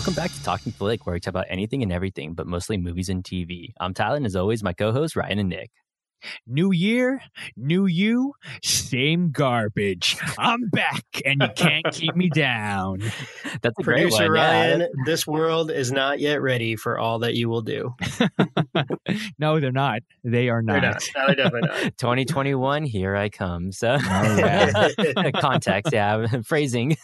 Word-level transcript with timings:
Welcome 0.00 0.14
back 0.14 0.32
to 0.32 0.42
Talking 0.42 0.72
Flick, 0.72 1.04
where 1.04 1.12
we 1.12 1.20
talk 1.20 1.32
about 1.32 1.44
anything 1.50 1.82
and 1.82 1.92
everything, 1.92 2.32
but 2.32 2.46
mostly 2.46 2.78
movies 2.78 3.10
and 3.10 3.22
TV. 3.22 3.74
I'm 3.80 3.92
Tyler, 3.92 4.16
and 4.16 4.24
as 4.24 4.34
always, 4.34 4.62
my 4.62 4.72
co-hosts 4.72 5.14
Ryan 5.14 5.40
and 5.40 5.50
Nick. 5.50 5.70
New 6.46 6.72
year, 6.72 7.20
new 7.56 7.86
you, 7.86 8.34
same 8.62 9.30
garbage. 9.30 10.16
I'm 10.38 10.68
back, 10.70 11.04
and 11.24 11.42
you 11.42 11.48
can't 11.56 11.86
keep 11.92 12.14
me 12.16 12.28
down. 12.28 13.00
That's 13.62 13.78
a 13.78 13.82
great 13.82 14.02
Producer 14.02 14.24
one. 14.28 14.36
yeah. 14.36 14.42
Ryan, 14.42 14.88
this 15.06 15.26
world 15.26 15.70
is 15.70 15.92
not 15.92 16.20
yet 16.20 16.40
ready 16.42 16.76
for 16.76 16.98
all 16.98 17.20
that 17.20 17.34
you 17.34 17.48
will 17.48 17.62
do. 17.62 17.94
no, 19.38 19.60
they're 19.60 19.72
not. 19.72 20.00
They 20.24 20.48
are 20.48 20.62
They're 20.64 20.80
not. 20.80 21.02
not. 21.14 21.28
No, 21.28 21.34
they're 21.34 21.36
definitely 21.36 21.90
2021, 21.98 22.84
here 22.84 23.16
I 23.16 23.28
come. 23.28 23.72
So, 23.72 23.98
context, 25.40 25.92
yeah, 25.92 26.26
phrasing. 26.44 26.96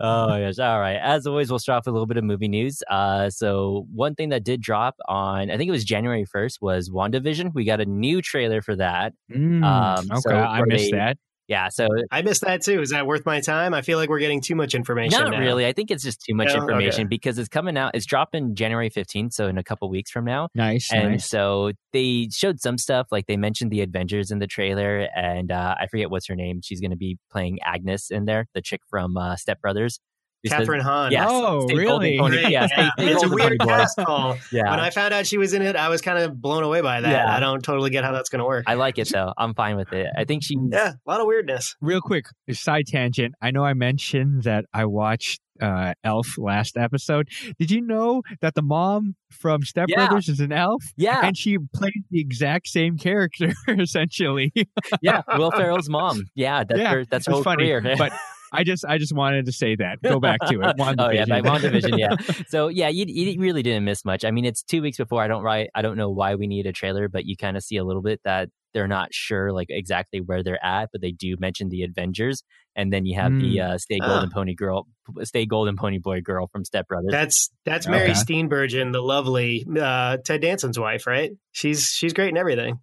oh 0.00 0.36
yes, 0.36 0.58
all 0.58 0.80
right. 0.80 0.96
As 1.02 1.26
always, 1.26 1.50
we'll 1.50 1.58
start 1.58 1.78
off 1.78 1.86
with 1.86 1.92
a 1.92 1.92
little 1.92 2.06
bit 2.06 2.16
of 2.16 2.24
movie 2.24 2.48
news. 2.48 2.82
Uh, 2.90 3.30
so 3.30 3.86
one 3.92 4.14
thing 4.14 4.28
that 4.30 4.44
did 4.44 4.60
drop 4.60 4.96
on, 5.08 5.50
I 5.50 5.56
think 5.56 5.68
it 5.68 5.72
was 5.72 5.84
January 5.84 6.24
1st, 6.24 6.60
was 6.60 6.90
WandaVision. 6.90 7.31
We 7.54 7.64
got 7.64 7.80
a 7.80 7.86
new 7.86 8.20
trailer 8.22 8.60
for 8.62 8.76
that. 8.76 9.12
Mm, 9.32 9.64
Um, 9.64 10.04
okay, 10.10 10.20
so 10.20 10.34
I 10.36 10.62
missed 10.66 10.90
they- 10.90 10.96
that. 10.98 11.16
Yeah, 11.48 11.68
so 11.68 11.88
I 12.10 12.22
missed 12.22 12.42
that 12.42 12.62
too. 12.62 12.80
Is 12.80 12.90
that 12.90 13.06
worth 13.06 13.26
my 13.26 13.40
time? 13.40 13.74
I 13.74 13.82
feel 13.82 13.98
like 13.98 14.08
we're 14.08 14.20
getting 14.20 14.40
too 14.40 14.54
much 14.54 14.74
information. 14.74 15.20
Not 15.20 15.32
now. 15.32 15.40
really. 15.40 15.66
I 15.66 15.72
think 15.72 15.90
it's 15.90 16.02
just 16.02 16.22
too 16.22 16.34
much 16.34 16.48
No? 16.48 16.54
information 16.62 17.00
Okay. 17.02 17.08
because 17.08 17.36
it's 17.36 17.48
coming 17.48 17.76
out. 17.76 17.90
It's 17.94 18.06
dropping 18.06 18.54
January 18.54 18.88
15th, 18.88 19.34
so 19.34 19.48
in 19.48 19.58
a 19.58 19.64
couple 19.64 19.90
weeks 19.90 20.10
from 20.10 20.24
now. 20.24 20.48
Nice, 20.54 20.90
And 20.92 21.10
nice. 21.10 21.28
so 21.28 21.72
they 21.92 22.28
showed 22.32 22.60
some 22.60 22.78
stuff, 22.78 23.08
like 23.10 23.26
they 23.26 23.36
mentioned 23.36 23.70
the 23.70 23.82
Avengers 23.82 24.30
in 24.30 24.38
the 24.38 24.46
trailer, 24.46 25.08
and 25.14 25.50
uh, 25.50 25.74
I 25.78 25.88
forget 25.88 26.10
what's 26.10 26.26
her 26.28 26.36
name. 26.36 26.60
She's 26.62 26.80
going 26.80 26.92
to 26.92 26.96
be 26.96 27.18
playing 27.30 27.58
Agnes 27.66 28.10
in 28.10 28.24
there, 28.24 28.46
the 28.54 28.62
chick 28.62 28.80
from 28.88 29.16
uh, 29.18 29.36
Step 29.36 29.60
Brothers. 29.60 29.98
Who 30.44 30.48
Kathryn 30.50 30.80
Hahn. 30.82 31.12
Yes. 31.12 31.26
Oh, 31.30 31.66
Stay 31.68 31.74
Golden 31.84 32.00
really? 32.00 32.18
Pony- 32.18 32.36
Great. 32.40 32.50
yeah, 32.52 32.66
stay, 32.66 32.88
stay 32.98 33.08
it's 33.12 33.22
a 33.22 33.28
weird 33.28 33.58
Pony 33.58 33.70
cast 33.70 33.96
call. 33.98 34.36
Yeah, 34.52 34.70
When 34.70 34.80
I 34.80 34.90
found 34.90 35.14
out 35.14 35.26
she 35.26 35.38
was 35.38 35.52
in 35.54 35.62
it, 35.62 35.76
I 35.76 35.88
was 35.88 36.00
kind 36.02 36.18
of 36.18 36.40
blown 36.40 36.62
away 36.64 36.80
by 36.80 37.00
that. 37.00 37.10
Yeah. 37.10 37.34
I 37.36 37.40
don't 37.40 37.62
totally 37.62 37.90
get 37.90 38.04
how 38.04 38.12
that's 38.12 38.28
going 38.28 38.40
to 38.40 38.44
work. 38.44 38.64
I 38.66 38.74
like 38.74 38.98
it 38.98 39.08
though. 39.08 39.32
I'm 39.38 39.54
fine 39.54 39.76
with 39.76 39.92
it. 39.92 40.08
I 40.16 40.24
think 40.24 40.42
she. 40.44 40.56
yeah, 40.70 40.92
a 41.06 41.10
lot 41.10 41.20
of 41.20 41.26
weirdness. 41.26 41.76
Real 41.80 42.00
quick, 42.00 42.26
side 42.52 42.86
tangent. 42.86 43.34
I 43.40 43.50
know 43.50 43.64
I 43.64 43.74
mentioned 43.74 44.42
that 44.44 44.64
I 44.74 44.84
watched 44.86 45.40
uh, 45.60 45.94
Elf 46.02 46.36
last 46.38 46.76
episode. 46.76 47.28
Did 47.58 47.70
you 47.70 47.80
know 47.82 48.22
that 48.40 48.54
the 48.54 48.62
mom 48.62 49.14
from 49.30 49.62
Step 49.62 49.88
Yeah. 49.88 50.08
Brothers 50.08 50.28
is 50.28 50.40
an 50.40 50.50
elf? 50.50 50.82
Yeah, 50.96 51.20
And 51.24 51.36
she 51.36 51.56
played 51.72 52.02
the 52.10 52.20
exact 52.20 52.66
same 52.66 52.98
character, 52.98 53.52
essentially. 53.68 54.52
yeah. 55.00 55.22
Will 55.36 55.50
Ferrell's 55.52 55.88
mom. 55.88 56.24
Yeah, 56.34 56.64
that's 56.64 56.80
Yeah, 56.80 56.90
her. 56.94 57.04
That's 57.04 57.26
her 57.26 57.30
It's 57.30 57.36
whole 57.36 57.44
funny. 57.44 57.64
career. 57.68 57.94
but 57.96 58.12
I 58.52 58.64
just 58.64 58.84
I 58.84 58.98
just 58.98 59.14
wanted 59.14 59.46
to 59.46 59.52
say 59.52 59.76
that. 59.76 60.02
Go 60.02 60.20
back 60.20 60.40
to 60.48 60.60
it. 60.60 60.74
oh 60.98 61.10
yeah, 61.10 61.24
by 61.24 61.40
WandaVision. 61.40 61.90
WandaVision, 61.90 61.98
yeah. 61.98 62.42
So 62.48 62.68
yeah, 62.68 62.88
you, 62.88 63.06
you 63.08 63.40
really 63.40 63.62
didn't 63.62 63.84
miss 63.84 64.04
much. 64.04 64.24
I 64.24 64.30
mean, 64.30 64.44
it's 64.44 64.62
two 64.62 64.82
weeks 64.82 64.98
before. 64.98 65.22
I 65.22 65.28
don't 65.28 65.42
write. 65.42 65.70
I 65.74 65.82
don't 65.82 65.96
know 65.96 66.10
why 66.10 66.34
we 66.34 66.46
need 66.46 66.66
a 66.66 66.72
trailer, 66.72 67.08
but 67.08 67.24
you 67.24 67.36
kind 67.36 67.56
of 67.56 67.62
see 67.62 67.76
a 67.76 67.84
little 67.84 68.02
bit 68.02 68.20
that 68.24 68.50
they're 68.74 68.88
not 68.88 69.12
sure 69.12 69.52
like 69.52 69.68
exactly 69.70 70.20
where 70.20 70.42
they're 70.42 70.64
at, 70.64 70.90
but 70.92 71.00
they 71.00 71.12
do 71.12 71.36
mention 71.38 71.68
the 71.68 71.82
Avengers, 71.82 72.42
and 72.76 72.92
then 72.92 73.06
you 73.06 73.18
have 73.18 73.38
the 73.38 73.60
uh, 73.60 73.78
Stay. 73.78 73.98
Golden 73.98 74.30
Pony 74.30 74.54
girl, 74.54 74.86
Stay 75.22 75.46
Golden 75.46 75.76
Pony 75.76 75.98
Boy 75.98 76.20
girl 76.20 76.48
from 76.52 76.64
Step 76.64 76.88
Brothers. 76.88 77.10
That's 77.10 77.50
that's 77.64 77.86
Mary 77.86 78.10
Okay. 78.10 78.12
Steenburgen, 78.12 78.92
the 78.92 79.02
lovely 79.02 79.64
uh, 79.78 80.18
Ted 80.24 80.42
Danson's 80.42 80.78
wife, 80.78 81.06
right? 81.06 81.30
She's 81.52 81.86
she's 81.86 82.12
great 82.12 82.30
in 82.30 82.36
everything. 82.36 82.78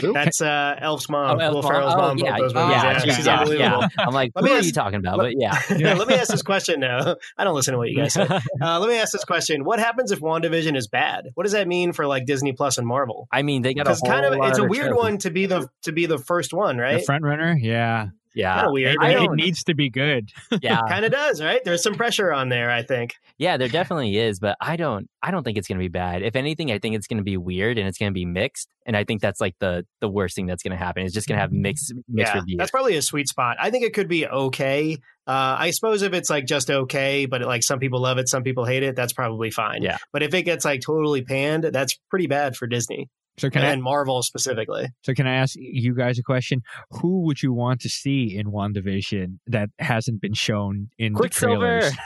Who? 0.00 0.12
That's 0.12 0.40
uh, 0.40 0.76
Elf's 0.78 1.06
Oh, 1.08 1.12
mom, 1.12 1.40
Elf's 1.40 1.54
Will 1.54 1.62
mom. 1.62 1.72
Ferrell's 1.72 1.94
Oh, 1.94 1.98
mom. 1.98 2.18
yeah, 2.18 2.36
those 2.38 2.52
yeah, 2.54 2.60
movies. 2.62 2.76
yeah, 2.76 2.82
Yeah, 2.82 3.02
yeah, 3.06 3.14
she's 3.16 3.26
yeah, 3.26 3.38
unbelievable. 3.40 3.84
I'm 3.98 4.14
like, 4.14 4.32
Let 4.34 4.42
who 4.42 4.46
me 4.50 4.54
are 4.54 4.58
ask- 4.58 4.66
you 4.66 4.72
talking 4.72 4.98
about? 4.98 5.18
But 5.18 5.32
yeah. 5.38 5.58
Yeah, 5.76 5.94
let 5.94 6.08
me 6.08 6.14
ask 6.14 6.30
this 6.30 6.42
question 6.42 6.80
now. 6.80 7.16
I 7.38 7.44
don't 7.44 7.54
listen 7.54 7.72
to 7.72 7.78
what 7.78 7.88
you 7.90 7.96
guys 7.96 8.12
say. 8.14 8.26
Uh, 8.62 8.78
let 8.80 8.88
me 8.88 8.98
ask 8.98 9.12
this 9.12 9.24
question: 9.24 9.64
What 9.64 9.78
happens 9.78 10.10
if 10.12 10.20
WandaVision 10.20 10.76
is 10.76 10.86
bad? 10.88 11.28
What 11.34 11.44
does 11.44 11.52
that 11.52 11.66
mean 11.68 11.92
for 11.92 12.06
like 12.06 12.26
Disney 12.26 12.52
Plus 12.52 12.76
and 12.78 12.86
Marvel? 12.86 13.26
I 13.32 13.42
mean, 13.42 13.62
they 13.62 13.74
got 13.74 13.86
a 13.86 13.90
whole 13.94 14.08
kind 14.10 14.26
of, 14.26 14.34
lot 14.38 14.50
it's 14.50 14.58
a 14.58 14.64
weird 14.64 14.88
shows. 14.88 14.96
one 14.96 15.18
to 15.18 15.30
be 15.30 15.46
the 15.46 15.68
to 15.82 15.92
be 15.92 16.06
the 16.06 16.18
first 16.18 16.52
one, 16.52 16.76
right? 16.78 16.90
The 16.92 16.96
right? 16.98 17.06
front 17.06 17.24
runner, 17.24 17.56
yeah. 17.60 18.08
Yeah, 18.34 18.54
Kind 18.54 18.66
of 18.66 18.72
weird. 18.72 18.96
I 19.00 19.24
it 19.24 19.30
needs 19.32 19.64
to 19.64 19.74
be 19.74 19.90
good. 19.90 20.30
yeah, 20.62 20.80
Kind 20.88 21.04
of 21.04 21.12
does, 21.12 21.42
right? 21.42 21.60
There's 21.64 21.82
some 21.82 21.94
pressure 21.94 22.32
on 22.32 22.48
there. 22.48 22.70
I 22.70 22.82
think. 22.82 23.14
Yeah, 23.38 23.56
there 23.56 23.68
definitely 23.68 24.16
is, 24.16 24.38
but 24.38 24.56
I 24.60 24.76
don't 24.76 25.08
I 25.22 25.30
don't 25.30 25.42
think 25.42 25.58
it's 25.58 25.68
going 25.68 25.78
to 25.78 25.82
be 25.82 25.88
bad. 25.88 26.22
If 26.22 26.36
anything, 26.36 26.70
I 26.70 26.78
think 26.78 26.94
it's 26.94 27.06
going 27.06 27.18
to 27.18 27.24
be 27.24 27.36
weird 27.36 27.78
and 27.78 27.88
it's 27.88 27.98
going 27.98 28.10
to 28.10 28.14
be 28.14 28.24
mixed, 28.24 28.68
and 28.86 28.96
I 28.96 29.04
think 29.04 29.20
that's 29.20 29.40
like 29.40 29.54
the 29.58 29.84
the 30.00 30.08
worst 30.08 30.36
thing 30.36 30.46
that's 30.46 30.62
going 30.62 30.76
to 30.76 30.82
happen. 30.84 31.04
It's 31.04 31.14
just 31.14 31.26
going 31.26 31.36
to 31.36 31.42
have 31.42 31.52
mixed 31.52 31.92
mixed 32.08 32.34
yeah, 32.34 32.40
reviews. 32.40 32.58
that's 32.58 32.70
probably 32.70 32.96
a 32.96 33.02
sweet 33.02 33.28
spot. 33.28 33.56
I 33.60 33.70
think 33.70 33.84
it 33.84 33.94
could 33.94 34.08
be 34.08 34.26
okay. 34.26 34.98
Uh, 35.26 35.56
I 35.58 35.70
suppose 35.70 36.02
if 36.02 36.12
it's 36.12 36.30
like 36.30 36.46
just 36.46 36.70
okay, 36.70 37.26
but 37.26 37.42
like 37.42 37.62
some 37.62 37.78
people 37.78 38.00
love 38.00 38.18
it, 38.18 38.28
some 38.28 38.42
people 38.42 38.64
hate 38.64 38.82
it, 38.82 38.96
that's 38.96 39.12
probably 39.12 39.50
fine. 39.50 39.82
Yeah. 39.82 39.98
But 40.12 40.22
if 40.22 40.34
it 40.34 40.42
gets 40.42 40.64
like 40.64 40.80
totally 40.80 41.22
panned, 41.22 41.64
that's 41.64 41.98
pretty 42.10 42.26
bad 42.26 42.56
for 42.56 42.66
Disney 42.66 43.08
So 43.38 43.48
can 43.50 43.62
I 43.62 43.70
and 43.72 43.82
Marvel 43.82 44.22
specifically. 44.22 44.86
so 45.02 45.14
can 45.14 45.26
I 45.26 45.34
ask 45.36 45.54
you 45.56 45.94
guys 45.94 46.18
a 46.18 46.22
question? 46.22 46.60
Who 47.00 47.22
would 47.22 47.42
you 47.42 47.52
want 47.52 47.80
to 47.82 47.88
see 47.88 48.36
in 48.36 48.48
WandaVision 48.48 49.38
that 49.46 49.70
hasn't 49.78 50.20
been 50.20 50.34
shown 50.34 50.88
in 50.98 51.12
the 51.14 51.18
Quicksilver. 51.18 51.80
trailers? 51.80 51.92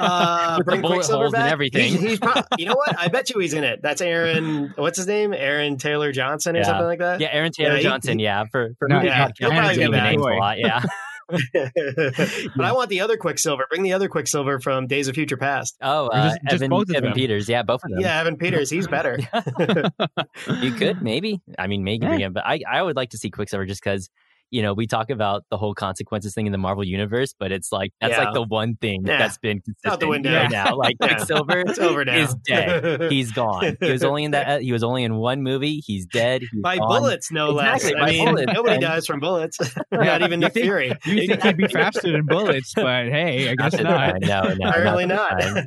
Uh, 0.00 0.54
With 0.56 0.64
the 0.66 0.70
bring 0.70 0.80
bullet 0.80 0.94
Quicksilver 0.94 1.24
holes 1.24 1.34
and 1.34 1.42
everything. 1.48 1.90
He's, 1.92 2.00
he's 2.00 2.18
prob- 2.18 2.46
you 2.56 2.64
know 2.64 2.74
what? 2.76 2.98
I 2.98 3.08
bet 3.08 3.28
you 3.28 3.38
he's 3.40 3.52
in 3.52 3.62
it. 3.62 3.80
That's 3.82 4.00
Aaron. 4.00 4.72
What's 4.76 4.96
his 4.96 5.06
name? 5.06 5.34
Aaron 5.34 5.76
Taylor 5.76 6.12
Johnson 6.12 6.56
or 6.56 6.60
Yeah. 6.60 6.64
something 6.64 6.86
like 6.86 6.98
that. 7.00 7.20
Yeah, 7.20 7.28
Aaron 7.32 7.52
Taylor 7.52 7.72
Yeah, 7.72 7.76
he- 7.76 7.82
Johnson. 7.82 8.18
yeah, 8.18 8.44
for 8.50 8.70
for 8.78 8.88
No, 8.88 9.00
who 9.00 9.06
yeah, 9.06 9.26
did 9.26 9.34
he'll 9.38 9.50
not 9.50 9.58
probably 9.58 9.82
count 9.82 9.92
get 9.94 10.02
names 10.02 10.22
a 10.22 10.24
lot. 10.24 10.58
Yeah. 10.58 10.82
but 11.54 12.64
I 12.64 12.72
want 12.72 12.88
the 12.90 13.00
other 13.00 13.16
Quicksilver. 13.16 13.64
Bring 13.68 13.82
the 13.82 13.92
other 13.92 14.08
Quicksilver 14.08 14.60
from 14.60 14.86
Days 14.86 15.08
of 15.08 15.14
Future 15.14 15.36
Past. 15.36 15.76
Oh, 15.82 16.06
uh, 16.08 16.28
just- 16.30 16.40
just 16.44 16.54
Evan, 16.54 16.70
both 16.70 16.88
of 16.88 16.96
Evan 16.96 17.10
them. 17.10 17.14
Peters. 17.14 17.48
Yeah, 17.48 17.62
both 17.62 17.82
of 17.84 17.90
them. 17.90 18.00
Yeah, 18.00 18.20
Evan 18.20 18.36
Peters. 18.36 18.70
He's 18.70 18.86
better. 18.88 19.18
you 20.62 20.72
could 20.72 21.02
maybe. 21.02 21.40
I 21.58 21.66
mean, 21.66 21.84
maybe 21.84 22.04
Yeah. 22.04 22.08
bring 22.10 22.20
him, 22.20 22.32
but 22.32 22.44
I 22.46 22.60
I 22.70 22.82
would 22.82 22.96
like 22.96 23.10
to 23.10 23.18
see 23.18 23.30
Quicksilver 23.30 23.66
just 23.66 23.82
because. 23.82 24.08
You 24.50 24.62
know, 24.62 24.72
we 24.74 24.86
talk 24.86 25.10
about 25.10 25.44
the 25.50 25.56
whole 25.58 25.74
consequences 25.74 26.34
thing 26.34 26.46
in 26.46 26.52
the 26.52 26.58
Marvel 26.58 26.84
universe, 26.84 27.34
but 27.38 27.52
it's 27.52 27.70
like 27.72 27.92
that's 28.00 28.12
Yeah. 28.12 28.24
like 28.24 28.34
the 28.34 28.42
one 28.42 28.76
thing 28.76 29.02
Yeah. 29.06 29.18
that's 29.18 29.38
been 29.38 29.60
consistent 29.60 29.92
Out 29.92 30.00
the 30.00 30.08
window. 30.08 30.34
right 30.34 30.50
now. 30.50 30.74
Like 30.76 30.96
Yeah. 31.00 31.08
Quicksilver 31.08 31.60
It's 31.66 31.78
over 31.78 32.04
now. 32.04 32.16
is 32.16 32.34
dead. 32.46 33.10
He's 33.12 33.32
gone. 33.32 33.76
He 33.80 33.90
was 33.92 34.02
only 34.04 34.24
in 34.24 34.30
that. 34.32 34.62
He 34.62 34.72
was 34.72 34.82
only 34.82 35.04
in 35.04 35.16
one 35.16 35.42
movie. 35.42 35.82
He's 35.86 36.06
dead. 36.06 36.42
He's 36.50 36.62
by 36.62 36.78
gone. 36.78 36.88
bullets, 36.88 37.30
no 37.30 37.58
Exactly, 37.58 37.92
less. 37.94 38.02
I 38.02 38.06
mean, 38.12 38.24
bullets, 38.26 38.52
nobody 38.54 38.74
and- 38.74 38.82
dies 38.82 39.06
from 39.06 39.20
bullets. 39.20 39.58
not 39.92 40.22
even 40.22 40.40
Nick 40.40 40.54
think- 40.54 40.64
Fury. 40.64 40.92
You 41.04 41.26
think 41.26 41.42
he'd 41.42 41.56
be 41.56 41.68
faster 41.68 42.10
than 42.10 42.24
bullets, 42.26 42.72
but 42.74 43.06
hey, 43.08 43.50
I 43.50 43.54
guess 43.54 43.72
not. 43.74 43.82
time. 43.82 44.18
No, 44.22 44.42
no, 44.58 44.68
Apparently 44.70 45.06
this 45.06 45.16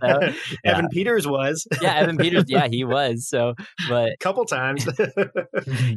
not. 0.01 0.31
So. 0.31 0.33
Evan 0.65 0.87
Peters 0.89 1.27
was 1.27 1.67
yeah, 1.81 1.95
Evan 1.95 2.17
Peters. 2.17 2.45
Yeah, 2.47 2.67
he 2.67 2.83
was. 2.83 3.27
So, 3.27 3.53
but 3.89 4.09
a 4.13 4.17
couple 4.19 4.43
times. 4.45 4.85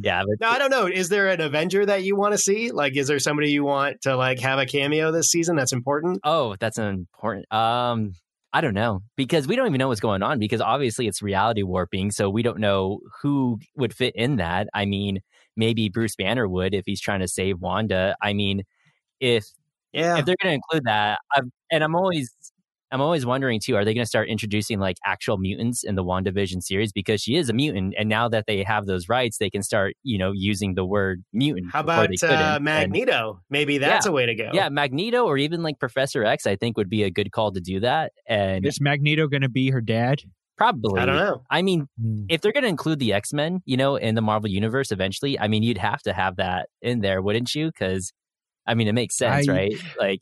yeah, 0.03 0.23
but 0.27 0.39
no, 0.41 0.49
I 0.49 0.59
don't 0.59 0.69
know. 0.71 0.87
Is 0.87 1.09
there 1.09 1.29
an 1.29 1.41
Avenger 1.41 1.85
that 1.85 2.03
you 2.03 2.15
want 2.15 2.33
to 2.33 2.37
see? 2.37 2.71
Like, 2.75 2.95
is 2.97 3.07
there 3.07 3.19
somebody 3.19 3.51
you 3.51 3.63
want 3.63 4.01
to 4.03 4.15
like 4.15 4.39
have 4.39 4.59
a 4.59 4.65
cameo 4.65 5.11
this 5.11 5.27
season 5.29 5.55
that's 5.55 5.73
important? 5.73 6.19
oh, 6.23 6.55
that's 6.59 6.77
important. 6.77 7.51
Um, 7.53 8.13
I 8.53 8.61
don't 8.61 8.73
know 8.73 9.01
because 9.17 9.47
we 9.47 9.55
don't 9.57 9.67
even 9.67 9.79
know 9.79 9.89
what's 9.89 9.99
going 9.99 10.23
on 10.23 10.39
because 10.39 10.61
obviously 10.61 11.07
it's 11.07 11.21
reality 11.21 11.63
warping, 11.63 12.11
so 12.11 12.29
we 12.29 12.41
don't 12.43 12.59
know 12.59 12.99
who 13.21 13.59
would 13.75 13.93
fit 13.93 14.15
in 14.15 14.37
that. 14.37 14.67
I 14.73 14.85
mean, 14.85 15.19
maybe 15.57 15.89
Bruce 15.89 16.15
Banner 16.15 16.47
would 16.47 16.73
if 16.73 16.83
he's 16.85 17.01
trying 17.01 17.19
to 17.19 17.27
save 17.27 17.59
Wanda. 17.59 18.15
I 18.21 18.33
mean, 18.33 18.63
if 19.19 19.45
Yeah. 19.93 20.17
if 20.17 20.25
they're 20.25 20.35
going 20.41 20.51
to 20.51 20.55
include 20.55 20.83
that, 20.85 21.19
I've, 21.35 21.45
and 21.71 21.83
I'm 21.83 21.95
always 21.95 22.33
I'm 22.95 23.01
always 23.01 23.25
wondering 23.25 23.59
too, 23.59 23.75
are 23.75 23.83
they 23.83 23.93
going 23.93 24.05
to 24.05 24.07
start 24.07 24.29
introducing 24.29 24.79
like 24.79 24.95
actual 25.05 25.37
mutants 25.37 25.83
in 25.83 25.95
the 25.95 26.03
WandaVision 26.03 26.63
series 26.63 26.93
because 26.93 27.21
she 27.21 27.35
is 27.35 27.49
a 27.49 27.53
mutant, 27.53 27.93
and 27.97 28.07
now 28.07 28.29
that 28.29 28.45
they 28.47 28.63
have 28.63 28.85
those 28.85 29.09
rights, 29.09 29.37
they 29.37 29.49
can 29.49 29.61
start 29.63 29.95
you 30.03 30.17
know 30.17 30.31
using 30.33 30.75
the 30.75 30.85
word 30.85 31.23
mutant. 31.33 31.71
How 31.73 31.81
about 31.81 32.07
they 32.09 32.15
couldn't. 32.15 32.35
uh, 32.37 32.55
And- 32.55 32.63
Magneto? 32.63 33.41
Maybe 33.49 33.77
that's 33.77 34.05
a 34.05 34.11
way 34.11 34.25
to 34.25 34.33
go. 34.35 34.49
yeah, 34.53 34.69
Magneto 34.69 35.25
or 35.25 35.37
even 35.37 35.61
like 35.61 35.77
Professor 35.79 36.23
X, 36.23 36.47
I 36.47 36.55
think 36.55 36.77
would 36.77 36.89
be 36.89 37.03
a 37.03 37.11
good 37.11 37.31
call 37.31 37.51
to 37.51 37.59
do 37.59 37.81
that, 37.81 38.13
and 38.27 38.65
Is 38.65 38.79
Magneto 38.79 39.27
going 39.27 39.41
to 39.43 39.49
be 39.49 39.69
her 39.71 39.81
dad? 39.81 40.21
probably 40.57 41.01
I 41.01 41.05
don't 41.05 41.17
know. 41.17 41.43
I 41.51 41.61
mean, 41.61 41.87
Hmm. 41.99 42.27
if 42.29 42.39
they're 42.39 42.53
going 42.53 42.63
to 42.63 42.69
include 42.69 42.99
the 42.99 43.11
X 43.11 43.33
Men, 43.33 43.61
you 43.65 43.75
know, 43.75 43.97
in 43.97 44.15
the 44.15 44.21
Marvel 44.21 44.49
universe 44.49 44.89
eventually, 44.93 45.37
I 45.37 45.49
mean, 45.49 45.63
you'd 45.63 45.77
have 45.77 46.01
to 46.03 46.13
have 46.13 46.37
that 46.37 46.69
in 46.81 47.01
there, 47.01 47.21
wouldn't 47.21 47.53
you? 47.53 47.67
Because 47.67 48.13
I 48.65 48.73
mean, 48.73 48.87
it 48.87 48.93
makes 48.93 49.17
sense, 49.17 49.49
I- 49.49 49.51
right? 49.51 49.73
Like, 49.99 50.21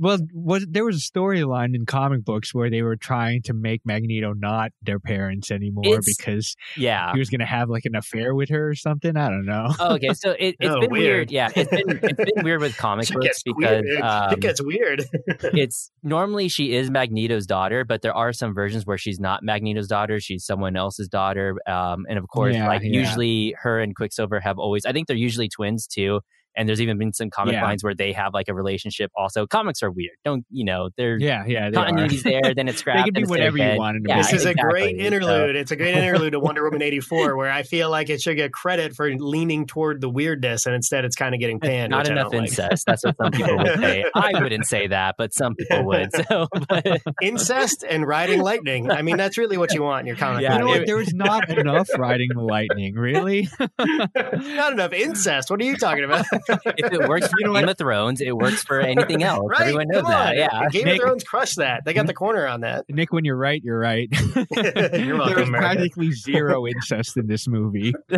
Well, 0.00 0.18
was 0.34 0.66
there 0.68 0.84
was 0.84 0.96
a 0.96 0.98
storyline 1.18 1.74
in 1.76 1.86
comic 1.86 2.24
books 2.24 2.52
where 2.52 2.70
they 2.70 2.82
were 2.82 2.96
trying 2.96 3.42
to 3.42 3.52
make 3.54 3.82
Magneto 3.84 4.32
not 4.32 4.72
their 4.82 4.98
parents 4.98 5.50
anymore 5.50 5.84
It's- 5.86 6.16
because 6.18 6.56
yeah. 6.76 7.12
he 7.12 7.18
was 7.20 7.30
going 7.30 7.38
to 7.40 7.46
have 7.46 7.68
like 7.70 7.84
an 7.84 7.94
affair 7.94 8.34
with 8.34 8.48
her 8.48 8.68
or 8.70 8.74
something. 8.74 9.16
I 9.16 9.28
don't 9.28 9.46
know. 9.46 9.68
Oh, 9.78 9.94
okay, 9.94 10.12
so 10.14 10.32
it, 10.32 10.56
it's 10.58 10.70
Oh, 10.74 10.80
been 10.80 10.90
weird. 10.90 11.02
weird. 11.02 11.30
Yeah, 11.30 11.50
it's 11.54 11.70
been 11.70 12.00
it's 12.02 12.32
been 12.32 12.44
weird 12.44 12.60
with 12.60 12.76
comic 12.76 13.08
It 13.10 13.14
books 13.14 13.26
gets 13.26 13.42
because 13.44 13.82
weird. 13.84 14.00
um, 14.02 14.32
it 14.32 14.40
gets 14.40 14.60
weird. 14.62 15.04
it's 15.54 15.92
normally 16.02 16.48
she 16.48 16.74
is 16.74 16.90
Magneto's 16.90 17.46
daughter, 17.46 17.84
but 17.84 18.02
there 18.02 18.14
are 18.14 18.32
some 18.32 18.52
versions 18.54 18.86
where 18.86 18.98
she's 18.98 19.20
not 19.20 19.42
Magneto's 19.44 19.86
daughter; 19.86 20.18
she's 20.18 20.44
someone 20.44 20.74
else's 20.76 21.06
daughter. 21.08 21.54
Um, 21.68 22.06
and 22.08 22.18
of 22.18 22.26
course, 22.28 22.56
Yeah, 22.56 22.66
like 22.66 22.82
yeah. 22.82 22.88
usually 22.90 23.54
her 23.62 23.78
and 23.78 23.94
Quicksilver 23.94 24.40
have 24.40 24.58
always. 24.58 24.84
I 24.84 24.92
think 24.92 25.06
they're 25.06 25.16
usually 25.16 25.48
twins 25.48 25.86
too. 25.86 26.20
And 26.56 26.68
there's 26.68 26.80
even 26.80 26.98
been 26.98 27.12
some 27.12 27.30
comic 27.30 27.54
Yeah. 27.54 27.62
lines 27.64 27.84
where 27.84 27.94
they 27.94 28.12
have 28.12 28.34
like 28.34 28.48
a 28.48 28.54
relationship. 28.54 29.10
Also, 29.16 29.46
comics 29.46 29.82
are 29.82 29.90
weird. 29.90 30.16
Don't 30.24 30.44
you 30.50 30.64
know? 30.64 30.90
They're 30.96 31.16
Yeah, 31.18 31.44
yeah. 31.46 31.70
They 31.70 31.76
continuity's 31.76 32.22
there, 32.24 32.54
then 32.56 32.68
it's 32.68 32.78
They 32.78 32.90
scrapped. 32.92 33.04
can 33.04 33.14
do 33.14 33.20
then 33.22 33.30
whatever 33.30 33.56
you 33.58 33.64
again. 33.64 33.76
want 33.78 33.96
in 33.98 34.06
a 34.06 34.08
Yeah. 34.08 34.16
This 34.18 34.32
is 34.32 34.44
a 34.46 34.54
great 34.54 34.96
exactly. 34.96 34.98
So- 35.00 35.06
interlude. 35.06 35.56
It's 35.56 35.70
a 35.70 35.76
great 35.76 35.94
interlude 35.94 36.32
to 36.32 36.40
Wonder 36.50 36.64
Woman 36.64 36.82
84, 36.82 37.36
where 37.36 37.50
I 37.50 37.62
feel 37.62 37.88
like 37.90 38.10
it 38.10 38.20
should 38.20 38.36
get 38.36 38.52
credit 38.52 38.94
for 38.96 39.10
leaning 39.14 39.66
toward 39.66 40.00
the 40.00 40.08
weirdness, 40.10 40.66
and 40.66 40.74
instead 40.74 41.04
it's 41.04 41.16
kind 41.16 41.34
of 41.34 41.40
getting 41.40 41.60
panned. 41.60 41.90
not 41.90 42.00
which 42.00 42.08
I 42.10 42.12
enough 42.12 42.32
don't 42.32 42.40
like. 42.40 42.48
incest. 42.50 42.84
That's 42.86 43.04
what 43.04 43.16
some 43.16 43.30
people 43.32 43.56
would 43.56 43.78
say. 43.78 44.04
I 44.14 44.32
wouldn't 44.42 44.66
say 44.66 44.88
that, 44.88 45.14
but 45.16 45.32
some 45.32 45.54
people 45.54 45.84
would. 45.86 46.10
So, 46.28 46.48
but, 46.68 47.00
Incest 47.22 47.84
and 47.88 48.06
riding 48.06 48.40
lightning. 48.40 48.90
I 48.90 49.02
mean, 49.02 49.16
that's 49.16 49.38
really 49.38 49.56
what 49.56 49.72
you 49.72 49.82
want 49.82 50.00
in 50.00 50.06
your 50.06 50.16
comic. 50.16 50.42
Yeah, 50.42 50.54
you 50.54 50.58
know 50.60 50.66
book. 50.66 50.78
what? 50.78 50.86
There 50.86 50.96
was 50.96 51.14
not 51.14 51.48
enough 51.50 51.88
riding 51.96 52.28
the 52.34 52.40
lightning, 52.42 52.94
really. 52.94 53.48
Not 53.78 54.72
enough 54.72 54.92
incest. 54.92 55.50
What 55.50 55.60
are 55.60 55.64
you 55.64 55.76
talking 55.76 56.04
about? 56.04 56.26
If 56.48 56.92
it 56.92 57.08
works 57.08 57.28
for 57.28 57.34
You 57.38 57.46
know 57.46 57.52
Game 57.54 57.62
what? 57.62 57.70
of 57.70 57.78
Thrones, 57.78 58.20
it 58.20 58.36
works 58.36 58.62
for 58.62 58.80
anything 58.80 59.22
else. 59.24 59.42
right? 59.48 59.60
Everyone 59.62 59.88
knows 59.88 60.02
Come 60.02 60.10
that. 60.10 60.28
on. 60.30 60.36
Yeah. 60.36 60.68
Game 60.70 60.84
Nick- 60.84 61.00
of 61.00 61.06
Thrones 61.06 61.24
crushed 61.24 61.56
that. 61.56 61.84
They 61.84 61.92
got 61.92 62.06
the 62.06 62.14
corner 62.14 62.46
on 62.46 62.60
that. 62.60 62.84
Nick, 62.88 63.12
when 63.12 63.24
you're 63.24 63.36
right, 63.36 63.62
you're 63.62 63.78
right. 63.78 64.08
You're 64.50 64.72
there 64.72 65.14
was 65.16 65.26
welcome, 65.28 65.50
man. 65.52 65.60
practically 65.60 66.12
zero 66.12 66.66
incest 66.66 67.16
in 67.16 67.26
this 67.26 67.46
movie. 67.48 67.92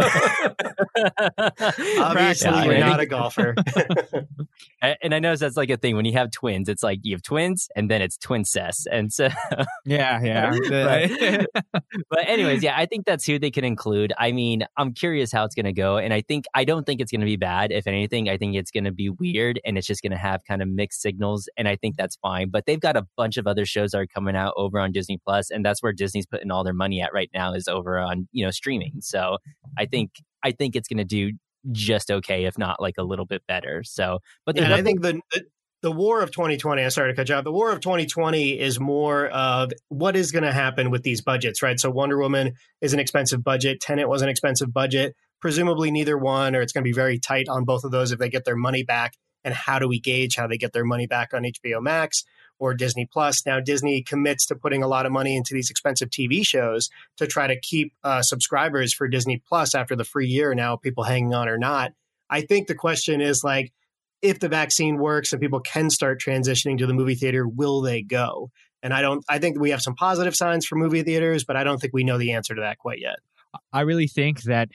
Obviously, 1.99 2.51
Yeah, 2.51 2.65
you're 2.65 2.79
not 2.81 3.01
a 3.01 3.07
golfer. 3.07 3.55
And 4.81 5.15
I 5.15 5.19
notice 5.21 5.41
that's 5.41 5.57
like 5.57 5.71
a 5.71 5.77
thing 5.77 5.97
when 5.97 6.05
you 6.05 6.13
have 6.15 6.31
twins. 6.31 6.69
It's 6.69 6.83
like 6.83 7.01
you 7.03 7.15
have 7.15 7.23
twins, 7.23 7.69
and 7.77 7.91
then 7.91 8.03
it's 8.03 8.17
twin 8.17 8.33
twincest. 8.43 8.87
And 8.91 9.13
so, 9.13 9.29
Yeah, 9.85 10.23
yeah. 10.23 10.51
Right. 10.71 11.47
but 12.11 12.29
anyways, 12.29 12.63
yeah, 12.63 12.75
I 12.77 12.87
think 12.87 13.05
that's 13.07 13.25
who 13.27 13.39
they 13.39 13.51
can 13.51 13.65
include. 13.65 14.13
I 14.19 14.33
mean, 14.33 14.65
I'm 14.77 14.93
curious 14.95 15.31
how 15.33 15.45
it's 15.45 15.55
going 15.55 15.67
to 15.67 15.73
go, 15.73 15.99
and 15.99 16.13
I 16.15 16.23
think 16.23 16.47
I 16.55 16.65
don't 16.65 16.85
think 16.85 17.01
it's 17.01 17.13
going 17.13 17.21
to 17.21 17.27
be 17.27 17.37
bad. 17.37 17.73
If 17.73 17.87
anything, 17.87 18.12
I 18.12 18.37
think 18.37 18.55
it's 18.55 18.70
going 18.70 18.85
to 18.85 18.93
be 18.93 19.09
weird, 19.09 19.61
and 19.64 19.79
it's 19.79 19.87
just 19.87 20.03
going 20.03 20.12
to 20.12 20.19
have 20.19 20.44
kind 20.44 20.62
of 20.62 20.69
mixed 20.69 21.00
signals, 21.03 21.49
and 21.56 21.69
I 21.69 21.76
think 21.76 21.97
that's 21.97 22.17
fine. 22.17 22.50
But 22.50 22.67
they've 22.67 22.81
got 22.81 22.97
a 22.97 23.06
bunch 23.17 23.37
of 23.37 23.47
other 23.47 23.64
shows 23.64 23.93
that 23.93 23.99
are 23.99 24.06
coming 24.06 24.37
out 24.37 24.55
over 24.56 24.79
on 24.79 24.93
Disney 24.93 25.19
Plus, 25.25 25.50
and 25.50 25.64
that's 25.64 25.82
where 25.82 25.93
Disney's 25.93 26.26
putting 26.26 26.50
all 26.50 26.64
their 26.64 26.75
money 26.75 27.00
at 27.00 27.12
right 27.12 27.31
now 27.35 27.55
is 27.55 27.69
over 27.69 27.99
on 27.99 28.29
you 28.32 28.44
know 28.44 28.50
streaming. 28.50 28.94
So 29.00 29.38
I 29.79 29.87
think 29.87 30.12
I 30.43 30.53
think 30.53 30.76
it's 30.76 30.88
going 30.88 30.99
to 30.99 31.05
do 31.05 31.32
just 31.70 32.11
okay, 32.11 32.44
if 32.44 32.59
not 32.59 32.81
like 32.81 32.94
a 32.99 33.05
little 33.05 33.26
bit 33.26 33.43
better. 33.47 33.82
So, 33.85 34.19
but 34.44 34.56
Yeah, 34.56 34.64
and 34.64 34.75
I 34.75 34.82
think 34.82 35.03
the, 35.03 35.20
the 35.32 35.44
the 35.82 35.93
war 35.93 36.23
of 36.23 36.31
2020. 36.31 36.82
I 36.82 36.88
started 36.88 37.12
to 37.12 37.17
cut 37.17 37.29
you 37.29 37.35
off. 37.35 37.44
The 37.44 37.53
war 37.53 37.73
of 37.73 37.81
2020 37.81 38.59
is 38.59 38.79
more 38.79 39.26
of 39.26 39.73
what 39.88 40.17
is 40.17 40.31
going 40.31 40.44
to 40.44 40.53
happen 40.53 40.91
with 40.91 41.03
these 41.03 41.20
budgets, 41.20 41.61
right? 41.61 41.79
So 41.79 41.91
Wonder 41.91 42.19
Woman 42.19 42.55
is 42.81 42.94
an 42.94 43.00
expensive 43.00 43.43
budget. 43.43 43.81
Tenet 43.81 44.09
was 44.09 44.23
an 44.23 44.29
expensive 44.29 44.73
budget. 44.73 45.14
Presumably, 45.43 45.91
neither 45.91 46.17
one, 46.17 46.55
or 46.55 46.62
it's 46.62 46.73
going 46.73 46.85
to 46.85 46.89
be 46.89 46.94
very 46.94 47.19
tight 47.19 47.49
on 47.49 47.65
both 47.65 47.85
of 47.85 47.91
those 47.91 48.12
if 48.12 48.19
they 48.19 48.31
get 48.31 48.44
their 48.44 48.56
money 48.56 48.85
back. 48.85 49.15
And 49.44 49.53
how 49.53 49.81
do 49.81 49.89
we 49.89 49.99
gauge 49.99 50.37
how 50.37 50.47
they 50.47 50.56
get 50.56 50.73
their 50.73 50.85
money 50.85 51.09
back 51.09 51.35
on 51.35 51.43
HBO 51.43 51.83
Max 51.83 52.25
or 52.61 52.75
Disney 52.75 53.09
Plus? 53.12 53.44
Now, 53.44 53.59
Disney 53.59 54.03
commits 54.03 54.47
to 54.47 54.55
putting 54.55 54.85
a 54.85 54.87
lot 54.87 55.05
of 55.05 55.11
money 55.11 55.37
into 55.37 55.53
these 55.53 55.69
expensive 55.69 56.11
TV 56.11 56.47
shows 56.47 56.91
to 57.17 57.27
try 57.27 57.49
to 57.49 57.59
keep 57.59 57.93
uh, 58.05 58.23
subscribers 58.23 58.94
for 58.94 59.09
Disney 59.09 59.43
Plus 59.49 59.75
after 59.75 59.97
the 59.97 60.05
free 60.05 60.29
year. 60.29 60.55
Now, 60.55 60.77
people 60.77 61.03
hanging 61.03 61.35
on 61.35 61.49
or 61.49 61.59
not. 61.59 61.93
I 62.31 62.43
think 62.43 62.69
the 62.69 62.77
question 62.77 63.21
is 63.21 63.43
like, 63.43 63.73
if 64.23 64.38
the 64.38 64.49
vaccine 64.49 64.99
works 64.99 65.33
and 65.33 65.43
people 65.43 65.59
can 65.59 65.91
start 65.91 66.21
transitioning 66.21 66.79
to 66.79 66.87
the 66.87 66.95
movie 66.95 67.17
theater, 67.17 67.47
will 67.49 67.81
they 67.81 68.03
go? 68.03 68.53
And 68.81 68.95
I 68.95 69.03
don't. 69.03 69.25
I 69.29 69.38
think 69.38 69.61
we 69.61 69.71
have 69.71 69.83
some 69.83 69.97
positive 69.97 70.37
signs 70.37 70.67
for 70.67 70.77
movie 70.77 71.03
theaters, 71.03 71.45
but 71.45 71.56
I 71.56 71.65
don't 71.65 71.79
think 71.79 71.93
we 71.93 72.05
know 72.05 72.19
the 72.19 72.33
answer 72.33 72.55
to 72.55 72.61
that 72.61 72.79
quite 72.79 73.00
yet. 73.00 73.17
I 73.73 73.81
really 73.83 74.06
think 74.06 74.43
that 74.43 74.69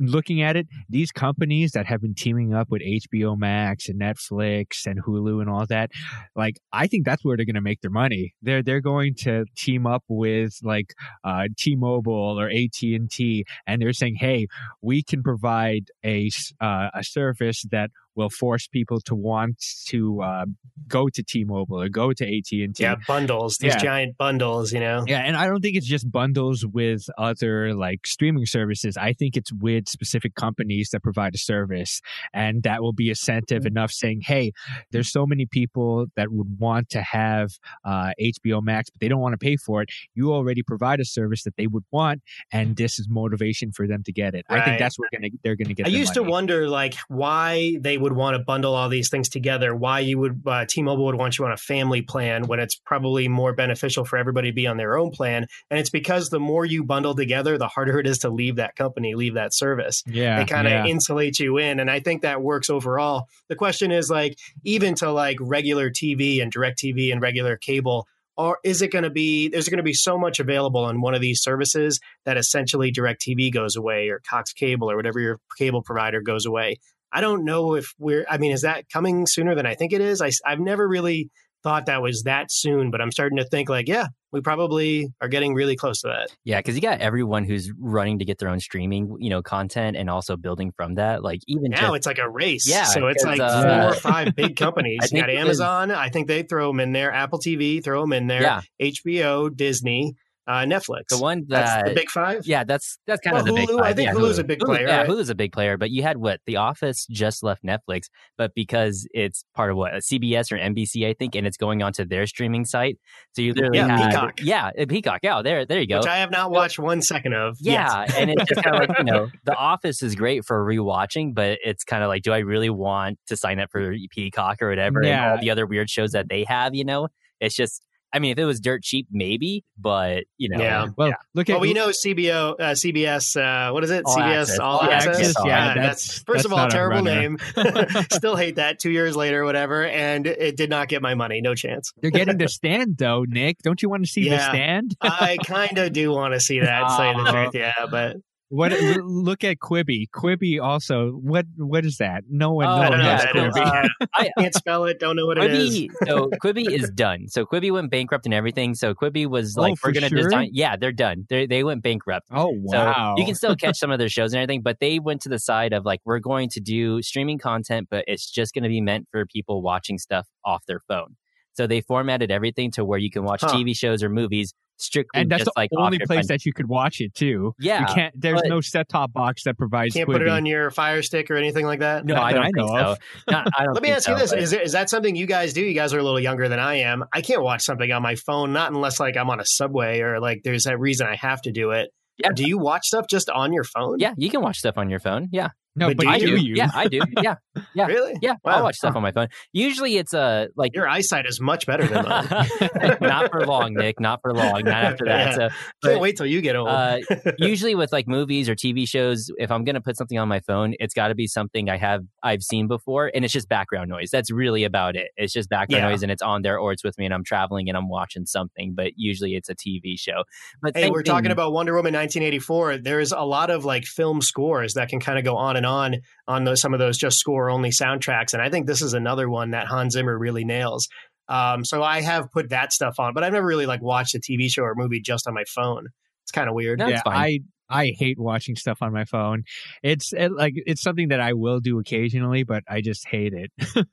looking 0.00 0.42
at 0.42 0.56
it, 0.56 0.66
these 0.88 1.12
companies 1.12 1.72
that 1.72 1.86
have 1.86 2.00
been 2.00 2.14
teaming 2.14 2.54
up 2.54 2.68
with 2.70 2.82
HBO 2.82 3.38
Max 3.38 3.88
and 3.88 4.00
Netflix 4.00 4.86
and 4.86 5.02
Hulu 5.02 5.40
and 5.40 5.50
all 5.50 5.66
that, 5.66 5.90
like 6.34 6.56
I 6.72 6.86
think 6.86 7.04
that's 7.04 7.24
where 7.24 7.36
they're 7.36 7.46
going 7.46 7.54
to 7.54 7.60
make 7.60 7.82
their 7.82 7.90
money. 7.90 8.34
They're 8.42 8.62
they're 8.62 8.80
going 8.80 9.14
to 9.20 9.44
team 9.56 9.86
up 9.86 10.04
with 10.08 10.54
like 10.62 10.94
uh, 11.24 11.44
T-Mobile 11.56 12.40
or 12.40 12.48
AT 12.48 12.82
and 12.82 13.10
T, 13.10 13.44
and 13.66 13.80
they're 13.80 13.92
saying, 13.92 14.16
"Hey, 14.18 14.46
we 14.82 15.02
can 15.02 15.22
provide 15.22 15.84
a 16.04 16.30
uh, 16.60 16.88
a 16.94 17.04
service 17.04 17.64
that." 17.70 17.90
Will 18.16 18.30
force 18.30 18.66
people 18.66 19.00
to 19.02 19.14
want 19.14 19.62
to 19.86 20.20
uh, 20.22 20.44
go 20.88 21.08
to 21.08 21.22
T-Mobile 21.22 21.80
or 21.80 21.88
go 21.88 22.12
to 22.12 22.24
AT 22.24 22.50
and 22.52 22.74
T. 22.74 22.82
Yeah, 22.82 22.96
bundles. 23.06 23.58
These 23.58 23.74
Yeah. 23.74 23.78
giant 23.78 24.18
bundles. 24.18 24.72
You 24.72 24.80
know. 24.80 25.04
Yeah, 25.06 25.20
and 25.20 25.36
I 25.36 25.46
don't 25.46 25.60
think 25.60 25.76
it's 25.76 25.86
just 25.86 26.10
bundles 26.10 26.66
with 26.66 27.04
other 27.18 27.74
like 27.74 28.06
streaming 28.06 28.46
services. 28.46 28.96
I 28.96 29.12
think 29.12 29.36
it's 29.36 29.52
with 29.52 29.88
specific 29.88 30.34
companies 30.34 30.90
that 30.90 31.02
provide 31.02 31.34
a 31.34 31.38
service, 31.38 32.00
and 32.32 32.62
that 32.64 32.82
will 32.82 32.92
be 32.92 33.08
incentive 33.08 33.64
enough 33.66 33.92
saying, 33.92 34.22
"Hey, 34.24 34.52
there's 34.90 35.10
so 35.10 35.26
many 35.26 35.46
people 35.46 36.06
that 36.16 36.30
would 36.32 36.58
want 36.58 36.88
to 36.90 37.02
have 37.02 37.50
uh, 37.84 38.10
HBO 38.20 38.60
Max, 38.62 38.90
but 38.90 39.00
they 39.00 39.08
don't 39.08 39.20
want 39.20 39.32
to 39.32 39.38
pay 39.38 39.56
for 39.56 39.82
it. 39.82 39.88
You 40.14 40.32
already 40.32 40.62
provide 40.62 41.00
a 41.00 41.04
service 41.04 41.44
that 41.44 41.56
they 41.56 41.66
would 41.66 41.84
want, 41.90 42.22
and 42.52 42.76
this 42.76 42.98
is 42.98 43.08
motivation 43.08 43.72
for 43.72 43.86
them 43.86 44.02
to 44.04 44.12
get 44.12 44.34
it. 44.34 44.44
I 44.48 44.60
think 44.64 44.78
that's 44.78 44.98
what 44.98 45.08
gonna, 45.12 45.28
they're 45.42 45.56
going 45.56 45.68
to 45.68 45.74
get. 45.74 45.86
I 45.86 45.90
used 45.90 46.14
to 46.14 46.22
wonder 46.22 46.68
like 46.68 46.94
why 47.08 47.76
they 47.80 47.98
would 48.00 48.12
want 48.12 48.36
to 48.36 48.42
bundle 48.42 48.74
all 48.74 48.88
these 48.88 49.08
things 49.08 49.28
together. 49.28 49.74
Why 49.74 50.00
you 50.00 50.18
would 50.18 50.42
uh, 50.46 50.66
T-Mobile 50.68 51.06
would 51.06 51.16
want 51.16 51.38
you 51.38 51.44
on 51.44 51.52
a 51.52 51.56
family 51.56 52.02
plan 52.02 52.46
when 52.46 52.60
it's 52.60 52.74
probably 52.74 53.28
more 53.28 53.52
beneficial 53.52 54.04
for 54.04 54.16
everybody 54.16 54.50
to 54.50 54.54
be 54.54 54.66
on 54.66 54.76
their 54.76 54.96
own 54.96 55.10
plan. 55.10 55.46
And 55.70 55.78
it's 55.78 55.90
because 55.90 56.30
the 56.30 56.40
more 56.40 56.64
you 56.64 56.84
bundle 56.84 57.14
together, 57.14 57.58
the 57.58 57.68
harder 57.68 57.98
it 57.98 58.06
is 58.06 58.18
to 58.18 58.30
leave 58.30 58.56
that 58.56 58.76
company, 58.76 59.14
leave 59.14 59.34
that 59.34 59.54
service. 59.54 60.02
Yeah, 60.06 60.38
they 60.38 60.44
kind 60.44 60.66
of 60.66 60.72
yeah. 60.72 60.86
insulate 60.86 61.38
you 61.38 61.58
in 61.58 61.80
and 61.80 61.90
i 61.90 62.00
think 62.00 62.22
that 62.22 62.42
works 62.42 62.70
overall 62.70 63.28
the 63.48 63.56
question 63.56 63.90
is 63.90 64.10
like 64.10 64.38
even 64.64 64.94
to 64.94 65.10
like 65.10 65.36
regular 65.40 65.90
tv 65.90 66.42
and 66.42 66.50
direct 66.50 66.78
tv 66.78 67.12
and 67.12 67.20
regular 67.20 67.56
cable 67.56 68.06
or 68.36 68.58
is 68.64 68.80
it 68.82 68.92
going 68.92 69.04
to 69.04 69.10
be 69.10 69.48
there's 69.48 69.68
going 69.68 69.78
to 69.78 69.82
be 69.82 69.92
so 69.94 70.18
much 70.18 70.40
available 70.40 70.84
on 70.84 71.00
one 71.00 71.14
of 71.14 71.20
these 71.20 71.42
services 71.42 72.00
that 72.24 72.36
essentially 72.36 72.90
direct 72.90 73.22
tv 73.22 73.52
goes 73.52 73.76
away 73.76 74.08
or 74.08 74.20
cox 74.28 74.52
cable 74.52 74.90
or 74.90 74.96
whatever 74.96 75.20
your 75.20 75.38
cable 75.58 75.82
provider 75.82 76.20
goes 76.20 76.46
away 76.46 76.78
i 77.12 77.20
don't 77.20 77.44
know 77.44 77.74
if 77.74 77.92
we're 77.98 78.24
i 78.28 78.38
mean 78.38 78.52
is 78.52 78.62
that 78.62 78.84
coming 78.92 79.26
sooner 79.26 79.54
than 79.54 79.66
i 79.66 79.74
think 79.74 79.92
it 79.92 80.00
is 80.00 80.20
I, 80.22 80.30
i've 80.46 80.60
never 80.60 80.86
really 80.86 81.30
thought 81.62 81.86
that 81.86 82.02
was 82.02 82.22
that 82.22 82.50
soon 82.50 82.90
but 82.90 83.00
i'm 83.00 83.12
starting 83.12 83.38
to 83.38 83.44
think 83.44 83.68
like 83.68 83.88
yeah 83.88 84.06
we 84.32 84.40
probably 84.40 85.08
are 85.20 85.28
getting 85.28 85.54
really 85.54 85.76
close 85.76 86.02
to 86.02 86.08
that 86.08 86.28
Yeah, 86.44 86.58
because 86.58 86.76
you 86.76 86.80
got 86.80 87.00
everyone 87.00 87.44
who's 87.44 87.72
running 87.78 88.20
to 88.20 88.24
get 88.24 88.38
their 88.38 88.48
own 88.48 88.60
streaming, 88.60 89.16
you 89.18 89.30
know, 89.30 89.42
content 89.42 89.96
and 89.96 90.08
also 90.08 90.36
building 90.36 90.72
from 90.76 90.94
that. 90.94 91.22
Like 91.22 91.40
even 91.48 91.72
now 91.72 91.80
just, 91.80 91.96
it's 91.96 92.06
like 92.06 92.18
a 92.18 92.28
race. 92.28 92.68
Yeah, 92.68 92.84
so 92.84 93.08
it's 93.08 93.24
like 93.24 93.40
uh, 93.40 93.62
four 93.62 93.90
or 93.90 93.94
five 94.00 94.36
big 94.36 94.56
companies. 94.56 95.10
You 95.10 95.20
got 95.20 95.30
Amazon. 95.30 95.90
I 95.90 96.10
think 96.10 96.28
they 96.28 96.42
throw 96.44 96.68
them 96.68 96.80
in 96.80 96.92
there. 96.92 97.12
Apple 97.12 97.40
TV, 97.40 97.82
throw 97.82 98.02
them 98.02 98.12
in 98.12 98.26
there. 98.28 98.42
yeah, 98.42 98.60
HBO, 98.80 99.54
Disney, 99.54 100.14
uh, 100.46 100.64
Netflix. 100.64 101.08
the 101.10 101.18
one 101.18 101.44
That's 101.48 101.70
that 101.74 101.84
the 101.86 101.94
big 101.94 102.10
five. 102.10 102.46
yeah, 102.46 102.64
that's 102.64 102.98
that's 103.06 103.20
kind 103.20 103.34
Well, 103.34 103.42
of 103.42 103.46
the 103.46 103.52
big. 103.54 103.68
Hulu, 103.68 103.76
five. 103.78 103.86
I 103.86 103.92
think 103.92 104.06
yeah, 104.08 104.14
Hulu's 104.14 104.38
Hulu. 104.38 104.40
a 104.40 104.44
big 104.44 104.58
Hulu- 104.60 104.64
player, 104.66 104.86
Yeah, 104.88 104.96
right? 105.00 105.08
Hulu's 105.08 105.28
a 105.30 105.34
big 105.34 105.52
player, 105.52 105.76
but 105.76 105.90
you 105.90 106.02
had 106.02 106.16
what? 106.16 106.40
The 106.46 106.56
Office 106.56 107.06
just 107.10 107.42
left 107.42 107.62
Netflix, 107.62 108.04
but 108.38 108.52
because 108.54 109.06
it's 109.12 109.44
part 109.54 109.70
of 109.70 109.76
what 109.76 109.92
CBS 109.94 110.50
or 110.50 110.56
NBC, 110.58 111.06
I 111.08 111.14
think, 111.14 111.34
and 111.36 111.46
it's 111.46 111.56
going 111.56 111.82
onto 111.82 112.04
their 112.04 112.26
streaming 112.26 112.64
site, 112.64 112.98
so 113.32 113.42
you 113.42 113.52
literally 113.54 113.78
Yeah, 113.78 113.96
had 113.96 114.10
Peacock. 114.10 114.40
yeah, 114.42 114.70
uh, 114.78 114.86
Peacock. 114.88 115.20
Yeah, 115.22 115.42
there, 115.42 115.64
there 115.66 115.78
you 115.80 115.86
go. 115.86 115.98
Which 115.98 116.06
I 116.08 116.16
have 116.18 116.30
not 116.30 116.50
watched 116.50 116.78
one 116.78 117.02
second 117.02 117.34
of. 117.34 117.56
yet. 117.60 117.72
Yeah, 117.74 118.06
and 118.18 118.30
it's 118.30 118.44
just 118.48 118.62
kind 118.62 118.76
of 118.76 118.88
like 118.88 118.98
you 118.98 119.04
know, 119.04 119.28
The 119.44 119.54
Office 119.54 120.02
is 120.02 120.14
great 120.14 120.44
for 120.44 120.64
rewatching, 120.64 121.34
but 121.34 121.58
it's 121.64 121.84
kind 121.84 122.02
of 122.02 122.08
like, 122.08 122.22
do 122.22 122.32
I 122.32 122.38
really 122.38 122.70
want 122.70 123.18
to 123.28 123.36
sign 123.36 123.60
up 123.60 123.70
for 123.70 123.94
Peacock 124.10 124.62
or 124.62 124.68
whatever, 124.70 125.00
and 125.00 125.08
Yeah. 125.08 125.32
all 125.32 125.38
the 125.38 125.50
other 125.50 125.66
weird 125.66 125.90
shows 125.90 126.12
that 126.12 126.28
they 126.28 126.44
have? 126.44 126.74
You 126.74 126.84
know, 126.84 127.08
it's 127.40 127.54
just, 127.54 127.84
I 128.12 128.18
mean, 128.18 128.32
if 128.32 128.38
it 128.38 128.44
was 128.44 128.58
dirt 128.60 128.82
cheap, 128.82 129.06
maybe, 129.10 129.64
but 129.78 130.24
you 130.36 130.48
know, 130.48 130.58
Yeah. 130.62 130.86
Well, 130.96 131.12
look 131.34 131.48
at 131.48 131.54
Well, 131.54 131.60
we 131.60 131.72
know 131.74 131.88
CBO, 131.88 132.54
uh, 132.58 132.74
CBS. 132.74 133.36
Uh, 133.36 133.72
what 133.72 133.84
is 133.84 133.90
it? 133.90 134.02
All 134.04 134.16
CBS 134.16 134.40
Access. 134.42 134.58
All 134.58 134.78
All 134.78 134.90
Access. 134.90 135.18
Access, 135.18 135.34
yeah, 135.44 135.64
that's, 135.66 135.76
that's- 135.76 136.22
first 136.26 136.26
that's 136.26 136.44
of 136.46 136.52
all 136.52 136.68
terrible 136.68 137.02
name. 137.02 137.38
Still 138.12 138.36
hate 138.36 138.56
that. 138.56 138.78
Two 138.80 138.90
years 138.90 139.14
later, 139.16 139.44
whatever, 139.44 139.84
and 139.86 140.26
it 140.26 140.56
did 140.56 140.70
not 140.70 140.88
get 140.88 141.02
my 141.02 141.14
money. 141.14 141.40
No 141.40 141.54
chance. 141.54 141.92
they're 142.00 142.10
getting 142.10 142.38
the 142.38 142.48
stand 142.48 142.96
though, 142.98 143.24
Nick. 143.28 143.58
Don't 143.62 143.80
you 143.82 143.88
want 143.88 144.04
to 144.04 144.10
see 144.10 144.28
the 144.28 144.38
stand? 144.40 144.96
I 145.00 145.36
kind 145.44 145.78
of 145.78 145.92
do 145.92 146.10
want 146.10 146.34
to 146.34 146.40
see 146.40 146.60
that. 146.60 146.88
Say 146.96 147.12
the 147.12 147.20
Oh. 147.28 147.32
truth, 147.32 147.54
yeah, 147.54 147.72
but 147.90 148.16
What? 148.50 148.72
look 149.04 149.44
at 149.44 149.58
Quibi. 149.58 150.06
Quibi 150.10 150.60
also. 150.60 151.12
What? 151.12 151.46
What 151.56 151.84
is 151.84 151.98
that? 151.98 152.24
No 152.28 152.52
one. 152.52 152.66
Oh, 152.66 152.76
no 152.76 152.82
I 152.82 152.88
know 152.90 152.96
has 152.96 153.24
what 153.24 153.34
yeah, 153.36 153.42
that 153.42 153.48
is. 153.48 153.54
Quibi. 153.54 153.84
Uh, 154.02 154.06
I, 154.14 154.30
can't 154.38 154.54
spell 154.54 154.84
it. 154.84 154.98
Don't 154.98 155.14
know 155.14 155.24
what 155.26 155.38
it 155.38 155.52
is. 155.54 155.70
Quibi, 155.78 155.88
so 156.04 156.30
Quibi 156.44 156.68
is 156.68 156.90
done. 156.90 157.28
So 157.28 157.46
Quibi 157.46 157.70
went 157.70 157.90
bankrupt 157.92 158.26
and 158.26 158.34
everything. 158.34 158.74
So 158.74 158.92
Quibi 158.92 159.26
was 159.26 159.56
Oh, 159.56 159.62
like, 159.62 159.78
for 159.78 159.90
we're 159.90 159.94
gonna 159.94 160.08
sure? 160.08 160.24
design. 160.24 160.50
Yeah, 160.52 160.76
they're 160.76 160.90
done. 160.92 161.26
They 161.28 161.46
they 161.46 161.62
went 161.62 161.82
bankrupt. 161.84 162.26
Oh 162.32 162.50
wow! 162.52 163.14
So 163.14 163.20
you 163.20 163.24
can 163.24 163.36
still 163.36 163.54
catch 163.54 163.78
some 163.78 163.92
of 163.92 164.00
their 164.00 164.08
shows 164.08 164.32
and 164.32 164.42
everything, 164.42 164.62
but 164.62 164.78
they 164.80 164.98
went 164.98 165.22
to 165.22 165.28
the 165.28 165.38
side 165.38 165.72
of 165.72 165.84
like, 165.84 166.00
we're 166.04 166.18
going 166.18 166.48
to 166.50 166.60
do 166.60 167.00
streaming 167.02 167.38
content, 167.38 167.86
but 167.88 168.04
it's 168.08 168.28
just 168.28 168.52
going 168.52 168.64
to 168.64 168.68
be 168.68 168.80
meant 168.80 169.06
for 169.12 169.26
people 169.26 169.62
watching 169.62 169.96
stuff 169.96 170.26
off 170.44 170.64
their 170.66 170.80
phone. 170.88 171.16
So 171.52 171.66
they 171.66 171.80
formatted 171.82 172.30
everything 172.30 172.70
to 172.72 172.84
where 172.84 172.98
you 172.98 173.10
can 173.10 173.22
watch 173.22 173.42
Huh. 173.42 173.52
TV 173.52 173.76
shows 173.76 174.02
or 174.02 174.08
movies 174.08 174.54
strictly 174.82 175.20
and 175.20 175.30
that's 175.30 175.40
just 175.44 175.52
the 175.54 175.60
like 175.60 175.70
only 175.76 175.98
place 175.98 176.28
that 176.28 176.44
you 176.44 176.52
could 176.52 176.68
watch 176.68 176.96
it 177.00 177.14
too. 177.14 177.52
Yeah, 177.58 177.80
you 177.80 177.94
can't. 177.94 178.14
There's 178.20 178.42
no 178.44 178.60
set 178.60 178.88
top 178.88 179.12
box 179.12 179.44
that 179.44 179.56
provides. 179.58 179.94
Can't 179.94 180.06
put 180.08 180.22
it 180.22 180.28
on 180.28 180.46
your 180.46 180.70
Fire 180.70 181.02
Stick 181.02 181.30
or 181.30 181.36
anything 181.36 181.66
like 181.66 181.80
that. 181.80 182.04
No, 182.04 182.14
Not 182.14 182.22
I 182.24 182.32
don't 182.32 182.42
I 182.42 182.44
think 182.46 182.56
know 182.56 182.66
so. 182.66 182.96
Not- 183.30 183.46
I 183.58 183.64
don't 183.64 183.74
Let 183.74 183.82
me 183.82 183.88
think 183.88 183.96
ask 183.98 184.08
you 184.08 184.16
this: 184.16 184.30
but- 184.30 184.38
is, 184.38 184.52
it, 184.52 184.62
is 184.62 184.72
that 184.72 184.90
something 184.90 185.14
you 185.16 185.26
guys 185.26 185.52
do? 185.52 185.62
You 185.62 185.74
guys 185.74 185.92
are 185.94 185.98
a 185.98 186.02
little 186.02 186.20
younger 186.20 186.48
than 186.48 186.58
I 186.58 186.76
am. 186.80 187.04
I 187.12 187.20
can't 187.20 187.42
watch 187.42 187.62
something 187.62 187.90
on 187.92 188.02
my 188.02 188.14
phone, 188.16 188.52
not 188.52 188.72
unless 188.72 188.98
like 189.00 189.16
I'm 189.16 189.30
on 189.30 189.40
a 189.40 189.44
subway 189.46 190.00
or 190.00 190.20
like 190.20 190.40
there's 190.44 190.66
a 190.66 190.76
reason 190.76 191.06
I 191.06 191.16
have 191.16 191.40
to 191.42 191.52
do 191.52 191.70
it. 191.70 191.90
Yeah. 192.18 192.30
Do 192.34 192.44
you 192.46 192.58
watch 192.58 192.84
stuff 192.86 193.06
just 193.08 193.30
on 193.30 193.52
your 193.52 193.64
phone? 193.64 193.96
yeah, 193.98 194.12
you 194.18 194.28
can 194.28 194.42
watch 194.42 194.58
stuff 194.58 194.76
on 194.76 194.90
your 194.90 195.00
phone. 195.00 195.28
Yeah, 195.32 195.48
No, 195.76 195.88
But 195.88 195.98
but, 195.98 196.02
do 196.04 196.08
I 196.10 196.18
do. 196.18 196.36
you? 196.36 196.54
Yeah, 196.56 196.68
I 196.74 196.88
do. 196.88 197.00
Yeah, 197.22 197.34
yeah. 197.74 197.86
Really? 197.86 198.14
yeah. 198.22 198.34
Wow. 198.44 198.52
I'll 198.56 198.62
watch 198.64 198.76
stuff 198.76 198.96
on 198.96 199.02
my 199.02 199.12
phone. 199.12 199.28
Usually, 199.52 199.96
it's 199.98 200.12
uh, 200.14 200.46
like 200.56 200.74
Your 200.74 200.88
eyesight 200.88 201.26
is 201.26 201.40
much 201.40 201.66
better 201.66 201.86
than 201.86 202.04
mine. 202.08 202.96
not 203.00 203.30
for 203.30 203.44
long, 203.46 203.74
Nick. 203.74 204.00
Not 204.00 204.20
for 204.22 204.32
long. 204.32 204.62
Not 204.64 204.84
after 204.84 205.04
that. 205.06 205.34
So, 205.34 205.48
Can't 205.84 206.00
wait 206.00 206.16
till 206.16 206.26
you 206.26 206.40
get 206.40 206.56
old. 206.56 206.68
uh, 206.68 206.98
usually 207.38 207.74
with 207.74 207.92
like 207.92 208.08
movies 208.08 208.48
or 208.48 208.54
TV 208.54 208.88
shows, 208.88 209.30
if 209.38 209.50
I'm 209.50 209.64
gonna 209.64 209.80
put 209.80 209.96
something 209.96 210.18
on 210.18 210.28
my 210.28 210.40
phone, 210.40 210.74
it's 210.80 210.94
got 210.94 211.08
to 211.08 211.14
be 211.14 211.26
something 211.26 211.68
I 211.68 211.76
have 211.76 212.02
I've 212.22 212.42
seen 212.42 212.66
before, 212.68 213.10
and 213.14 213.24
it's 213.24 213.32
just 213.34 213.48
background 213.48 213.88
noise. 213.90 214.10
That's 214.10 214.30
really 214.32 214.64
about 214.64 214.96
it. 214.96 215.10
It's 215.16 215.32
just 215.32 215.48
background 215.50 215.82
Yeah. 215.84 215.90
noise, 215.90 216.02
and 216.02 216.10
it's 216.10 216.22
on 216.22 216.42
there, 216.42 216.58
or 216.58 216.72
it's 216.72 216.82
with 216.84 216.96
me, 216.98 217.04
and 217.04 217.14
I'm 217.14 217.24
traveling 217.24 217.68
and 217.68 217.76
I'm 217.76 217.88
watching 217.88 218.26
something. 218.26 218.74
But 218.74 218.92
usually, 218.96 219.34
it's 219.34 219.48
a 219.48 219.54
TV 219.54 219.96
show. 219.98 220.24
But 220.62 220.76
Hey, 220.76 220.90
we're 220.90 221.02
thing- 221.02 221.12
talking 221.12 221.30
about 221.30 221.52
Wonder 221.52 221.74
Woman 221.74 221.92
1984. 221.94 222.78
There's 222.78 223.12
a 223.12 223.20
lot 223.22 223.50
of 223.50 223.64
like 223.64 223.84
film 223.84 224.20
scores 224.20 224.74
that 224.74 224.88
can 224.88 225.00
kind 225.00 225.18
of 225.18 225.24
go 225.24 225.36
on 225.36 225.56
and 225.60 225.66
on 225.66 225.96
on 226.26 226.44
those, 226.44 226.60
some 226.60 226.72
of 226.72 226.80
those 226.80 226.96
just 226.96 227.18
score 227.18 227.50
only 227.50 227.70
soundtracks, 227.70 228.32
and 228.32 228.40
I 228.40 228.48
think 228.48 228.66
this 228.66 228.80
is 228.80 228.94
another 228.94 229.28
one 229.28 229.50
that 229.50 229.66
Hans 229.66 229.92
Zimmer 229.92 230.18
really 230.18 230.44
nails. 230.44 230.88
Um, 231.28 231.64
so 231.64 231.82
I 231.82 232.00
have 232.00 232.32
put 232.32 232.48
that 232.48 232.72
stuff 232.72 232.94
on, 232.98 233.12
but 233.12 233.22
I've 233.22 233.32
never 233.32 233.46
really 233.46 233.66
like 233.66 233.82
watched 233.82 234.14
a 234.14 234.18
TV 234.18 234.50
show 234.50 234.62
or 234.62 234.74
movie 234.74 235.00
just 235.00 235.28
on 235.28 235.34
my 235.34 235.44
phone. 235.44 235.86
It's 236.24 236.32
kind 236.32 236.48
of 236.48 236.54
weird. 236.54 236.78
No, 236.78 236.88
yeah, 236.88 237.02
fine. 237.04 237.16
I 237.16 237.38
I 237.70 237.94
hate 237.98 238.18
watching 238.18 238.56
stuff 238.56 238.78
on 238.82 238.92
my 238.92 239.04
phone. 239.04 239.44
It's 239.82 240.12
it, 240.12 240.32
like 240.32 240.54
it's 240.56 240.82
something 240.82 241.08
that 241.08 241.20
I 241.20 241.32
will 241.32 241.60
do 241.60 241.78
occasionally, 241.78 242.42
but 242.42 242.64
I 242.68 242.80
just 242.80 243.06
hate 243.06 243.32
it. 243.32 243.50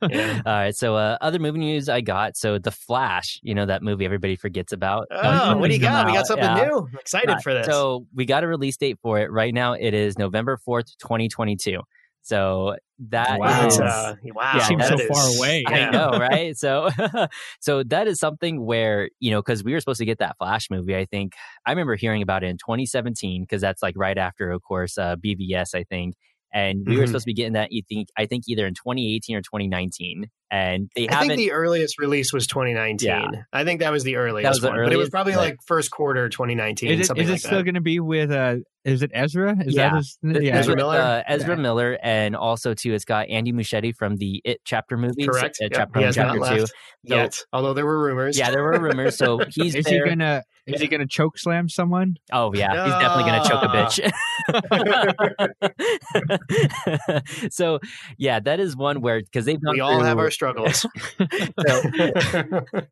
Yeah. 0.09 0.41
All 0.45 0.53
right. 0.53 0.75
So, 0.75 0.95
uh, 0.95 1.17
other 1.21 1.39
movie 1.39 1.59
news 1.59 1.87
I 1.89 2.01
got. 2.01 2.35
So, 2.35 2.57
The 2.57 2.71
Flash, 2.71 3.39
you 3.43 3.53
know, 3.55 3.65
that 3.65 3.83
movie 3.83 4.05
everybody 4.05 4.35
forgets 4.35 4.73
about. 4.73 5.07
Oh, 5.11 5.57
what 5.57 5.67
do 5.69 5.73
you 5.75 5.79
got? 5.79 6.05
We 6.07 6.13
got 6.13 6.27
something 6.27 6.43
Yeah. 6.43 6.65
new. 6.65 6.87
I'm 6.91 6.99
excited 6.99 7.29
Uh, 7.29 7.39
for 7.39 7.53
this. 7.53 7.65
So, 7.67 8.05
we 8.15 8.25
got 8.25 8.43
a 8.43 8.47
release 8.47 8.77
date 8.77 8.97
for 9.01 9.19
it. 9.19 9.31
Right 9.31 9.53
now, 9.53 9.73
it 9.73 9.93
is 9.93 10.17
November 10.17 10.57
4th, 10.67 10.97
2022. 10.99 11.81
So, 12.27 12.75
that 13.09 13.39
Wow. 13.39 13.67
is- 13.67 13.79
uh, 13.79 14.15
wow, 14.35 14.51
Yeah, 14.55 14.63
seems 14.63 14.85
so 14.87 14.97
that 14.97 15.07
far 15.07 15.29
is- 15.29 15.37
away. 15.37 15.63
I 15.65 15.77
yeah. 15.79 15.89
know, 15.91 16.09
right? 16.19 16.57
So, 16.57 16.89
so 17.61 17.83
that 17.83 18.07
is 18.07 18.19
something 18.19 18.65
where 18.65 19.09
you 19.19 19.31
know, 19.31 19.41
because 19.41 19.63
we 19.63 19.71
were 19.71 19.79
supposed 19.79 19.99
to 19.99 20.05
get 20.05 20.17
that 20.19 20.35
Flash 20.37 20.69
movie. 20.69 20.95
I 20.95 21.05
think 21.05 21.33
I 21.65 21.71
remember 21.71 21.95
hearing 21.95 22.21
about 22.21 22.43
it 22.43 22.47
in 22.47 22.57
2017 22.57 23.43
because 23.43 23.61
that's 23.61 23.81
like 23.81 23.95
right 23.97 24.17
after, 24.17 24.51
of 24.51 24.61
course, 24.61 24.97
uh, 24.97 25.15
BVS. 25.15 25.73
I 25.73 25.83
think, 25.85 26.15
and 26.57 26.83
we 26.87 26.97
were 26.97 27.03
Mhm. 27.03 27.07
supposed 27.07 27.23
to 27.25 27.29
be 27.29 27.33
getting 27.33 27.53
that. 27.53 27.71
You 27.71 27.81
think? 27.87 28.07
I 28.17 28.25
think 28.25 28.43
either 28.47 28.65
in 28.65 28.73
2018 28.73 29.35
or 29.35 29.41
2019, 29.41 30.25
and 30.49 30.89
they 30.95 31.07
I 31.09 31.13
haven't. 31.13 31.27
think 31.29 31.39
the 31.39 31.51
earliest 31.51 31.99
release 31.99 32.31
was 32.33 32.47
2019. 32.47 33.09
Yeah. 33.09 33.27
I 33.53 33.63
think 33.65 33.81
that 33.81 33.91
was 33.91 34.03
the 34.03 34.15
earliest 34.15 34.49
was 34.49 34.59
the 34.61 34.69
one, 34.69 34.83
but 34.83 34.93
it 34.93 34.97
was 34.97 35.09
probably 35.09 35.33
but- 35.33 35.39
like 35.41 35.55
first 35.67 35.91
quarter 35.91 36.29
2019, 36.29 36.89
Is 36.91 37.01
it, 37.01 37.05
something 37.05 37.23
is 37.23 37.29
it 37.29 37.33
like 37.33 37.41
still 37.41 37.63
going 37.63 37.75
to 37.75 37.81
be 37.81 37.99
with 37.99 38.31
uh 38.31 38.55
is 38.85 39.01
it 39.03 39.11
Ezra? 39.13 39.55
Is 39.65 39.75
Yeah. 39.75 39.89
that 39.89 39.95
his, 39.97 40.17
yeah. 40.23 40.57
Ezra 40.59 40.75
Miller? 40.77 40.95
uh, 40.97 41.21
Ezra 41.27 41.55
Yeah. 41.55 41.61
Miller, 41.61 41.97
and 42.01 42.35
also 42.37 42.73
too, 42.73 42.93
it's 42.93 43.03
got 43.03 43.27
Andy 43.29 43.51
Muschietti 43.51 43.93
from 43.93 44.15
the 44.15 44.41
It 44.45 44.61
chapter 44.63 44.95
movie. 44.95 45.27
Correct. 45.27 45.57
Uh, 45.61 45.65
Yep. 45.65 45.71
Chapter 45.73 45.99
He 45.99 46.03
one, 46.03 46.05
has 46.07 46.17
not 46.17 46.23
chapter 46.27 46.39
left 46.39 46.55
two. 46.55 46.65
So, 47.09 47.15
Yet, 47.17 47.37
although 47.51 47.73
there 47.73 47.85
were 47.85 48.01
rumors. 48.01 48.37
yeah, 48.39 48.49
there 48.49 48.63
were 48.63 48.79
rumors. 48.79 49.17
So 49.17 49.39
he's 49.53 49.75
is 49.75 49.83
there. 49.85 50.05
he 50.05 50.09
gonna 50.09 50.43
is 50.67 50.81
he 50.81 50.87
gonna 50.87 51.07
choke 51.07 51.37
slam 51.37 51.69
someone? 51.69 52.15
Oh 52.31 52.51
yeah, 52.53 52.83
he's 52.85 52.93
definitely 52.93 53.31
gonna 53.31 53.43
choke 53.47 53.63
a 53.63 53.67
bitch. 53.67 53.99
so 57.51 57.79
yeah, 58.17 58.39
that 58.39 58.59
is 58.59 58.75
one 58.75 59.01
where 59.01 59.21
because 59.21 59.45
they've 59.45 59.63
gone 59.63 59.73
we 59.75 59.79
all 59.79 60.01
have 60.03 60.17
our 60.19 60.31
struggles. 60.31 60.85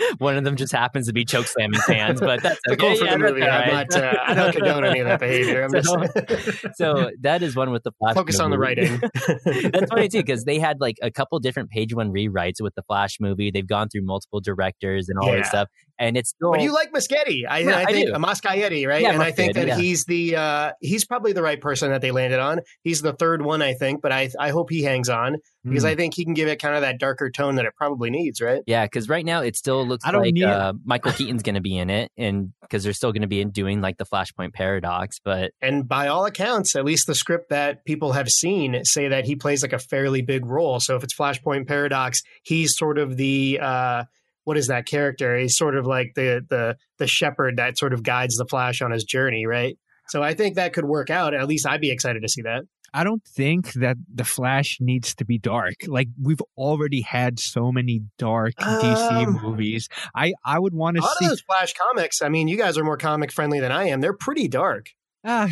one 0.18 0.36
of 0.36 0.44
them 0.44 0.54
just 0.54 0.70
happens 0.72 1.08
to 1.08 1.12
be 1.12 1.24
choke 1.24 1.44
slamming 1.46 1.80
fans, 1.80 2.20
but 2.20 2.40
that's 2.40 2.60
The 2.66 2.74
okay. 2.74 2.80
quote 2.80 2.98
Yeah, 3.04 3.16
the 3.16 3.22
that's 3.22 3.32
movie. 3.32 3.42
all 3.42 3.50
I'm 3.50 3.68
right. 3.68 3.86
not, 3.90 4.00
uh, 4.00 4.14
I 4.26 4.34
don't 4.34 4.52
condone 4.54 4.84
any 4.84 5.00
of 5.00 5.08
that 5.08 5.18
behavior. 5.18 5.64
I'm 5.64 5.70
So- 5.82 6.04
just 6.28 6.76
so 6.76 7.10
that 7.22 7.42
is 7.42 7.56
one 7.56 7.72
with 7.72 7.82
the 7.82 7.90
Flash. 7.98 8.14
focus 8.14 8.38
on 8.38 8.50
the 8.50 8.58
writing. 8.58 9.00
That's 9.44 9.90
funny 9.90 10.08
too 10.08 10.18
because 10.20 10.44
they 10.44 10.60
had 10.60 10.76
like 10.80 10.98
a 11.02 11.10
couple 11.10 11.36
different 11.40 11.70
page 11.70 11.92
one 11.94 12.12
rewrites 12.12 12.60
with 12.60 12.76
the 12.76 12.82
Flash 12.82 13.16
movie. 13.20 13.50
They've 13.50 13.66
gone 13.66 13.88
through 13.88 14.04
multiple 14.04 14.40
directors 14.40 15.08
and 15.08 15.18
all 15.18 15.30
Yeah. 15.30 15.38
this 15.38 15.48
stuff, 15.48 15.68
and 15.98 16.16
it's 16.16 16.30
still. 16.30 16.52
But 16.52 16.62
you 16.62 16.72
like 16.72 16.92
Muschietti. 16.92 17.42
I, 17.48 17.58
Yeah, 17.58 17.76
I 17.78 17.82
I 17.82 17.92
think 17.92 18.06
do. 18.08 18.12
Muschietti, 18.14 18.86
right? 18.86 19.02
Yeah, 19.02 19.12
and 19.12 19.22
I 19.22 19.30
think 19.32 19.54
that 19.54 19.66
yeah. 19.68 19.76
he's 19.76 20.04
the 20.04 20.36
uh, 20.36 20.72
he's 20.80 21.04
probably 21.04 21.32
the 21.32 21.42
right 21.42 21.60
person 21.60 21.90
that 21.90 22.00
they 22.00 22.10
landed 22.10 22.40
on. 22.40 22.60
He's 22.82 23.02
the 23.02 23.12
third 23.12 23.42
one, 23.42 23.62
I 23.62 23.74
think, 23.74 24.02
but 24.02 24.12
I 24.12 24.30
I 24.38 24.50
hope 24.50 24.70
he 24.70 24.82
hangs 24.82 25.08
on 25.08 25.36
because 25.64 25.82
Hmm. 25.82 25.88
I 25.88 25.94
think 25.96 26.14
he 26.14 26.24
can 26.24 26.34
give 26.34 26.48
it 26.48 26.60
kind 26.60 26.74
of 26.74 26.80
that 26.82 26.98
darker 26.98 27.30
tone 27.30 27.56
that 27.56 27.64
it 27.66 27.74
probably 27.76 28.10
needs, 28.10 28.40
right? 28.40 28.62
Yeah, 28.66 28.84
because 28.86 29.08
right 29.08 29.24
now 29.24 29.42
it 29.42 29.56
still 29.56 29.86
looks 29.86 30.04
I 30.06 30.12
don't 30.12 30.22
like 30.22 30.32
need- 30.34 30.44
uh, 30.44 30.72
Michael 30.84 31.12
Keaton's 31.12 31.42
going 31.42 31.56
to 31.56 31.60
be 31.60 31.76
in 31.76 31.90
it, 31.90 32.10
and 32.16 32.52
because 32.62 32.84
they're 32.84 32.92
still 32.92 33.12
going 33.12 33.22
to 33.22 33.28
be 33.28 33.40
in 33.40 33.50
doing 33.50 33.80
like 33.80 33.98
the 33.98 34.06
Flashpoint 34.06 34.52
paradox. 34.54 35.18
But 35.22 35.50
And 35.60 35.86
by 35.88 36.08
all 36.08 36.24
accounts, 36.26 36.76
at 36.76 36.84
least 36.84 37.06
the 37.06 37.14
script 37.14 37.50
that 37.50 37.84
people 37.84 38.12
have 38.12 38.28
seen 38.28 38.84
say 38.84 39.08
that 39.08 39.24
he 39.26 39.36
plays 39.36 39.62
like 39.62 39.72
a 39.72 39.78
fairly 39.78 40.22
big 40.22 40.46
role. 40.46 40.78
So 40.80 40.96
if 40.96 41.02
it's 41.04 41.14
Flashpoint 41.14 41.66
Paradox, 41.66 42.22
he's 42.44 42.76
sort 42.76 42.98
of 42.98 43.16
the 43.16 43.58
uh, 43.60 44.04
what 44.48 44.56
is 44.56 44.68
that 44.68 44.86
character? 44.86 45.36
He's 45.36 45.56
sort 45.58 45.76
of 45.76 45.86
like 45.86 46.12
the 46.16 46.40
the 46.48 46.76
the 46.98 47.06
shepherd 47.06 47.58
that 47.58 47.76
sort 47.76 47.92
of 47.92 48.02
guides 48.02 48.36
the 48.36 48.46
Flash 48.46 48.80
on 48.80 48.90
his 48.90 49.04
journey, 49.04 49.44
right? 49.46 49.76
So 50.08 50.22
I 50.22 50.32
think 50.32 50.56
that 50.56 50.72
could 50.72 50.86
work 50.86 51.10
out. 51.10 51.34
At 51.34 51.46
least 51.46 51.66
I'd 51.66 51.82
be 51.82 51.90
excited 51.90 52.22
to 52.22 52.28
see 52.30 52.40
that. 52.42 52.62
I 52.94 53.04
don't 53.04 53.22
think 53.22 53.74
that 53.74 53.98
the 54.12 54.24
Flash 54.24 54.78
needs 54.80 55.14
to 55.16 55.26
be 55.26 55.36
dark. 55.36 55.74
Like 55.86 56.08
we've 56.18 56.40
already 56.56 57.02
had 57.02 57.38
so 57.38 57.70
many 57.70 58.00
dark 58.16 58.54
DC 58.58 59.26
Um, 59.26 59.38
movies. 59.42 59.90
I 60.14 60.32
I 60.46 60.58
would 60.58 60.72
want 60.72 60.96
A 60.96 61.00
to 61.00 61.06
lot 61.06 61.16
see. 61.18 61.26
of 61.26 61.32
those 61.32 61.42
Flash 61.42 61.74
comics, 61.74 62.22
I 62.22 62.30
mean, 62.30 62.48
you 62.48 62.56
guys 62.56 62.78
are 62.78 62.84
more 62.84 62.96
comic 62.96 63.30
friendly 63.30 63.60
than 63.60 63.70
I 63.70 63.88
am. 63.88 64.00
They're 64.00 64.16
pretty 64.16 64.48
dark. 64.48 64.86
Uh, 65.24 65.48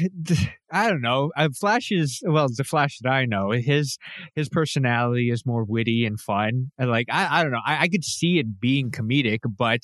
I 0.71 0.89
don't 0.89 1.01
know. 1.01 1.31
Uh, 1.37 1.49
Flash 1.59 1.91
is 1.91 2.21
well, 2.27 2.49
the 2.55 2.65
Flash 2.65 2.99
that 3.03 3.11
I 3.11 3.25
know. 3.25 3.51
His 3.53 3.99
his 4.35 4.49
personality 4.49 5.31
is 5.31 5.45
more 5.47 5.65
witty 5.65 6.05
and 6.05 6.19
fun. 6.21 6.71
And 6.79 6.91
like 6.91 7.07
I, 7.11 7.41
I 7.41 7.43
don't 7.43 7.53
know. 7.53 7.61
I, 7.65 7.83
I 7.83 7.89
could 7.89 8.05
see 8.05 8.39
it 8.39 8.61
being 8.61 8.91
comedic, 8.91 9.41
but 9.57 9.81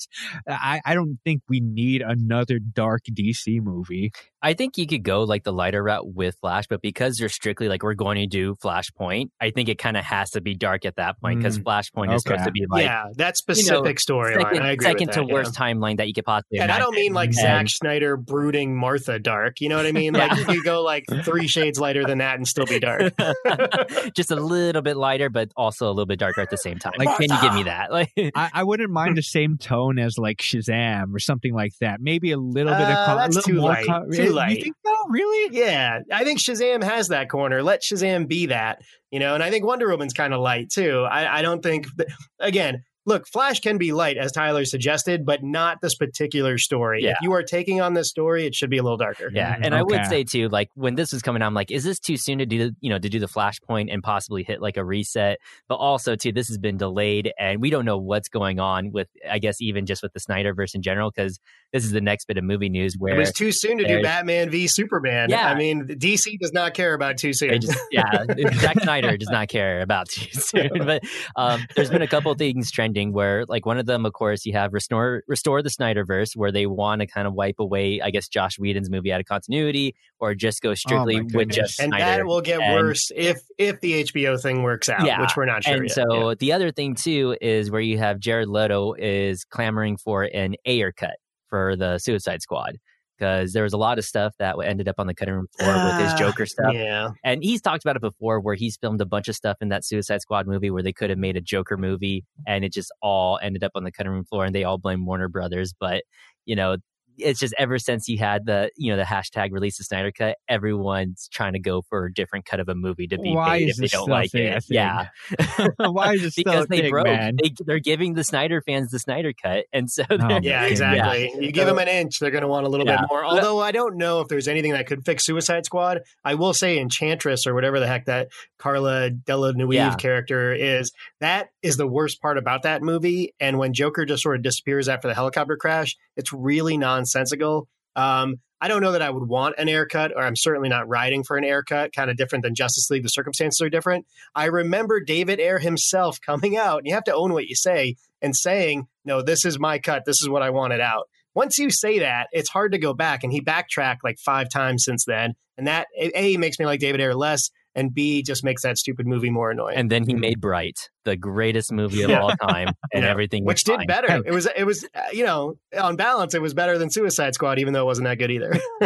I, 0.47 0.81
I 0.85 0.93
don't 0.93 1.17
think 1.23 1.41
we 1.47 1.59
need 1.61 2.01
another 2.01 2.59
dark 2.59 3.01
DC 3.11 3.61
movie. 3.61 4.11
I 4.41 4.53
think 4.53 4.77
you 4.77 4.85
could 4.85 5.03
go 5.03 5.23
like 5.23 5.43
the 5.45 5.53
lighter 5.53 5.81
route 5.81 6.13
with 6.13 6.35
Flash, 6.41 6.65
but 6.67 6.81
because 6.81 7.17
you're 7.17 7.29
strictly 7.29 7.69
like 7.69 7.81
we're 7.81 7.93
going 7.93 8.17
to 8.17 8.27
do 8.27 8.55
Flashpoint, 8.61 9.27
I 9.39 9.51
think 9.51 9.69
it 9.69 9.77
kind 9.77 9.95
of 9.95 10.03
has 10.03 10.31
to 10.31 10.41
be 10.41 10.53
dark 10.53 10.83
at 10.83 10.97
that 10.97 11.19
point 11.21 11.39
because 11.39 11.59
Flashpoint 11.59 12.13
is 12.13 12.23
supposed 12.23 12.43
to 12.43 12.51
be 12.51 12.65
like 12.69 12.83
yeah, 12.83 13.05
that 13.15 13.37
specific 13.37 13.97
storyline. 13.99 14.41
second, 14.41 14.63
I 14.63 14.71
agree 14.71 14.85
second 14.85 15.07
with 15.07 15.15
to 15.15 15.21
that, 15.21 15.27
yeah. 15.29 15.33
worst 15.33 15.53
timeline 15.55 15.95
that 15.97 16.07
you 16.07 16.13
could 16.13 16.25
possibly. 16.25 16.59
And 16.59 16.71
I 16.73 16.79
don't 16.79 16.93
mean 16.93 17.13
like 17.13 17.29
And- 17.29 17.35
Zack 17.35 17.69
Snyder 17.69 18.17
brooding 18.17 18.75
Martha 18.75 19.17
dark. 19.17 19.61
You 19.61 19.69
know 19.69 19.77
what 19.77 19.85
I 19.85 19.91
mean? 19.93 20.13
Like 20.23 20.31
Yeah. 20.31 20.37
you 20.39 20.45
could 20.45 20.63
go 20.63 20.72
like 20.81 21.05
three 21.23 21.47
shades 21.47 21.79
lighter 21.79 22.05
than 22.05 22.17
that 22.19 22.35
and 22.37 22.47
still 22.47 22.65
be 22.65 22.79
dark. 22.79 23.13
just 24.15 24.31
a 24.31 24.35
little 24.35 24.81
bit 24.81 24.97
lighter, 24.97 25.29
but 25.29 25.51
also 25.55 25.87
a 25.87 25.91
little 25.91 26.05
bit 26.05 26.19
darker 26.19 26.41
at 26.41 26.49
the 26.49 26.57
same 26.57 26.79
time. 26.79 26.93
Like, 26.97 27.07
Like, 27.09 27.17
can 27.19 27.35
you 27.35 27.41
give 27.41 27.53
me 27.53 27.63
that? 27.63 27.91
Like, 27.91 28.11
I, 28.35 28.49
I 28.53 28.63
wouldn't 28.63 28.89
mind 28.91 29.17
the 29.17 29.21
same 29.21 29.57
tone 29.57 29.99
as 29.99 30.17
like 30.17 30.37
Shazam 30.37 31.13
or 31.13 31.19
something 31.19 31.53
like 31.53 31.73
that. 31.81 32.01
Maybe 32.01 32.31
a 32.31 32.37
little 32.37 32.73
bit 32.73 32.81
of 32.81 32.87
Uh, 32.95 33.05
com- 33.05 33.17
that's 33.17 33.35
a 33.35 33.39
little 33.39 33.53
too 33.53 33.59
more 33.61 33.69
light. 33.71 33.85
com- 33.85 34.11
Too 34.11 34.23
You 34.23 34.33
light. 34.33 34.63
think 34.63 34.75
so? 34.85 34.91
Really? 35.09 35.57
yeah, 35.57 35.99
I 36.11 36.23
think 36.23 36.39
Shazam 36.39 36.83
has 36.83 37.09
that 37.09 37.29
corner. 37.29 37.61
Let 37.61 37.81
Shazam 37.81 38.27
be 38.27 38.47
that. 38.47 38.81
You 39.11 39.19
know, 39.19 39.33
and 39.35 39.43
I 39.43 39.51
think 39.51 39.65
Wonder 39.65 39.87
Woman's 39.89 40.13
kind 40.13 40.33
of 40.33 40.39
light 40.41 40.69
too. 40.71 41.01
I, 41.09 41.39
I 41.39 41.41
don't 41.43 41.61
think 41.61 41.85
th- 41.97 42.09
again. 42.39 42.83
Look, 43.05 43.27
Flash 43.27 43.59
can 43.59 43.77
be 43.77 43.91
light, 43.91 44.17
as 44.17 44.31
Tyler 44.31 44.65
suggested, 44.65 45.25
but 45.25 45.43
not 45.43 45.81
this 45.81 45.95
particular 45.95 46.57
story. 46.57 47.03
Yeah. 47.03 47.11
If 47.11 47.17
you 47.21 47.33
are 47.33 47.43
taking 47.43 47.81
on 47.81 47.93
this 47.93 48.09
story, 48.09 48.45
it 48.45 48.55
should 48.55 48.69
be 48.69 48.77
a 48.77 48.83
little 48.83 48.97
darker. 48.97 49.29
yeah, 49.33 49.55
Mm, 49.55 49.65
and 49.65 49.75
I 49.75 49.83
would 49.83 50.05
say 50.05 50.23
too, 50.23 50.47
like 50.49 50.69
when 50.75 50.95
this 50.95 51.11
was 51.11 51.21
coming 51.21 51.41
out, 51.41 51.47
I'm 51.47 51.53
like, 51.53 51.69
is 51.69 51.83
this 51.83 51.99
too 51.99 52.15
soon 52.15 52.37
to 52.39 52.45
do, 52.45 52.57
the, 52.69 52.75
you 52.79 52.89
know, 52.89 52.97
to 52.97 53.09
do 53.09 53.19
the 53.19 53.27
Flashpoint 53.27 53.91
and 53.93 54.01
possibly 54.01 54.43
hit 54.43 54.61
like 54.61 54.77
a 54.77 54.85
reset? 54.85 55.39
But 55.67 55.75
also 55.75 56.15
too, 56.15 56.31
this 56.31 56.47
has 56.47 56.57
been 56.57 56.77
delayed, 56.77 57.33
and 57.37 57.61
we 57.61 57.69
don't 57.69 57.83
know 57.85 57.97
what's 57.97 58.29
going 58.29 58.59
on 58.59 58.91
with, 58.91 59.09
I 59.29 59.39
guess, 59.39 59.61
even 59.61 59.85
just 59.85 60.01
with 60.01 60.13
the 60.13 60.19
Snyderverse 60.21 60.73
in 60.73 60.81
general, 60.81 61.11
because 61.11 61.39
this 61.73 61.83
is 61.83 61.91
the 61.91 62.01
next 62.01 62.25
bit 62.25 62.37
of 62.37 62.43
movie 62.45 62.69
news 62.69 62.95
where 62.97 63.15
It 63.15 63.17
was 63.17 63.33
too 63.33 63.51
soon 63.51 63.79
to 63.79 63.83
do 63.85 64.01
Batman 64.01 64.49
v 64.49 64.67
Superman. 64.67 65.29
Yeah. 65.29 65.47
I 65.47 65.55
mean, 65.55 65.87
DC 65.87 66.39
does 66.39 66.53
not 66.53 66.73
care 66.73 66.93
about 66.93 67.17
too 67.17 67.33
soon. 67.33 67.59
Just, 67.59 67.77
yeah, 67.91 68.25
Zack 68.59 68.79
Snyder 68.81 69.17
does 69.17 69.29
not 69.29 69.49
care 69.49 69.81
about 69.81 70.07
too 70.09 70.29
soon. 70.31 70.69
But 70.83 71.03
um, 71.35 71.65
there's 71.75 71.89
been 71.89 72.01
a 72.01 72.07
couple 72.07 72.33
things 72.35 72.69
trending 72.71 72.92
where, 73.11 73.45
like, 73.47 73.65
one 73.65 73.77
of 73.77 73.85
them, 73.85 74.05
of 74.05 74.13
course, 74.13 74.45
you 74.45 74.53
have 74.53 74.73
restore 74.73 75.23
restore 75.27 75.61
the 75.61 75.69
Snyderverse, 75.69 76.35
where 76.35 76.51
they 76.51 76.65
want 76.67 77.01
to 77.01 77.07
kind 77.07 77.27
of 77.27 77.33
wipe 77.33 77.59
away, 77.59 77.99
I 78.01 78.11
guess, 78.11 78.27
Joss 78.27 78.57
Whedon's 78.59 78.89
movie 78.89 79.11
out 79.11 79.19
of 79.19 79.25
continuity, 79.25 79.95
or 80.19 80.35
just 80.35 80.61
go 80.61 80.71
oh 80.71 80.73
strictly 80.75 81.21
with 81.21 81.49
just 81.49 81.79
and 81.79 81.89
Snyder. 81.89 82.05
that 82.05 82.25
will 82.25 82.41
get 82.41 82.61
And- 82.61 82.75
worse 82.75 83.11
if 83.15 83.41
if 83.57 83.81
the 83.81 84.03
HBO 84.03 84.37
thing 84.41 84.63
works 84.63 84.87
out, 84.89 85.05
Yeah, 85.05 85.21
which 85.21 85.35
we're 85.35 85.45
not 85.45 85.63
sure 85.63 85.73
and 85.75 85.83
yet. 85.83 85.91
so 85.91 86.29
Yeah. 86.29 86.35
the 86.39 86.53
other 86.53 86.71
thing 86.71 86.95
too 86.95 87.35
is 87.41 87.69
where 87.71 87.81
you 87.81 87.97
have 87.97 88.19
Jared 88.19 88.47
Leto 88.47 88.93
is 88.93 89.43
clamoring 89.43 89.97
for 89.97 90.23
an 90.23 90.55
Ayer 90.65 90.91
cut 90.91 91.15
for 91.49 91.75
the 91.75 91.97
Suicide 91.97 92.41
Squad 92.41 92.77
because 93.23 93.53
there 93.53 93.63
was 93.63 93.71
a 93.71 93.77
lot 93.77 93.97
of 93.97 94.03
stuff 94.03 94.33
that 94.37 94.55
ended 94.65 94.89
up 94.89 94.95
on 94.97 95.07
the 95.07 95.13
cutting 95.13 95.33
room 95.33 95.47
floor 95.57 95.73
with 95.73 95.97
his 96.01 96.11
Ah, 96.11 96.17
Joker 96.17 96.45
stuff. 96.45 96.73
Yeah. 96.73 97.11
And 97.23 97.41
he's 97.41 97.61
talked 97.61 97.85
about 97.85 97.95
it 97.95 98.01
before 98.01 98.41
where 98.41 98.55
he's 98.55 98.75
filmed 98.75 98.99
a 98.99 99.05
bunch 99.05 99.29
of 99.29 99.35
stuff 99.35 99.57
in 99.61 99.69
that 99.69 99.85
Suicide 99.85 100.21
Squad 100.21 100.45
movie 100.45 100.69
where 100.69 100.83
they 100.83 100.91
could 100.91 101.09
have 101.09 101.17
made 101.19 101.37
a 101.37 101.41
Joker 101.41 101.77
movie 101.77 102.25
and 102.45 102.65
it 102.65 102.73
just 102.73 102.91
all 103.01 103.39
ended 103.41 103.63
up 103.63 103.71
on 103.75 103.85
the 103.85 103.93
cutting 103.93 104.11
room 104.11 104.25
floor 104.25 104.43
and 104.43 104.53
they 104.53 104.65
all 104.65 104.77
blame 104.77 105.05
Warner 105.05 105.29
Brothers. 105.29 105.73
But, 105.79 106.03
you 106.45 106.55
know, 106.57 106.75
it's 107.17 107.39
just 107.39 107.53
ever 107.57 107.77
since 107.79 108.07
you 108.07 108.17
had 108.17 108.45
the, 108.45 108.69
you 108.75 108.91
know, 108.91 108.97
the 108.97 109.03
hashtag 109.03 109.51
release 109.51 109.77
the 109.77 109.83
Snyder 109.83 110.11
cut, 110.11 110.37
everyone's 110.47 111.27
trying 111.31 111.53
to 111.53 111.59
go 111.59 111.81
for 111.81 112.05
a 112.05 112.13
different 112.13 112.45
cut 112.45 112.59
of 112.59 112.69
a 112.69 112.75
movie 112.75 113.07
to 113.07 113.17
be 113.17 113.33
Why 113.33 113.59
made 113.59 113.69
is 113.69 113.71
if 113.71 113.77
they 113.77 113.81
this 113.83 113.91
don't 113.91 114.09
like 114.09 114.33
it. 114.33 114.63
thing? 114.63 114.75
Yeah. 114.75 115.07
Why 115.77 116.13
is 116.13 116.23
it 116.23 116.31
still 116.33 116.43
because 116.45 116.65
a 116.65 116.67
they 116.69 116.81
thing, 116.81 116.89
broke. 116.91 117.05
man? 117.05 117.37
They, 117.41 117.51
they're 117.65 117.79
giving 117.79 118.13
the 118.13 118.23
Snyder 118.23 118.61
fans 118.61 118.89
the 118.91 118.99
Snyder 118.99 119.33
cut. 119.33 119.65
And 119.73 119.89
so 119.89 120.03
Oh, 120.09 120.17
they're, 120.17 120.27
my 120.27 120.39
Yeah, 120.41 120.61
goodness. 120.63 120.71
exactly. 120.71 121.45
You 121.45 121.51
give 121.51 121.65
them 121.67 121.77
an 121.79 121.87
inch, 121.87 122.19
they're 122.19 122.31
going 122.31 122.41
to 122.43 122.47
want 122.47 122.65
a 122.65 122.69
little 122.69 122.85
Yeah. 122.87 123.01
bit 123.01 123.09
more. 123.09 123.25
Although 123.25 123.59
I 123.59 123.71
don't 123.71 123.97
know 123.97 124.21
if 124.21 124.27
there's 124.27 124.47
anything 124.47 124.73
that 124.73 124.87
could 124.87 125.05
fix 125.05 125.25
Suicide 125.25 125.65
Squad. 125.65 126.01
I 126.23 126.35
will 126.35 126.53
say 126.53 126.77
Enchantress 126.79 127.45
or 127.47 127.53
whatever 127.53 127.79
the 127.79 127.87
heck 127.87 128.05
that 128.05 128.29
Carla 128.57 129.09
Delevingne 129.11 129.73
Yeah. 129.73 129.95
character 129.95 130.53
is, 130.53 130.91
that 131.19 131.49
is 131.61 131.77
the 131.77 131.87
worst 131.87 132.21
part 132.21 132.37
about 132.37 132.63
that 132.63 132.81
movie. 132.81 133.33
And 133.39 133.57
when 133.57 133.73
Joker 133.73 134.05
just 134.05 134.23
sort 134.23 134.35
of 134.35 134.41
disappears 134.43 134.87
after 134.89 135.07
the 135.07 135.13
helicopter 135.13 135.57
crash, 135.57 135.95
it's 136.15 136.33
really 136.33 136.77
nonsensical. 136.77 137.67
Um, 137.95 138.35
I 138.61 138.69
don't 138.69 138.81
know 138.81 138.93
that 138.93 139.01
I 139.01 139.09
would 139.09 139.27
want 139.27 139.55
an 139.57 139.67
Ayer 139.67 139.85
cut, 139.85 140.13
or 140.15 140.23
I'm 140.23 140.37
certainly 140.37 140.69
not 140.69 140.87
riding 140.87 141.23
for 141.23 141.35
an 141.35 141.43
Ayer 141.43 141.63
cut, 141.63 141.91
kind 141.93 142.09
of 142.09 142.15
different 142.15 142.43
than 142.43 142.55
Justice 142.55 142.89
League. 142.89 143.03
The 143.03 143.09
circumstances 143.09 143.59
are 143.61 143.69
different. 143.69 144.05
I 144.35 144.45
remember 144.45 145.01
David 145.01 145.41
Ayer 145.41 145.59
himself 145.59 146.19
coming 146.25 146.55
out, 146.55 146.77
and 146.77 146.87
you 146.87 146.93
have 146.93 147.03
to 147.05 147.13
own 147.13 147.33
what 147.33 147.47
you 147.47 147.55
say, 147.55 147.97
and 148.21 148.33
saying, 148.33 148.87
No, 149.03 149.21
this 149.21 149.43
is 149.43 149.59
my 149.59 149.79
cut. 149.79 150.03
This 150.05 150.21
is 150.21 150.29
what 150.29 150.41
I 150.41 150.49
wanted 150.51 150.79
out. 150.79 151.09
Once 151.35 151.57
you 151.57 151.71
say 151.71 151.99
that, 151.99 152.27
it's 152.31 152.49
hard 152.49 152.71
to 152.71 152.77
go 152.77 152.93
back. 152.93 153.23
And 153.23 153.33
he 153.33 153.41
backtracked 153.41 154.03
like 154.03 154.17
five 154.17 154.47
times 154.49 154.85
since 154.85 155.03
then. 155.05 155.33
And 155.57 155.67
that, 155.67 155.87
A, 155.97 156.37
makes 156.37 156.57
me 156.57 156.65
like 156.65 156.79
David 156.79 157.01
Ayer 157.01 157.15
less, 157.15 157.49
and 157.75 157.93
B, 157.93 158.23
just 158.23 158.45
makes 158.45 158.63
that 158.63 158.77
stupid 158.77 159.07
movie 159.07 159.29
more 159.29 159.51
annoying. 159.51 159.75
and 159.75 159.91
then 159.91 160.03
he 160.07 160.13
made 160.13 160.39
Bright, 160.39 160.89
the 161.05 161.15
greatest 161.17 161.71
movie 161.71 162.01
of 162.03 162.11
all 162.11 162.31
time, 162.35 162.69
and 162.93 163.03
Yeah. 163.03 163.09
everything 163.09 163.45
which 163.45 163.55
was 163.57 163.63
did 163.63 163.77
fine. 163.77 163.87
better. 163.87 164.21
It 164.25 164.31
was, 164.31 164.47
it 164.55 164.63
was, 164.63 164.83
uh, 164.95 165.01
you 165.11 165.25
know, 165.25 165.55
on 165.77 165.95
balance, 165.95 166.33
it 166.33 166.41
was 166.41 166.53
better 166.53 166.77
than 166.77 166.89
Suicide 166.89 167.33
Squad, 167.33 167.59
even 167.59 167.73
though 167.73 167.81
it 167.81 167.85
wasn't 167.85 168.05
that 168.07 168.19
good 168.19 168.31
either. 168.31 168.51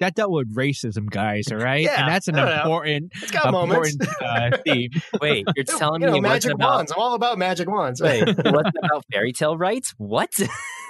that 0.00 0.12
dealt 0.14 0.30
with 0.32 0.54
racism, 0.54 1.08
guys. 1.10 1.44
All 1.50 1.58
right, 1.58 1.82
Yeah, 1.82 2.00
and 2.00 2.08
that's 2.08 2.28
an 2.28 2.36
I 2.38 2.44
know. 2.44 2.62
important, 2.62 3.12
It's 3.22 3.30
got 3.30 3.50
moments. 3.50 3.90
important 3.94 4.22
uh, 4.22 4.58
theme. 4.66 4.90
Wait, 5.20 5.46
you're 5.56 5.64
telling 5.64 6.02
you 6.02 6.10
me 6.10 6.18
it 6.18 6.22
wasn't 6.22 6.32
magic 6.32 6.54
about 6.54 6.70
wands. 6.76 6.92
I'm 6.92 7.00
all 7.02 7.14
about 7.14 7.38
magic 7.38 7.68
wands. 7.68 8.00
Wait, 8.00 8.22
it 8.28 8.36
wasn't 8.36 8.74
about 8.82 9.04
fairy 9.12 9.32
tale 9.32 9.56
rights? 9.56 9.94
What? 9.98 10.30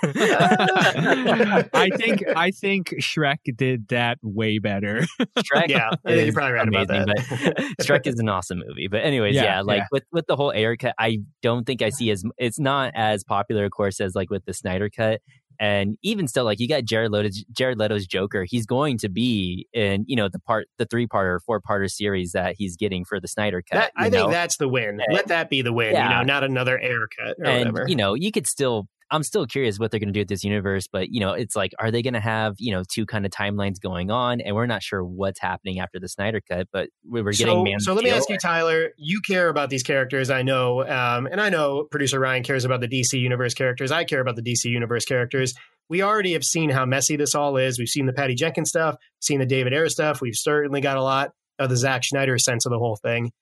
I 0.05 1.91
think 1.97 2.25
I 2.37 2.51
think 2.51 2.89
Shrek 3.01 3.39
did 3.57 3.89
that 3.89 4.19
way 4.23 4.59
better. 4.59 5.05
Shrek 5.39 5.69
yeah, 5.69 5.91
I 6.05 6.11
think 6.15 6.25
you're 6.27 6.33
probably 6.33 6.53
right 6.53 6.69
about 6.69 6.89
that. 6.89 7.07
but 7.07 7.87
Shrek 7.87 8.07
is 8.07 8.19
an 8.19 8.29
awesome 8.29 8.63
movie. 8.67 8.89
But 8.89 9.03
anyways, 9.05 9.35
Yeah, 9.35 9.45
yeah, 9.45 9.61
like 9.63 9.79
yeah. 9.79 9.87
with 9.93 10.05
with 10.13 10.27
the 10.27 10.37
whole 10.43 10.53
Ayer 10.53 10.77
cut, 10.77 10.95
I 10.99 11.21
don't 11.43 11.65
think 11.65 11.83
I 11.83 11.91
see 11.91 12.11
as 12.11 12.25
it's 12.39 12.59
not 12.59 12.93
as 12.95 13.25
popular, 13.25 13.65
of 13.65 13.71
course, 13.71 14.01
as 14.01 14.15
like 14.15 14.31
with 14.31 14.45
the 14.45 14.55
Snyder 14.55 14.91
cut. 14.91 15.21
And 15.61 15.97
even 16.03 16.27
still, 16.27 16.45
like 16.45 16.59
you 16.59 16.67
got 16.67 16.85
Jared 16.85 17.13
Leto's 17.13 17.45
Jared 17.53 17.79
Leto's 17.79 18.07
Joker, 18.07 18.45
he's 18.49 18.67
going 18.67 18.99
to 18.99 19.09
be 19.09 19.69
in 19.73 20.05
you 20.09 20.17
know 20.17 20.29
the 20.29 20.41
part 20.41 20.67
the 20.79 20.87
three 20.87 21.07
part 21.07 21.27
or 21.27 21.41
four 21.41 21.61
parter 21.61 21.89
series 21.91 22.33
that 22.33 22.57
he's 22.59 22.75
getting 22.77 23.05
for 23.05 23.21
the 23.21 23.29
Snyder 23.29 23.63
cut. 23.63 23.77
That, 23.77 23.93
I 23.97 24.07
you 24.07 24.11
think 24.11 24.31
that's 24.33 24.57
the 24.57 24.67
win. 24.69 24.99
And- 25.01 25.13
Let 25.15 25.29
that 25.29 25.51
be 25.51 25.63
the 25.63 25.73
win. 25.73 25.95
You 25.95 26.09
know, 26.09 26.23
not 26.23 26.43
another 26.43 26.81
Ayer 26.81 27.07
cut 27.17 27.37
or 27.39 27.45
and 27.45 27.59
whatever. 27.73 27.89
you 27.89 27.95
know 27.95 28.15
you 28.15 28.33
could 28.33 28.47
still 28.49 28.89
i'm 29.13 29.23
still 29.23 29.47
curious 29.47 29.79
what 29.79 29.93
they're 29.93 30.01
going 30.01 30.09
to 30.09 30.13
do 30.13 30.21
with 30.21 30.29
this 30.29 30.43
universe 30.43 30.89
but 30.91 31.11
you 31.11 31.21
know 31.21 31.33
it's 31.33 31.55
like 31.55 31.73
are 31.79 31.93
they 31.93 32.03
going 32.03 32.15
to 32.15 32.21
have 32.21 32.55
you 32.59 32.73
know 32.73 32.83
two 32.93 33.07
kind 33.07 33.25
of 33.25 33.31
timelines 33.31 33.81
going 33.81 34.11
on 34.11 34.41
and 34.41 34.57
we're 34.57 34.67
not 34.67 34.83
sure 34.83 35.05
what's 35.05 35.39
happening 35.39 35.79
after 35.79 36.01
the 36.01 36.09
snyder 36.09 36.41
cut 36.41 36.67
but 36.73 36.89
we 37.09 37.23
were 37.23 37.33
getting 37.33 37.55
so, 37.55 37.63
man 37.63 37.79
so 37.79 37.95
let 37.95 38.05
me 38.05 38.11
ask 38.11 38.29
you, 38.29 38.39
Tyler. 38.39 38.91
You 38.97 39.21
care 39.21 39.49
about 39.49 39.71
these 39.71 39.83
characters, 39.83 40.31
I 40.31 40.43
know, 40.43 40.87
um, 40.87 41.27
and 41.27 41.41
I 41.41 41.51
know 41.51 41.85
producer 41.91 42.19
Ryan 42.19 42.43
cares 42.43 42.65
about 42.65 42.81
the 42.81 42.89
DC 42.89 43.19
Universe 43.19 43.55
characters. 43.55 43.91
I 43.91 44.05
care 44.05 44.21
about 44.21 44.37
the 44.37 44.43
DC 44.43 44.65
Universe 44.65 45.05
characters. 45.05 45.55
We 45.89 46.03
already 46.03 46.33
have 46.33 46.45
seen 46.45 46.71
how 46.71 46.87
messy 46.87 47.17
this 47.17 47.35
all 47.35 47.57
is. 47.57 47.79
We've 47.79 47.89
seen 47.89 48.07
the 48.07 48.13
Patty 48.13 48.35
Jenkins 48.35 48.71
stuff, 48.71 48.97
seen 49.21 49.41
the 49.41 49.47
David 49.47 49.73
Ayer 49.75 49.89
stuff. 49.89 50.21
We've 50.21 50.37
certainly 50.37 50.81
got 50.81 50.97
a 50.97 51.03
lot 51.03 51.31
of 51.59 51.69
the 51.71 51.77
Zack 51.77 52.05
Snyder 52.05 52.39
sense 52.39 52.67
of 52.67 52.71
the 52.71 52.79
whole 52.79 52.97
thing. 52.97 53.33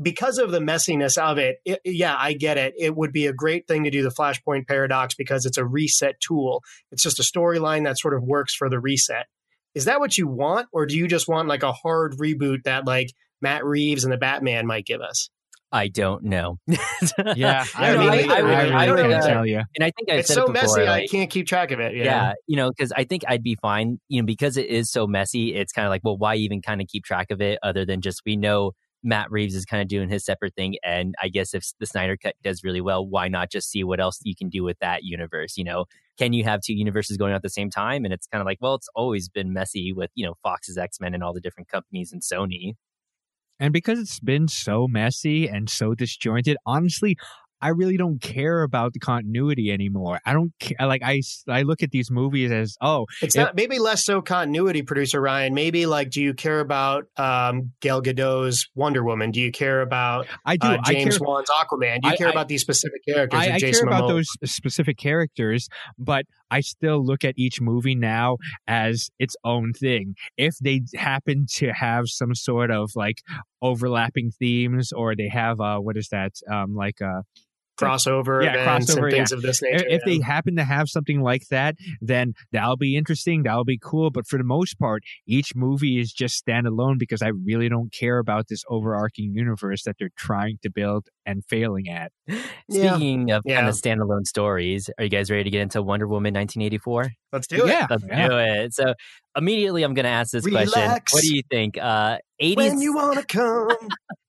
Because 0.00 0.38
of 0.38 0.50
the 0.50 0.60
messiness 0.60 1.18
of 1.18 1.38
it, 1.38 1.56
it, 1.64 1.80
yeah, 1.84 2.16
I 2.18 2.32
get 2.32 2.56
it. 2.56 2.74
It 2.78 2.96
would 2.96 3.12
be 3.12 3.26
a 3.26 3.32
great 3.32 3.66
thing 3.68 3.84
to 3.84 3.90
do 3.90 4.02
the 4.02 4.08
Flashpoint 4.10 4.66
paradox 4.66 5.14
because 5.14 5.44
it's 5.44 5.58
a 5.58 5.64
reset 5.64 6.20
tool. 6.20 6.62
It's 6.90 7.02
just 7.02 7.18
a 7.18 7.22
storyline 7.22 7.84
that 7.84 7.98
sort 7.98 8.14
of 8.14 8.22
works 8.22 8.54
for 8.54 8.70
the 8.70 8.80
reset. 8.80 9.26
Is 9.74 9.84
that 9.84 10.00
what 10.00 10.16
you 10.18 10.26
want, 10.26 10.68
or 10.72 10.86
do 10.86 10.96
you 10.96 11.06
just 11.06 11.28
want 11.28 11.48
like 11.48 11.62
a 11.62 11.72
hard 11.72 12.14
reboot 12.18 12.64
that 12.64 12.86
like 12.86 13.08
Matt 13.42 13.64
Reeves 13.64 14.04
and 14.04 14.12
the 14.12 14.16
Batman 14.18 14.66
might 14.66 14.86
give 14.86 15.00
us? 15.00 15.28
i 15.72 15.86
don't 15.86 16.24
know 16.24 16.56
Yeah, 17.36 17.64
I 17.76 17.94
I, 17.94 17.96
mean, 17.96 18.08
really, 18.10 18.24
I- 18.24 18.34
I, 18.34 18.38
I 18.38 18.42
would- 18.42 18.48
really 18.50 18.72
I 18.74 18.86
don't 18.86 18.96
couldn't 18.96 19.10
know. 19.20 19.26
tell 19.26 19.46
you. 19.46 19.58
and 19.76 19.84
i 19.84 19.92
think 19.96 20.10
i've 20.10 20.18
it's 20.18 20.26
said 20.28 20.34
so 20.34 20.42
it 20.46 20.52
before 20.52 20.78
messy, 20.78 20.88
I 20.88 21.06
can't 21.06 21.30
keep 21.30 21.46
track 21.46 21.70
of 21.70 21.78
it. 21.78 21.92
you 21.92 22.00
know? 22.00 22.04
yeah 22.10 22.32
you 22.48 22.56
know 22.56 22.70
because 22.70 22.90
i 22.96 23.04
think 23.04 23.22
i'd 23.28 23.44
be 23.44 23.54
fine 23.62 24.00
you 24.08 24.20
know 24.20 24.26
because 24.26 24.56
it 24.56 24.66
is 24.66 24.90
so 24.90 25.06
messy 25.06 25.54
it's 25.54 25.72
kind 25.72 25.86
of 25.86 25.90
like 25.90 26.00
well 26.02 26.18
why 26.18 26.34
even 26.34 26.60
kind 26.60 26.80
of 26.80 26.88
keep 26.88 27.04
track 27.04 27.30
of 27.30 27.40
it 27.40 27.60
other 27.62 27.84
than 27.84 28.00
just 28.00 28.22
we 28.26 28.36
know 28.36 28.72
Matt 29.02 29.30
Reeves 29.30 29.54
is 29.54 29.64
kind 29.64 29.82
of 29.82 29.88
doing 29.88 30.08
his 30.08 30.24
separate 30.24 30.54
thing. 30.54 30.76
And 30.84 31.14
I 31.22 31.28
guess 31.28 31.54
if 31.54 31.64
the 31.78 31.86
Snyder 31.86 32.16
Cut 32.16 32.34
does 32.42 32.62
really 32.62 32.80
well, 32.80 33.06
why 33.06 33.28
not 33.28 33.50
just 33.50 33.70
see 33.70 33.82
what 33.82 34.00
else 34.00 34.20
you 34.24 34.34
can 34.36 34.48
do 34.48 34.62
with 34.62 34.78
that 34.80 35.04
universe? 35.04 35.56
You 35.56 35.64
know, 35.64 35.86
can 36.18 36.32
you 36.32 36.44
have 36.44 36.60
two 36.60 36.74
universes 36.74 37.16
going 37.16 37.32
on 37.32 37.36
at 37.36 37.42
the 37.42 37.48
same 37.48 37.70
time? 37.70 38.04
And 38.04 38.12
it's 38.12 38.26
kind 38.26 38.42
of 38.42 38.46
like, 38.46 38.58
well, 38.60 38.74
it's 38.74 38.88
always 38.94 39.28
been 39.28 39.52
messy 39.52 39.92
with, 39.92 40.10
you 40.14 40.26
know, 40.26 40.34
Fox's 40.42 40.76
X 40.76 41.00
Men 41.00 41.14
and 41.14 41.22
all 41.22 41.32
the 41.32 41.40
different 41.40 41.68
companies 41.68 42.12
and 42.12 42.22
Sony. 42.22 42.74
And 43.58 43.72
because 43.72 43.98
it's 43.98 44.20
been 44.20 44.48
so 44.48 44.86
messy 44.88 45.46
and 45.46 45.68
so 45.68 45.94
disjointed, 45.94 46.56
honestly, 46.64 47.16
I 47.62 47.68
really 47.68 47.96
don't 47.96 48.20
care 48.22 48.62
about 48.62 48.92
the 48.94 48.98
continuity 49.00 49.70
anymore. 49.70 50.20
I 50.24 50.32
don't 50.32 50.52
care. 50.60 50.76
Like 50.86 51.02
I, 51.04 51.20
I 51.48 51.62
look 51.62 51.82
at 51.82 51.90
these 51.90 52.10
movies 52.10 52.50
as, 52.50 52.76
oh, 52.80 53.06
It's 53.22 53.34
If- 53.36 53.40
not 53.42 53.54
maybe 53.56 53.78
less 53.78 54.04
so 54.04 54.22
continuity, 54.22 54.82
producer 54.82 55.20
Ryan. 55.20 55.52
Maybe 55.54 55.86
like, 55.86 56.10
do 56.10 56.22
you 56.22 56.32
care 56.34 56.60
about 56.60 57.04
um, 57.16 57.72
Gal 57.80 58.00
Gadot's 58.02 58.66
Wonder 58.74 59.04
Woman? 59.04 59.30
Do 59.30 59.40
you 59.40 59.52
care 59.52 59.82
about 59.82 60.26
I 60.46 60.56
do. 60.56 60.68
uh, 60.68 60.78
I 60.84 60.92
James 60.92 61.18
care, 61.18 61.26
Wan's 61.26 61.50
Aquaman? 61.50 62.00
Do 62.02 62.08
you 62.08 62.14
I- 62.14 62.16
care 62.16 62.28
I- 62.28 62.32
about 62.32 62.48
these 62.48 62.62
specific 62.62 63.02
characters? 63.06 63.40
I, 63.40 63.54
I 63.54 63.58
care 63.60 63.82
about 63.82 64.04
Momoa? 64.04 64.08
those 64.08 64.28
specific 64.50 64.96
characters, 64.98 65.68
but 65.98 66.24
I 66.50 66.60
still 66.62 67.04
look 67.04 67.24
at 67.24 67.34
each 67.36 67.60
movie 67.60 67.94
now 67.94 68.38
as 68.66 69.08
its 69.18 69.36
own 69.44 69.72
thing. 69.72 70.14
If 70.36 70.54
they 70.60 70.80
happen 70.96 71.46
to 71.56 71.72
have 71.72 72.04
some 72.06 72.34
sort 72.34 72.70
of 72.70 72.90
like 72.96 73.18
overlapping 73.62 74.30
themes, 74.38 74.90
or 74.92 75.14
they 75.14 75.28
have 75.28 75.60
uh, 75.60 75.78
what 75.78 75.96
is 75.96 76.08
that? 76.10 76.32
Um, 76.50 76.74
like 76.74 77.00
uh, 77.02 77.22
crossover 77.86 78.44
Yeah, 78.44 78.54
events 78.62 78.94
crossover, 78.94 79.02
and 79.04 79.12
things 79.12 79.32
of 79.32 79.42
this 79.42 79.62
nature. 79.62 79.84
if 79.88 80.02
yeah. 80.06 80.12
they 80.18 80.20
happen 80.20 80.56
to 80.56 80.64
have 80.64 80.88
something 80.88 81.20
like 81.20 81.42
that, 81.50 81.76
then 82.00 82.34
that'll 82.52 82.76
be 82.76 82.96
interesting. 82.96 83.42
That'll 83.44 83.64
be 83.64 83.78
cool. 83.82 84.10
But 84.10 84.26
for 84.26 84.36
the 84.38 84.44
most 84.44 84.78
part, 84.78 85.02
each 85.26 85.54
movie 85.54 85.98
is 85.98 86.12
just 86.12 86.44
standalone 86.44 86.98
because 86.98 87.22
I 87.22 87.28
really 87.28 87.68
don't 87.68 87.92
care 87.92 88.18
about 88.18 88.46
this 88.48 88.62
overarching 88.68 89.32
universe 89.34 89.82
that 89.84 89.96
they're 89.98 90.10
trying 90.16 90.58
to 90.62 90.70
build 90.70 91.06
and 91.26 91.44
failing 91.48 91.88
at. 91.88 92.12
Yeah. 92.68 92.94
Speaking 92.94 93.32
of 93.32 93.42
Yeah. 93.44 93.56
kind 93.56 93.68
of 93.68 93.74
standalone 93.74 94.24
stories, 94.26 94.88
are 94.96 95.02
you 95.04 95.10
guys 95.10 95.28
ready 95.30 95.42
to 95.44 95.50
get 95.50 95.60
into 95.62 95.82
Wonder 95.82 96.06
Woman 96.06 96.32
1984? 96.34 97.08
Let's 97.32 97.46
do 97.48 97.64
it. 97.64 97.68
Yeah, 97.68 97.86
Let's 97.90 98.04
yeah. 98.06 98.28
do 98.28 98.38
it. 98.38 98.74
So 98.74 98.94
immediately 99.36 99.82
I'm 99.82 99.94
going 99.94 100.04
to 100.04 100.10
ask 100.10 100.30
this 100.30 100.46
question. 100.46 100.82
What 100.88 101.22
do 101.22 101.34
you 101.34 101.42
think? 101.50 101.76
Uh, 101.78 102.18
80s, 102.40 102.56
When 102.56 102.80
you 102.80 102.94
want 102.94 103.18
to 103.18 103.26
come. 103.26 103.76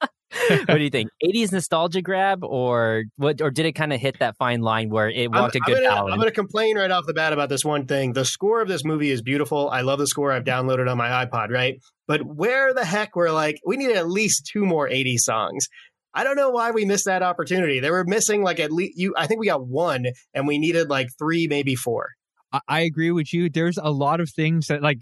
what 0.47 0.77
do 0.77 0.83
you 0.83 0.89
think? 0.89 1.09
80s 1.23 1.51
nostalgia 1.51 2.01
grab 2.01 2.43
or 2.43 3.03
what, 3.17 3.41
or 3.41 3.51
did 3.51 3.65
it 3.65 3.73
kind 3.73 3.91
of 3.91 3.99
hit 3.99 4.19
that 4.19 4.37
fine 4.37 4.61
line 4.61 4.89
where 4.89 5.09
it 5.09 5.25
I'm, 5.25 5.41
walked 5.41 5.55
a 5.55 5.59
I'm 5.59 5.73
good 5.73 5.83
gonna, 5.83 5.95
balance? 5.95 6.13
I'm 6.13 6.19
gonna 6.19 6.31
complain 6.31 6.77
right 6.77 6.91
off 6.91 7.05
the 7.05 7.13
bat 7.13 7.33
about 7.33 7.49
this 7.49 7.65
one 7.65 7.85
thing. 7.85 8.13
The 8.13 8.25
score 8.25 8.61
of 8.61 8.67
this 8.67 8.85
movie 8.85 9.11
is 9.11 9.21
beautiful. 9.21 9.69
I 9.69 9.81
love 9.81 9.99
the 9.99 10.07
score. 10.07 10.31
I've 10.31 10.43
downloaded 10.43 10.89
on 10.89 10.97
my 10.97 11.25
iPod, 11.25 11.49
right? 11.49 11.75
But 12.07 12.21
where 12.23 12.73
the 12.73 12.85
heck 12.85 13.15
were 13.15 13.31
like 13.31 13.59
we 13.65 13.77
needed 13.77 13.97
at 13.97 14.09
least 14.09 14.49
two 14.51 14.65
more 14.65 14.87
80 14.87 15.17
songs. 15.17 15.67
I 16.13 16.23
don't 16.23 16.35
know 16.35 16.49
why 16.49 16.71
we 16.71 16.85
missed 16.85 17.05
that 17.05 17.23
opportunity. 17.23 17.79
They 17.79 17.91
were 17.91 18.03
missing 18.05 18.43
like 18.43 18.59
at 18.59 18.71
least 18.71 18.93
you 18.97 19.13
I 19.17 19.27
think 19.27 19.39
we 19.39 19.47
got 19.47 19.65
one 19.65 20.05
and 20.33 20.47
we 20.47 20.57
needed 20.57 20.89
like 20.89 21.07
three, 21.17 21.47
maybe 21.47 21.75
four. 21.75 22.09
I, 22.51 22.59
I 22.67 22.79
agree 22.81 23.11
with 23.11 23.33
you. 23.33 23.49
There's 23.49 23.77
a 23.77 23.91
lot 23.91 24.19
of 24.19 24.29
things 24.29 24.67
that 24.67 24.81
like 24.81 24.99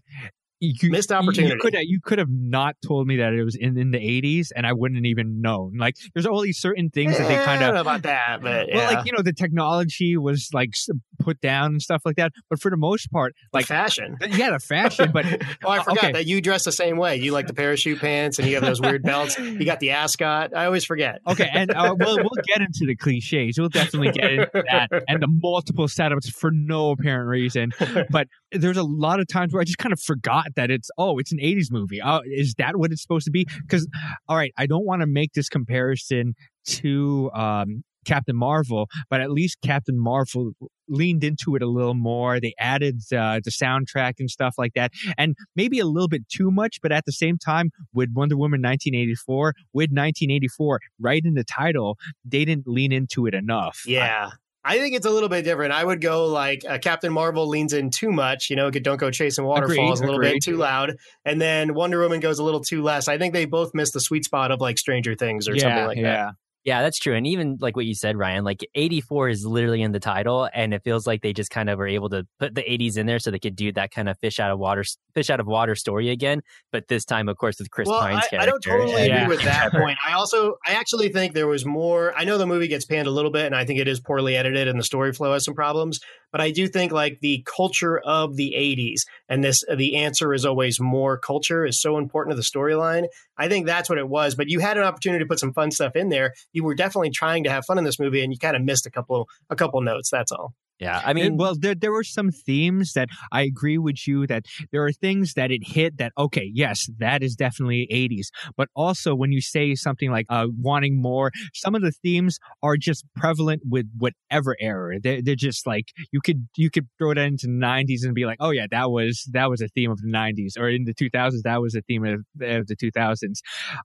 you, 0.60 0.90
Missed 0.90 1.12
opportunity. 1.12 1.54
You 1.54 1.60
could 1.60 1.76
you 1.82 2.00
could 2.04 2.20
have 2.20 2.30
not 2.30 2.76
told 2.86 3.08
me 3.08 3.18
that 3.18 3.34
it 3.34 3.44
was 3.44 3.56
in, 3.56 3.78
in 3.78 3.92
the 3.92 4.00
80s, 4.00 4.48
and 4.56 4.66
I 4.66 4.74
wouldn't 4.74 5.06
even 5.06 5.42
known. 5.42 5.78
Like, 5.78 5.96
there's 6.14 6.26
all 6.26 6.42
these 6.42 6.60
certain 6.60 6.90
things 6.90 7.18
that 7.18 7.28
they 7.28 7.36
Eh, 7.36 7.46
kind 7.46 7.52
I 7.52 7.54
of 7.56 7.60
don't 7.62 7.76
know 7.76 7.82
about 7.82 8.02
that, 8.04 8.40
but 8.42 8.68
well, 8.74 8.94
like 8.94 9.06
you 9.06 9.12
know, 9.12 9.22
the 9.22 9.34
technology 9.34 10.18
was 10.18 10.50
like 10.54 10.74
put 11.20 11.40
down 11.40 11.72
and 11.72 11.82
stuff 11.82 12.02
like 12.06 12.16
that. 12.18 12.34
But 12.50 12.60
for 12.60 12.72
the 12.72 12.78
most 12.78 13.12
part, 13.12 13.36
like 13.54 13.60
like 13.60 13.68
fashion. 13.68 14.18
yeah, 14.30 14.52
the 14.52 14.60
fashion. 14.60 15.12
But 15.12 15.26
oh, 15.64 15.70
I 15.70 15.84
forgot 15.84 15.98
okay. 15.98 16.12
that 16.14 16.28
you 16.28 16.42
dress 16.42 16.64
the 16.64 16.72
same 16.72 16.98
way. 16.98 17.18
You 17.18 17.32
like 17.32 17.48
the 17.48 17.54
parachute 17.54 18.00
pants 18.00 18.40
and 18.40 18.48
you 18.48 18.56
have 18.56 18.64
those 18.64 18.82
weird 18.82 19.04
belts. 19.04 19.38
You 19.38 19.66
got 19.66 19.80
the 19.80 19.92
ascot. 19.92 20.56
I 20.56 20.66
always 20.66 20.86
forget. 20.86 21.20
okay, 21.28 21.50
and 21.52 21.72
uh, 21.72 21.96
we'll 21.98 22.18
we'll 22.18 22.44
get 22.46 22.62
into 22.62 22.86
the 22.86 22.96
cliches. 22.96 23.58
We'll 23.60 23.70
definitely 23.70 24.12
get 24.12 24.32
into 24.32 24.64
that 24.72 24.90
and 25.08 25.22
the 25.22 25.28
multiple 25.28 25.88
setups 25.88 26.32
for 26.32 26.52
no 26.52 26.92
apparent 26.92 27.28
reason. 27.30 27.72
But 28.10 28.28
there's 28.52 28.78
a 28.78 28.84
lot 28.84 29.20
of 29.20 29.28
times 29.28 29.54
where 29.54 29.62
I 29.62 29.66
just 29.66 29.78
kind 29.78 29.94
of 29.94 30.00
forgot 30.00 30.48
that 30.56 30.72
it's 30.72 30.90
oh, 30.98 31.18
it's 31.18 31.32
an 31.32 31.40
'80s 31.40 31.72
movie. 31.72 32.02
Oh, 32.02 32.22
is 32.26 32.54
that 32.58 32.78
what 32.78 32.92
it's 32.92 33.02
supposed 33.02 33.26
to 33.26 33.32
be? 33.32 33.46
Because 33.62 33.88
all 34.28 34.38
right, 34.38 34.54
I 34.58 34.66
don't 34.66 34.86
want 34.86 35.02
to 35.02 35.08
make 35.08 35.34
this 35.34 35.50
comparison 35.50 36.36
to 36.66 37.32
um, 37.34 37.84
Captain 38.06 38.36
Marvel, 38.36 38.88
but 39.10 39.22
at 39.22 39.32
least 39.32 39.58
Captain 39.64 40.00
Marvel 40.00 40.52
leaned 40.88 41.24
into 41.24 41.56
it 41.56 41.62
a 41.62 41.68
little 41.68 41.94
more. 41.94 42.40
They 42.40 42.54
added 42.60 43.02
uh, 43.12 43.40
the 43.44 43.52
soundtrack 43.52 44.14
and 44.20 44.30
stuff 44.30 44.56
like 44.58 44.74
that, 44.74 44.92
and 45.18 45.36
maybe 45.56 45.80
a 45.80 45.86
little 45.86 46.08
bit 46.08 46.28
too 46.30 46.52
much. 46.52 46.80
But 46.82 46.92
at 46.92 47.06
the 47.06 47.12
same 47.12 47.38
time, 47.38 47.72
with 47.94 48.10
Wonder 48.14 48.38
Woman 48.38 48.62
1984, 48.62 49.54
with 49.74 49.90
1984 49.92 50.80
right 51.00 51.22
in 51.24 51.34
the 51.34 51.44
title, 51.44 51.98
they 52.26 52.46
didn't 52.46 52.68
lean 52.68 52.92
into 52.92 53.26
it 53.26 53.34
enough. 53.34 53.84
Yeah. 53.86 54.32
Think 54.78 54.96
it's 54.96 55.06
a 55.06 55.10
little 55.10 55.30
bit 55.30 55.44
different. 55.44 55.74
I 55.74 55.84
would 55.84 56.02
go 56.02 56.26
like 56.26 56.64
uh, 56.68 56.78
Captain 56.80 57.12
Marvel 57.12 57.48
leans 57.48 57.74
in 57.74 57.92
too 57.92 58.12
much, 58.12 58.50
you 58.50 58.56
know, 58.56 58.70
don't 58.70 58.98
go 58.98 59.10
chasing 59.10 59.46
waterfalls 59.46 60.00
Agreed, 60.00 60.08
a 60.08 60.12
little 60.12 60.16
agreed. 60.16 60.34
bit 60.34 60.44
too 60.44 60.58
loud, 60.58 60.98
and 61.26 61.42
then 61.42 61.74
Wonder 61.74 62.00
Woman 62.02 62.20
goes 62.20 62.40
a 62.40 62.44
little 62.44 62.62
too 62.62 62.84
less. 62.84 63.08
I 63.08 63.18
think 63.18 63.34
they 63.34 63.46
both 63.46 63.72
miss 63.74 63.92
the 63.92 64.02
sweet 64.02 64.26
spot 64.26 64.52
of 64.52 64.60
like 64.60 64.78
Stranger 64.78 65.16
Things 65.16 65.48
or 65.48 65.56
yeah, 65.56 65.62
something 65.62 65.86
like 65.86 66.02
that. 66.02 66.36
Yeah. 66.64 66.82
That's 66.82 67.00
true. 67.00 67.16
And 67.16 67.26
even 67.28 67.58
like 67.60 67.76
what 67.76 67.86
you 67.86 67.96
said, 67.96 68.18
Ryan, 68.18 68.44
like 68.44 68.66
84 68.76 69.30
is 69.30 69.46
literally 69.46 69.82
in 69.82 69.92
the 69.92 70.00
title. 70.00 70.50
And 70.54 70.74
it 70.74 70.84
feels 70.84 71.08
like 71.08 71.22
they 71.22 71.34
just 71.34 71.50
kind 71.50 71.70
of 71.70 71.80
were 71.80 71.88
able 71.88 72.10
to 72.10 72.28
put 72.40 72.56
the 72.56 72.62
80s 72.62 72.98
in 72.98 73.06
there 73.06 73.20
so 73.20 73.32
they 73.32 73.40
could 73.40 73.56
do 73.56 73.72
that 73.74 73.92
kind 73.92 74.10
of 74.10 74.18
fish 74.20 74.40
out 74.40 74.52
of 74.52 74.60
water, 74.60 74.84
fish 75.14 75.30
out 75.30 75.40
of 75.40 75.48
water 75.48 75.76
story 75.76 76.10
again. 76.10 76.42
But 76.72 76.88
this 76.88 77.06
time, 77.06 77.30
of 77.30 77.38
course, 77.38 77.58
with 77.60 77.72
Chris 77.72 77.88
well, 77.88 78.02
Pine's 78.02 78.26
I, 78.26 78.28
character. 78.28 78.40
I 78.42 78.46
don't 78.46 78.62
totally 78.64 79.08
Yeah. 79.08 79.24
agree 79.24 79.36
with 79.36 79.46
that 79.46 79.72
point. 79.72 79.98
I 80.08 80.14
also, 80.14 80.56
I 80.68 80.74
actually 80.74 81.10
think 81.10 81.34
there 81.34 81.48
was 81.48 81.66
more. 81.66 82.14
I 82.18 82.24
know 82.24 82.38
the 82.38 82.48
movie 82.48 82.68
gets 82.68 82.86
panned 82.86 83.08
a 83.08 83.12
little 83.12 83.32
bit, 83.32 83.46
and 83.46 83.56
I 83.56 83.66
think 83.66 83.80
it 83.80 83.88
is 83.88 84.00
poorly 84.00 84.36
edited, 84.36 84.68
and 84.68 84.80
the 84.80 84.84
story 84.84 85.14
flow 85.14 85.34
has 85.34 85.46
some 85.46 85.54
problems. 85.56 86.00
But 86.32 86.42
I 86.42 86.52
do 86.52 86.68
think 86.68 86.92
like 86.92 87.20
the 87.22 87.44
culture 87.46 88.00
of 88.00 88.36
the 88.36 88.54
'80s, 88.58 89.02
and 89.28 89.44
this, 89.44 89.64
the 89.76 89.98
answer 89.98 90.34
is 90.34 90.46
always 90.46 90.80
more 90.80 91.18
culture 91.18 91.66
is 91.66 91.82
so 91.82 91.98
important 91.98 92.34
to 92.34 92.36
the 92.36 92.44
storyline. 92.44 93.08
I 93.38 93.48
think 93.48 93.66
that's 93.66 93.90
what 93.90 93.98
it 93.98 94.08
was. 94.08 94.36
But 94.36 94.50
you 94.50 94.60
had 94.60 94.78
an 94.78 94.84
opportunity 94.84 95.24
to 95.24 95.28
put 95.28 95.40
some 95.40 95.54
fun 95.54 95.72
stuff 95.72 95.96
in 95.96 96.10
there. 96.10 96.34
You 96.54 96.64
were 96.64 96.76
definitely 96.76 97.12
trying 97.12 97.44
to 97.46 97.50
have 97.50 97.66
fun 97.66 97.78
in 97.78 97.84
this 97.84 98.00
movie, 98.00 98.24
and 98.24 98.32
you 98.32 98.40
kind 98.40 98.56
of 98.56 98.64
missed 98.64 98.86
a 98.86 98.92
couple, 98.92 99.28
a 99.50 99.56
couple 99.56 99.82
notes. 99.82 100.10
That's 100.10 100.32
all. 100.32 100.54
Yeah. 100.80 101.02
I 101.04 101.14
mean, 101.14 101.24
mean, 101.24 101.38
well, 101.38 101.56
there 101.60 101.76
there 101.76 101.92
were 101.92 102.04
some 102.04 102.32
themes 102.32 102.94
that 102.94 103.10
I 103.32 103.42
agree 103.42 103.78
with 103.78 104.08
you 104.08 104.26
that 104.28 104.46
there 104.72 104.84
are 104.86 104.92
things 104.92 105.34
that 105.34 105.52
it 105.52 105.62
hit 105.66 105.98
that 105.98 106.14
okay, 106.18 106.50
yes, 106.54 106.88
that 107.00 107.22
is 107.22 107.36
definitely 107.36 107.88
80s. 107.92 108.28
But 108.56 108.70
also 108.76 109.14
when 109.14 109.32
you 109.32 109.42
say 109.42 109.76
something 109.76 110.10
like 110.10 110.26
uh, 110.30 110.48
wanting 110.58 111.02
more, 111.02 111.32
some 111.54 111.76
of 111.76 111.82
the 111.82 111.92
themes 111.92 112.40
are 112.64 112.78
just 112.78 113.06
prevalent 113.16 113.64
with 113.70 113.88
whatever 113.98 114.56
era. 114.60 115.00
They're, 115.02 115.22
they're 115.22 115.36
just 115.36 115.68
like 115.68 115.86
you 116.12 116.22
could 116.22 116.48
you 116.56 116.70
could 116.70 116.88
throw 116.98 117.14
that 117.14 117.26
into 117.26 117.48
90s 117.48 118.04
and 118.04 118.16
be 118.16 118.26
like, 118.26 118.38
oh 118.40 118.52
yeah, 118.52 118.68
that 118.72 118.90
was 118.90 119.28
that 119.34 119.50
was 119.50 119.62
a 119.62 119.68
theme 119.68 119.92
of 119.92 120.02
the 120.02 120.08
90s, 120.08 120.58
or 120.58 120.70
in 120.70 120.86
the 120.86 120.94
2000s 120.94 121.42
that 121.44 121.62
was 121.62 121.76
a 121.76 121.82
theme 121.82 122.06
of, 122.06 122.22
of 122.42 122.68
the 122.68 122.76
2000s. 122.76 123.40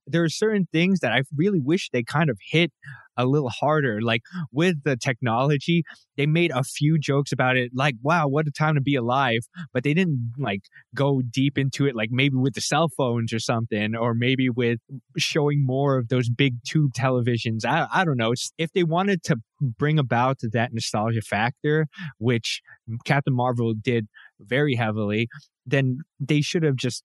There 0.06 0.22
are 0.22 0.28
certain 0.28 0.68
things 0.72 1.00
that 1.00 1.12
I 1.12 1.22
really 1.36 1.60
wish 1.60 1.90
they 1.92 2.02
kind 2.04 2.30
of 2.30 2.38
hit 2.50 2.72
a 3.16 3.26
little 3.26 3.50
harder. 3.50 4.00
Like 4.00 4.22
with 4.52 4.82
the 4.84 4.96
technology, 4.96 5.84
they 6.16 6.26
made 6.26 6.50
a 6.52 6.62
few 6.62 6.98
jokes 6.98 7.32
about 7.32 7.56
it, 7.56 7.72
like, 7.74 7.94
wow, 8.02 8.28
what 8.28 8.46
a 8.46 8.50
time 8.50 8.74
to 8.74 8.80
be 8.80 8.94
alive. 8.94 9.40
But 9.72 9.84
they 9.84 9.94
didn't 9.94 10.34
like 10.38 10.62
go 10.94 11.22
deep 11.22 11.58
into 11.58 11.86
it, 11.86 11.94
like 11.94 12.10
maybe 12.10 12.36
with 12.36 12.54
the 12.54 12.60
cell 12.60 12.88
phones 12.96 13.32
or 13.32 13.38
something, 13.38 13.94
or 13.96 14.14
maybe 14.14 14.50
with 14.50 14.78
showing 15.16 15.64
more 15.64 15.98
of 15.98 16.08
those 16.08 16.28
big 16.28 16.56
tube 16.66 16.92
televisions. 16.92 17.64
I, 17.64 17.86
I 17.92 18.04
don't 18.04 18.16
know. 18.16 18.32
It's, 18.32 18.52
if 18.58 18.72
they 18.72 18.84
wanted 18.84 19.22
to 19.24 19.36
bring 19.60 19.98
about 19.98 20.38
that 20.52 20.72
nostalgia 20.72 21.22
factor, 21.22 21.86
which 22.18 22.60
Captain 23.04 23.34
Marvel 23.34 23.74
did 23.74 24.06
very 24.40 24.74
heavily, 24.74 25.28
then 25.66 25.98
they 26.20 26.40
should 26.40 26.62
have 26.62 26.76
just 26.76 27.02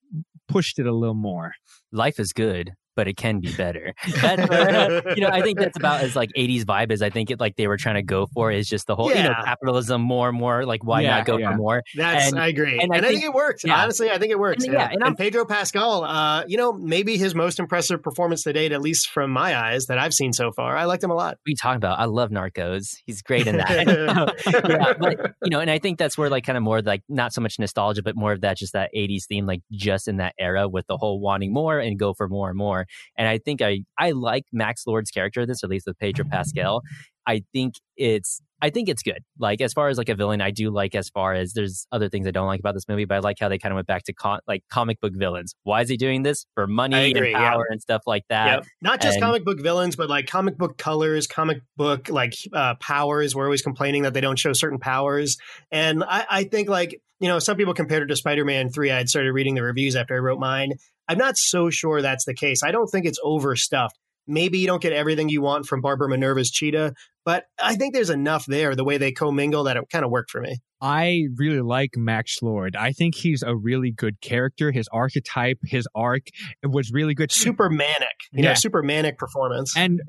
pushed 0.48 0.80
it 0.80 0.86
a 0.86 0.94
little 0.94 1.16
more. 1.16 1.54
life 1.92 2.20
is 2.20 2.34
good, 2.34 2.72
but 3.00 3.08
it 3.08 3.16
can 3.16 3.40
be 3.40 3.50
better. 3.56 3.94
That's 4.22 5.16
you 5.16 5.24
know, 5.24 5.30
I 5.30 5.42
think 5.42 5.58
that's 5.58 5.78
about 5.78 6.02
as 6.02 6.18
like 6.18 6.32
80s 6.38 6.64
vibe 6.64 6.92
as 6.92 7.02
I 7.02 7.10
think 7.10 7.32
it 7.32 7.40
like 7.40 7.56
they 7.56 7.68
were 7.68 7.78
trying 7.78 7.96
to 7.96 8.02
go 8.04 8.28
for 8.34 8.52
is 8.52 8.68
just 8.68 8.88
the 8.88 8.96
whole, 8.98 9.08
you 9.10 9.24
know, 9.24 9.34
capitalism 9.46 10.02
more 10.02 10.28
and 10.28 10.38
more. 10.38 10.66
Like, 10.66 10.84
why 10.84 11.00
Yeah, 11.00 11.16
not 11.18 11.26
go 11.26 11.38
yeah. 11.38 11.52
for 11.52 11.58
more? 11.58 11.84
That's 11.96 12.32
And- 12.34 12.42
I 12.42 12.48
agree, 12.48 12.74
and 12.74 12.82
and, 12.82 12.94
I 12.94 12.98
I, 12.98 13.00
think, 13.02 13.14
think- 13.22 13.24
it 13.24 13.34
worked. 13.34 13.62
yeah. 13.64 13.82
Honestly, 13.82 14.12
I 14.12 14.18
think 14.18 14.32
it 14.34 14.40
works. 14.40 14.66
And 14.66 14.74
yeah, 14.74 14.90
and 14.92 15.18
Pedro 15.18 15.46
Pascal, 15.46 16.04
uh, 16.04 16.44
you 16.46 16.58
know, 16.58 16.74
maybe 16.74 17.16
his 17.18 17.34
most 17.34 17.58
impressive 17.58 18.04
performance 18.04 18.44
to 18.44 18.52
date, 18.52 18.74
at 18.74 18.82
least 18.82 19.10
from 19.12 19.32
my 19.32 19.56
eyes 19.58 19.86
that 19.86 19.98
I've 19.98 20.14
seen 20.14 20.34
so 20.34 20.52
far. 20.52 20.76
I 20.76 20.84
liked 20.84 21.02
him 21.02 21.12
a 21.12 21.16
lot. 21.16 21.38
What 21.38 21.48
are 21.48 21.52
you 21.52 21.56
talking 21.56 21.78
about? 21.78 22.00
I 22.00 22.06
love 22.06 22.32
Narcos. 22.32 22.98
He's 23.06 23.22
great 23.22 23.48
in 23.48 23.56
that. 23.58 23.88
yeah, 24.70 24.94
but 25.00 25.34
you 25.44 25.52
know, 25.52 25.62
and 25.62 25.72
I 25.72 25.80
think 25.80 26.00
that's 26.00 26.18
where 26.18 26.30
like 26.30 26.44
kind 26.46 26.58
of 26.58 26.64
more 26.64 26.82
like 26.82 27.04
not 27.08 27.32
so 27.34 27.40
much 27.40 27.56
nostalgia, 27.60 28.04
but 28.04 28.16
more 28.18 28.34
of 28.34 28.42
that 28.42 28.58
just 28.58 28.74
that 28.74 28.90
80s 28.96 29.24
theme, 29.30 29.46
like 29.46 29.62
just 29.72 30.08
in 30.10 30.18
that 30.18 30.34
era 30.38 30.68
with 30.68 30.86
the 30.88 30.98
whole 30.98 31.22
wanting 31.22 31.54
more 31.54 31.80
and 31.80 31.98
go 31.98 32.14
for 32.14 32.28
more 32.28 32.50
and 32.50 32.58
more. 32.58 32.86
And 33.18 33.28
I 33.28 33.38
think 33.38 33.62
I 33.62 33.80
I 33.98 34.12
like 34.12 34.46
Max 34.52 34.86
Lord's 34.88 35.12
character 35.12 35.46
this, 35.46 35.64
at 35.64 35.70
least 35.70 35.88
with 35.88 35.98
Pedro 36.00 36.26
Pascal. 36.30 36.82
I 37.30 37.44
think 37.54 37.76
it's 37.96 38.42
I 38.62 38.70
think 38.72 38.90
it's 38.90 39.04
good. 39.04 39.24
Like 39.38 39.62
as 39.62 39.72
far 39.72 39.88
as 39.88 39.98
like 39.98 40.10
a 40.10 40.16
villain, 40.16 40.42
I 40.42 40.52
do 40.52 40.70
like 40.72 40.96
as 40.96 41.10
far 41.10 41.34
as 41.34 41.54
there's 41.54 41.88
other 41.92 42.10
things 42.10 42.28
I 42.28 42.32
don't 42.32 42.48
like 42.48 42.60
about 42.60 42.74
this 42.74 42.88
movie, 42.90 43.06
but 43.06 43.16
I 43.16 43.20
like 43.20 43.38
how 43.40 43.50
they 43.50 43.58
kind 43.58 43.72
of 43.72 43.76
went 43.76 43.88
back 43.88 44.04
to 44.04 44.14
con- 44.14 44.40
like 44.48 44.64
comic 44.70 45.00
book 45.00 45.14
villains. 45.16 45.54
Why 45.64 45.82
is 45.82 45.90
he 45.90 45.96
doing 45.96 46.24
this? 46.24 46.46
For 46.56 46.68
money 46.68 47.12
agree, 47.12 47.34
and 47.34 47.42
yeah. 47.42 47.52
power 47.52 47.68
and 47.70 47.82
stuff 47.82 48.02
like 48.08 48.24
that. 48.30 48.48
Yep. 48.48 48.66
Not 48.82 49.02
just 49.02 49.16
and- 49.16 49.24
comic 49.24 49.46
book 49.46 49.62
villains, 49.62 49.96
but 49.96 50.10
like 50.10 50.28
comic 50.28 50.58
book 50.58 50.78
colors, 50.78 51.28
comic 51.28 51.62
book 51.78 52.10
like 52.10 52.34
uh, 52.52 52.76
powers. 52.76 53.36
We're 53.36 53.46
always 53.46 53.62
complaining 53.62 54.04
that 54.04 54.14
they 54.14 54.22
don't 54.22 54.40
show 54.40 54.54
certain 54.54 54.80
powers. 54.80 55.38
And 55.72 56.04
I, 56.04 56.26
I 56.30 56.44
think 56.46 56.68
like, 56.68 57.02
you 57.20 57.28
know, 57.28 57.40
some 57.40 57.58
people 57.58 57.74
compared 57.74 58.04
it 58.04 58.08
to 58.08 58.16
Spider 58.16 58.44
Man 58.44 58.70
3. 58.70 58.92
I 58.92 58.98
had 58.98 59.10
started 59.10 59.32
reading 59.34 59.54
the 59.54 59.64
reviews 59.64 59.96
after 59.96 60.16
I 60.16 60.20
wrote 60.20 60.40
mine. 60.40 60.74
I'm 61.10 61.18
not 61.18 61.36
so 61.38 61.70
sure 61.70 62.02
that's 62.02 62.24
the 62.26 62.34
case. 62.36 62.60
I 62.64 62.72
don't 62.72 62.88
think 62.88 63.06
it's 63.06 63.20
overstuffed. 63.24 63.98
Maybe 64.28 64.60
you 64.60 64.68
don't 64.68 64.82
get 64.82 64.94
everything 64.94 65.28
you 65.30 65.42
want 65.42 65.66
from 65.66 65.82
Barbara 65.82 66.08
Minerva's 66.08 66.52
Cheetah, 66.52 66.94
but 67.26 67.46
I 67.60 67.76
think 67.76 67.96
there's 67.96 68.12
enough 68.12 68.46
there, 68.46 68.76
the 68.76 68.84
way 68.84 68.98
they 69.00 69.12
commingle, 69.12 69.64
that 69.64 69.76
it 69.76 69.84
kind 69.92 70.06
of 70.06 70.12
worked 70.12 70.30
for 70.30 70.40
me. 70.40 70.58
I 70.82 71.24
really 71.36 71.62
like 71.62 71.98
Max 71.98 72.38
Lord. 72.44 72.76
I 72.76 72.92
think 72.92 73.16
he's 73.16 73.42
a 73.42 73.56
really 73.56 73.92
good 73.92 74.22
character. 74.22 74.72
His 74.72 74.88
archetype, 74.94 75.58
his 75.64 75.88
arc, 75.96 76.28
was 76.64 76.92
really 76.94 77.16
good. 77.16 77.32
Super 77.32 77.72
manic, 77.72 78.16
you 78.32 78.44
Yeah. 78.44 78.50
know, 78.50 78.54
super 78.54 78.84
manic 78.84 79.18
performance. 79.18 79.74
and 79.76 80.00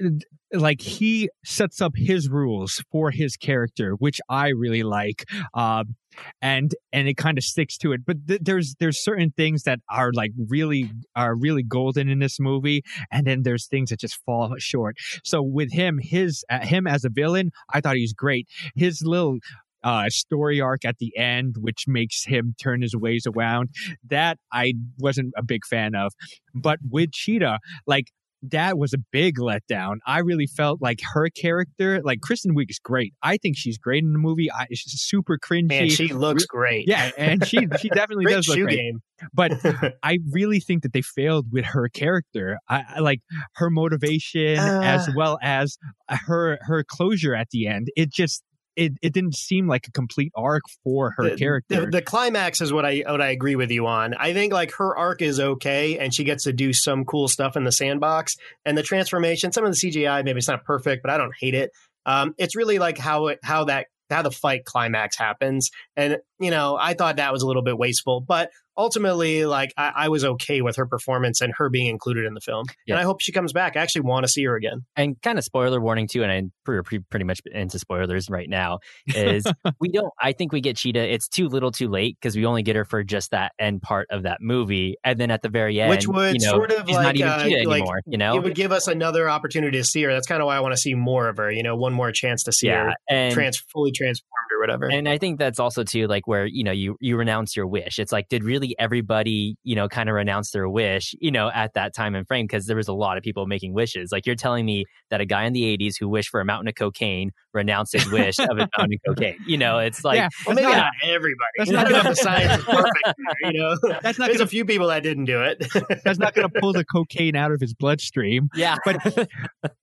like 0.52 0.82
he 0.82 1.30
sets 1.44 1.80
up 1.80 1.92
his 1.96 2.28
rules 2.28 2.82
for 2.90 3.12
his 3.12 3.36
character 3.36 3.92
which 4.00 4.20
i 4.28 4.48
really 4.48 4.82
like 4.82 5.24
um 5.54 5.94
and 6.42 6.74
and 6.92 7.08
it 7.08 7.16
kind 7.16 7.38
of 7.38 7.44
sticks 7.44 7.76
to 7.76 7.92
it 7.92 8.00
but 8.06 8.16
th- 8.26 8.40
there's 8.42 8.74
there's 8.80 9.02
certain 9.02 9.32
things 9.36 9.62
that 9.62 9.80
are 9.90 10.10
like 10.12 10.32
really 10.48 10.90
are 11.16 11.34
really 11.34 11.62
golden 11.62 12.08
in 12.08 12.18
this 12.18 12.38
movie 12.40 12.82
and 13.10 13.26
then 13.26 13.42
there's 13.42 13.66
things 13.66 13.90
that 13.90 14.00
just 14.00 14.18
fall 14.24 14.54
short 14.58 14.96
so 15.24 15.42
with 15.42 15.72
him 15.72 15.98
his 16.02 16.44
uh, 16.50 16.60
him 16.60 16.86
as 16.86 17.04
a 17.04 17.10
villain 17.10 17.50
i 17.72 17.80
thought 17.80 17.96
he 17.96 18.02
was 18.02 18.12
great 18.12 18.48
his 18.74 19.02
little 19.04 19.38
uh, 19.82 20.08
story 20.10 20.60
arc 20.60 20.84
at 20.84 20.98
the 20.98 21.16
end, 21.16 21.56
which 21.58 21.84
makes 21.86 22.24
him 22.24 22.54
turn 22.60 22.82
his 22.82 22.94
ways 22.94 23.26
around. 23.26 23.70
That 24.08 24.38
I 24.52 24.74
wasn't 24.98 25.32
a 25.36 25.42
big 25.42 25.64
fan 25.64 25.94
of. 25.94 26.12
But 26.54 26.78
with 26.88 27.12
Cheetah, 27.12 27.58
like 27.86 28.08
that 28.42 28.78
was 28.78 28.94
a 28.94 28.98
big 29.12 29.38
letdown. 29.38 29.96
I 30.06 30.20
really 30.20 30.46
felt 30.46 30.80
like 30.80 31.00
her 31.14 31.28
character, 31.28 32.00
like 32.02 32.20
Kristen 32.22 32.54
Wiig 32.54 32.70
is 32.70 32.78
great. 32.78 33.12
I 33.22 33.36
think 33.36 33.56
she's 33.56 33.76
great 33.78 34.02
in 34.02 34.12
the 34.12 34.18
movie. 34.18 34.50
I, 34.50 34.66
she's 34.72 35.00
super 35.00 35.38
cringy. 35.38 35.68
Man, 35.68 35.88
she 35.90 36.08
looks 36.14 36.46
great. 36.46 36.88
yeah, 36.88 37.10
and 37.18 37.46
she 37.46 37.58
she 37.78 37.88
definitely 37.94 38.26
does 38.32 38.48
look 38.48 38.58
great. 38.60 38.76
game. 38.76 39.00
But 39.34 39.52
I 40.02 40.18
really 40.32 40.60
think 40.60 40.82
that 40.82 40.92
they 40.94 41.02
failed 41.02 41.46
with 41.52 41.66
her 41.66 41.88
character. 41.88 42.58
I, 42.68 42.84
I 42.96 42.98
like 43.00 43.20
her 43.56 43.68
motivation 43.70 44.58
as 44.58 45.08
Uh. 45.08 45.12
well 45.14 45.38
as 45.42 45.76
her 46.08 46.58
her 46.62 46.82
closure 46.86 47.34
at 47.34 47.48
the 47.50 47.66
end. 47.66 47.88
It 47.96 48.10
just 48.10 48.42
it, 48.80 48.94
it 49.02 49.12
didn't 49.12 49.34
seem 49.34 49.68
like 49.68 49.86
a 49.86 49.92
complete 49.92 50.32
arc 50.34 50.62
for 50.82 51.12
her 51.18 51.30
the, 51.30 51.36
character. 51.36 51.84
The, 51.84 51.86
the 51.90 52.02
climax 52.02 52.62
is 52.62 52.72
what 52.72 52.86
I 52.86 53.02
what 53.06 53.20
I 53.20 53.28
agree 53.28 53.54
with 53.54 53.70
you 53.70 53.86
on. 53.86 54.14
I 54.14 54.32
think 54.32 54.54
like 54.54 54.72
her 54.78 54.96
arc 54.96 55.20
is 55.20 55.38
okay, 55.38 55.98
and 55.98 56.14
she 56.14 56.24
gets 56.24 56.44
to 56.44 56.54
do 56.54 56.72
some 56.72 57.04
cool 57.04 57.28
stuff 57.28 57.56
in 57.56 57.64
the 57.64 57.72
sandbox. 57.72 58.36
And 58.64 58.78
the 58.78 58.82
transformation, 58.82 59.52
some 59.52 59.66
of 59.66 59.72
the 59.72 59.76
CGI, 59.76 60.24
maybe 60.24 60.38
it's 60.38 60.48
not 60.48 60.64
perfect, 60.64 61.02
but 61.02 61.10
I 61.10 61.18
don't 61.18 61.34
hate 61.38 61.54
it. 61.54 61.70
Um, 62.06 62.34
it's 62.38 62.56
really 62.56 62.78
like 62.78 62.96
how 62.96 63.26
it 63.26 63.38
how 63.42 63.64
that 63.64 63.88
how 64.08 64.22
the 64.22 64.30
fight 64.30 64.64
climax 64.64 65.18
happens. 65.18 65.70
And 65.94 66.16
you 66.38 66.50
know, 66.50 66.78
I 66.80 66.94
thought 66.94 67.16
that 67.16 67.34
was 67.34 67.42
a 67.42 67.46
little 67.46 67.62
bit 67.62 67.76
wasteful. 67.76 68.22
But 68.22 68.50
ultimately, 68.80 69.44
like 69.44 69.72
I, 69.76 69.92
I, 69.94 70.08
was 70.08 70.24
okay 70.24 70.62
with 70.62 70.76
her 70.76 70.86
performance 70.86 71.40
and 71.40 71.52
her 71.56 71.68
being 71.68 71.86
included 71.86 72.24
in 72.24 72.34
the 72.34 72.40
film. 72.40 72.64
Yeah. 72.86 72.94
And 72.94 73.00
I 73.00 73.04
hope 73.04 73.20
she 73.20 73.32
comes 73.32 73.52
back. 73.52 73.76
I 73.76 73.80
actually 73.80 74.02
want 74.02 74.24
to 74.24 74.28
see 74.28 74.44
her 74.44 74.56
again. 74.56 74.84
And 74.96 75.20
kind 75.22 75.38
of 75.38 75.44
spoiler 75.44 75.80
warning 75.80 76.08
too, 76.08 76.22
and 76.22 76.32
I'm 76.32 76.52
pretty, 76.64 76.98
pretty 77.10 77.24
much 77.24 77.40
into 77.52 77.78
spoilers 77.78 78.30
right 78.30 78.48
now. 78.48 78.80
Is 79.06 79.44
we 79.80 79.88
don't? 79.90 80.12
I 80.20 80.32
think 80.32 80.52
we 80.52 80.60
get 80.60 80.76
Cheetah. 80.76 81.12
It's 81.12 81.28
too 81.28 81.48
little, 81.48 81.70
too 81.70 81.88
late 81.88 82.16
because 82.20 82.36
we 82.36 82.46
only 82.46 82.62
get 82.62 82.76
her 82.76 82.84
for 82.84 83.04
just 83.04 83.30
that 83.32 83.52
end 83.58 83.82
part 83.82 84.08
of 84.10 84.22
that 84.22 84.38
movie, 84.40 84.96
and 85.04 85.18
then 85.18 85.30
at 85.30 85.42
the 85.42 85.48
very 85.48 85.80
end, 85.80 85.90
which 85.90 86.08
would 86.08 86.40
you 86.40 86.46
know, 86.46 86.52
sort 86.52 86.72
of 86.72 86.88
like, 86.88 87.02
not 87.02 87.16
even 87.16 87.28
uh, 87.28 87.44
Cheetah 87.44 87.68
like, 87.68 87.80
anymore. 87.82 88.00
You 88.06 88.18
know, 88.18 88.36
it 88.36 88.42
would 88.42 88.54
give 88.54 88.72
us 88.72 88.88
another 88.88 89.28
opportunity 89.28 89.78
to 89.78 89.84
see 89.84 90.02
her. 90.02 90.12
That's 90.12 90.26
kind 90.26 90.40
of 90.40 90.46
why 90.46 90.56
I 90.56 90.60
want 90.60 90.72
to 90.72 90.80
see 90.80 90.94
more 90.94 91.28
of 91.28 91.36
her. 91.36 91.50
You 91.50 91.62
know, 91.62 91.76
one 91.76 91.92
more 91.92 92.10
chance 92.12 92.44
to 92.44 92.52
see 92.52 92.68
yeah, 92.68 92.84
her 92.84 92.94
and, 93.08 93.34
trans 93.34 93.58
fully 93.58 93.92
transformed 93.92 94.30
or 94.52 94.60
whatever. 94.60 94.86
And 94.90 95.08
I 95.08 95.18
think 95.18 95.38
that's 95.38 95.60
also 95.60 95.84
too 95.84 96.06
like 96.06 96.26
where 96.26 96.46
you 96.46 96.64
know 96.64 96.72
you 96.72 96.96
you 97.00 97.16
renounce 97.16 97.56
your 97.56 97.66
wish. 97.66 97.98
It's 97.98 98.12
like 98.12 98.28
did 98.28 98.44
really 98.44 98.69
everybody 98.78 99.56
you 99.62 99.74
know 99.74 99.88
kind 99.88 100.08
of 100.08 100.14
renounce 100.14 100.50
their 100.50 100.68
wish 100.68 101.14
you 101.20 101.30
know 101.30 101.50
at 101.54 101.74
that 101.74 101.94
time 101.94 102.14
and 102.14 102.26
frame 102.26 102.44
because 102.44 102.66
there 102.66 102.76
was 102.76 102.88
a 102.88 102.92
lot 102.92 103.16
of 103.16 103.22
people 103.22 103.46
making 103.46 103.72
wishes. 103.72 104.10
Like 104.12 104.26
you're 104.26 104.36
telling 104.36 104.66
me 104.66 104.84
that 105.10 105.20
a 105.20 105.26
guy 105.26 105.44
in 105.44 105.52
the 105.52 105.76
'80s 105.76 105.94
who 105.98 106.08
wished 106.08 106.30
for 106.30 106.40
a 106.40 106.44
mountain 106.44 106.68
of 106.68 106.74
cocaine 106.74 107.32
renounced 107.52 107.92
his 107.92 108.10
wish 108.10 108.38
of 108.38 108.50
a 108.50 108.68
mountain 108.78 108.98
of 109.06 109.14
cocaine. 109.14 109.36
You 109.46 109.58
know, 109.58 109.78
it's 109.78 110.04
like 110.04 110.16
yeah, 110.16 110.28
well, 110.46 110.54
maybe 110.54 110.68
not, 110.68 110.76
not 110.76 110.92
everybody. 111.04 111.50
That's 111.58 111.70
not 111.70 111.88
enough 111.88 112.04
the 112.04 112.14
science 112.14 112.58
is 112.58 112.64
perfect. 112.64 113.04
There, 113.04 113.52
you 113.52 113.60
know, 113.60 113.76
that's 114.02 114.18
not. 114.18 114.26
There's 114.26 114.38
gonna, 114.38 114.44
a 114.44 114.48
few 114.48 114.64
people 114.64 114.88
that 114.88 115.02
didn't 115.02 115.24
do 115.24 115.42
it. 115.42 115.64
that's 116.04 116.18
not 116.18 116.34
going 116.34 116.48
to 116.48 116.60
pull 116.60 116.72
the 116.72 116.84
cocaine 116.84 117.36
out 117.36 117.52
of 117.52 117.60
his 117.60 117.74
bloodstream. 117.74 118.48
Yeah, 118.60 118.76
but 118.84 119.28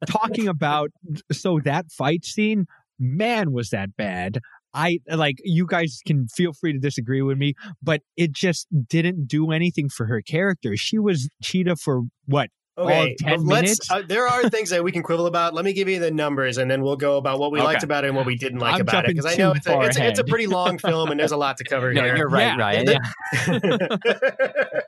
talking 0.07 0.47
about 0.47 0.91
so 1.31 1.59
that 1.63 1.91
fight 1.91 2.25
scene 2.25 2.67
man 2.99 3.51
was 3.51 3.71
that 3.71 3.95
bad 3.95 4.39
I 4.77 4.99
like 5.09 5.37
you 5.43 5.65
guys 5.65 6.01
can 6.05 6.27
feel 6.27 6.53
free 6.53 6.71
to 6.73 6.79
disagree 6.79 7.23
with 7.23 7.37
me, 7.37 7.55
but 7.81 8.01
it 8.15 8.31
just 8.31 8.67
didn't 8.87 9.27
do 9.27 9.51
anything 9.51 9.89
for 9.89 10.05
her 10.05 10.21
character. 10.21 10.77
She 10.77 10.99
was 10.99 11.29
Cheetah 11.41 11.77
for 11.77 12.03
what? 12.25 12.49
Okay, 12.77 13.15
let's. 13.39 13.89
Uh, 13.89 14.03
there 14.07 14.27
are 14.27 14.49
things 14.49 14.69
that 14.69 14.83
we 14.83 14.91
can 14.91 15.01
quibble 15.01 15.25
about. 15.25 15.55
Let 15.55 15.65
me 15.65 15.73
give 15.73 15.89
you 15.89 15.99
the 15.99 16.11
numbers, 16.11 16.59
and 16.59 16.69
then 16.69 16.83
we'll 16.83 16.95
go 16.95 17.17
about 17.17 17.39
what 17.39 17.51
we 17.51 17.57
okay. 17.57 17.65
liked 17.65 17.81
about 17.81 18.03
it 18.03 18.09
and 18.09 18.15
what 18.15 18.27
we 18.27 18.37
didn't 18.37 18.59
like 18.59 18.75
I'm 18.75 18.81
about 18.81 19.05
it. 19.05 19.07
Because 19.07 19.25
I 19.25 19.35
know 19.35 19.53
it's 19.53 19.65
a, 19.65 19.81
it's, 19.81 19.97
it's 19.97 20.19
a, 20.19 20.23
pretty 20.23 20.45
long 20.45 20.77
film, 20.77 21.09
and 21.09 21.19
there's 21.19 21.31
a 21.31 21.37
lot 21.37 21.57
to 21.57 21.63
cover 21.63 21.91
no, 21.95 22.03
here. 22.03 22.15
You're 22.15 22.29
right, 22.29 22.55
yeah. 22.55 22.55
Ryan. 22.55 22.85
The, 22.85 22.91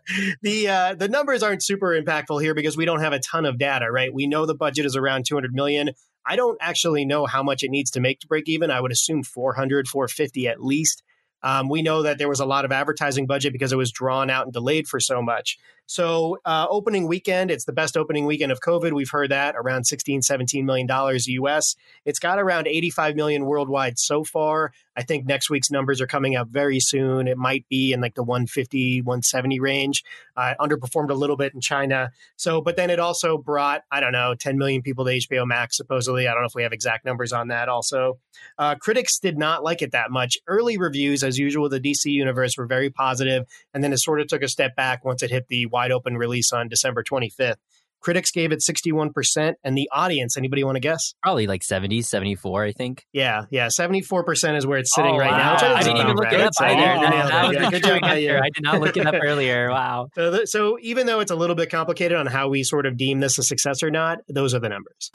yeah. 0.06 0.32
the 0.44 0.68
uh, 0.68 0.96
the 0.96 1.08
numbers 1.08 1.42
aren't 1.42 1.64
super 1.64 2.00
impactful 2.00 2.40
here 2.44 2.54
because 2.54 2.78
we 2.78 2.86
don't 2.86 3.00
have 3.00 3.14
a 3.14 3.20
ton 3.20 3.46
of 3.46 3.58
data, 3.58 3.92
right? 3.92 4.14
We 4.14 4.28
know 4.28 4.46
the 4.46 4.54
budget 4.54 4.86
is 4.86 4.96
around 4.96 5.26
200 5.28 5.52
million. 5.52 5.90
I 6.30 6.36
don't 6.36 6.60
actually 6.62 7.06
know 7.06 7.26
how 7.26 7.42
much 7.42 7.64
it 7.64 7.72
needs 7.72 7.90
to 7.92 8.00
make 8.00 8.20
to 8.20 8.28
break 8.28 8.48
even. 8.48 8.70
I 8.70 8.80
would 8.80 8.92
assume 8.92 9.24
400, 9.24 9.88
450 9.88 10.48
at 10.48 10.64
least. 10.64 11.02
Um, 11.42 11.70
we 11.70 11.82
know 11.82 12.04
that 12.04 12.20
there 12.20 12.30
was 12.30 12.40
a 12.40 12.46
lot 12.46 12.66
of 12.66 12.72
advertising 12.72 13.26
budget 13.26 13.52
because 13.52 13.74
it 13.74 13.78
was 13.78 13.92
drawn 13.92 14.30
out 14.30 14.46
and 14.46 14.54
delayed 14.54 14.88
for 14.88 15.00
so 15.00 15.24
much. 15.24 15.58
So, 15.90 16.38
uh, 16.46 16.68
opening 16.70 17.08
weekend, 17.08 17.50
it's 17.50 17.66
the 17.66 17.74
best 17.74 17.98
opening 17.98 18.28
weekend 18.28 18.52
of 18.52 18.60
COVID. 18.60 18.94
We've 18.94 19.10
heard 19.10 19.32
that 19.32 19.56
around 19.58 19.86
16, 19.86 20.22
17 20.22 20.64
million 20.64 20.86
dollars 20.86 21.26
US. 21.26 21.76
It's 22.06 22.20
got 22.20 22.38
around 22.38 22.68
85 22.68 23.16
million 23.16 23.46
worldwide 23.46 23.98
so 23.98 24.24
far. 24.24 24.72
I 24.96 25.02
think 25.02 25.26
next 25.26 25.50
week's 25.50 25.72
numbers 25.72 26.00
are 26.00 26.06
coming 26.06 26.36
out 26.36 26.50
very 26.50 26.80
soon. 26.80 27.28
It 27.28 27.38
might 27.38 27.68
be 27.70 27.92
in 27.92 28.02
like 28.02 28.14
the 28.14 28.22
150, 28.22 29.02
170 29.02 29.60
range. 29.60 30.04
Uh, 30.38 30.54
underperformed 30.60 31.10
a 31.10 31.14
little 31.16 31.38
bit 31.38 31.54
in 31.54 31.62
China. 31.62 32.12
So, 32.36 32.62
but 32.62 32.76
then 32.76 32.90
it 32.90 33.00
also 33.00 33.38
brought, 33.38 33.82
I 33.92 34.00
don't 34.00 34.12
know, 34.12 34.36
10 34.36 34.58
million 34.58 34.82
people 34.82 35.06
to 35.06 35.12
HBO 35.12 35.48
Max, 35.48 35.76
supposedly. 35.76 36.28
I 36.28 36.34
don't 36.34 36.44
know 36.44 36.48
if 36.48 36.56
we 36.56 36.64
have 36.64 36.72
exact 36.72 37.04
numbers 37.04 37.34
on 37.34 37.48
that 37.48 37.68
also. 37.68 38.20
Uh, 38.58 38.76
critics 38.76 39.20
did 39.20 39.38
not 39.38 39.64
like 39.64 39.82
it 39.82 39.92
that 39.94 40.12
much. 40.12 40.38
Early 40.48 40.78
reviews, 40.78 41.24
as 41.24 41.38
usual, 41.38 41.68
the 41.68 41.80
DC 41.80 42.06
universe 42.06 42.58
were 42.58 42.66
very 42.66 42.90
positive, 42.90 43.46
and 43.74 43.84
then 43.84 43.92
it 43.92 43.98
sort 43.98 44.22
of 44.22 44.28
took 44.28 44.44
a 44.44 44.48
step 44.48 44.76
back 44.76 45.04
once 45.04 45.24
it 45.24 45.30
hit 45.32 45.48
the 45.48 45.66
wide 45.80 45.92
open 45.94 46.18
release 46.18 46.52
on 46.52 46.68
December 46.68 47.04
25th. 47.04 47.56
Critics 48.02 48.32
gave 48.32 48.54
it 48.54 48.60
61%, 48.60 49.56
and 49.64 49.78
the 49.78 49.90
audience, 49.92 50.38
anybody 50.38 50.64
want 50.64 50.78
to 50.78 50.80
guess? 50.80 51.14
Probably 51.22 51.48
like 51.48 51.64
70, 51.64 52.02
74, 52.02 52.64
I 52.64 52.72
think. 52.72 53.06
Yeah, 53.12 53.44
yeah. 53.52 53.68
74% 53.68 54.58
is 54.58 54.66
where 54.66 54.80
it's 54.80 54.94
sitting 54.96 55.16
oh, 55.16 55.18
right 55.18 55.32
wow. 55.32 55.58
now. 55.58 55.76
I, 55.76 55.84
didn't 55.84 55.98
even 55.98 56.16
look 56.16 56.32
it 56.32 56.40
up 56.40 56.54
so 56.54 56.64
either. 56.64 56.80
Yeah, 56.80 57.70
good 57.70 57.84
job, 57.84 58.04
I 58.04 58.16
did 58.16 58.64
not 58.64 58.80
look 58.80 58.96
it 58.96 59.06
up 59.06 59.16
earlier. 59.22 59.70
Wow. 59.70 60.08
So, 60.16 60.46
so 60.46 60.78
even 60.82 61.08
though 61.08 61.20
it's 61.20 61.32
a 61.32 61.36
little 61.36 61.58
bit 61.58 61.70
complicated 61.70 62.18
on 62.18 62.26
how 62.26 62.48
we 62.48 62.64
sort 62.64 62.86
of 62.86 62.96
deem 62.96 63.20
this 63.20 63.38
a 63.38 63.44
success 63.44 63.84
or 63.84 63.92
not, 63.92 64.20
those 64.30 64.54
are 64.54 64.60
the 64.60 64.70
numbers. 64.70 65.10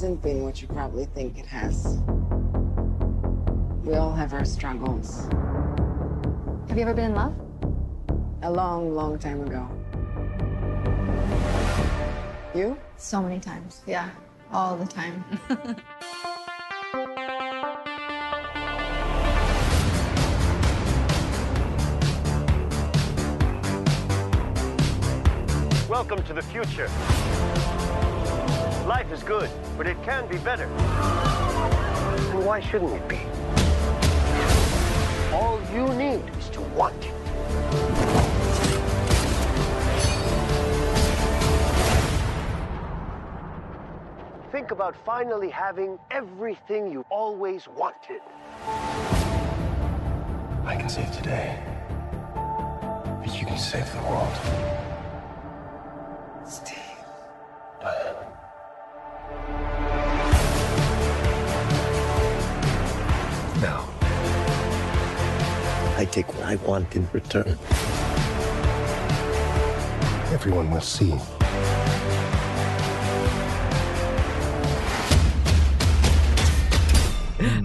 Hasn't 0.00 0.22
been 0.22 0.42
what 0.42 0.62
you 0.62 0.68
probably 0.68 1.04
think 1.04 1.38
it 1.38 1.44
has. 1.44 1.98
We 3.84 3.96
all 3.96 4.14
have 4.14 4.32
our 4.32 4.46
struggles. 4.46 5.28
Have 6.68 6.78
you 6.78 6.84
ever 6.84 6.94
been 6.94 7.10
in 7.10 7.14
love? 7.14 7.34
A 8.40 8.50
long, 8.50 8.94
long 8.94 9.18
time 9.18 9.42
ago. 9.42 9.68
You? 12.54 12.78
So 12.96 13.20
many 13.20 13.40
times. 13.40 13.82
Yeah, 13.86 14.08
all 14.50 14.74
the 14.74 14.86
time. 14.86 15.22
Welcome 25.90 26.22
to 26.22 26.32
the 26.32 26.40
future. 26.40 26.88
Life 28.86 29.12
is 29.12 29.22
good, 29.22 29.50
but 29.76 29.86
it 29.86 30.02
can 30.02 30.26
be 30.26 30.38
better. 30.38 30.64
And 30.64 32.44
why 32.46 32.60
shouldn't 32.60 32.92
it 32.92 33.08
be? 33.08 33.20
All 35.32 35.60
you 35.72 35.86
need 35.94 36.22
is 36.38 36.48
to 36.50 36.60
want 36.60 36.96
it. 37.04 37.14
Think 44.50 44.70
about 44.70 44.96
finally 45.04 45.50
having 45.50 45.98
everything 46.10 46.90
you 46.90 47.04
always 47.10 47.68
wanted. 47.68 48.20
I 50.64 50.76
can 50.76 50.88
save 50.88 51.12
today, 51.12 51.62
but 52.34 53.38
you 53.38 53.46
can 53.46 53.58
save 53.58 53.92
the 53.92 54.00
world. 54.08 54.36
Steve. 56.46 56.89
Take 66.10 66.32
what 66.34 66.44
I 66.44 66.56
want 66.56 66.94
in 66.96 67.08
return. 67.12 67.58
Everyone 70.32 70.70
will 70.70 70.80
see. 70.80 71.14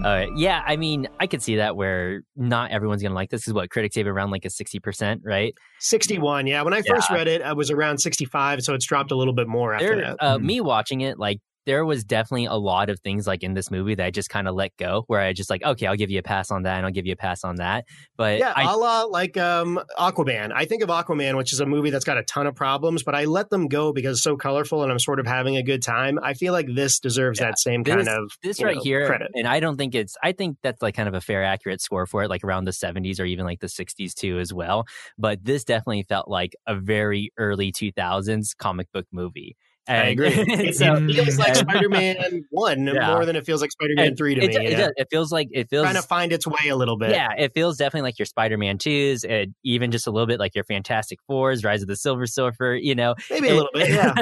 Uh, 0.06 0.26
yeah, 0.36 0.62
I 0.64 0.76
mean, 0.76 1.08
I 1.18 1.26
could 1.26 1.42
see 1.42 1.56
that 1.56 1.74
where 1.74 2.22
not 2.36 2.70
everyone's 2.70 3.02
going 3.02 3.10
to 3.10 3.16
like 3.16 3.28
this. 3.30 3.40
this. 3.42 3.48
Is 3.48 3.54
what 3.54 3.70
critics 3.70 3.96
gave 3.96 4.06
around 4.06 4.30
like 4.30 4.44
a 4.44 4.48
60%, 4.48 5.20
right? 5.24 5.52
61, 5.80 6.46
yeah. 6.46 6.62
When 6.62 6.72
I 6.72 6.82
first 6.82 7.10
yeah. 7.10 7.16
read 7.16 7.28
it, 7.28 7.42
I 7.42 7.52
was 7.54 7.72
around 7.72 7.98
65, 7.98 8.62
so 8.62 8.74
it's 8.74 8.86
dropped 8.86 9.10
a 9.10 9.16
little 9.16 9.34
bit 9.34 9.48
more 9.48 9.74
after 9.74 9.96
there, 9.96 9.96
that. 9.96 10.16
Uh, 10.20 10.36
mm-hmm. 10.36 10.46
Me 10.46 10.60
watching 10.60 11.00
it, 11.00 11.18
like 11.18 11.40
there 11.66 11.84
was 11.84 12.04
definitely 12.04 12.46
a 12.46 12.54
lot 12.54 12.88
of 12.88 13.00
things 13.00 13.26
like 13.26 13.42
in 13.42 13.54
this 13.54 13.70
movie 13.70 13.96
that 13.96 14.06
I 14.06 14.10
just 14.10 14.30
kind 14.30 14.48
of 14.48 14.54
let 14.54 14.76
go, 14.76 15.04
where 15.08 15.20
I 15.20 15.32
just 15.32 15.50
like, 15.50 15.62
okay, 15.64 15.86
I'll 15.86 15.96
give 15.96 16.10
you 16.10 16.20
a 16.20 16.22
pass 16.22 16.50
on 16.50 16.62
that, 16.62 16.76
and 16.76 16.86
I'll 16.86 16.92
give 16.92 17.06
you 17.06 17.12
a 17.12 17.16
pass 17.16 17.44
on 17.44 17.56
that. 17.56 17.84
But 18.16 18.38
yeah, 18.38 18.52
I, 18.54 18.72
a 18.72 18.76
la 18.76 19.02
like 19.02 19.36
um, 19.36 19.80
Aquaman. 19.98 20.52
I 20.54 20.64
think 20.64 20.82
of 20.82 20.88
Aquaman, 20.88 21.36
which 21.36 21.52
is 21.52 21.60
a 21.60 21.66
movie 21.66 21.90
that's 21.90 22.04
got 22.04 22.18
a 22.18 22.22
ton 22.22 22.46
of 22.46 22.54
problems, 22.54 23.02
but 23.02 23.14
I 23.14 23.24
let 23.24 23.50
them 23.50 23.68
go 23.68 23.92
because 23.92 24.18
it's 24.18 24.22
so 24.22 24.36
colorful 24.36 24.82
and 24.82 24.92
I'm 24.92 24.98
sort 24.98 25.18
of 25.20 25.26
having 25.26 25.56
a 25.56 25.62
good 25.62 25.82
time. 25.82 26.18
I 26.22 26.34
feel 26.34 26.52
like 26.52 26.68
this 26.72 27.00
deserves 27.00 27.40
yeah, 27.40 27.46
that 27.46 27.58
same 27.58 27.82
this, 27.82 27.94
kind 27.94 28.08
of 28.08 28.32
this 28.42 28.62
right 28.62 28.76
know, 28.76 28.82
here, 28.82 29.06
credit. 29.06 29.32
and 29.34 29.46
I 29.46 29.58
don't 29.60 29.76
think 29.76 29.94
it's. 29.94 30.16
I 30.22 30.32
think 30.32 30.58
that's 30.62 30.80
like 30.80 30.94
kind 30.94 31.08
of 31.08 31.14
a 31.14 31.20
fair, 31.20 31.44
accurate 31.44 31.80
score 31.80 32.06
for 32.06 32.22
it, 32.22 32.30
like 32.30 32.44
around 32.44 32.64
the 32.64 32.70
70s 32.70 33.18
or 33.18 33.24
even 33.24 33.44
like 33.44 33.60
the 33.60 33.66
60s 33.66 34.14
too, 34.14 34.38
as 34.38 34.52
well. 34.52 34.86
But 35.18 35.44
this 35.44 35.64
definitely 35.64 36.04
felt 36.04 36.28
like 36.28 36.54
a 36.66 36.76
very 36.76 37.32
early 37.36 37.72
2000s 37.72 38.56
comic 38.56 38.92
book 38.92 39.06
movie 39.10 39.56
I 39.88 40.08
agree. 40.08 40.34
It, 40.56 40.74
so, 40.74 40.94
it 41.08 41.14
feels 41.14 41.38
like 41.38 41.54
Spider 41.56 41.88
Man 41.88 42.44
One 42.50 42.86
yeah. 42.86 43.08
more 43.08 43.26
than 43.26 43.36
it 43.36 43.44
feels 43.44 43.60
like 43.60 43.70
Spider 43.70 43.94
Man 43.94 44.16
Three 44.16 44.34
to 44.34 44.42
it, 44.42 44.48
me. 44.48 44.66
It, 44.66 44.78
yeah. 44.78 44.88
it, 44.96 45.08
feels 45.10 45.30
like 45.30 45.48
it 45.52 45.68
feels 45.68 45.84
trying 45.84 45.96
to 45.96 46.02
find 46.02 46.32
its 46.32 46.46
way 46.46 46.68
a 46.68 46.76
little 46.76 46.96
bit. 46.96 47.10
Yeah, 47.10 47.30
it 47.36 47.52
feels 47.54 47.76
definitely 47.76 48.02
like 48.02 48.18
your 48.18 48.26
Spider 48.26 48.58
Man 48.58 48.78
Twos, 48.78 49.24
and 49.24 49.54
even 49.64 49.90
just 49.90 50.06
a 50.06 50.10
little 50.10 50.26
bit 50.26 50.40
like 50.40 50.54
your 50.54 50.64
Fantastic 50.64 51.18
Fours, 51.26 51.64
Rise 51.64 51.82
of 51.82 51.88
the 51.88 51.96
Silver 51.96 52.26
Surfer. 52.26 52.74
You 52.74 52.94
know, 52.94 53.14
maybe 53.30 53.48
a 53.48 53.54
little 53.54 53.70
bit. 53.72 53.90
Yeah, 53.90 54.14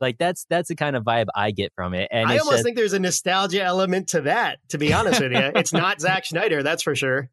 like 0.00 0.18
that's 0.18 0.46
that's 0.48 0.68
the 0.68 0.76
kind 0.76 0.96
of 0.96 1.04
vibe 1.04 1.26
I 1.34 1.50
get 1.50 1.72
from 1.74 1.94
it. 1.94 2.08
And 2.10 2.28
I 2.28 2.38
almost 2.38 2.52
just, 2.52 2.64
think 2.64 2.76
there's 2.76 2.94
a 2.94 3.00
nostalgia 3.00 3.62
element 3.62 4.08
to 4.10 4.22
that. 4.22 4.58
To 4.70 4.78
be 4.78 4.92
honest 4.92 5.20
with 5.20 5.32
you, 5.32 5.52
it's 5.54 5.72
not 5.72 6.00
Zack 6.00 6.26
Snyder, 6.26 6.62
that's 6.62 6.82
for 6.82 6.94
sure. 6.94 7.30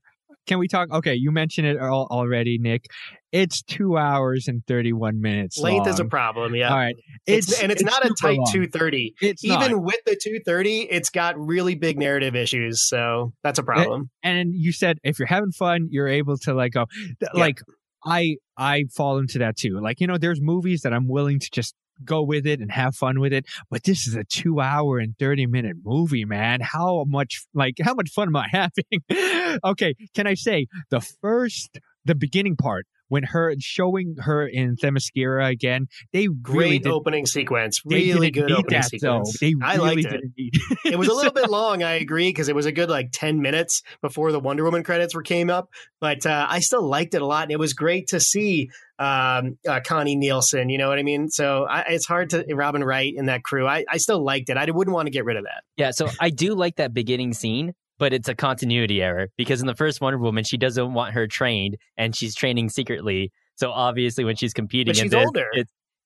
Can 0.48 0.60
we 0.60 0.68
talk? 0.68 0.90
Okay, 0.92 1.16
you 1.16 1.32
mentioned 1.32 1.68
it 1.68 1.80
all, 1.80 2.08
already, 2.12 2.58
Nick. 2.60 2.86
It's 3.32 3.62
two 3.62 3.98
hours 3.98 4.48
and 4.48 4.62
thirty-one 4.68 5.22
minutes. 5.22 5.58
Length 5.60 5.86
long. 5.86 5.90
is 5.90 6.00
a 6.00 6.06
problem. 6.06 6.54
Yeah. 6.56 6.70
All 6.70 6.78
right, 6.78 6.96
It's, 7.26 7.62
and 7.62 7.72
it's, 7.72 7.82
not 7.84 8.04
a 8.06 8.14
tight 8.22 8.40
230. 8.52 9.14
It's 9.22 9.44
Even 9.46 9.72
not. 9.72 9.84
with 9.84 10.00
the 10.06 10.20
230, 10.22 10.82
it's 10.82 11.10
got 11.10 11.40
really 11.40 11.76
big 11.76 11.98
narrative 11.98 12.36
issues. 12.36 12.88
So 12.88 13.34
that's 13.44 13.58
a 13.60 13.64
problem. 13.64 14.10
and 14.24 14.52
you 14.54 14.72
said 14.74 14.98
if 15.04 15.18
you're 15.20 15.28
having 15.28 15.52
fun 15.52 15.88
you're 15.92 16.08
able 16.08 16.38
to 16.38 16.54
like 16.54 16.74
go 16.74 16.86
Yeah. 17.22 17.30
like 17.34 17.60
i 18.06 18.36
i 18.58 18.84
fall 18.96 19.18
into 19.20 19.38
that 19.40 19.56
too 19.58 19.80
like 19.82 20.00
you 20.02 20.08
know 20.08 20.18
there's 20.18 20.40
movies 20.42 20.82
that 20.82 20.92
i'm 20.94 21.08
willing 21.08 21.40
to 21.40 21.48
just 21.52 21.76
go 22.04 22.22
with 22.22 22.48
it 22.48 22.60
and 22.60 22.72
have 22.72 22.96
fun 22.96 23.20
with 23.20 23.34
it 23.34 23.46
but 23.70 23.84
this 23.84 24.08
is 24.08 24.16
a 24.16 24.24
two 24.24 24.60
hour 24.60 24.98
and 25.00 25.18
30 25.20 25.46
minute 25.48 25.78
movie 25.84 26.26
man. 26.26 26.60
How 26.62 27.06
much 27.08 27.44
like 27.54 27.76
how 27.82 27.94
much 27.94 28.10
fun 28.10 28.28
am 28.28 28.36
i 28.36 28.48
having? 28.52 29.60
Okay 29.64 29.96
can 30.16 30.28
i 30.28 30.34
say 30.34 30.68
the 30.90 31.02
first 31.02 31.80
the 32.06 32.16
beginning 32.16 32.56
part 32.56 32.86
when 33.12 33.24
her 33.24 33.54
showing 33.60 34.16
her 34.20 34.48
in 34.48 34.76
Themyscira 34.78 35.50
again 35.50 35.88
they 36.14 36.28
really 36.30 36.32
Great 36.42 36.84
did, 36.84 36.92
opening 36.92 37.26
sequence. 37.26 37.82
they 37.86 37.96
Really 37.96 38.32
didn't 38.32 38.34
good 38.48 38.50
need 38.52 38.58
opening 38.60 38.80
that, 38.82 38.90
sequence. 38.90 39.38
though. 39.40 39.46
They 39.46 39.54
I 39.62 39.76
really 39.76 39.88
liked 39.96 40.06
it. 40.08 40.12
didn't 40.12 40.34
need 40.38 40.54
It 40.86 40.98
was 40.98 41.08
a 41.10 41.14
little 41.14 41.32
bit 41.42 41.50
long, 41.50 41.84
I 41.84 41.94
agree, 41.94 42.30
because 42.30 42.48
it 42.50 42.56
was 42.56 42.66
a 42.66 42.72
good 42.72 42.90
like 42.90 43.10
10 43.12 43.42
minutes 43.42 43.82
before 44.02 44.32
the 44.32 44.40
Wonder 44.40 44.64
Woman 44.64 44.84
credits 44.84 45.14
were 45.14 45.24
came 45.24 45.50
up. 45.50 45.70
But 46.00 46.26
uh, 46.26 46.48
I 46.50 46.60
still 46.62 46.88
liked 46.88 47.14
it 47.14 47.22
a 47.22 47.26
lot. 47.26 47.44
And 47.44 47.52
it 47.52 47.60
was 47.60 47.74
great 47.74 48.08
to 48.08 48.20
see 48.20 48.70
um, 48.98 49.58
uh, 49.68 49.82
Connie 49.86 50.16
Nielsen. 50.16 50.70
You 50.70 50.78
know 50.78 50.88
what 50.90 51.00
I 51.00 51.04
mean? 51.04 51.30
So 51.30 51.66
I, 51.70 51.82
it's 51.90 52.06
hard 52.08 52.30
to 52.32 52.46
Robin 52.54 52.84
Wright 52.84 53.14
and 53.18 53.30
that 53.30 53.44
crew. 53.44 53.68
I, 53.68 53.84
I 53.90 53.98
still 53.98 54.24
liked 54.24 54.50
it. 54.50 54.58
I 54.58 54.70
wouldn't 54.70 54.94
want 54.94 55.08
to 55.08 55.12
get 55.12 55.26
rid 55.26 55.38
of 55.38 55.44
that. 55.44 55.64
Yeah, 55.78 55.92
so 55.92 56.08
I 56.20 56.30
do 56.30 56.56
like 56.56 56.78
that 56.78 56.94
beginning 56.94 57.34
scene, 57.34 57.74
but 58.02 58.14
it's 58.14 58.28
a 58.28 58.34
continuity 58.34 59.00
error 59.00 59.28
because 59.38 59.62
in 59.62 59.68
the 59.68 59.76
first 59.76 60.02
Wonder 60.02 60.18
Woman, 60.18 60.44
she 60.44 60.58
doesn't 60.58 60.94
want 60.96 61.14
her 61.14 61.28
trained, 61.28 61.78
and 61.98 62.16
she's 62.16 62.34
training 62.34 62.70
secretly. 62.70 63.32
So 63.58 63.70
obviously, 63.72 64.24
when 64.26 64.36
she's 64.36 64.54
competing, 64.54 64.88
But 64.92 64.98
in 64.98 65.04
she's 65.04 65.12
this, 65.12 65.24
older. 65.24 65.48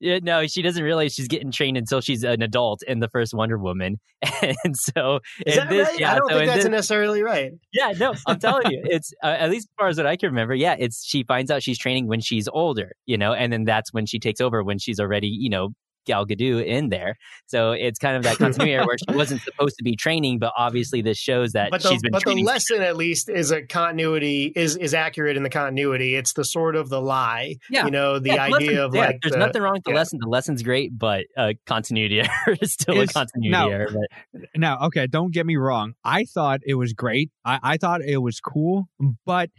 Yeah, 0.01 0.19
no, 0.21 0.45
she 0.45 0.61
doesn't 0.61 0.83
realize 0.83 1.13
she's 1.13 1.29
getting 1.29 1.53
trained 1.53 1.77
until 1.77 2.01
she's 2.01 2.23
an 2.25 2.41
adult 2.41 2.81
in 2.85 2.99
the 2.99 3.07
first 3.07 3.33
Wonder 3.33 3.57
Woman, 3.57 3.97
and 4.43 4.75
so 4.75 5.21
Is 5.45 5.55
that 5.55 5.69
this, 5.69 5.87
right? 5.87 5.97
yeah, 5.99 6.11
I 6.11 6.15
don't 6.17 6.29
so 6.29 6.35
think 6.35 6.47
that's 6.47 6.63
this- 6.63 6.69
necessarily 6.69 7.23
right. 7.23 7.53
yeah, 7.71 7.93
no, 7.97 8.13
I'm 8.27 8.37
telling 8.37 8.69
you, 8.71 8.81
it's 8.85 9.13
uh, 9.23 9.27
at 9.27 9.49
least 9.49 9.67
as 9.69 9.73
far 9.79 9.87
as 9.87 9.95
what 9.95 10.05
I 10.05 10.17
can 10.17 10.27
remember. 10.31 10.53
Yeah, 10.53 10.75
it's 10.77 11.01
she 11.05 11.23
finds 11.23 11.49
out 11.49 11.63
she's 11.63 11.77
training 11.79 12.07
when 12.07 12.19
she's 12.19 12.49
older, 12.49 12.91
you 13.05 13.17
know, 13.17 13.31
and 13.33 13.53
then 13.53 13.63
that's 13.63 13.93
when 13.93 14.05
she 14.05 14.19
takes 14.19 14.41
over 14.41 14.65
when 14.65 14.79
she's 14.79 14.99
already, 14.99 15.29
you 15.29 15.49
know, 15.49 15.69
Gal 16.05 16.25
Gadot 16.25 16.65
in 16.65 16.89
there. 16.89 17.17
So 17.47 17.71
it's 17.71 17.99
kind 17.99 18.15
of 18.17 18.23
that 18.23 18.37
continuity 18.37 18.85
where 18.85 18.97
she 18.97 19.15
wasn't 19.15 19.41
supposed 19.43 19.75
to 19.77 19.83
be 19.83 19.95
training, 19.95 20.39
but 20.39 20.53
obviously 20.57 21.01
this 21.01 21.17
shows 21.17 21.53
that 21.53 21.71
but 21.71 21.81
the, 21.83 21.89
she's 21.89 22.01
been 22.01 22.11
but 22.11 22.23
the 22.23 22.43
lesson 22.43 22.81
at 22.81 22.95
least 22.97 23.29
is 23.29 23.51
a 23.51 23.61
continuity 23.63 24.51
is 24.55 24.75
is 24.77 24.93
accurate 24.93 25.37
in 25.37 25.43
the 25.43 25.49
continuity 25.49 26.15
it's 26.15 26.33
the 26.33 26.43
sort 26.45 26.75
of 26.75 26.89
the 26.89 27.01
lie 27.01 27.55
Yeah. 27.69 27.85
you 27.85 27.91
know 27.91 28.19
the 28.19 28.29
Yeah, 28.29 28.43
idea 28.43 28.85
of 28.85 28.93
yeah, 28.95 29.05
like 29.07 29.19
there's 29.21 29.33
the- 29.33 29.39
nothing 29.39 29.61
wrong 29.61 29.73
with 29.73 29.83
the 29.83 29.91
lesson. 29.91 30.19
The 30.21 30.27
lesson's 30.29 30.63
great, 30.63 30.97
but 30.97 31.25
uh, 31.37 31.53
continuity 31.65 32.19
error 32.47 32.57
is 32.61 32.73
still 32.73 32.99
Is- 33.01 33.09
a 33.09 33.13
continuity 33.13 33.49
no. 33.51 33.69
error. 33.69 33.87
But 34.33 34.41
now 34.55 34.79
okay 34.87 35.07
don't 35.07 35.33
get 35.33 35.45
me 35.45 35.55
wrong 35.55 35.93
i 36.03 36.25
thought 36.25 36.59
it 36.65 36.75
was 36.75 36.93
great 36.93 37.31
I, 37.43 37.59
I 37.63 37.77
thought 37.77 38.01
it 38.01 38.17
was 38.17 38.39
cool 38.39 38.87
but 39.25 39.49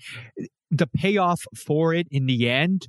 the 0.70 0.86
payoff 0.86 1.40
for 1.56 1.94
it 1.94 2.06
in 2.10 2.26
the 2.26 2.50
end 2.50 2.86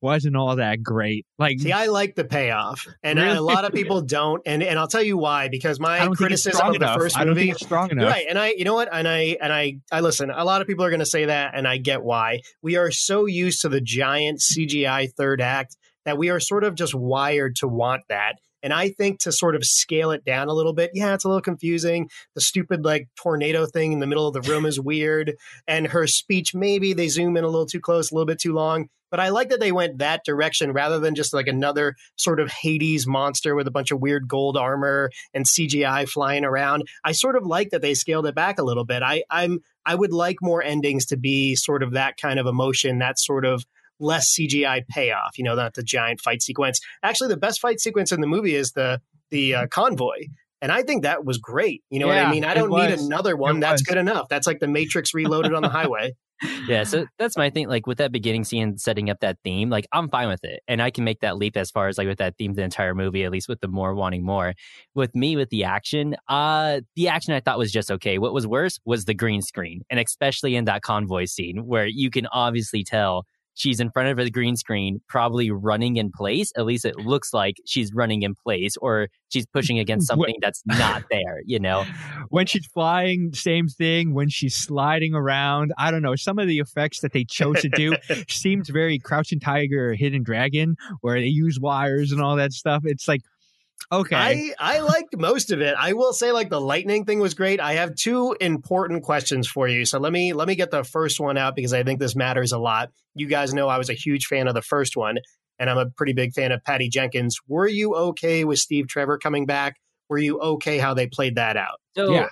wasn't 0.00 0.34
all 0.34 0.56
that 0.56 0.82
great 0.82 1.24
like 1.38 1.60
see 1.60 1.70
i 1.72 1.86
like 1.86 2.14
the 2.16 2.24
payoff 2.24 2.86
and 3.02 3.18
Really? 3.18 3.36
a 3.36 3.40
lot 3.40 3.64
of 3.64 3.72
people 3.72 4.00
don't 4.00 4.42
and 4.46 4.62
and 4.62 4.78
i'll 4.78 4.88
tell 4.88 5.02
you 5.02 5.16
why 5.16 5.48
because 5.48 5.78
my 5.78 5.98
don't 6.00 6.16
think 6.16 6.32
it's 6.32 6.42
criticism 6.42 6.66
of 6.66 6.72
the 6.72 6.76
enough. 6.78 6.96
first 6.98 7.16
I 7.16 7.24
don't 7.24 7.34
movie 7.34 7.52
strong 7.52 7.90
enough. 7.90 8.10
Right, 8.10 8.26
and 8.28 8.38
I, 8.38 8.54
you 8.56 8.64
know 8.64 8.74
what, 8.74 8.88
and 8.92 9.06
I, 9.06 9.36
and 9.40 9.52
I, 9.52 9.74
I 9.92 10.00
listen. 10.00 10.30
A 10.30 10.44
lot 10.44 10.60
of 10.60 10.66
people 10.66 10.84
are 10.84 10.90
going 10.90 11.00
to 11.00 11.06
say 11.06 11.26
that, 11.26 11.52
and 11.54 11.68
I 11.68 11.76
get 11.76 12.02
why. 12.02 12.40
We 12.62 12.76
are 12.76 12.90
so 12.90 13.26
used 13.26 13.60
to 13.62 13.68
the 13.68 13.80
giant 13.80 14.40
CGI 14.40 15.08
third 15.16 15.40
act 15.40 15.76
that 16.04 16.18
we 16.18 16.30
are 16.30 16.40
sort 16.40 16.64
of 16.64 16.74
just 16.74 16.94
wired 16.94 17.56
to 17.56 17.68
want 17.68 18.02
that. 18.08 18.34
And 18.62 18.72
I 18.72 18.90
think 18.90 19.20
to 19.20 19.32
sort 19.32 19.56
of 19.56 19.64
scale 19.64 20.10
it 20.10 20.24
down 20.24 20.48
a 20.48 20.54
little 20.54 20.72
bit, 20.72 20.90
yeah, 20.94 21.14
it's 21.14 21.24
a 21.24 21.28
little 21.28 21.40
confusing. 21.40 22.08
The 22.34 22.40
stupid 22.40 22.84
like 22.84 23.08
tornado 23.16 23.66
thing 23.66 23.92
in 23.92 24.00
the 24.00 24.06
middle 24.06 24.26
of 24.26 24.34
the 24.34 24.48
room 24.50 24.66
is 24.66 24.80
weird, 24.80 25.34
and 25.66 25.86
her 25.88 26.06
speech 26.06 26.54
maybe 26.54 26.92
they 26.92 27.08
zoom 27.08 27.36
in 27.36 27.44
a 27.44 27.48
little 27.48 27.66
too 27.66 27.80
close, 27.80 28.10
a 28.10 28.14
little 28.14 28.26
bit 28.26 28.38
too 28.38 28.52
long. 28.52 28.88
But 29.10 29.20
I 29.20 29.30
like 29.30 29.48
that 29.48 29.60
they 29.60 29.72
went 29.72 29.98
that 29.98 30.24
direction 30.24 30.72
rather 30.72 31.00
than 31.00 31.14
just 31.14 31.34
like 31.34 31.48
another 31.48 31.96
sort 32.16 32.38
of 32.38 32.50
Hades 32.50 33.06
monster 33.06 33.54
with 33.56 33.66
a 33.66 33.72
bunch 33.72 33.90
of 33.90 34.00
weird 34.00 34.28
gold 34.28 34.56
armor 34.56 35.10
and 35.34 35.44
CGI 35.44 36.08
flying 36.08 36.44
around. 36.44 36.84
I 37.04 37.12
sort 37.12 37.36
of 37.36 37.44
like 37.44 37.70
that 37.70 37.82
they 37.82 37.94
scaled 37.94 38.26
it 38.26 38.34
back 38.34 38.58
a 38.58 38.64
little 38.64 38.84
bit. 38.84 39.02
I, 39.02 39.24
I'm 39.28 39.60
I 39.84 39.94
would 39.94 40.12
like 40.12 40.36
more 40.42 40.62
endings 40.62 41.06
to 41.06 41.16
be 41.16 41.56
sort 41.56 41.82
of 41.82 41.92
that 41.92 42.16
kind 42.18 42.38
of 42.38 42.46
emotion, 42.46 42.98
that 42.98 43.18
sort 43.18 43.44
of 43.44 43.64
less 44.00 44.34
CGI 44.34 44.86
payoff. 44.88 45.38
You 45.38 45.44
know, 45.44 45.54
not 45.54 45.74
the 45.74 45.82
giant 45.82 46.20
fight 46.20 46.42
sequence. 46.42 46.80
Actually, 47.02 47.28
the 47.28 47.36
best 47.36 47.60
fight 47.60 47.80
sequence 47.80 48.12
in 48.12 48.20
the 48.20 48.26
movie 48.26 48.54
is 48.54 48.72
the 48.72 49.00
the 49.30 49.54
uh, 49.54 49.66
convoy. 49.68 50.26
And 50.62 50.70
I 50.70 50.82
think 50.82 51.04
that 51.04 51.24
was 51.24 51.38
great. 51.38 51.82
You 51.88 52.00
know 52.00 52.06
what 52.06 52.18
I 52.18 52.30
mean? 52.30 52.44
I 52.44 52.52
don't 52.52 52.70
need 52.70 52.90
another 52.90 53.34
one. 53.34 53.58
It 53.58 53.60
That's 53.60 53.80
was. 53.80 53.82
good 53.82 53.96
enough. 53.96 54.28
That's 54.28 54.46
like 54.46 54.60
the 54.60 54.68
Matrix 54.68 55.14
reloaded 55.14 55.54
on 55.54 55.62
the 55.62 55.70
highway. 55.70 56.14
yeah, 56.68 56.84
so 56.84 57.06
that's 57.18 57.36
my 57.36 57.50
thing. 57.50 57.68
Like 57.68 57.86
with 57.86 57.98
that 57.98 58.12
beginning 58.12 58.44
scene 58.44 58.78
setting 58.78 59.10
up 59.10 59.20
that 59.20 59.38
theme, 59.44 59.68
like 59.68 59.86
I'm 59.92 60.08
fine 60.08 60.28
with 60.28 60.44
it. 60.44 60.60
And 60.68 60.80
I 60.80 60.90
can 60.90 61.04
make 61.04 61.20
that 61.20 61.36
leap 61.36 61.56
as 61.56 61.70
far 61.70 61.88
as 61.88 61.98
like 61.98 62.08
with 62.08 62.18
that 62.18 62.36
theme 62.38 62.54
the 62.54 62.62
entire 62.62 62.94
movie, 62.94 63.24
at 63.24 63.30
least 63.30 63.48
with 63.48 63.60
the 63.60 63.68
more 63.68 63.94
wanting 63.94 64.24
more. 64.24 64.54
With 64.94 65.14
me 65.14 65.36
with 65.36 65.50
the 65.50 65.64
action, 65.64 66.16
uh 66.28 66.80
the 66.96 67.08
action 67.08 67.34
I 67.34 67.40
thought 67.40 67.58
was 67.58 67.72
just 67.72 67.90
okay. 67.90 68.18
What 68.18 68.32
was 68.32 68.46
worse 68.46 68.78
was 68.84 69.04
the 69.04 69.14
green 69.14 69.42
screen. 69.42 69.82
And 69.90 70.00
especially 70.00 70.56
in 70.56 70.64
that 70.64 70.82
convoy 70.82 71.26
scene 71.26 71.66
where 71.66 71.86
you 71.86 72.10
can 72.10 72.26
obviously 72.28 72.84
tell 72.84 73.26
she's 73.60 73.80
in 73.80 73.90
front 73.90 74.08
of 74.08 74.18
a 74.18 74.30
green 74.30 74.56
screen, 74.56 75.00
probably 75.08 75.50
running 75.50 75.96
in 75.96 76.10
place. 76.10 76.52
At 76.56 76.66
least 76.66 76.84
it 76.84 76.96
looks 76.96 77.32
like 77.32 77.56
she's 77.66 77.92
running 77.92 78.22
in 78.22 78.34
place 78.34 78.76
or 78.78 79.08
she's 79.28 79.46
pushing 79.46 79.78
against 79.78 80.06
something 80.08 80.36
that's 80.40 80.62
not 80.66 81.04
there, 81.10 81.42
you 81.44 81.58
know? 81.58 81.84
when 82.30 82.46
she's 82.46 82.66
flying 82.66 83.32
same 83.34 83.68
thing 83.68 84.14
when 84.14 84.28
she's 84.28 84.54
sliding 84.54 85.14
around 85.14 85.72
i 85.78 85.90
don't 85.90 86.02
know 86.02 86.16
some 86.16 86.38
of 86.38 86.46
the 86.46 86.58
effects 86.58 87.00
that 87.00 87.12
they 87.12 87.24
chose 87.24 87.60
to 87.60 87.68
do 87.68 87.94
seems 88.28 88.68
very 88.68 88.98
crouching 88.98 89.40
tiger 89.40 89.90
or 89.90 89.94
hidden 89.94 90.22
dragon 90.22 90.76
where 91.00 91.20
they 91.20 91.26
use 91.26 91.58
wires 91.60 92.12
and 92.12 92.20
all 92.20 92.36
that 92.36 92.52
stuff 92.52 92.82
it's 92.84 93.08
like 93.08 93.20
okay 93.90 94.54
I, 94.58 94.76
I 94.76 94.80
liked 94.80 95.16
most 95.16 95.50
of 95.50 95.60
it. 95.60 95.74
I 95.78 95.92
will 95.94 96.12
say 96.12 96.32
like 96.32 96.50
the 96.50 96.60
lightning 96.60 97.04
thing 97.04 97.18
was 97.18 97.34
great. 97.34 97.60
I 97.60 97.74
have 97.74 97.94
two 97.94 98.36
important 98.40 99.02
questions 99.02 99.48
for 99.48 99.68
you. 99.68 99.84
So 99.84 99.98
let 99.98 100.12
me 100.12 100.32
let 100.32 100.48
me 100.48 100.54
get 100.54 100.70
the 100.70 100.84
first 100.84 101.20
one 101.20 101.36
out 101.36 101.56
because 101.56 101.72
I 101.72 101.82
think 101.82 102.00
this 102.00 102.16
matters 102.16 102.52
a 102.52 102.58
lot. 102.58 102.90
You 103.14 103.26
guys 103.26 103.52
know 103.54 103.68
I 103.68 103.78
was 103.78 103.90
a 103.90 103.94
huge 103.94 104.26
fan 104.26 104.48
of 104.48 104.54
the 104.54 104.62
first 104.62 104.96
one 104.96 105.18
and 105.58 105.68
I'm 105.68 105.78
a 105.78 105.86
pretty 105.90 106.12
big 106.12 106.32
fan 106.32 106.52
of 106.52 106.64
Patty 106.64 106.88
Jenkins. 106.88 107.38
Were 107.46 107.68
you 107.68 107.94
okay 107.94 108.44
with 108.44 108.58
Steve 108.58 108.88
Trevor 108.88 109.18
coming 109.18 109.46
back? 109.46 109.76
Were 110.08 110.18
you 110.18 110.40
okay 110.40 110.78
how 110.78 110.94
they 110.94 111.06
played 111.06 111.36
that 111.36 111.56
out? 111.56 111.80
So 111.94 112.12
Yeah. 112.12 112.28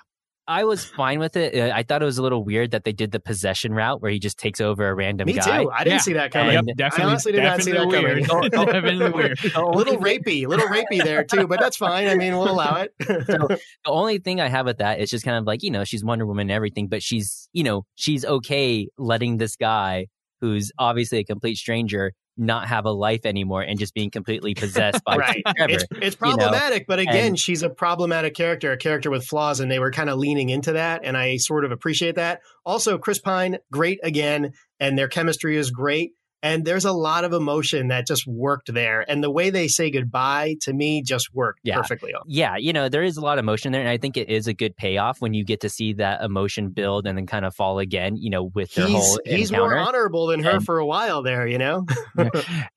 I 0.49 0.63
was 0.63 0.83
fine 0.83 1.19
with 1.19 1.35
it. 1.37 1.55
Uh, 1.55 1.71
I 1.75 1.83
thought 1.83 2.01
it 2.01 2.05
was 2.05 2.17
a 2.17 2.23
little 2.23 2.43
weird 2.43 2.71
that 2.71 2.83
they 2.83 2.91
did 2.91 3.11
the 3.11 3.19
possession 3.19 3.71
route 3.71 4.01
where 4.01 4.09
he 4.11 4.17
just 4.17 4.39
takes 4.39 4.59
over 4.59 4.89
a 4.89 4.95
random 4.95 5.27
Me 5.27 5.33
guy. 5.33 5.63
too. 5.63 5.69
I 5.71 5.83
didn't 5.83 5.93
Yeah. 5.93 5.97
see 5.99 6.13
that 6.13 6.31
coming. 6.31 6.53
Yep, 6.53 6.63
Yep, 6.67 6.77
definitely, 6.77 7.03
I 7.05 7.09
honestly 7.09 7.31
did 7.33 7.43
not 7.43 7.61
see 7.61 7.71
that 7.71 7.77
definitely 7.89 8.23
coming. 8.23 8.41
weird. 8.41 8.51
definitely 8.73 9.09
weird. 9.11 9.39
A 9.55 9.61
little 9.63 10.01
thing- 10.01 10.21
rapey, 10.23 10.47
little 10.47 10.67
rapey 10.67 11.03
there 11.03 11.23
too, 11.23 11.45
but 11.47 11.59
that's 11.59 11.77
fine. 11.77 12.07
I 12.07 12.15
mean, 12.15 12.33
we'll 12.35 12.49
allow 12.49 12.75
it. 12.77 12.93
the 12.99 13.59
only 13.85 14.17
thing 14.17 14.41
I 14.41 14.47
have 14.49 14.65
with 14.65 14.79
that 14.79 14.99
is 14.99 15.09
just 15.11 15.23
kind 15.23 15.37
of 15.37 15.45
like, 15.45 15.61
you 15.63 15.69
know, 15.71 15.83
she's 15.83 16.03
Wonder 16.03 16.25
Woman 16.25 16.43
and 16.43 16.51
everything, 16.51 16.87
but 16.87 17.03
she's, 17.03 17.47
you 17.53 17.63
know, 17.63 17.85
she's 17.95 18.25
okay 18.25 18.87
letting 18.97 19.37
this 19.37 19.55
guy 19.55 20.07
who's 20.41 20.71
obviously 20.79 21.19
a 21.19 21.23
complete 21.23 21.55
stranger 21.57 22.13
not 22.39 22.67
have 22.67 22.85
a 22.85 22.91
life 22.91 23.25
anymore 23.25 23.61
and 23.61 23.77
just 23.77 23.93
being 23.93 24.09
completely 24.09 24.55
possessed 24.55 25.03
by 25.03 25.17
right. 25.17 25.43
Trevor. 25.55 25.73
It's, 25.73 25.85
it's 25.91 26.17
you 26.21 26.29
know, 26.29 26.37
problematic, 26.37 26.87
but 26.87 26.99
again, 26.99 27.27
and- 27.27 27.39
she's 27.39 27.63
a 27.63 27.69
problematic 27.69 28.33
character, 28.33 28.71
a 28.71 28.77
character 28.77 29.09
with 29.11 29.25
flaws, 29.25 29.59
and 29.59 29.69
they 29.69 29.79
were 29.79 29.91
kind 29.91 30.09
of 30.09 30.17
leaning 30.17 30.49
into 30.49 30.73
that, 30.73 31.01
and 31.03 31.17
I 31.17 31.37
sort 31.37 31.65
of 31.65 31.71
appreciate 31.71 32.15
that. 32.15 32.41
Also, 32.65 32.97
Chris 32.97 33.19
Pine, 33.19 33.57
great 33.71 33.99
again, 34.03 34.53
and 34.79 34.97
their 34.97 35.07
chemistry 35.07 35.57
is 35.57 35.69
great. 35.71 36.13
And 36.41 36.63
there's 36.65 36.85
a 36.85 36.91
lot 36.93 37.23
of 37.25 37.33
emotion 37.33 37.89
that 37.89 38.07
just 38.07 38.25
worked 38.27 38.73
there. 38.73 39.03
And 39.09 39.23
the 39.23 39.29
way 39.31 39.49
they 39.49 39.67
say 39.67 39.91
goodbye 39.91 40.55
to 40.61 40.73
me 40.73 41.01
just 41.01 41.33
worked 41.33 41.59
Yeah. 41.63 41.77
perfectly. 41.77 42.13
yeah, 42.27 42.55
you 42.57 42.71
know, 42.73 42.87
there 42.89 43.03
is 43.03 43.17
a 43.17 43.21
lot 43.21 43.37
of 43.37 43.43
emotion 43.43 43.71
there, 43.71 43.81
and 43.81 43.89
I 43.89 43.97
think 43.97 44.15
it 44.17 44.29
is 44.29 44.47
a 44.47 44.53
good 44.53 44.75
payoff 44.77 45.19
when 45.21 45.33
you 45.33 45.43
get 45.43 45.59
to 45.61 45.69
see 45.69 45.93
that 45.93 46.21
emotion 46.21 46.69
build 46.69 47.05
and 47.07 47.17
then 47.17 47.25
kind 47.27 47.45
of 47.45 47.53
fall 47.55 47.79
again, 47.79 48.15
you 48.17 48.29
know, 48.29 48.51
with 48.55 48.73
their 48.75 48.87
He's, 48.87 48.95
whole 48.97 49.19
he's 49.25 49.49
encounter. 49.51 49.75
more 49.75 49.77
honorable 49.77 50.27
than 50.27 50.41
her 50.43 50.51
And- 50.57 50.65
for 50.65 50.79
a 50.79 50.85
while 50.85 51.21
there, 51.23 51.45
you 51.47 51.57
know? 51.57 51.85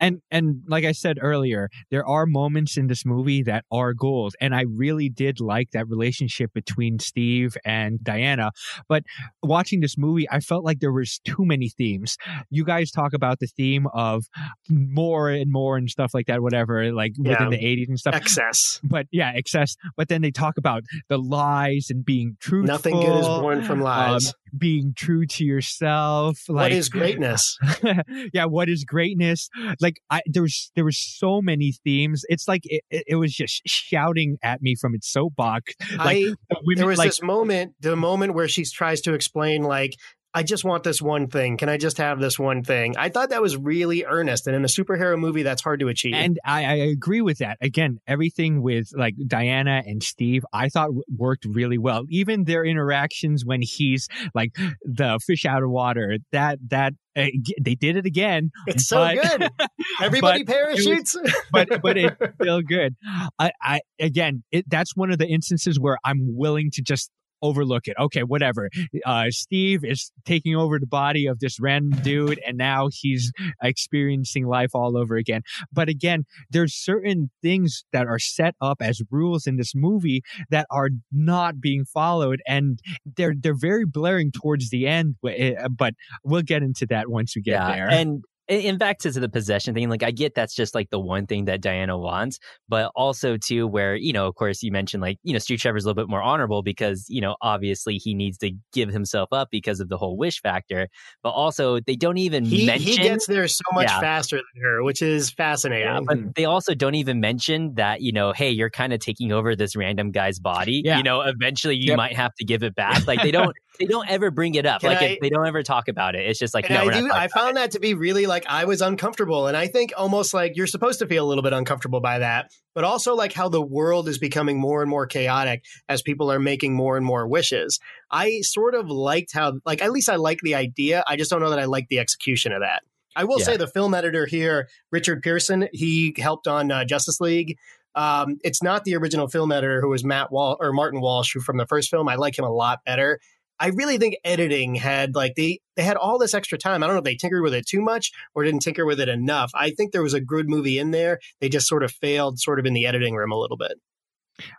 and 0.00 0.20
and 0.30 0.62
like 0.66 0.84
I 0.84 0.92
said 0.92 1.18
earlier, 1.20 1.68
there 1.90 2.06
are 2.06 2.26
moments 2.26 2.76
in 2.76 2.86
this 2.88 3.04
movie 3.06 3.42
that 3.44 3.64
are 3.70 3.94
gold, 3.94 4.34
and 4.40 4.54
I 4.54 4.62
really 4.62 5.08
did 5.08 5.40
like 5.40 5.70
that 5.72 5.88
relationship 5.88 6.52
between 6.52 6.98
Steve 6.98 7.56
and 7.64 8.02
Diana. 8.02 8.50
But 8.88 9.04
watching 9.42 9.80
this 9.80 9.96
movie, 9.98 10.26
I 10.30 10.40
felt 10.40 10.64
like 10.64 10.80
there 10.80 10.92
was 10.92 11.20
too 11.24 11.44
many 11.44 11.68
themes. 11.68 12.16
You 12.50 12.64
guys 12.64 12.90
talk 12.90 13.12
about 13.12 13.38
the 13.40 13.46
theme 13.56 13.86
of 13.92 14.24
more 14.68 15.30
and 15.30 15.50
more 15.50 15.76
and 15.76 15.88
stuff 15.90 16.12
like 16.14 16.26
that, 16.26 16.42
whatever, 16.42 16.92
like 16.92 17.12
within 17.18 17.50
the 17.50 17.58
80s 17.58 17.88
and 17.88 17.98
stuff. 17.98 18.14
Excess. 18.14 18.80
but 18.82 19.06
yeah, 19.10 19.32
excess. 19.34 19.76
But 19.96 20.08
then 20.08 20.22
they 20.22 20.30
talk 20.30 20.56
about 20.58 20.84
the 21.08 21.18
lies 21.18 21.88
and 21.90 22.04
being 22.04 22.36
truthful. 22.40 22.66
Nothing 22.66 23.00
good 23.00 23.20
is 23.20 23.26
born 23.26 23.62
from 23.62 23.80
lies. 23.80 24.26
um, 24.26 24.32
being 24.56 24.92
true 24.94 25.26
to 25.26 25.44
yourself. 25.44 26.38
what 26.46 26.56
Like 26.56 26.72
is 26.72 26.88
greatness? 26.88 27.58
yeah, 28.32 28.44
what 28.44 28.68
is 28.68 28.84
greatness? 28.84 29.48
Like 29.80 30.00
I 30.10 30.20
there 30.26 30.42
was 30.42 30.70
there 30.74 30.84
was 30.84 30.98
so 30.98 31.40
many 31.40 31.72
themes. 31.84 32.24
It's 32.28 32.46
like 32.46 32.62
it, 32.64 32.84
it, 32.90 33.04
it 33.08 33.16
was 33.16 33.32
just 33.32 33.62
shouting 33.66 34.36
at 34.42 34.62
me 34.62 34.74
from 34.74 34.94
its 34.94 35.10
soapbox. 35.10 35.74
Like 35.96 36.16
I 36.16 36.34
women, 36.64 36.76
there 36.76 36.86
was 36.86 36.98
like, 36.98 37.08
this 37.08 37.22
moment, 37.22 37.74
the 37.80 37.96
moment 37.96 38.34
where 38.34 38.48
she 38.48 38.64
tries 38.64 39.00
to 39.02 39.14
explain, 39.14 39.62
like, 39.62 39.94
I 40.34 40.42
just 40.42 40.64
want 40.64 40.82
this 40.82 41.02
one 41.02 41.28
thing. 41.28 41.58
Can 41.58 41.68
I 41.68 41.76
just 41.76 41.98
have 41.98 42.18
this 42.18 42.38
one 42.38 42.62
thing? 42.62 42.94
I 42.96 43.10
thought 43.10 43.30
that 43.30 43.42
was 43.42 43.56
really 43.56 44.04
earnest. 44.04 44.46
And 44.46 44.56
in 44.56 44.64
a 44.64 44.68
superhero 44.68 45.18
movie, 45.18 45.42
that's 45.42 45.60
hard 45.62 45.80
to 45.80 45.88
achieve. 45.88 46.14
And 46.14 46.38
I, 46.44 46.64
I 46.64 46.74
agree 46.74 47.20
with 47.20 47.38
that. 47.38 47.58
Again, 47.60 47.98
everything 48.06 48.62
with 48.62 48.88
like 48.96 49.14
Diana 49.26 49.82
and 49.86 50.02
Steve, 50.02 50.44
I 50.52 50.68
thought 50.70 50.86
w- 50.86 51.02
worked 51.14 51.44
really 51.44 51.76
well. 51.76 52.04
Even 52.08 52.44
their 52.44 52.64
interactions 52.64 53.44
when 53.44 53.60
he's 53.62 54.08
like 54.34 54.52
the 54.82 55.20
fish 55.26 55.44
out 55.44 55.62
of 55.62 55.70
water, 55.70 56.16
that 56.32 56.58
that 56.68 56.94
uh, 57.14 57.26
they 57.60 57.74
did 57.74 57.96
it 57.98 58.06
again. 58.06 58.50
it's 58.66 58.88
so 58.88 58.96
but- 58.96 59.22
good. 59.38 59.50
Everybody 60.02 60.44
but 60.44 60.54
it 60.56 60.68
was- 60.70 60.84
parachutes. 60.86 61.16
but 61.52 61.82
but 61.82 61.98
it's 61.98 62.16
still 62.40 62.62
good. 62.62 62.94
I, 63.38 63.52
I 63.60 63.80
again, 64.00 64.44
it, 64.50 64.64
that's 64.68 64.96
one 64.96 65.10
of 65.10 65.18
the 65.18 65.26
instances 65.26 65.78
where 65.78 65.98
I'm 66.06 66.20
willing 66.36 66.70
to 66.72 66.80
just 66.82 67.10
overlook 67.42 67.86
it. 67.86 67.96
Okay, 67.98 68.22
whatever. 68.22 68.70
Uh, 69.04 69.26
Steve 69.30 69.84
is 69.84 70.12
taking 70.24 70.54
over 70.56 70.78
the 70.78 70.86
body 70.86 71.26
of 71.26 71.40
this 71.40 71.60
random 71.60 72.00
dude, 72.02 72.40
and 72.46 72.56
now 72.56 72.88
he's 72.92 73.32
experiencing 73.62 74.46
life 74.46 74.70
all 74.74 74.96
over 74.96 75.16
again. 75.16 75.42
But 75.72 75.88
again, 75.88 76.24
there's 76.50 76.74
certain 76.74 77.30
things 77.42 77.84
that 77.92 78.06
are 78.06 78.18
set 78.18 78.54
up 78.60 78.78
as 78.80 79.02
rules 79.10 79.46
in 79.46 79.56
this 79.56 79.74
movie 79.74 80.22
that 80.50 80.66
are 80.70 80.88
not 81.10 81.60
being 81.60 81.84
followed, 81.84 82.40
and 82.46 82.78
they're 83.16 83.34
they're 83.38 83.54
very 83.54 83.84
blaring 83.84 84.32
towards 84.32 84.70
the 84.70 84.86
end. 84.86 85.16
But 85.22 85.34
but 85.76 85.94
we'll 86.24 86.42
get 86.42 86.62
into 86.62 86.86
that 86.86 87.08
once 87.08 87.34
we 87.36 87.42
get 87.42 87.66
there. 87.66 87.88
And 87.90 88.24
in 88.60 88.78
back 88.78 88.98
to 88.98 89.10
the 89.10 89.28
possession 89.28 89.74
thing, 89.74 89.88
like 89.88 90.02
I 90.02 90.10
get 90.10 90.34
that's 90.34 90.54
just 90.54 90.74
like 90.74 90.90
the 90.90 90.98
one 91.00 91.26
thing 91.26 91.46
that 91.46 91.60
Diana 91.60 91.98
wants, 91.98 92.38
but 92.68 92.90
also 92.94 93.36
too 93.36 93.66
where 93.66 93.96
you 93.96 94.12
know, 94.12 94.26
of 94.26 94.34
course, 94.34 94.62
you 94.62 94.70
mentioned 94.70 95.00
like 95.00 95.18
you 95.22 95.32
know, 95.32 95.38
Stu 95.38 95.56
Trevor's 95.56 95.84
a 95.84 95.88
little 95.88 96.02
bit 96.02 96.10
more 96.10 96.22
honorable 96.22 96.62
because 96.62 97.06
you 97.08 97.20
know, 97.20 97.36
obviously 97.40 97.96
he 97.96 98.14
needs 98.14 98.38
to 98.38 98.52
give 98.72 98.88
himself 98.90 99.28
up 99.32 99.48
because 99.50 99.80
of 99.80 99.88
the 99.88 99.96
whole 99.96 100.16
wish 100.16 100.40
factor, 100.40 100.88
but 101.22 101.30
also 101.30 101.80
they 101.80 101.96
don't 101.96 102.18
even 102.18 102.44
he, 102.44 102.66
mention. 102.66 102.86
he 102.92 102.96
gets 102.98 103.26
there 103.26 103.46
so 103.48 103.62
much 103.72 103.88
Yeah. 103.88 104.00
faster 104.00 104.36
than 104.36 104.62
her, 104.62 104.82
which 104.82 105.02
is 105.02 105.30
fascinating. 105.30 105.86
yeah, 105.86 106.00
but 106.00 106.18
hmm. 106.18 106.28
they 106.34 106.44
also 106.44 106.74
don't 106.74 106.94
even 106.94 107.20
mention 107.20 107.74
that 107.74 108.02
you 108.02 108.12
know, 108.12 108.32
hey, 108.32 108.50
you're 108.50 108.70
kind 108.70 108.92
of 108.92 109.00
taking 109.00 109.32
over 109.32 109.56
this 109.56 109.76
random 109.76 110.10
guy's 110.10 110.38
body. 110.38 110.82
Yeah. 110.84 110.96
You 110.98 111.02
know, 111.02 111.22
eventually 111.22 111.76
you 111.76 111.88
Yep. 111.92 111.96
might 111.96 112.16
have 112.16 112.34
to 112.36 112.44
give 112.44 112.62
it 112.62 112.74
back. 112.74 113.06
Like 113.06 113.22
they 113.22 113.30
don't, 113.32 113.54
they 113.78 113.86
don't 113.86 114.08
ever 114.08 114.30
bring 114.30 114.54
it 114.54 114.66
up. 114.66 114.80
Can 114.80 114.90
like 114.90 115.02
I- 115.02 115.04
it, 115.06 115.18
they 115.20 115.30
don't 115.30 115.46
ever 115.46 115.62
talk 115.62 115.88
about 115.88 116.14
it. 116.14 116.26
It's 116.26 116.38
just 116.38 116.54
like 116.54 116.68
no, 116.68 116.88
I, 116.88 117.00
do, 117.00 117.10
I 117.12 117.28
found 117.28 117.56
that 117.56 117.72
to 117.72 117.80
be 117.80 117.94
really 117.94 118.26
like 118.26 118.41
I 118.48 118.64
was 118.64 118.80
uncomfortable, 118.80 119.46
and 119.46 119.56
I 119.56 119.66
think 119.66 119.92
almost 119.96 120.34
like 120.34 120.56
you're 120.56 120.66
supposed 120.66 120.98
to 121.00 121.06
feel 121.06 121.24
a 121.24 121.28
little 121.28 121.42
bit 121.42 121.52
uncomfortable 121.52 122.00
by 122.00 122.18
that, 122.18 122.50
but 122.74 122.84
also 122.84 123.14
like 123.14 123.32
how 123.32 123.48
the 123.48 123.62
world 123.62 124.08
is 124.08 124.18
becoming 124.18 124.58
more 124.58 124.82
and 124.82 124.90
more 124.90 125.06
chaotic 125.06 125.64
as 125.88 126.02
people 126.02 126.30
are 126.30 126.38
making 126.38 126.74
more 126.74 126.96
and 126.96 127.04
more 127.04 127.26
wishes. 127.26 127.78
I 128.10 128.40
sort 128.42 128.74
of 128.74 128.88
liked 128.88 129.32
how, 129.32 129.60
like, 129.64 129.82
at 129.82 129.92
least 129.92 130.08
I 130.08 130.16
like 130.16 130.40
the 130.42 130.54
idea. 130.54 131.04
I 131.06 131.16
just 131.16 131.30
don't 131.30 131.40
know 131.40 131.50
that 131.50 131.58
I 131.58 131.64
like 131.64 131.88
the 131.88 131.98
execution 131.98 132.52
of 132.52 132.60
that. 132.60 132.82
I 133.14 133.24
will 133.24 133.38
Yeah. 133.38 133.44
say 133.44 133.56
the 133.56 133.66
film 133.66 133.94
editor 133.94 134.26
here, 134.26 134.68
Richard 134.90 135.22
Pearson, 135.22 135.68
he 135.72 136.14
helped 136.18 136.46
on 136.46 136.70
uh, 136.70 136.84
Justice 136.84 137.20
League. 137.20 137.58
Um, 137.94 138.38
it's 138.42 138.62
not 138.62 138.84
the 138.84 138.96
original 138.96 139.28
film 139.28 139.52
editor 139.52 139.80
who 139.82 139.88
was 139.90 140.02
Matt 140.02 140.32
Wall 140.32 140.56
or 140.60 140.72
Martin 140.72 141.00
Walsh 141.02 141.34
who 141.34 141.40
from 141.40 141.58
the 141.58 141.66
first 141.66 141.90
film. 141.90 142.08
I 142.08 142.14
like 142.14 142.38
him 142.38 142.44
a 142.46 142.50
lot 142.50 142.80
better. 142.86 143.20
I 143.62 143.68
really 143.68 143.96
think 143.96 144.16
editing 144.24 144.74
had 144.74 145.14
like 145.14 145.34
they 145.36 145.60
they 145.76 145.82
had 145.84 145.96
all 145.96 146.18
this 146.18 146.34
extra 146.34 146.58
time. 146.58 146.82
I 146.82 146.86
don't 146.88 146.96
know 146.96 146.98
if 146.98 147.04
they 147.04 147.14
tinkered 147.14 147.42
with 147.42 147.54
it 147.54 147.64
too 147.66 147.80
much 147.80 148.10
or 148.34 148.42
didn't 148.42 148.60
tinker 148.60 148.84
with 148.84 148.98
it 148.98 149.08
enough. 149.08 149.52
I 149.54 149.70
think 149.70 149.92
there 149.92 150.02
was 150.02 150.14
a 150.14 150.20
good 150.20 150.48
movie 150.48 150.78
in 150.78 150.90
there. 150.90 151.20
They 151.40 151.48
just 151.48 151.68
sort 151.68 151.84
of 151.84 151.92
failed 151.92 152.40
sort 152.40 152.58
of 152.58 152.66
in 152.66 152.72
the 152.74 152.86
editing 152.86 153.14
room 153.14 153.30
a 153.30 153.38
little 153.38 153.56
bit. 153.56 153.74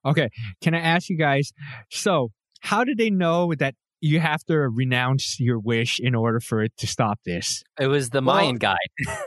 Okay. 0.06 0.30
Can 0.62 0.74
I 0.74 0.80
ask 0.80 1.10
you 1.10 1.18
guys? 1.18 1.51
So, 1.91 2.32
how 2.62 2.86
did 2.86 2.97
they 2.97 3.10
know 3.10 3.54
that 3.56 3.76
you 3.99 4.22
have 4.22 4.41
to 4.45 4.58
renounce 4.58 5.38
your 5.39 5.60
wish 5.60 5.99
in 5.99 6.16
order 6.16 6.39
for 6.39 6.64
it 6.64 6.72
to 6.78 6.88
stop 6.88 7.20
this? 7.26 7.62
it 7.80 7.88
was 7.88 8.10
the 8.10 8.22
Well, 8.22 8.38
Mayan 8.38 8.56
guy. 8.56 8.78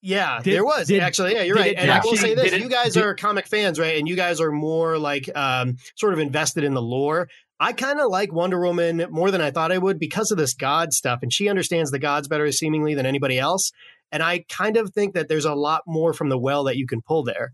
Yeah, 0.00 0.40
Did- 0.42 0.54
there 0.54 0.64
was 0.64 0.86
did- 0.86 1.00
actually. 1.02 1.32
Yeah, 1.34 1.42
you're 1.42 1.56
right. 1.56 1.72
it 1.72 1.78
And 1.78 1.90
I 1.90 2.00
will 2.04 2.16
say 2.16 2.34
this: 2.34 2.52
it- 2.52 2.60
you 2.62 2.68
guys 2.68 2.94
did- 2.94 3.02
are 3.02 3.14
comic 3.14 3.48
fans, 3.48 3.80
right? 3.80 3.98
And 3.98 4.08
you 4.08 4.14
guys 4.14 4.40
are 4.40 4.52
more 4.52 4.96
like 4.96 5.28
um, 5.34 5.76
sort 5.96 6.12
of 6.12 6.20
invested 6.20 6.62
in 6.62 6.72
the 6.74 6.80
lore. 6.82 7.28
I 7.60 7.72
kind 7.72 8.00
of 8.00 8.10
like 8.10 8.32
Wonder 8.32 8.60
Woman 8.60 9.06
more 9.10 9.30
than 9.30 9.40
I 9.40 9.50
thought 9.50 9.72
I 9.72 9.78
would 9.78 9.98
because 9.98 10.30
of 10.30 10.38
this 10.38 10.54
God 10.54 10.92
stuff, 10.92 11.20
and 11.22 11.32
she 11.32 11.48
understands 11.48 11.90
the 11.90 11.98
gods 11.98 12.28
better 12.28 12.50
seemingly 12.52 12.94
than 12.94 13.06
anybody 13.06 13.38
else. 13.38 13.72
And 14.12 14.22
I 14.22 14.44
kind 14.48 14.76
of 14.76 14.92
think 14.92 15.14
that 15.14 15.28
there's 15.28 15.44
a 15.44 15.54
lot 15.54 15.82
more 15.86 16.12
from 16.12 16.28
the 16.28 16.38
well 16.38 16.64
that 16.64 16.76
you 16.76 16.86
can 16.86 17.02
pull 17.02 17.24
there. 17.24 17.52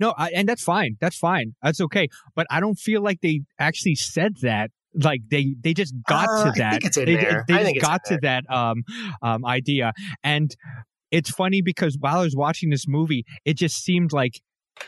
No, 0.00 0.14
I, 0.16 0.30
and 0.30 0.48
that's 0.48 0.62
fine. 0.62 0.96
That's 1.00 1.16
fine. 1.18 1.54
That's 1.62 1.80
okay. 1.80 2.08
But 2.34 2.46
I 2.50 2.60
don't 2.60 2.76
feel 2.78 3.02
like 3.02 3.20
they 3.20 3.42
actually 3.58 3.96
said 3.96 4.36
that. 4.42 4.70
Like 4.96 5.22
they 5.28 5.56
they 5.60 5.74
just 5.74 5.92
got 6.08 6.28
Uh, 6.28 6.44
to 6.44 6.50
I 6.50 6.58
that. 6.58 6.70
think 6.72 6.84
it's 6.84 6.96
in 6.96 7.06
they 7.06 7.14
they 7.48 7.72
just 7.72 7.80
got 7.80 8.04
to 8.04 8.18
that 8.22 8.44
um 8.48 8.84
um 9.22 9.44
idea. 9.44 9.92
And 10.22 10.54
it's 11.10 11.30
funny 11.30 11.62
because 11.62 11.96
while 11.98 12.18
I 12.18 12.22
was 12.22 12.36
watching 12.36 12.70
this 12.70 12.86
movie, 12.86 13.24
it 13.44 13.54
just 13.54 13.82
seemed 13.82 14.12
like 14.12 14.40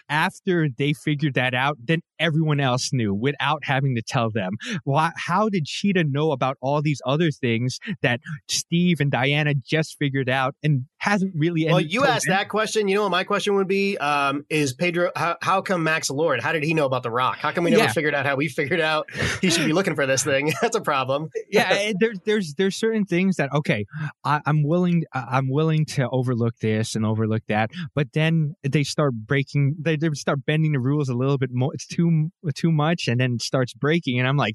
after 0.08 0.68
they 0.68 0.92
figured 0.92 1.34
that 1.34 1.54
out, 1.54 1.78
then 1.82 2.00
everyone 2.18 2.60
else 2.60 2.90
knew 2.92 3.14
without 3.14 3.64
having 3.64 3.94
to 3.96 4.02
tell 4.02 4.30
them. 4.30 4.52
Why, 4.84 5.10
how 5.16 5.48
did 5.48 5.66
Cheetah 5.66 6.04
know 6.04 6.32
about 6.32 6.56
all 6.60 6.82
these 6.82 7.00
other 7.06 7.30
things 7.30 7.78
that 8.02 8.20
Steve 8.48 9.00
and 9.00 9.10
Diana 9.10 9.54
just 9.54 9.96
figured 9.98 10.28
out 10.28 10.54
and 10.62 10.86
hasn't 10.98 11.32
really? 11.36 11.66
Well, 11.66 11.80
you 11.80 12.04
asked 12.04 12.26
them? 12.26 12.34
that 12.36 12.48
question. 12.48 12.88
You 12.88 12.96
know 12.96 13.02
what 13.02 13.10
my 13.10 13.24
question 13.24 13.54
would 13.56 13.68
be? 13.68 13.96
Um, 13.98 14.44
is 14.50 14.72
Pedro? 14.72 15.10
How, 15.14 15.36
how 15.42 15.60
come 15.62 15.82
Max 15.82 16.10
Lord? 16.10 16.40
How 16.40 16.52
did 16.52 16.62
he 16.64 16.74
know 16.74 16.86
about 16.86 17.02
the 17.02 17.10
Rock? 17.10 17.38
How 17.38 17.52
come 17.52 17.64
we 17.64 17.70
never 17.70 17.84
Yeah. 17.84 17.92
figured 17.92 18.14
out 18.14 18.26
how 18.26 18.36
we 18.36 18.48
figured 18.48 18.80
out 18.80 19.08
he 19.40 19.50
should 19.50 19.66
be 19.66 19.72
looking 19.72 19.94
for 19.94 20.06
this 20.06 20.24
thing? 20.24 20.52
That's 20.62 20.76
a 20.76 20.80
problem. 20.80 21.28
yeah 21.50 21.68
eh, 21.70 21.92
there's 21.98 22.18
there's 22.24 22.54
there's 22.54 22.76
certain 22.76 23.04
things 23.04 23.36
that 23.36 23.52
okay 23.52 23.84
I, 24.24 24.40
i'm 24.46 24.62
willing 24.62 25.04
i'm 25.12 25.48
willing 25.50 25.84
to 25.86 26.08
overlook 26.10 26.54
this 26.60 26.94
and 26.94 27.04
overlook 27.06 27.42
that 27.48 27.70
but 27.94 28.08
then 28.12 28.54
they 28.62 28.82
start 28.82 29.14
breaking 29.14 29.76
they, 29.80 29.96
they 29.96 30.10
start 30.14 30.44
bending 30.44 30.72
the 30.72 30.80
rules 30.80 31.08
a 31.08 31.14
little 31.14 31.38
bit 31.38 31.50
more 31.52 31.72
it's 31.74 31.86
too 31.86 32.05
too 32.54 32.70
much 32.72 33.08
and 33.08 33.20
then 33.20 33.38
starts 33.38 33.72
breaking 33.74 34.18
and 34.18 34.28
i'm 34.28 34.36
like 34.36 34.54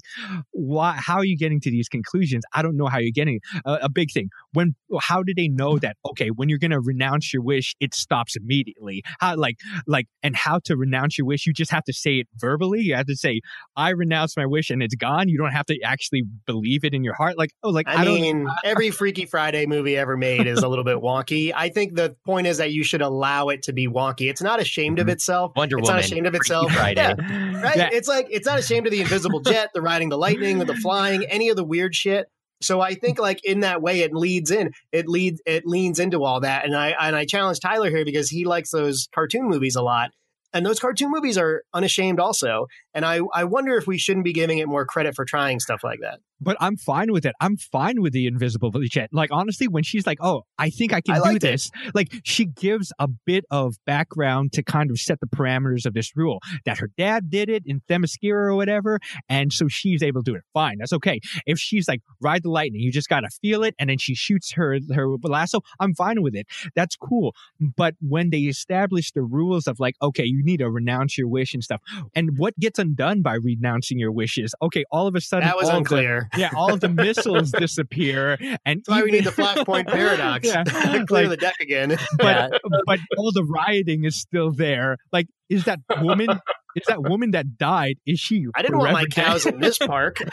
why 0.52 0.92
how 0.98 1.16
are 1.16 1.24
you 1.24 1.36
getting 1.36 1.60
to 1.60 1.70
these 1.70 1.88
conclusions 1.88 2.42
i 2.52 2.62
don't 2.62 2.76
know 2.76 2.86
how 2.86 2.98
you're 2.98 3.10
getting 3.12 3.40
a, 3.64 3.78
a 3.82 3.88
big 3.88 4.10
thing 4.12 4.28
when 4.52 4.74
how 5.00 5.22
did 5.22 5.36
they 5.36 5.48
know 5.48 5.78
that 5.78 5.96
okay 6.06 6.28
when 6.28 6.48
you're 6.48 6.58
gonna 6.58 6.80
renounce 6.80 7.32
your 7.32 7.42
wish 7.42 7.74
it 7.80 7.94
stops 7.94 8.36
immediately 8.36 9.02
how 9.20 9.36
like 9.36 9.56
like 9.86 10.06
and 10.22 10.36
how 10.36 10.58
to 10.64 10.76
renounce 10.76 11.18
your 11.18 11.26
wish 11.26 11.46
you 11.46 11.52
just 11.52 11.70
have 11.70 11.84
to 11.84 11.92
say 11.92 12.18
it 12.18 12.28
verbally 12.36 12.80
you 12.80 12.94
have 12.94 13.06
to 13.06 13.16
say 13.16 13.40
i 13.76 13.90
renounce 13.90 14.36
my 14.36 14.46
wish 14.46 14.70
and 14.70 14.82
it's 14.82 14.94
gone 14.94 15.28
you 15.28 15.38
don't 15.38 15.52
have 15.52 15.66
to 15.66 15.78
actually 15.82 16.22
believe 16.46 16.84
it 16.84 16.94
in 16.94 17.02
your 17.04 17.14
heart 17.14 17.36
like 17.38 17.50
oh 17.62 17.70
like 17.70 17.86
I, 17.88 18.02
i, 18.02 18.04
don't 18.04 18.20
mean, 18.20 18.46
every 18.64 18.90
Freaky 18.90 19.26
Friday 19.26 19.66
movie 19.66 19.96
ever 19.96 20.16
made 20.16 20.46
is 20.46 20.62
a 20.62 20.68
little 20.68 20.84
bit 20.84 20.98
wonky. 20.98 21.52
I 21.54 21.68
think 21.70 21.94
the 21.94 22.14
point 22.24 22.46
is 22.46 22.58
that 22.58 22.72
you 22.72 22.84
should 22.84 23.02
allow 23.02 23.48
it 23.48 23.62
to 23.64 23.72
be 23.72 23.88
wonky. 23.88 24.28
It's 24.30 24.42
not 24.42 24.60
ashamed 24.60 24.98
of 24.98 25.06
Mhm. 25.06 25.12
itself. 25.12 25.52
Wonder 25.56 25.78
it's 25.78 25.88
Woman. 25.88 25.96
not 25.96 26.04
ashamed 26.04 26.26
of 26.26 26.34
itself. 26.34 26.72
Friday. 26.74 27.00
Yeah, 27.00 27.14
right? 27.62 27.76
Yeah. 27.76 27.90
It's 27.92 28.08
like 28.08 28.26
it's 28.30 28.46
not 28.46 28.58
ashamed 28.58 28.86
of 28.86 28.92
the 28.92 29.00
invisible 29.00 29.40
jet, 29.40 29.70
the 29.74 29.82
riding 29.82 30.08
the 30.08 30.18
lightning, 30.18 30.60
or 30.60 30.64
the 30.64 30.74
flying, 30.74 31.24
any 31.24 31.48
of 31.48 31.56
the 31.56 31.64
weird 31.64 31.94
shit. 31.94 32.26
So 32.60 32.80
I 32.80 32.94
think 32.94 33.18
like 33.18 33.44
in 33.44 33.60
that 33.60 33.82
way 33.82 34.00
it 34.00 34.12
leads 34.14 34.50
in, 34.50 34.72
it 34.92 35.08
leads 35.08 35.40
it 35.46 35.66
leans 35.66 35.98
into 35.98 36.22
all 36.22 36.40
that. 36.40 36.64
And 36.64 36.76
I 36.76 36.90
and 36.90 37.16
I 37.16 37.24
challenge 37.24 37.60
Tyler 37.60 37.90
here 37.90 38.04
because 38.04 38.30
he 38.30 38.44
likes 38.44 38.70
those 38.70 39.08
cartoon 39.14 39.48
movies 39.48 39.76
a 39.76 39.82
lot. 39.82 40.10
And 40.52 40.64
those 40.66 40.78
cartoon 40.78 41.10
movies 41.10 41.38
are 41.38 41.62
unashamed 41.72 42.20
also. 42.20 42.66
And 42.94 43.04
I, 43.04 43.20
I 43.32 43.44
wonder 43.44 43.76
if 43.76 43.86
we 43.86 43.98
shouldn't 43.98 44.24
be 44.24 44.32
giving 44.32 44.58
it 44.58 44.68
more 44.68 44.84
credit 44.84 45.14
for 45.14 45.24
trying 45.24 45.60
stuff 45.60 45.82
like 45.82 46.00
that. 46.00 46.20
but 46.40 46.56
i'm 46.60 46.76
fine 46.76 47.12
with 47.12 47.24
it 47.24 47.34
i'm 47.40 47.56
fine 47.56 48.02
with 48.02 48.12
the 48.12 48.26
invisible 48.26 48.70
jet 48.90 49.08
like 49.12 49.30
honestly 49.32 49.68
when 49.68 49.82
she's 49.82 50.06
like 50.06 50.18
oh 50.20 50.42
i 50.58 50.68
think 50.70 50.92
i 50.92 51.00
can 51.00 51.14
I 51.14 51.18
do 51.18 51.24
liked 51.24 51.36
it. 51.36 51.40
this 51.52 51.70
like 51.94 52.12
she 52.24 52.46
gives 52.46 52.92
a 52.98 53.08
bit 53.26 53.44
of 53.50 53.74
background 53.86 54.52
to 54.54 54.62
kind 54.62 54.90
of 54.90 54.98
set 54.98 55.20
the 55.20 55.26
parameters 55.26 55.86
of 55.86 55.94
this 55.94 56.16
rule 56.16 56.40
that 56.66 56.78
her 56.78 56.90
dad 56.98 57.30
did 57.30 57.48
it 57.48 57.62
in 57.64 57.80
themyscira 57.88 58.50
or 58.50 58.54
whatever 58.56 58.98
and 59.28 59.52
so 59.52 59.68
she's 59.68 60.02
able 60.02 60.22
to 60.22 60.32
do 60.32 60.36
it 60.36 60.42
fine 60.52 60.76
that's 60.78 60.92
okay 60.92 61.20
if 61.46 61.58
she's 61.58 61.86
like 61.88 62.00
ride 62.20 62.42
the 62.42 62.50
lightning 62.50 62.80
you 62.82 62.90
just 62.90 63.08
gotta 63.08 63.28
feel 63.40 63.62
it 63.62 63.74
and 63.78 63.88
then 63.88 63.98
she 63.98 64.14
shoots 64.14 64.52
her 64.52 64.78
her 64.92 65.06
lasso 65.22 65.60
i'm 65.80 65.94
fine 65.94 66.20
with 66.22 66.34
it 66.34 66.46
that's 66.74 66.96
cool 66.96 67.34
but 67.60 67.94
when 68.00 68.30
they 68.30 68.38
establish 68.40 69.12
the 69.12 69.22
rules 69.22 69.66
of 69.66 69.78
like 69.78 69.94
okay 70.02 70.24
you 70.24 70.41
you 70.42 70.52
need 70.52 70.58
to 70.58 70.70
renounce 70.70 71.16
your 71.16 71.28
wish 71.28 71.54
and 71.54 71.62
stuff. 71.62 71.80
And 72.14 72.36
what 72.38 72.58
gets 72.58 72.78
undone 72.78 73.22
by 73.22 73.34
renouncing 73.34 73.98
your 73.98 74.12
wishes? 74.12 74.54
Okay, 74.60 74.84
all 74.90 75.06
of 75.06 75.14
a 75.14 75.20
sudden, 75.20 75.46
That 75.46 75.56
was 75.56 75.66
of 75.68 75.72
the- 75.72 75.78
unclear. 75.78 76.28
yeah, 76.36 76.50
all 76.56 76.72
of 76.72 76.80
the 76.80 76.88
missiles 76.88 77.50
disappear, 77.58 78.36
and 78.64 78.80
That's 78.80 78.88
why 78.88 79.02
we 79.02 79.10
need 79.12 79.24
the 79.24 79.30
Flashpoint 79.42 79.86
paradox. 79.86 80.46
Yeah, 80.48 80.64
Clear 81.06 81.22
like- 81.22 81.28
the 81.30 81.36
deck 81.36 81.56
again. 81.60 81.90
Yeah. 82.20 82.48
but 82.50 82.60
but 82.86 82.98
all 83.16 83.32
the 83.32 83.44
rioting 83.44 84.04
is 84.04 84.16
still 84.16 84.50
there. 84.52 84.98
Like, 85.12 85.26
is 85.48 85.64
that 85.64 85.80
woman? 86.00 86.28
Is 86.76 86.84
that 86.88 87.02
woman 87.02 87.32
that 87.32 87.56
died? 87.58 87.96
Is 88.06 88.18
she? 88.20 88.46
I 88.54 88.62
didn't 88.62 88.78
want 88.78 88.92
my 88.92 89.00
forever 89.02 89.08
dead? 89.08 89.24
cows 89.24 89.46
in 89.46 89.60
this 89.60 89.78
park. 89.78 90.18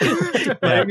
Yeah. 0.62 0.84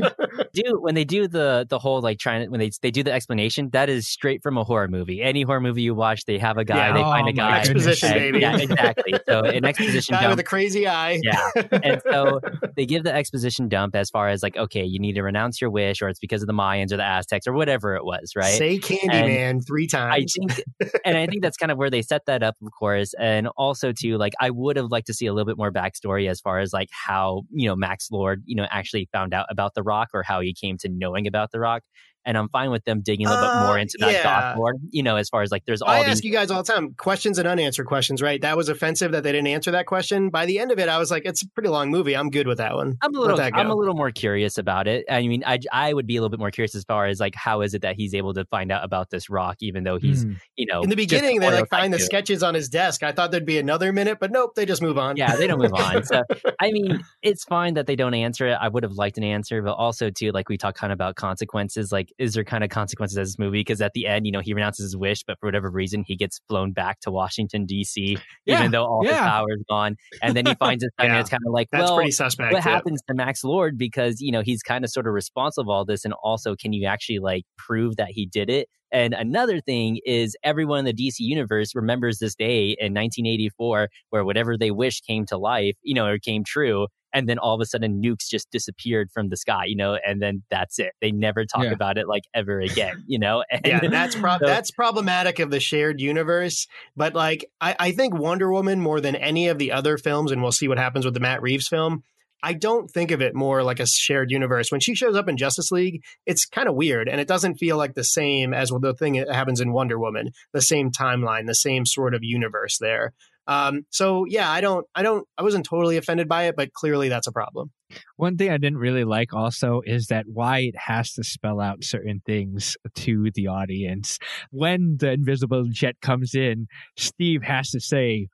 do 0.54 0.80
when 0.82 0.96
they 0.96 1.04
do 1.06 1.28
the 1.28 1.66
the 1.70 1.80
whole 1.80 2.02
like 2.02 2.18
trying 2.20 2.44
to 2.44 2.50
when 2.50 2.60
they 2.60 2.72
they 2.82 2.92
do 2.92 3.04
the 3.04 3.12
explanation 3.12 3.70
that 3.74 3.90
is 3.90 4.08
straight 4.08 4.42
from 4.42 4.58
a 4.58 4.64
horror 4.64 4.88
movie 4.88 5.22
any 5.22 5.44
horror 5.44 5.60
movie 5.62 5.82
you 5.84 5.94
watch 5.94 6.26
they 6.26 6.38
have 6.38 6.58
a 6.58 6.66
guy 6.66 6.88
Yeah. 6.88 6.94
they 6.94 7.02
find 7.02 7.28
Oh 7.28 7.30
a 7.30 7.34
guy 7.34 7.60
Exposition, 7.60 8.10
and- 8.12 8.20
baby. 8.20 8.40
yeah 8.40 8.58
exactly 8.58 9.14
so 9.28 9.42
an 9.42 9.66
exposition 9.66 10.14
Guy 10.16 10.22
dump 10.22 10.32
with 10.32 10.40
a 10.40 10.44
crazy 10.44 10.88
eye. 10.88 11.20
yeah 11.24 11.50
and 11.72 12.02
so 12.10 12.40
they 12.76 12.86
give 12.86 13.04
the 13.04 13.14
exposition 13.14 13.68
dump 13.70 13.96
as 13.96 14.10
far 14.10 14.30
as 14.30 14.42
like 14.44 14.58
okay 14.58 14.84
you 14.84 15.00
need 15.00 15.14
to 15.14 15.22
renounce 15.24 15.62
your 15.62 15.70
wish 15.70 16.02
or 16.02 16.10
it's 16.10 16.20
because 16.20 16.42
of 16.42 16.48
the 16.48 16.54
mayans 16.54 16.92
or 16.92 16.98
the 16.98 17.06
aztecs 17.06 17.48
or 17.48 17.54
whatever 17.54 17.96
it 17.96 18.04
was 18.06 18.34
right 18.36 18.58
Say 18.58 18.80
Candyman 18.80 19.66
three 19.68 19.88
I 19.94 19.98
times. 20.20 20.36
think, 20.38 20.62
and 21.06 21.18
I 21.18 21.28
think 21.28 21.42
that's 21.44 21.58
kind 21.58 21.72
of 21.72 21.78
where 21.78 21.90
they 21.90 22.02
set 22.02 22.26
that 22.26 22.44
up, 22.44 22.56
of 22.66 22.72
course, 22.78 23.14
and 23.20 23.48
also 23.58 23.92
too, 23.92 24.18
like 24.18 24.34
I 24.40 24.50
would 24.50 24.78
have 24.78 24.88
liked 24.90 25.08
to 25.08 25.14
see 25.14 25.26
a 25.28 25.34
little 25.40 25.52
bit 25.52 25.58
more 25.58 25.72
backstory 25.72 26.30
as 26.30 26.40
far 26.40 26.60
as 26.60 26.74
like 26.74 26.90
how 26.92 27.44
you 27.52 27.68
know 27.68 27.76
Max 27.76 28.10
Lord, 28.12 28.44
you 28.46 28.56
know, 28.56 28.68
actually 28.72 29.08
found 29.12 29.34
out 29.34 29.46
about 29.50 29.74
the 29.76 29.84
Rock 29.84 30.10
or 30.14 30.24
how 30.24 30.42
he 30.42 30.54
came 30.54 30.78
to 30.80 30.90
knowing 30.90 31.28
about 31.28 31.52
the 31.52 31.60
Rock. 31.60 31.84
And 32.26 32.38
I'm 32.38 32.50
fine 32.50 32.70
with 32.70 32.84
them 32.86 33.02
digging 33.02 33.26
a 33.28 33.30
little 33.30 33.46
bit 33.48 33.56
more 33.66 33.78
Uh, 33.78 33.82
into 33.82 33.98
that 34.02 34.12
yeah. 34.12 34.24
goth 34.24 34.58
lore, 34.58 34.74
you 34.92 35.02
know, 35.04 35.16
as 35.16 35.30
far 35.30 35.42
as 35.42 35.52
like 35.52 35.64
there's 35.66 35.82
all 35.82 35.90
I 35.90 36.04
these 36.04 36.16
ask 36.16 36.24
you 36.24 36.32
guys 36.32 36.52
all 36.52 36.62
the 36.64 36.72
time 36.72 36.94
questions 36.96 37.40
and 37.40 37.48
unanswered 37.48 37.88
questions, 37.88 38.22
right? 38.22 38.42
That 38.42 38.58
was 38.58 38.70
offensive 38.70 39.14
that 39.14 39.24
they 39.24 39.32
didn't 39.32 39.48
answer 39.48 39.72
that 39.72 39.86
question. 39.86 40.30
By 40.30 40.46
the 40.46 40.60
end 40.60 40.72
of 40.72 40.80
it, 40.80 40.90
I 40.90 40.98
was 40.98 41.12
like, 41.12 41.24
it's 41.26 41.42
a 41.42 41.48
pretty 41.50 41.70
long 41.70 41.90
movie. 41.92 42.16
I'm 42.16 42.30
good 42.30 42.46
with 42.46 42.58
that 42.58 42.76
one. 42.76 42.98
I'm 43.02 43.16
a 43.16 43.20
little, 43.20 43.40
I'm 43.40 43.70
a 43.72 43.76
little 43.76 43.96
more 43.96 44.12
curious 44.12 44.58
about 44.58 44.88
it. 44.88 45.06
I 45.10 45.26
mean, 45.28 45.44
I, 45.46 45.60
I 45.72 45.94
would 45.94 46.08
be 46.08 46.18
a 46.18 46.22
little 46.22 46.30
bit 46.30 46.40
more 46.40 46.52
curious 46.52 46.76
as 46.76 46.84
far 46.84 47.08
as 47.08 47.20
like 47.20 47.36
how 47.36 47.62
is 47.62 47.74
it 47.74 47.82
that 47.84 47.96
he's 47.96 48.14
able 48.14 48.34
to 48.34 48.46
find 48.46 48.72
out 48.72 48.84
about 48.84 49.10
this 49.10 49.30
rock, 49.30 49.58
even 49.62 49.84
though 49.84 49.98
he's, 49.98 50.24
Hmm. 50.24 50.34
you 50.58 50.66
know, 50.66 50.82
In 50.82 50.90
the 50.90 50.96
beginning, 50.98 51.40
they 51.40 51.50
like 51.52 51.70
find 51.70 51.94
the 51.94 52.00
sketches 52.00 52.44
on 52.44 52.54
his 52.54 52.68
desk. 52.70 53.02
I 53.02 53.12
thought 53.14 53.32
there'd 53.32 53.46
be 53.46 53.58
another 53.60 53.94
minute, 53.94 54.18
but 54.20 54.32
nope, 54.32 54.56
they 54.56 54.66
just 54.66 54.82
move 54.82 54.98
on. 54.98 55.16
Yeah, 55.18 55.36
they 55.38 55.48
don't 55.48 55.60
move 55.60 55.74
on. 55.74 56.04
So 56.10 56.24
I 56.60 56.72
mean, 56.72 57.04
it's 57.22 57.44
fine 57.44 57.76
that 57.76 57.86
they 57.88 57.96
don't 57.96 58.14
answer 58.14 58.48
it. 58.48 58.58
I 58.60 58.68
would 58.68 58.84
have 58.84 58.94
liked 58.94 59.18
an 59.18 59.24
answer, 59.24 59.62
but 59.62 59.74
also 59.74 60.10
too, 60.10 60.32
like 60.32 60.50
we 60.50 60.58
talk 60.58 60.76
kind 60.76 60.92
of 60.92 60.98
about 60.98 61.16
consequences. 61.16 61.92
Like, 61.92 62.09
is 62.18 62.34
there 62.34 62.44
kind 62.44 62.64
of 62.64 62.70
consequences 62.70 63.18
as 63.18 63.30
this 63.30 63.40
movie? 63.40 63.60
Because 63.60 63.82
at 63.82 63.94
the 63.94 64.08
end, 64.08 64.26
you 64.26 64.32
know, 64.32 64.40
he 64.40 64.54
renounces 64.54 64.84
his 64.84 64.98
wish, 64.98 65.24
but 65.26 65.38
for 65.40 65.48
whatever 65.48 65.70
reason, 65.70 66.04
he 66.06 66.16
gets 66.16 66.40
flown 66.48 66.72
back 66.72 67.00
to 67.02 67.12
Washington 67.12 67.66
D.C. 67.66 68.18
Yeah, 68.46 68.60
even 68.60 68.72
though 68.72 68.86
all 68.86 69.04
his 69.04 69.14
power 69.14 69.46
is 69.52 69.64
gone, 69.70 69.96
and 70.22 70.36
then 70.36 70.46
he 70.46 70.56
finds 70.56 70.84
it. 70.84 70.92
Yeah, 71.00 71.06
and 71.06 71.16
it's 71.18 71.30
kind 71.30 71.42
of 71.46 71.54
like, 71.54 71.68
That's 71.72 71.86
well, 71.86 71.96
pretty 71.96 72.12
suspect. 72.12 72.52
what 72.52 72.66
yeah. 72.66 72.72
happens 72.72 73.02
to 73.08 73.14
Max 73.14 73.44
Lord 73.44 73.78
because 73.78 74.20
you 74.20 74.32
know 74.32 74.42
he's 74.42 74.62
kind 74.62 74.84
of 74.84 74.92
sort 74.92 75.08
of 75.08 75.14
responsible 75.14 75.70
for 75.70 75.76
all 75.76 75.86
this, 75.86 76.06
and 76.06 76.14
also 76.24 76.56
can 76.56 76.74
you 76.74 76.88
actually 76.88 77.20
like 77.20 77.44
prove 77.58 77.98
that 77.98 78.10
he 78.10 78.26
did 78.26 78.50
it? 78.50 78.68
And 78.92 79.14
another 79.14 79.62
thing 79.62 80.00
is 80.06 80.36
everyone 80.44 80.80
in 80.80 80.86
the 80.86 80.94
DC 80.94 81.16
universe 81.20 81.76
remembers 81.76 82.20
this 82.20 82.36
day 82.36 82.70
in 82.80 82.94
1984 82.94 83.90
where 84.10 84.26
whatever 84.26 84.58
they 84.58 84.72
wish 84.72 85.02
came 85.02 85.26
to 85.28 85.38
life, 85.38 85.76
you 85.84 85.94
know, 85.94 86.06
or 86.08 86.18
came 86.18 86.44
true. 86.44 86.88
And 87.12 87.28
then 87.28 87.40
all 87.40 87.56
of 87.56 87.62
a 87.62 87.66
sudden 87.66 88.02
nukes 88.04 88.30
just 88.30 88.52
disappeared 88.52 89.10
from 89.12 89.30
the 89.30 89.38
sky, 89.38 89.64
you 89.66 89.76
know, 89.76 89.98
and 90.06 90.22
then 90.22 90.44
that's 90.52 90.78
it. 90.78 90.92
They 91.02 91.12
never 91.12 91.44
talk 91.44 91.64
Yeah. 91.64 91.72
about 91.72 91.98
it 91.98 92.08
like 92.08 92.24
ever 92.36 92.60
again, 92.60 93.04
you 93.08 93.18
know? 93.18 93.44
And 93.52 93.66
yeah, 93.66 93.88
that's 93.90 94.16
prob- 94.20 94.42
so- 94.42 94.46
that's 94.46 94.70
problematic 94.70 95.40
of 95.40 95.50
the 95.50 95.60
shared 95.60 96.00
universe. 96.00 96.68
But 96.96 97.16
like, 97.16 97.50
I, 97.60 97.76
I 97.80 97.92
think 97.94 98.14
Wonder 98.16 98.52
Woman 98.52 98.80
more 98.80 99.02
than 99.02 99.16
any 99.16 99.48
of 99.48 99.58
the 99.58 99.72
other 99.72 99.98
films, 99.98 100.32
and 100.32 100.42
we'll 100.44 100.52
see 100.52 100.68
what 100.68 100.78
happens 100.78 101.04
with 101.04 101.16
the 101.16 101.20
Matt 101.20 101.42
Reeves 101.42 101.68
film. 101.68 102.04
I 102.42 102.54
don't 102.54 102.90
think 102.90 103.12
of 103.12 103.22
it 103.22 103.36
more 103.36 103.64
like 103.64 103.80
a 103.80 103.88
shared 103.88 104.32
universe. 104.32 104.72
When 104.72 104.82
she 104.82 104.96
shows 104.96 105.16
up 105.16 105.28
in 105.28 105.38
Justice 105.38 105.72
League, 105.72 106.04
it's 106.26 106.46
kind 106.46 106.70
of 106.70 106.76
weird, 106.76 107.10
and 107.10 107.20
it 107.20 107.28
doesn't 107.28 107.56
feel 107.56 107.78
like 107.78 107.94
the 107.94 108.04
same 108.04 108.54
as 108.54 108.70
the 108.70 108.94
thing 108.94 109.14
that 109.14 109.32
happens 109.32 109.60
in 109.60 109.74
Wonder 109.74 110.00
Woman. 110.00 110.32
The 110.54 110.62
same 110.62 110.92
timeline, 110.92 111.48
the 111.48 111.56
same 111.56 111.86
sort 111.86 112.14
of 112.14 112.22
universe 112.24 112.78
there. 112.80 113.14
Um, 113.48 113.88
so 113.90 114.26
yeah, 114.26 114.50
I 114.50 114.62
don't, 114.62 114.86
I 114.94 115.02
don't, 115.02 115.28
I 115.36 115.42
wasn't 115.42 115.66
totally 115.66 115.98
offended 115.98 116.30
by 116.30 116.44
it, 116.44 116.56
but 116.56 116.72
clearly 116.72 117.10
that's 117.10 117.26
a 117.26 117.32
problem. 117.32 117.72
One 118.16 118.38
thing 118.38 118.52
I 118.52 118.58
didn't 118.58 118.78
really 118.78 119.04
like 119.04 119.34
also 119.34 119.82
is 119.84 120.06
that 120.08 120.26
why 120.32 120.60
it 120.60 120.76
has 120.78 121.14
to 121.14 121.24
spell 121.24 121.60
out 121.60 121.84
certain 121.84 122.22
things 122.24 122.78
to 122.94 123.32
the 123.34 123.48
audience. 123.48 124.20
When 124.52 124.98
the 125.00 125.14
invisible 125.14 125.66
jet 125.68 125.96
comes 126.00 126.36
in, 126.36 126.68
Steve 126.96 127.42
has 127.42 127.72
to 127.72 127.80
say, 127.80 128.28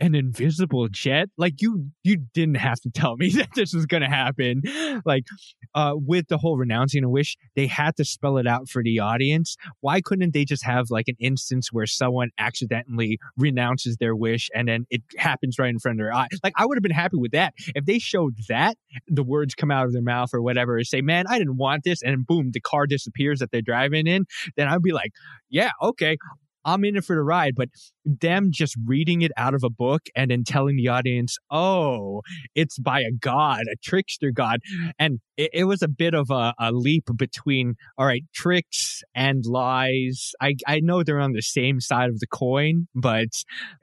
an 0.00 0.14
invisible 0.14 0.88
jet? 0.88 1.28
Like 1.36 1.60
you 1.60 1.90
you 2.04 2.18
didn't 2.34 2.56
have 2.56 2.80
to 2.80 2.90
tell 2.90 3.16
me 3.16 3.30
that 3.36 3.50
this 3.54 3.74
was 3.74 3.86
going 3.86 4.02
to 4.02 4.08
happen. 4.08 4.62
Like 5.04 5.24
uh 5.74 5.94
with 5.94 6.28
the 6.28 6.38
whole 6.38 6.56
renouncing 6.56 7.04
a 7.04 7.08
wish 7.08 7.36
they 7.54 7.66
had 7.66 7.96
to 7.96 8.04
spell 8.04 8.38
it 8.38 8.46
out 8.46 8.68
for 8.68 8.82
the 8.82 9.00
audience. 9.00 9.56
Why 9.80 10.00
couldn't 10.00 10.32
they 10.32 10.44
just 10.44 10.64
have 10.64 10.86
like 10.90 11.08
an 11.08 11.16
instance 11.18 11.72
where 11.72 11.86
someone 11.86 12.30
accidentally 12.38 13.18
renounces 13.36 13.96
their 13.98 14.14
wish 14.14 14.48
and 14.54 14.68
then 14.68 14.86
it 14.90 15.02
happens 15.16 15.58
right 15.58 15.70
in 15.70 15.78
front 15.78 15.98
of 15.98 16.04
their 16.04 16.12
eye? 16.12 16.28
Like 16.42 16.54
i 16.56 16.66
would 16.66 16.76
have 16.76 16.82
been 16.82 16.92
happy 16.92 17.16
with 17.16 17.32
that. 17.32 17.54
If 17.74 17.84
they 17.84 17.98
showed 17.98 18.34
that 18.48 18.76
the 19.08 19.24
words 19.24 19.54
come 19.54 19.70
out 19.70 19.86
of 19.86 19.92
their 19.92 20.02
mouth 20.02 20.30
or 20.32 20.42
whatever 20.42 20.82
say 20.84 21.00
man 21.00 21.26
i 21.28 21.38
didn't 21.38 21.56
want 21.56 21.84
this 21.84 22.02
and 22.02 22.26
boom 22.26 22.50
the 22.52 22.60
car 22.60 22.86
disappears 22.86 23.38
that 23.38 23.50
they're 23.50 23.62
driving 23.62 24.06
in 24.06 24.24
then 24.56 24.68
i'd 24.68 24.82
be 24.82 24.92
like 24.92 25.12
yeah 25.50 25.70
okay 25.82 26.16
I'm 26.66 26.84
in 26.84 26.96
it 26.96 27.04
for 27.04 27.16
the 27.16 27.22
ride, 27.22 27.54
but 27.56 27.68
them 28.04 28.48
just 28.50 28.76
reading 28.84 29.22
it 29.22 29.32
out 29.36 29.54
of 29.54 29.62
a 29.64 29.70
book 29.70 30.02
and 30.14 30.30
then 30.30 30.44
telling 30.44 30.76
the 30.76 30.88
audience, 30.88 31.36
oh, 31.50 32.22
it's 32.54 32.78
by 32.78 33.00
a 33.00 33.12
god, 33.12 33.62
a 33.72 33.76
trickster 33.82 34.32
god. 34.32 34.60
And 34.98 35.20
it, 35.36 35.50
it 35.52 35.64
was 35.64 35.82
a 35.82 35.88
bit 35.88 36.14
of 36.14 36.30
a, 36.30 36.54
a 36.58 36.72
leap 36.72 37.04
between, 37.16 37.74
all 37.98 38.06
right, 38.06 38.24
tricks 38.34 39.02
and 39.14 39.44
lies. 39.46 40.32
I, 40.40 40.54
I 40.66 40.80
know 40.80 41.02
they're 41.02 41.20
on 41.20 41.32
the 41.32 41.42
same 41.42 41.80
side 41.80 42.08
of 42.08 42.20
the 42.20 42.26
coin, 42.26 42.88
but 42.94 43.28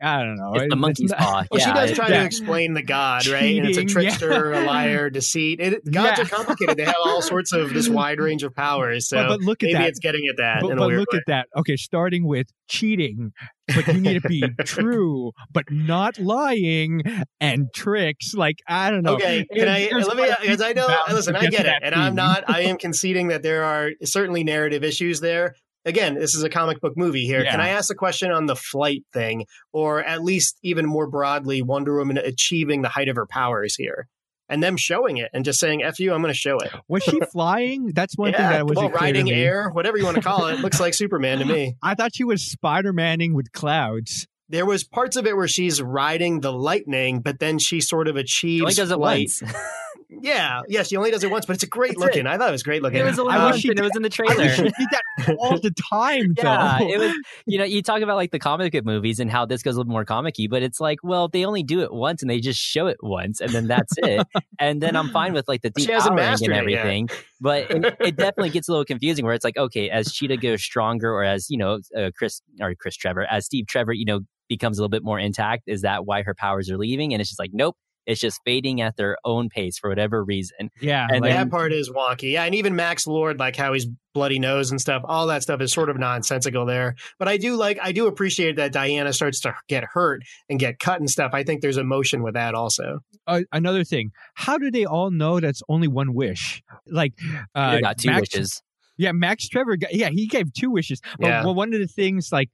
I 0.01 0.23
don't 0.23 0.35
know. 0.37 0.53
it's 0.55 0.69
the 0.69 0.75
monkey's 0.75 1.11
not- 1.11 1.19
paw. 1.19 1.43
Well, 1.51 1.59
yeah, 1.59 1.65
she 1.67 1.73
does 1.73 1.91
try 1.93 2.09
yeah. 2.09 2.19
to 2.19 2.25
explain 2.25 2.73
the 2.73 2.83
god, 2.83 3.27
right? 3.27 3.57
and 3.57 3.67
it's 3.67 3.77
a 3.77 3.85
trickster, 3.85 4.51
yeah. 4.53 4.63
a 4.63 4.65
liar, 4.67 5.09
deceit. 5.09 5.59
It, 5.59 5.83
gods 5.91 6.17
Yeah. 6.17 6.23
are 6.25 6.27
complicated. 6.27 6.77
They 6.77 6.85
have 6.85 6.95
all 7.05 7.21
sorts 7.21 7.51
of 7.53 7.73
this 7.73 7.89
wide 7.89 8.19
range 8.19 8.43
of 8.43 8.55
powers. 8.55 9.07
So 9.07 9.17
But, 9.17 9.27
but 9.29 9.39
look 9.41 9.63
at 9.63 9.67
maybe 9.67 9.77
that. 9.79 9.89
it's 9.89 9.99
getting 9.99 10.23
at 10.29 10.37
that 10.37 10.61
but, 10.61 10.71
in 10.71 10.77
a 10.77 10.81
but 10.81 10.87
weird 10.87 10.99
look 10.99 11.13
way. 11.13 11.19
at 11.19 11.23
that. 11.27 11.47
Okay, 11.57 11.75
starting 11.75 12.25
with 12.25 12.47
cheating, 12.67 13.33
but 13.67 13.87
you 13.87 13.99
need 13.99 14.21
to 14.21 14.27
be 14.27 14.43
true, 14.65 15.31
but 15.51 15.65
not 15.71 16.19
lying 16.19 17.01
and 17.39 17.67
tricks. 17.73 18.33
Like 18.33 18.57
I 18.67 18.91
don't 18.91 19.03
know. 19.03 19.15
Okay, 19.15 19.45
can 19.53 19.67
I 19.67 19.89
let 19.91 20.17
me? 20.17 20.29
Because 20.41 20.61
I 20.61 20.73
know, 20.73 20.87
listen, 21.09 21.35
I 21.35 21.47
get 21.47 21.65
it, 21.65 21.75
and 21.81 21.95
I'm 21.95 22.15
not. 22.15 22.43
I 22.47 22.61
am 22.61 22.77
conceding 22.79 23.29
that 23.29 23.43
there 23.43 23.63
are 23.63 23.91
certainly 24.03 24.43
narrative 24.43 24.83
issues 24.83 25.19
there. 25.19 25.55
Again, 25.85 26.15
this 26.15 26.33
is 26.33 26.43
a 26.43 26.49
comic 26.49 26.79
book 26.79 26.93
movie 26.95 27.25
here. 27.25 27.43
Can 27.43 27.59
I 27.59 27.69
ask 27.69 27.91
a 27.91 27.95
question 27.95 28.31
on 28.31 28.45
the 28.45 28.55
flight 28.55 29.03
thing, 29.11 29.45
or 29.73 30.01
at 30.01 30.23
least 30.23 30.57
even 30.63 30.85
more 30.85 31.09
broadly, 31.09 31.61
Wonder 31.61 31.97
Woman 31.97 32.17
achieving 32.17 32.83
the 32.83 32.89
height 32.89 33.09
of 33.09 33.17
her 33.17 33.25
powers 33.25 33.75
here, 33.75 34.07
and 34.49 34.61
them 34.61 34.77
showing 34.77 35.17
it 35.17 35.29
and 35.33 35.45
just 35.45 35.59
saying 35.59 35.83
"f 35.83 35.99
you," 35.99 36.13
I'm 36.13 36.21
going 36.21 36.33
to 36.33 36.37
show 36.37 36.57
it. 36.59 36.71
Was 36.87 37.03
she 37.03 37.19
flying? 37.31 37.91
That's 37.93 38.17
one 38.17 38.33
thing 38.33 38.41
yeah, 38.41 38.51
that 38.51 38.67
was 38.67 38.77
well, 38.77 38.89
riding 38.89 39.31
air, 39.31 39.69
whatever 39.69 39.97
you 39.97 40.05
want 40.05 40.17
to 40.17 40.23
call 40.23 40.47
it, 40.47 40.59
looks 40.59 40.79
like 40.79 40.93
Superman 40.93 41.39
to 41.39 41.45
me. 41.45 41.75
I 41.83 41.95
thought 41.95 42.15
she 42.15 42.23
was 42.23 42.43
Spider 42.43 42.93
Manning 42.93 43.33
with 43.33 43.51
clouds. 43.51 44.27
There 44.49 44.65
was 44.65 44.83
parts 44.83 45.15
of 45.15 45.25
it 45.25 45.35
where 45.35 45.47
she's 45.47 45.81
riding 45.81 46.41
the 46.41 46.51
lightning, 46.51 47.21
but 47.21 47.39
then 47.39 47.57
she 47.57 47.81
sort 47.81 48.07
of 48.07 48.15
achieves 48.17 48.59
She 48.59 48.61
only 48.61 48.73
does 48.73 48.91
it 48.91 48.97
flight. 48.97 49.29
once. 49.41 49.43
Yeah, 50.21 50.61
yeah, 50.67 50.83
she 50.83 50.95
only 50.97 51.11
does 51.11 51.23
it 51.23 51.31
once, 51.31 51.45
but 51.45 51.53
it's 51.53 51.63
a 51.63 51.67
great 51.67 51.91
That's 51.91 51.99
looking. 52.01 52.27
I 52.27 52.37
thought 52.37 52.49
it 52.49 52.51
was 52.51 52.63
great 52.63 52.81
looking. 52.81 52.99
It 52.99 53.03
was 53.03 53.19
only 53.19 53.33
I 53.33 53.45
wish 53.45 53.51
once, 53.53 53.61
she 53.61 53.69
and 53.69 53.79
it 53.79 53.83
was 53.83 53.95
in 53.95 54.01
the 54.01 54.09
trailer. 54.09 54.49
she 54.49 54.63
did 54.63 54.73
that 54.91 55.35
all 55.39 55.59
the 55.59 55.71
time, 55.89 56.33
Yeah, 56.37 56.77
though. 56.79 56.87
it 56.89 56.97
was. 56.99 57.13
You 57.45 57.57
know, 57.59 57.65
you 57.65 57.81
talk 57.81 58.01
about 58.01 58.15
like 58.15 58.31
the 58.31 58.39
comic 58.39 58.71
book 58.73 58.85
movies 58.85 59.19
and 59.19 59.29
how 59.29 59.45
this 59.45 59.61
goes 59.63 59.75
a 59.75 59.79
little 59.79 59.91
more 59.91 60.05
comic-y, 60.05 60.47
but 60.49 60.63
it's 60.63 60.79
like, 60.79 60.99
well, 61.03 61.27
they 61.27 61.45
only 61.45 61.63
do 61.63 61.81
it 61.81 61.93
once 61.93 62.21
and 62.21 62.29
they 62.29 62.39
just 62.39 62.59
show 62.59 62.87
it 62.87 62.97
once, 63.01 63.41
and 63.41 63.51
then 63.51 63.67
that's 63.67 63.93
it. 63.97 64.27
and 64.59 64.81
then 64.81 64.95
I'm 64.95 65.09
fine 65.09 65.33
with 65.33 65.47
like 65.47 65.61
the 65.61 65.69
de-powering 65.75 66.19
and 66.19 66.41
it 66.41 66.51
everything, 66.51 67.09
but 67.41 67.69
it, 67.71 67.95
it 67.99 68.15
definitely 68.15 68.49
gets 68.51 68.67
a 68.67 68.71
little 68.71 68.85
confusing 68.85 69.25
where 69.25 69.33
it's 69.33 69.45
like, 69.45 69.57
okay, 69.57 69.89
as 69.89 70.11
Cheetah 70.11 70.37
goes 70.37 70.63
stronger, 70.63 71.11
or 71.11 71.23
as 71.23 71.49
you 71.49 71.57
know, 71.57 71.79
uh, 71.97 72.11
Chris 72.15 72.41
or 72.61 72.73
Chris 72.75 72.95
Trevor, 72.95 73.25
as 73.29 73.45
Steve 73.45 73.67
Trevor, 73.67 73.93
you 73.93 74.05
know, 74.05 74.21
becomes 74.49 74.77
a 74.77 74.81
little 74.81 74.89
bit 74.89 75.03
more 75.03 75.19
intact, 75.19 75.63
is 75.67 75.81
that 75.81 76.05
why 76.05 76.21
her 76.23 76.33
powers 76.35 76.69
are 76.69 76.77
leaving? 76.77 77.13
And 77.13 77.21
it's 77.21 77.29
just 77.29 77.39
like, 77.39 77.51
nope. 77.53 77.75
It's 78.05 78.19
just 78.19 78.39
fading 78.45 78.81
at 78.81 78.97
their 78.97 79.17
own 79.23 79.49
pace 79.49 79.77
for 79.77 79.89
whatever 79.89 80.23
reason. 80.23 80.69
yeah, 80.81 81.07
And 81.09 81.21
like, 81.21 81.31
that 81.31 81.49
part 81.49 81.73
is 81.73 81.89
wonky. 81.89 82.33
Yeah, 82.33 82.43
and 82.43 82.55
even 82.55 82.75
Max 82.75 83.07
Lord, 83.07 83.39
like 83.39 83.55
how 83.55 83.73
he's 83.73 83.87
bloody 84.13 84.39
nose 84.39 84.71
and 84.71 84.79
stuff, 84.79 85.03
all 85.05 85.27
that 85.27 85.41
stuff 85.41 85.61
is 85.61 85.73
sort 85.73 85.89
of 85.89 85.97
nonsensical 85.97 86.65
there. 86.65 86.95
But 87.17 87.27
I 87.27 87.37
do 87.37 87.55
like, 87.55 87.79
I 87.81 87.91
do 87.91 88.07
appreciate 88.07 88.57
that 88.57 88.71
Diana 88.71 89.13
starts 89.13 89.39
to 89.41 89.55
get 89.67 89.83
hurt 89.93 90.21
and 90.49 90.59
get 90.59 90.79
cut 90.79 90.99
and 90.99 91.09
stuff. 91.09 91.31
I 91.33 91.43
think 91.43 91.61
there's 91.61 91.77
emotion 91.77 92.23
with 92.23 92.35
that 92.35 92.53
also. 92.53 92.99
uh, 93.27 93.41
another 93.51 93.83
thing. 93.83 94.11
How 94.35 94.57
do 94.57 94.69
they 94.69 94.85
all 94.85 95.09
know 95.09 95.39
that's 95.39 95.61
only 95.69 95.87
one 95.87 96.13
wish? 96.13 96.61
Like, 96.85 97.13
uh, 97.55 97.75
they 97.75 97.81
got 97.81 97.97
two 97.97 98.09
Max, 98.09 98.33
wishes. 98.33 98.61
Yeah, 98.97 99.11
Max 99.11 99.47
Trevor. 99.47 99.75
got- 99.77 99.93
Yeah, 99.93 100.09
he 100.09 100.27
gave 100.27 100.53
two 100.53 100.69
wishes. 100.69 101.01
But 101.19 101.27
Yeah. 101.27 101.43
well, 101.43 101.55
one 101.55 101.73
of 101.73 101.79
the 101.79 101.87
things, 101.87 102.31
like 102.31 102.49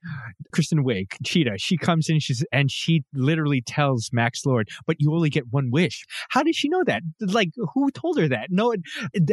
Kristen 0.53 0.83
Wiig, 0.85 1.07
Cheetah, 1.23 1.57
she 1.57 1.77
comes 1.77 2.09
in, 2.09 2.19
she's 2.19 2.45
and 2.51 2.71
she 2.71 3.03
literally 3.13 3.61
tells 3.61 4.09
Max 4.13 4.45
Lord, 4.45 4.69
"But 4.87 4.97
you 4.99 5.13
only 5.13 5.29
get 5.29 5.45
one 5.51 5.69
wish." 5.71 6.05
How 6.29 6.43
did 6.43 6.55
she 6.55 6.69
know 6.69 6.83
that? 6.85 7.01
Like, 7.19 7.49
who 7.73 7.91
told 7.91 8.17
her 8.19 8.27
that? 8.29 8.47
No, 8.51 8.73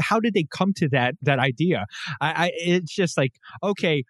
how 0.00 0.20
did 0.20 0.34
they 0.34 0.44
come 0.50 0.72
to 0.74 0.88
that 0.90 1.14
that 1.22 1.38
idea? 1.38 1.86
I, 2.20 2.46
I 2.46 2.52
it's 2.57 2.94
just 2.94 3.16
like 3.16 3.32
okay. 3.62 4.04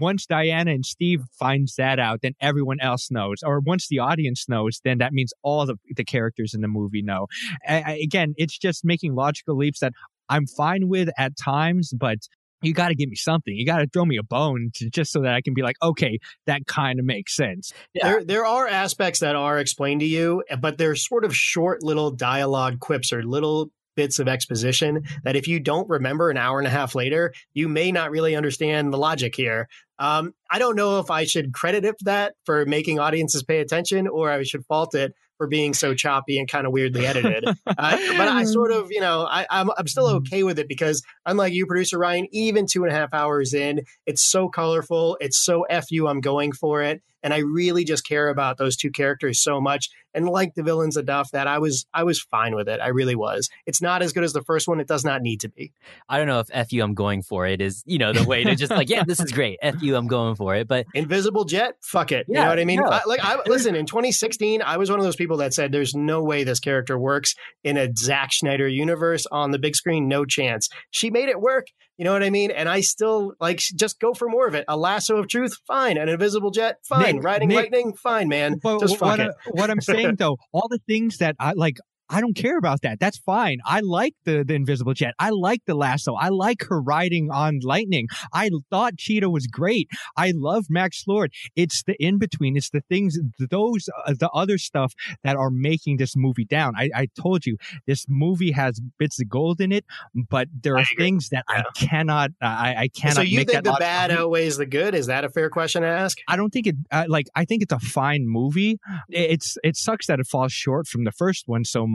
Once 0.00 0.26
Diana 0.26 0.72
and 0.72 0.84
Steve 0.84 1.20
finds 1.38 1.76
that 1.76 2.00
out, 2.00 2.20
then 2.22 2.32
everyone 2.40 2.80
else 2.80 3.10
knows. 3.12 3.42
Or 3.44 3.60
once 3.60 3.86
the 3.86 4.00
audience 4.00 4.46
knows, 4.48 4.80
then 4.82 4.98
that 4.98 5.12
means 5.12 5.32
all 5.42 5.66
the, 5.66 5.76
the 5.94 6.02
characters 6.04 6.52
in 6.52 6.62
the 6.62 6.68
movie 6.68 7.02
know. 7.02 7.26
I, 7.68 7.82
I- 7.82 8.00
again, 8.02 8.34
it's 8.36 8.58
just 8.58 8.84
making 8.84 9.14
logical 9.14 9.56
leaps 9.56 9.80
that 9.80 9.92
I'm 10.28 10.46
fine 10.46 10.88
with 10.88 11.08
at 11.18 11.36
times, 11.36 11.92
but 11.92 12.18
you 12.62 12.72
got 12.72 12.88
to 12.88 12.94
give 12.94 13.08
me 13.08 13.16
something. 13.16 13.54
You 13.54 13.66
got 13.66 13.78
to 13.78 13.86
throw 13.86 14.04
me 14.04 14.16
a 14.16 14.22
bone 14.22 14.70
to, 14.76 14.90
just 14.90 15.12
so 15.12 15.20
that 15.20 15.34
I 15.34 15.40
can 15.40 15.54
be 15.54 15.62
like, 15.62 15.76
okay, 15.82 16.18
that 16.46 16.66
kind 16.66 16.98
of 16.98 17.04
makes 17.04 17.36
sense. 17.36 17.72
There, 17.94 18.24
there 18.24 18.46
are 18.46 18.66
aspects 18.66 19.20
that 19.20 19.36
are 19.36 19.58
explained 19.58 20.00
to 20.00 20.06
you, 20.06 20.42
but 20.60 20.78
they're 20.78 20.96
sort 20.96 21.24
of 21.24 21.36
short 21.36 21.82
little 21.82 22.10
dialogue 22.10 22.80
quips 22.80 23.12
or 23.12 23.22
little 23.22 23.70
bits 23.96 24.18
of 24.18 24.26
exposition 24.26 25.04
that 25.22 25.36
if 25.36 25.46
you 25.46 25.60
don't 25.60 25.88
remember 25.88 26.30
an 26.30 26.36
hour 26.36 26.58
and 26.58 26.66
a 26.66 26.70
half 26.70 26.94
later, 26.94 27.32
you 27.52 27.68
may 27.68 27.92
not 27.92 28.10
really 28.10 28.34
understand 28.34 28.92
the 28.92 28.98
logic 28.98 29.36
here. 29.36 29.68
Um, 29.98 30.32
I 30.50 30.58
don't 30.58 30.74
know 30.74 30.98
if 30.98 31.10
I 31.10 31.24
should 31.24 31.52
credit 31.52 31.84
it 31.84 31.94
for 31.98 32.04
that 32.06 32.34
for 32.44 32.66
making 32.66 32.98
audiences 32.98 33.44
pay 33.44 33.60
attention 33.60 34.08
or 34.08 34.30
I 34.30 34.42
should 34.42 34.66
fault 34.66 34.94
it 34.94 35.14
for 35.38 35.46
being 35.46 35.74
so 35.74 35.94
choppy 35.94 36.38
and 36.38 36.48
kind 36.48 36.66
of 36.66 36.72
weirdly 36.72 37.06
edited. 37.06 37.44
uh, 37.46 37.54
but 37.66 38.28
I 38.28 38.44
sort 38.44 38.70
of, 38.70 38.90
you 38.90 39.00
know, 39.00 39.26
I, 39.28 39.46
I'm, 39.50 39.70
I'm 39.76 39.86
still 39.86 40.06
okay 40.16 40.42
with 40.42 40.58
it 40.58 40.68
because 40.68 41.02
unlike 41.26 41.52
you, 41.52 41.66
producer 41.66 41.98
Ryan, 41.98 42.26
even 42.32 42.66
two 42.70 42.84
and 42.84 42.92
a 42.92 42.96
half 42.96 43.12
hours 43.12 43.54
in, 43.54 43.82
it's 44.06 44.22
so 44.22 44.48
colorful. 44.48 45.16
It's 45.20 45.42
so 45.44 45.62
F 45.62 45.90
you, 45.90 46.08
I'm 46.08 46.20
going 46.20 46.52
for 46.52 46.82
it. 46.82 47.02
And 47.22 47.32
I 47.32 47.38
really 47.38 47.84
just 47.84 48.06
care 48.06 48.28
about 48.28 48.58
those 48.58 48.76
two 48.76 48.90
characters 48.90 49.42
so 49.42 49.60
much 49.60 49.88
and 50.14 50.28
like 50.28 50.54
the 50.54 50.62
villains 50.62 50.96
enough 50.96 51.30
that 51.32 51.46
I 51.46 51.58
was 51.58 51.86
I 51.92 52.04
was 52.04 52.20
fine 52.20 52.54
with 52.54 52.68
it. 52.68 52.80
I 52.80 52.88
really 52.88 53.14
was. 53.14 53.50
It's 53.66 53.82
not 53.82 54.02
as 54.02 54.12
good 54.12 54.24
as 54.24 54.32
the 54.32 54.42
first 54.42 54.68
one. 54.68 54.80
It 54.80 54.86
does 54.86 55.04
not 55.04 55.22
need 55.22 55.40
to 55.40 55.48
be. 55.48 55.72
I 56.08 56.18
don't 56.18 56.26
know 56.26 56.40
if 56.40 56.48
F 56.52 56.72
you, 56.72 56.82
I'm 56.82 56.94
going 56.94 57.22
for 57.22 57.46
it 57.46 57.60
is, 57.60 57.82
you 57.86 57.98
know, 57.98 58.12
the 58.12 58.24
way 58.24 58.44
to 58.44 58.54
just 58.54 58.70
like, 58.70 58.88
yeah, 58.88 59.04
this 59.04 59.20
is 59.20 59.32
great. 59.32 59.58
F 59.62 59.82
you, 59.82 59.96
I'm 59.96 60.06
going 60.06 60.36
for 60.36 60.54
it. 60.54 60.68
But 60.68 60.86
Invisible 60.94 61.44
Jet, 61.44 61.76
fuck 61.82 62.12
it. 62.12 62.26
You 62.28 62.34
know 62.34 62.48
what 62.48 62.58
I 62.58 62.64
mean? 62.64 62.80
no. 62.80 62.88
I, 62.88 63.02
like, 63.06 63.20
I, 63.22 63.38
listen, 63.46 63.74
in 63.74 63.86
2016, 63.86 64.62
I 64.62 64.76
was 64.76 64.90
one 64.90 64.98
of 64.98 65.04
those 65.04 65.16
people 65.16 65.38
that 65.38 65.54
said 65.54 65.72
there's 65.72 65.94
no 65.94 66.22
way 66.22 66.44
this 66.44 66.60
character 66.60 66.98
works 66.98 67.34
in 67.62 67.76
a 67.76 67.88
Zack 67.96 68.32
Snyder 68.32 68.68
universe 68.68 69.26
on 69.30 69.50
the 69.50 69.58
big 69.58 69.76
screen. 69.76 70.08
No 70.08 70.24
chance. 70.24 70.68
She 70.90 71.10
made 71.10 71.28
it 71.28 71.40
work. 71.40 71.66
You 71.96 72.04
know 72.04 72.12
what 72.12 72.24
I 72.24 72.30
mean? 72.30 72.50
And 72.50 72.68
I 72.68 72.80
still 72.80 73.34
like 73.40 73.58
just 73.58 74.00
go 74.00 74.14
for 74.14 74.28
more 74.28 74.48
of 74.48 74.54
it. 74.54 74.64
A 74.66 74.76
lasso 74.76 75.16
of 75.16 75.28
truth, 75.28 75.56
fine. 75.64 75.96
An 75.96 76.08
invisible 76.08 76.50
jet, 76.50 76.78
fine. 76.82 77.16
Nick, 77.16 77.24
Riding 77.24 77.48
Nick, 77.48 77.56
lightning, 77.56 77.94
fine, 77.94 78.28
man. 78.28 78.58
But 78.60 78.80
just 78.80 78.98
fuck 78.98 79.18
what, 79.18 79.20
it. 79.20 79.34
What 79.50 79.70
I'm 79.70 79.80
saying 79.80 80.03
though, 80.12 80.36
all 80.52 80.68
the 80.68 80.80
things 80.86 81.18
that 81.18 81.36
I 81.38 81.52
like, 81.52 81.78
I 82.10 82.20
don't 82.20 82.36
care 82.36 82.58
about 82.58 82.82
that. 82.82 83.00
That's 83.00 83.18
fine. 83.18 83.58
I 83.64 83.80
like 83.80 84.14
the, 84.24 84.44
the 84.46 84.54
invisible 84.54 84.94
jet. 84.94 85.14
I 85.18 85.30
like 85.30 85.62
the 85.66 85.74
lasso. 85.74 86.14
I 86.14 86.28
like 86.28 86.64
her 86.68 86.80
riding 86.80 87.30
on 87.30 87.60
lightning. 87.62 88.08
I 88.32 88.50
thought 88.70 88.96
Cheetah 88.96 89.30
was 89.30 89.46
great. 89.46 89.88
I 90.16 90.32
love 90.34 90.66
Max 90.68 91.04
Lord. 91.06 91.32
It's 91.56 91.82
the 91.82 91.94
in 92.02 92.18
between. 92.18 92.56
It's 92.56 92.70
the 92.70 92.82
things, 92.88 93.18
those, 93.38 93.88
uh, 94.06 94.14
the 94.18 94.30
other 94.30 94.58
stuff 94.58 94.92
that 95.22 95.36
are 95.36 95.50
making 95.50 95.96
this 95.96 96.14
movie 96.16 96.44
down. 96.44 96.74
I, 96.76 96.90
I 96.94 97.08
told 97.20 97.46
you 97.46 97.56
this 97.86 98.06
movie 98.08 98.52
has 98.52 98.80
bits 98.98 99.20
of 99.20 99.28
gold 99.28 99.60
in 99.60 99.72
it, 99.72 99.84
but 100.30 100.48
there 100.62 100.76
are 100.76 100.84
things 100.96 101.30
that 101.30 101.44
Yeah. 101.50 101.62
I 101.62 101.86
cannot, 101.86 102.30
I, 102.40 102.74
I 102.76 102.88
cannot 102.88 103.16
So 103.16 103.22
you 103.22 103.44
think 103.44 103.64
the 103.64 103.76
bad 103.78 104.10
outweighs 104.10 104.56
the 104.56 104.66
good? 104.66 104.94
Is 104.94 105.06
that 105.06 105.24
a 105.24 105.28
fair 105.30 105.50
question 105.50 105.82
to 105.82 105.88
ask? 105.88 106.18
I 106.28 106.36
don't 106.36 106.50
think 106.50 106.66
it 106.66 106.76
uh, 106.90 107.04
like 107.08 107.26
I 107.34 107.44
think 107.44 107.62
it's 107.62 107.72
a 107.72 107.78
fine 107.78 108.24
movie. 108.26 108.78
It's 109.08 109.56
it 109.62 109.76
sucks 109.76 110.06
that 110.06 110.20
it 110.20 110.26
falls 110.26 110.52
short 110.52 110.86
from 110.86 111.04
the 111.04 111.12
first 111.12 111.44
one 111.46 111.64
so 111.64 111.86
much, 111.86 111.93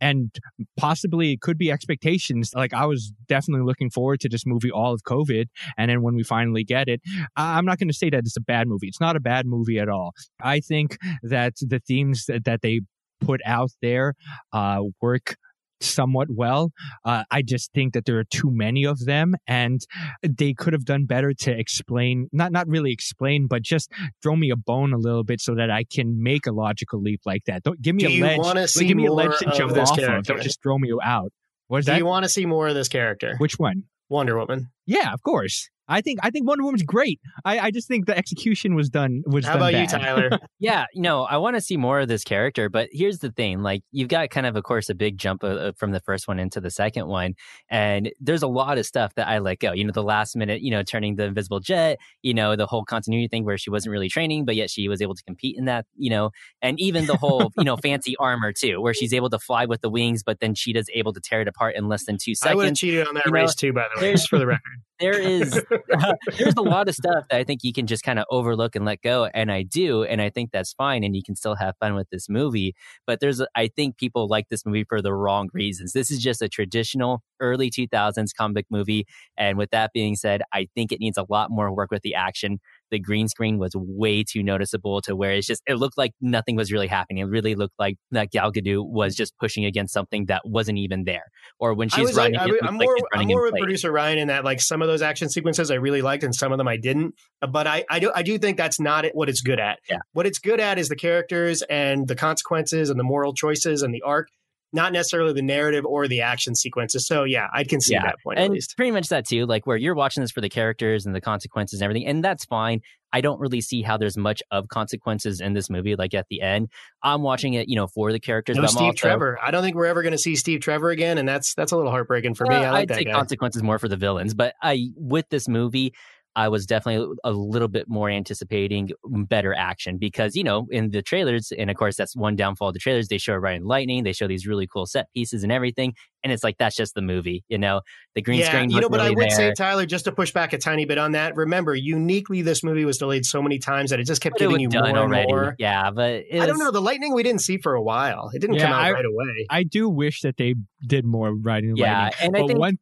and 0.00 0.30
possibly 0.76 1.32
it 1.32 1.40
could 1.40 1.58
be 1.58 1.70
expectations. 1.70 2.50
Like 2.54 2.72
I 2.72 2.86
was 2.86 3.12
definitely 3.28 3.64
looking 3.64 3.90
forward 3.90 4.20
to 4.20 4.28
this 4.28 4.44
movie 4.46 4.70
all 4.70 4.92
of 4.92 5.02
COVID, 5.02 5.46
and 5.76 5.90
then 5.90 6.02
when 6.02 6.14
we 6.14 6.22
finally 6.22 6.64
get 6.64 6.88
it, 6.88 7.00
I'm 7.36 7.64
not 7.64 7.78
going 7.78 7.88
to 7.88 7.94
say 7.94 8.10
that 8.10 8.20
it's 8.20 8.36
a 8.36 8.40
bad 8.40 8.68
movie. 8.68 8.88
It's 8.88 9.00
not 9.00 9.16
a 9.16 9.20
bad 9.20 9.46
movie 9.46 9.78
at 9.78 9.88
all. 9.88 10.12
I 10.40 10.60
think 10.60 10.98
that 11.22 11.54
the 11.60 11.80
themes 11.80 12.26
that, 12.26 12.44
that 12.44 12.62
they 12.62 12.80
put 13.20 13.40
out 13.46 13.70
there 13.80 14.14
uh, 14.52 14.82
work 15.00 15.36
somewhat 15.80 16.28
well. 16.30 16.70
Uh, 17.04 17.24
I 17.30 17.42
just 17.42 17.72
think 17.72 17.94
that 17.94 18.04
there 18.04 18.18
are 18.18 18.24
too 18.24 18.50
many 18.50 18.84
of 18.84 19.04
them, 19.04 19.34
and 19.46 19.80
they 20.22 20.54
could 20.54 20.72
have 20.72 20.84
done 20.84 21.04
better 21.06 21.32
to 21.34 21.50
explain, 21.58 22.28
not 22.32 22.52
not 22.52 22.66
really 22.68 22.92
explain, 22.92 23.46
but 23.46 23.62
just 23.62 23.90
throw 24.22 24.36
me 24.36 24.50
a 24.50 24.56
bone 24.56 24.92
a 24.92 24.98
little 24.98 25.24
bit 25.24 25.40
so 25.40 25.54
that 25.54 25.70
I 25.70 25.84
can 25.84 26.22
make 26.22 26.46
a 26.46 26.52
logical 26.52 27.00
leap 27.00 27.20
like 27.26 27.44
that. 27.46 27.62
Don't 27.62 27.80
give 27.80 27.94
me 27.94 28.02
Do 28.04 28.08
a 28.08 28.10
you 28.12 28.24
ledge. 28.24 28.74
give 28.74 28.96
me 28.96 29.06
a 29.06 29.12
ledge 29.12 29.38
to 29.38 29.48
of 29.50 29.54
jump 29.56 29.74
this 29.74 29.90
off 29.90 29.98
of. 29.98 30.04
character? 30.04 30.32
Don't 30.34 30.42
just 30.42 30.62
throw 30.62 30.78
me 30.78 30.90
out. 31.02 31.32
What 31.68 31.78
is 31.78 31.86
that? 31.86 31.92
Do 31.92 31.94
that? 31.94 31.98
you 31.98 32.06
want 32.06 32.24
to 32.24 32.28
see 32.28 32.46
more 32.46 32.68
of 32.68 32.74
this 32.74 32.88
character? 32.88 33.34
Which 33.38 33.58
one? 33.58 33.84
Wonder 34.08 34.38
Woman. 34.38 34.70
Yeah, 34.86 35.12
of 35.12 35.22
course. 35.22 35.68
I 35.88 36.00
think 36.00 36.18
I 36.22 36.30
think 36.30 36.46
Wonder 36.48 36.64
Woman's 36.64 36.82
great. 36.82 37.20
I, 37.44 37.58
I 37.58 37.70
just 37.70 37.86
think 37.88 38.06
the 38.06 38.16
execution 38.16 38.74
was 38.74 38.88
done 38.88 39.22
was 39.26 39.44
How 39.44 39.56
done 39.56 39.68
about 39.74 39.80
you. 39.80 39.86
Tyler? 39.86 40.30
yeah, 40.58 40.86
no, 40.94 41.22
I 41.24 41.36
want 41.36 41.56
to 41.56 41.60
see 41.60 41.76
more 41.76 42.00
of 42.00 42.08
this 42.08 42.24
character, 42.24 42.68
but 42.68 42.88
here's 42.92 43.18
the 43.18 43.30
thing: 43.30 43.62
like, 43.62 43.82
you've 43.92 44.08
got 44.08 44.30
kind 44.30 44.46
of, 44.46 44.56
of 44.56 44.64
course, 44.64 44.88
a 44.88 44.94
big 44.94 45.18
jump 45.18 45.44
uh, 45.44 45.72
from 45.76 45.92
the 45.92 46.00
first 46.00 46.26
one 46.28 46.38
into 46.38 46.60
the 46.60 46.70
second 46.70 47.06
one, 47.06 47.34
and 47.68 48.10
there's 48.20 48.42
a 48.42 48.48
lot 48.48 48.78
of 48.78 48.86
stuff 48.86 49.14
that 49.14 49.28
I 49.28 49.38
let 49.38 49.58
go. 49.60 49.72
You 49.72 49.84
know, 49.84 49.92
the 49.92 50.02
last 50.02 50.36
minute, 50.36 50.60
you 50.62 50.70
know, 50.70 50.82
turning 50.82 51.16
the 51.16 51.24
invisible 51.24 51.60
jet, 51.60 51.98
you 52.22 52.34
know, 52.34 52.56
the 52.56 52.66
whole 52.66 52.84
continuity 52.84 53.28
thing 53.28 53.44
where 53.44 53.58
she 53.58 53.70
wasn't 53.70 53.92
really 53.92 54.08
training, 54.08 54.44
but 54.44 54.56
yet 54.56 54.70
she 54.70 54.88
was 54.88 55.00
able 55.00 55.14
to 55.14 55.22
compete 55.24 55.56
in 55.58 55.66
that, 55.66 55.86
you 55.96 56.10
know, 56.10 56.30
and 56.62 56.80
even 56.80 57.06
the 57.06 57.16
whole, 57.16 57.52
you 57.56 57.64
know, 57.64 57.76
fancy 57.82 58.16
armor 58.18 58.52
too, 58.52 58.80
where 58.80 58.94
she's 58.94 59.12
able 59.12 59.30
to 59.30 59.38
fly 59.38 59.64
with 59.66 59.80
the 59.82 59.90
wings, 59.90 60.22
but 60.22 60.40
then 60.40 60.54
she 60.54 60.72
does 60.72 60.88
able 60.94 61.12
to 61.12 61.20
tear 61.20 61.40
it 61.42 61.48
apart 61.48 61.76
in 61.76 61.88
less 61.88 62.04
than 62.06 62.16
two 62.20 62.34
seconds. 62.34 62.52
I 62.52 62.54
would 62.56 62.62
have 62.66 62.68
seconds. 62.76 62.80
cheated 62.80 63.06
on 63.08 63.14
that 63.14 63.26
You 63.26 63.32
know, 63.32 63.40
race 63.40 63.54
too, 63.54 63.72
by 63.72 63.82
the 63.94 64.00
way, 64.00 64.06
there's- 64.08 64.20
just 64.20 64.30
for 64.30 64.38
the 64.38 64.46
record. 64.46 64.60
There 65.00 65.18
is 65.18 65.52
there's 66.38 66.54
a 66.56 66.62
lot 66.62 66.88
of 66.88 66.94
stuff 66.94 67.24
that 67.30 67.38
I 67.38 67.44
think 67.44 67.62
you 67.64 67.72
can 67.72 67.86
just 67.86 68.02
kind 68.02 68.18
of 68.18 68.24
overlook 68.30 68.74
and 68.76 68.84
let 68.84 69.02
go, 69.02 69.26
and 69.34 69.50
I 69.52 69.62
do, 69.62 70.04
and 70.04 70.20
I 70.22 70.30
think 70.30 70.50
that's 70.52 70.72
fine, 70.72 71.04
and 71.04 71.14
you 71.14 71.22
can 71.24 71.36
still 71.36 71.54
have 71.56 71.74
fun 71.80 71.94
with 71.94 72.08
this 72.10 72.28
movie. 72.28 72.74
But 73.06 73.20
there's, 73.20 73.42
I 73.54 73.68
think 73.68 73.98
people 73.98 74.28
like 74.28 74.48
this 74.48 74.64
movie 74.64 74.84
for 74.88 75.02
the 75.02 75.14
wrong 75.14 75.48
reasons. 75.52 75.92
This 75.92 76.10
is 76.10 76.20
just 76.22 76.42
a 76.42 76.48
traditional 76.48 77.22
early 77.40 77.70
2000s 77.70 78.32
comic 78.36 78.66
movie, 78.70 79.06
and 79.36 79.58
with 79.58 79.70
that 79.70 79.92
being 79.92 80.16
said, 80.16 80.42
I 80.52 80.68
think 80.74 80.92
it 80.92 81.00
needs 81.00 81.18
a 81.18 81.26
lot 81.28 81.50
more 81.50 81.72
work 81.74 81.90
with 81.90 82.02
the 82.02 82.14
action. 82.14 82.58
The 82.90 82.98
green 82.98 83.28
screen 83.28 83.58
was 83.58 83.72
way 83.74 84.22
too 84.22 84.42
noticeable 84.42 85.00
to 85.02 85.16
where 85.16 85.32
it's 85.32 85.46
just 85.46 85.62
it 85.66 85.74
looked 85.74 85.98
like 85.98 86.12
nothing 86.20 86.56
was 86.56 86.70
really 86.70 86.86
happening. 86.86 87.18
It 87.22 87.24
really 87.26 87.54
looked 87.54 87.74
like 87.78 87.96
that 88.12 88.30
Gal 88.30 88.52
Gadot 88.52 88.86
was 88.86 89.14
just 89.14 89.32
pushing 89.38 89.64
against 89.64 89.92
something 89.92 90.26
that 90.26 90.42
wasn't 90.44 90.78
even 90.78 91.04
there. 91.04 91.24
Or 91.58 91.74
when 91.74 91.88
she's 91.88 92.06
was 92.08 92.16
like, 92.16 92.34
running, 92.34 92.40
I, 92.40 92.44
it 92.44 92.46
was- 92.46 92.52
looks 92.60 92.68
I'm 92.68 92.78
like 92.78 92.86
more, 92.86 92.96
I'm 93.14 93.26
more 93.26 93.42
with 93.42 93.50
place. 93.52 93.60
producer 93.62 93.92
Ryan 93.92 94.18
in 94.18 94.28
that 94.28 94.44
like 94.44 94.60
some 94.60 94.82
of 94.82 94.88
those 94.88 95.02
action 95.02 95.28
sequences 95.28 95.70
I 95.70 95.74
really 95.76 96.02
liked 96.02 96.22
and 96.24 96.34
some 96.34 96.52
of 96.52 96.58
them 96.58 96.68
I 96.68 96.76
didn't. 96.76 97.14
Uh, 97.42 97.46
but 97.46 97.66
I, 97.66 97.84
I 97.90 97.98
do, 97.98 98.12
I 98.14 98.22
do 98.22 98.38
think 98.38 98.56
that's 98.56 98.78
not 98.80 99.04
it, 99.04 99.14
what 99.14 99.28
it's 99.28 99.40
good 99.40 99.58
at. 99.60 99.78
Yeah. 99.90 99.98
What 100.12 100.26
it's 100.26 100.38
good 100.38 100.60
at 100.60 100.78
is 100.78 100.88
the 100.88 100.96
characters 100.96 101.62
and 101.62 102.06
the 102.06 102.14
consequences 102.16 102.90
and 102.90 102.98
the 102.98 103.04
moral 103.04 103.34
choices 103.34 103.82
and 103.82 103.92
the 103.94 104.02
arc, 104.02 104.28
not 104.76 104.92
necessarily 104.92 105.32
the 105.32 105.42
narrative 105.42 105.84
or 105.84 106.06
the 106.06 106.20
action 106.20 106.54
sequences. 106.54 107.04
So 107.06 107.24
yeah, 107.24 107.48
I 107.52 107.64
can 107.64 107.80
see 107.80 107.94
Yeah, 107.94 108.02
that 108.02 108.16
point 108.22 108.38
at 108.38 108.44
and 108.44 108.54
least. 108.54 108.76
pretty 108.76 108.92
much 108.92 109.08
that 109.08 109.26
too 109.26 109.46
like 109.46 109.66
where 109.66 109.76
you're 109.76 109.94
watching 109.96 110.20
this 110.20 110.30
for 110.30 110.40
the 110.40 110.48
characters 110.48 111.04
and 111.06 111.14
the 111.14 111.20
consequences 111.20 111.80
and 111.80 111.84
everything 111.84 112.06
and 112.06 112.22
that's 112.22 112.44
fine 112.44 112.80
i 113.12 113.20
don't 113.20 113.40
really 113.40 113.60
see 113.60 113.80
how 113.82 113.96
there's 113.96 114.16
much 114.16 114.42
of 114.50 114.68
consequences 114.68 115.40
in 115.40 115.54
this 115.54 115.70
movie 115.70 115.96
like 115.96 116.12
at 116.12 116.26
the 116.28 116.40
end 116.42 116.68
i'm 117.02 117.22
watching 117.22 117.54
it 117.54 117.68
you 117.68 117.74
know 117.76 117.86
for 117.86 118.12
the 118.12 118.20
characters 118.20 118.56
No 118.56 118.66
Steve 118.66 118.82
also, 118.82 118.92
Trevor. 118.96 119.38
I 119.42 119.50
don't 119.50 119.62
think 119.62 119.74
we're 119.76 119.86
ever 119.86 120.02
going 120.02 120.12
to 120.12 120.18
see 120.18 120.36
Steve 120.36 120.60
Trevor 120.60 120.90
again, 120.90 121.16
and 121.18 121.26
that's 121.28 121.54
that's 121.54 121.72
a 121.72 121.76
little 121.76 121.90
heartbreaking 121.90 122.34
for 122.34 122.46
me. 122.46 122.56
Uh, 122.56 122.60
I 122.64 122.70
like 122.70 122.80
I'd 122.82 122.88
that 122.88 123.04
guy. 123.06 123.12
consequences 123.12 123.62
more 123.62 123.78
for 123.78 123.88
the 123.88 123.96
villains 123.96 124.34
but 124.34 124.54
i 124.62 124.88
with 124.96 125.26
this 125.30 125.48
movie 125.48 125.94
I 126.36 126.48
was 126.48 126.66
definitely 126.66 127.16
a 127.24 127.32
little 127.32 127.66
bit 127.68 127.88
more 127.88 128.10
anticipating 128.10 128.90
better 129.04 129.54
action 129.54 129.96
because, 129.96 130.36
you 130.36 130.44
know, 130.44 130.66
in 130.70 130.90
the 130.90 131.00
trailers, 131.02 131.50
and 131.58 131.70
of 131.70 131.76
course, 131.76 131.96
that's 131.96 132.14
one 132.14 132.36
downfall 132.36 132.68
of 132.68 132.74
the 132.74 132.78
trailers, 132.78 133.08
they 133.08 133.16
show 133.18 133.34
Ryan 133.34 133.64
Lightning, 133.64 134.04
they 134.04 134.12
show 134.12 134.28
these 134.28 134.46
really 134.46 134.66
cool 134.66 134.84
set 134.86 135.10
pieces 135.14 135.42
and 135.42 135.50
everything. 135.50 135.94
And 136.22 136.32
it's 136.32 136.44
like, 136.44 136.58
that's 136.58 136.76
just 136.76 136.94
the 136.94 137.02
movie, 137.02 137.44
you 137.48 137.56
know, 137.56 137.80
the 138.14 138.20
green 138.22 138.40
yeah, 138.40 138.48
screen. 138.48 138.68
you 138.70 138.80
know, 138.80 138.88
wasn't 138.88 138.90
but 138.92 139.00
I 139.00 139.04
really 139.04 139.16
would 139.16 139.32
say. 139.32 139.52
Tyler, 139.56 139.86
just 139.86 140.04
to 140.06 140.12
push 140.12 140.32
back 140.32 140.52
a 140.52 140.58
tiny 140.58 140.84
bit 140.84 140.98
on 140.98 141.12
that. 141.12 141.36
Remember, 141.36 141.74
uniquely, 141.74 142.42
this 142.42 142.62
movie 142.64 142.84
was 142.84 142.98
delayed 142.98 143.24
so 143.24 143.40
many 143.40 143.58
times 143.58 143.90
that 143.90 144.00
it 144.00 144.04
just 144.04 144.20
kept 144.20 144.34
But 144.34 144.42
it 144.42 144.44
giving 144.48 144.66
was 144.66 144.74
you 144.74 144.80
more 144.80 144.88
done 144.88 144.88
and 144.90 144.98
already. 144.98 145.32
more. 145.32 145.54
Yeah, 145.58 145.90
but 145.90 146.24
it 146.28 146.40
I 146.40 146.46
don't 146.46 146.58
know. 146.58 146.70
The 146.70 146.80
lightning 146.82 147.14
we 147.14 147.22
didn't 147.22 147.42
see 147.42 147.58
for 147.58 147.74
a 147.74 147.82
while. 147.82 148.30
It 148.34 148.40
didn't 148.40 148.56
Yeah, 148.56 148.64
come 148.64 148.72
out 148.72 148.82
I- 148.82 148.90
right 148.92 149.04
away. 149.04 149.46
I 149.50 149.62
do 149.62 149.88
wish 149.88 150.20
that 150.22 150.36
they 150.36 150.54
did 150.86 151.04
more 151.06 151.32
writing. 151.34 151.70
and 151.70 151.78
Yeah, 151.78 152.02
lightning. 152.04 152.18
and 152.26 152.36
I 152.36 152.40
But 152.40 152.46
think 152.48 152.58
one. 152.58 152.78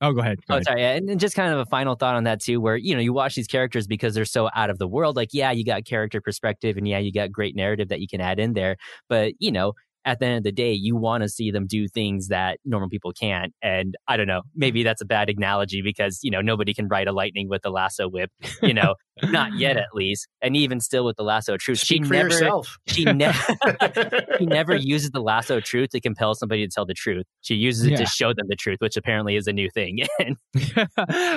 Oh, 0.00 0.12
go 0.12 0.20
ahead. 0.20 0.38
Go 0.46 0.54
Oh, 0.54 0.56
ahead. 0.56 0.66
sorry. 0.66 0.80
Yeah, 0.80 0.92
And 0.94 1.10
and 1.10 1.20
just 1.20 1.34
kind 1.36 1.52
of 1.52 1.58
a 1.58 1.66
final 1.66 1.94
thought 1.94 2.14
on 2.14 2.24
that 2.24 2.40
too, 2.40 2.58
where 2.60 2.76
you 2.76 2.94
know 2.94 3.00
you 3.02 3.12
watch 3.12 3.34
these 3.34 3.46
characters 3.46 3.86
because 3.86 4.14
they're 4.14 4.24
so 4.24 4.48
out 4.54 4.70
of 4.70 4.78
the 4.78 4.88
world. 4.88 5.14
Like, 5.14 5.30
yeah, 5.34 5.50
you 5.50 5.62
got 5.64 5.84
character 5.84 6.20
perspective, 6.22 6.78
and 6.78 6.88
yeah, 6.88 6.98
you 6.98 7.12
got 7.12 7.30
great 7.30 7.54
narrative 7.54 7.88
that 7.88 8.00
you 8.00 8.08
can 8.08 8.20
add 8.20 8.38
in 8.40 8.54
there. 8.54 8.76
But 9.10 9.34
you 9.38 9.52
know, 9.52 9.74
at 10.08 10.20
the 10.20 10.26
end 10.26 10.36
of 10.38 10.42
the 10.44 10.52
day, 10.52 10.72
you 10.72 10.96
want 10.96 11.22
to 11.22 11.28
see 11.28 11.50
them 11.50 11.66
do 11.66 11.86
things 11.86 12.28
that 12.28 12.58
normal 12.64 12.88
people 12.88 13.12
can't. 13.12 13.52
And 13.62 13.94
I 14.08 14.16
don't 14.16 14.26
know, 14.26 14.40
maybe 14.56 14.82
that's 14.82 15.02
a 15.02 15.04
bad 15.04 15.28
analogy 15.28 15.82
because, 15.82 16.20
you 16.22 16.30
know, 16.30 16.40
nobody 16.40 16.72
can 16.72 16.88
ride 16.88 17.08
a 17.08 17.12
lightning 17.12 17.46
with 17.50 17.60
a 17.66 17.70
lasso 17.70 18.08
whip, 18.08 18.30
you 18.62 18.72
know, 18.72 18.94
not 19.24 19.58
yet 19.58 19.76
at 19.76 19.88
least. 19.92 20.26
And 20.40 20.56
even 20.56 20.80
still 20.80 21.04
with 21.04 21.16
the 21.16 21.24
lasso 21.24 21.52
of 21.54 21.60
truth, 21.60 21.80
Speak 21.80 22.04
she 22.04 22.10
never, 22.10 22.28
yourself. 22.30 22.78
she, 22.86 23.04
ne- 23.04 23.32
she 24.38 24.46
never 24.46 24.74
uses 24.74 25.10
the 25.10 25.20
lasso 25.20 25.58
of 25.58 25.64
truth 25.64 25.90
to 25.90 26.00
compel 26.00 26.34
somebody 26.34 26.66
to 26.66 26.72
tell 26.74 26.86
the 26.86 26.94
truth. 26.94 27.26
She 27.42 27.54
uses 27.56 27.84
it 27.84 27.90
Yeah. 27.92 27.96
to 27.98 28.06
show 28.06 28.28
them 28.32 28.46
the 28.48 28.56
truth, 28.56 28.78
which 28.80 28.96
apparently 28.96 29.36
is 29.36 29.46
a 29.46 29.52
new 29.52 29.68
thing. 29.74 30.06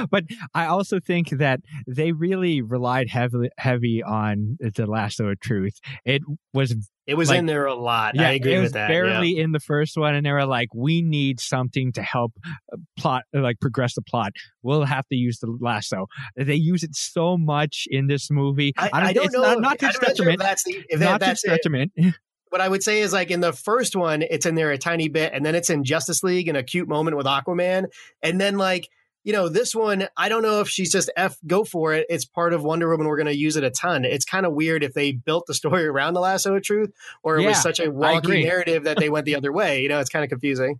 But 0.10 0.24
I 0.54 0.66
also 0.66 1.00
think 1.00 1.30
that 1.32 1.60
they 1.88 2.14
really 2.14 2.62
relied 2.62 3.10
heavily 3.10 3.50
heavy 3.58 4.02
on 4.02 4.58
the 4.62 4.86
lasso 4.86 5.28
of 5.28 5.40
truth. 5.42 5.74
It 6.06 6.22
was 6.54 6.74
It 7.08 7.16
was 7.16 7.30
Like- 7.30 7.40
in 7.40 7.46
there 7.48 7.66
a 7.66 7.74
lot. 7.74 8.16
yeah, 8.16 8.28
I 8.30 8.32
agree 8.34 8.54
it 8.54 8.58
was 8.60 8.66
with 8.68 8.74
that. 8.74 8.90
yeah. 8.90 8.96
barely 9.02 9.38
in 9.38 9.52
the 9.54 9.60
first 9.60 9.98
one, 9.98 10.14
and 10.16 10.26
they 10.26 10.32
were 10.32 10.46
like, 10.46 10.70
"We 10.76 11.02
need 11.02 11.40
something 11.40 11.92
to 11.94 12.02
help 12.04 12.32
uh, 12.72 12.78
plot, 12.98 13.24
uh, 13.36 13.42
like 13.42 13.60
progress 13.60 13.96
the 13.96 14.02
plot. 14.04 14.32
We'll 14.62 14.84
have 14.86 15.08
to 15.08 15.16
use 15.16 15.40
the 15.40 15.48
lasso." 15.60 16.08
They 16.36 16.56
use 16.56 16.84
it 16.84 16.96
so 16.96 17.38
much 17.38 17.88
in 17.90 18.08
this 18.08 18.30
movie. 18.30 18.74
I, 18.78 18.90
I 18.94 19.14
don't 19.14 19.26
it's 19.26 19.34
know. 19.34 19.42
Not, 19.42 19.62
not 19.62 19.80
to 19.80 19.86
I'm 19.88 19.88
not 19.88 19.94
sure 19.94 20.02
if 20.04 20.08
detriment. 20.18 20.40
that's 20.40 20.64
the, 20.64 20.84
if 20.90 21.00
that, 21.00 21.06
not 21.06 21.20
to 21.22 21.26
that's 21.26 21.44
it. 21.44 21.50
detriment. 21.50 21.92
What 22.50 22.60
I 22.60 22.68
would 22.68 22.84
say 22.84 23.00
is 23.00 23.14
like 23.14 23.32
in 23.32 23.40
the 23.40 23.54
first 23.54 23.96
one, 23.96 24.24
it's 24.24 24.46
in 24.46 24.56
there 24.56 24.72
a 24.72 24.78
tiny 24.78 25.08
bit, 25.08 25.32
and 25.34 25.46
then 25.46 25.56
it's 25.56 25.70
in 25.70 25.86
Justice 25.86 26.22
League 26.22 26.50
in 26.50 26.58
a 26.58 26.64
cute 26.64 26.90
moment 26.90 27.16
with 27.16 27.26
Aquaman, 27.26 27.86
and 28.22 28.42
then 28.42 28.58
like 28.58 28.90
you 29.24 29.34
know 29.34 29.50
this 29.50 29.76
one, 29.76 30.08
I 30.18 30.30
don't 30.30 30.42
know 30.42 30.62
if 30.62 30.70
she's 30.70 30.92
just 30.92 31.10
f 31.16 31.38
go 31.46 31.64
for 31.64 31.94
it. 31.94 32.06
It's 32.10 32.26
part 32.26 32.54
of 32.54 32.64
Wonder 32.64 32.90
Woman. 32.90 33.08
We're 33.08 33.18
going 33.18 33.28
to 33.28 33.38
use 33.38 33.56
it 33.56 33.64
a 33.64 33.70
ton. 33.72 34.06
It's 34.06 34.26
kind 34.26 34.46
of 34.46 34.54
weird 34.54 34.84
if 34.84 34.94
they 34.94 35.12
built 35.12 35.46
the 35.48 35.54
story 35.54 35.86
around 35.88 36.14
the 36.14 36.22
lasso 36.22 36.56
of 36.56 36.64
truth, 36.64 36.92
or 37.24 37.38
it 37.38 37.42
Yeah, 37.42 37.50
was 37.50 37.62
such 37.62 37.80
a 37.80 37.92
wonky 37.92 38.44
narrative 38.46 38.84
that 38.86 38.98
they 38.98 39.10
went 39.10 39.26
the 39.26 39.36
other 39.36 39.52
way. 39.52 39.82
You 39.82 39.90
know, 39.90 40.00
it's 40.00 40.10
kind 40.10 40.24
of 40.24 40.30
confusing. 40.30 40.80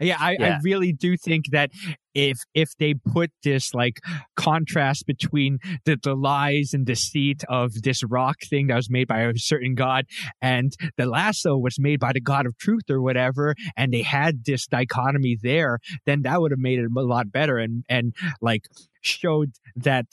Yeah, 0.00 0.16
I, 0.18 0.36
I 0.40 0.58
really 0.62 0.92
do 0.92 1.16
think 1.16 1.46
that 1.52 1.70
if 2.14 2.38
if 2.54 2.70
they 2.78 2.94
put 2.94 3.30
this 3.42 3.72
like 3.72 4.00
contrast 4.36 5.06
between 5.06 5.58
the, 5.84 5.98
the 6.02 6.14
lies 6.14 6.72
and 6.74 6.84
deceit 6.84 7.42
of 7.48 7.72
this 7.82 8.02
rock 8.04 8.36
thing 8.48 8.66
that 8.66 8.76
was 8.76 8.90
made 8.90 9.08
by 9.08 9.22
a 9.22 9.32
certain 9.36 9.74
god 9.74 10.06
and 10.40 10.74
the 10.96 11.06
lasso 11.06 11.56
was 11.56 11.78
made 11.78 12.00
by 12.00 12.12
the 12.12 12.20
god 12.20 12.46
of 12.46 12.56
truth 12.58 12.90
or 12.90 13.00
whatever, 13.00 13.54
and 13.76 13.92
they 13.92 14.02
had 14.02 14.44
this 14.44 14.66
dichotomy 14.66 15.38
there, 15.42 15.78
then 16.06 16.22
that 16.22 16.40
would 16.40 16.50
have 16.50 16.60
made 16.60 16.78
it 16.78 16.86
a 16.94 17.00
lot 17.00 17.30
better 17.30 17.58
and 17.58 17.84
and 17.88 18.14
like 18.40 18.66
showed 19.02 19.52
that 19.74 20.06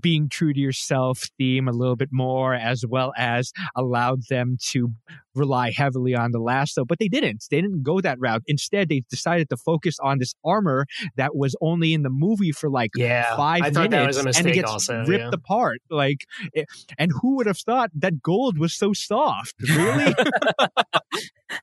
being 0.00 0.28
true 0.28 0.52
to 0.52 0.60
yourself 0.60 1.22
theme 1.38 1.66
a 1.66 1.72
little 1.72 1.96
bit 1.96 2.10
more 2.12 2.54
as 2.54 2.84
well 2.88 3.12
as 3.16 3.52
allowed 3.74 4.20
them 4.28 4.56
to 4.60 4.92
rely 5.38 5.70
heavily 5.70 6.14
on 6.14 6.32
the 6.32 6.38
lasso 6.38 6.84
but 6.84 6.98
they 6.98 7.08
didn't. 7.08 7.44
They 7.50 7.60
didn't 7.60 7.82
go 7.82 8.00
that 8.00 8.18
route. 8.20 8.42
Instead 8.46 8.88
they 8.88 9.02
decided 9.10 9.48
to 9.50 9.56
focus 9.56 9.96
on 10.02 10.18
this 10.18 10.34
armor 10.44 10.86
that 11.16 11.36
was 11.36 11.54
only 11.60 11.92
in 11.94 12.02
the 12.02 12.10
movie 12.10 12.52
for 12.52 12.70
like 12.70 12.90
Yeah, 12.96 13.36
five 13.36 13.62
I 13.62 13.70
thought 13.70 13.90
minutes 13.90 14.16
that 14.16 14.26
was 14.26 14.36
a 14.36 14.40
and 14.40 14.48
it 14.48 14.54
gets 14.54 14.70
Also, 14.70 15.04
ripped 15.04 15.22
yeah. 15.24 15.30
apart. 15.32 15.78
Like 15.90 16.24
eh, 16.54 16.64
and 16.98 17.10
who 17.20 17.36
would 17.36 17.46
have 17.46 17.58
thought 17.58 17.90
that 17.94 18.22
gold 18.22 18.58
was 18.58 18.74
so 18.74 18.92
soft? 18.92 19.54
Really? 19.62 20.14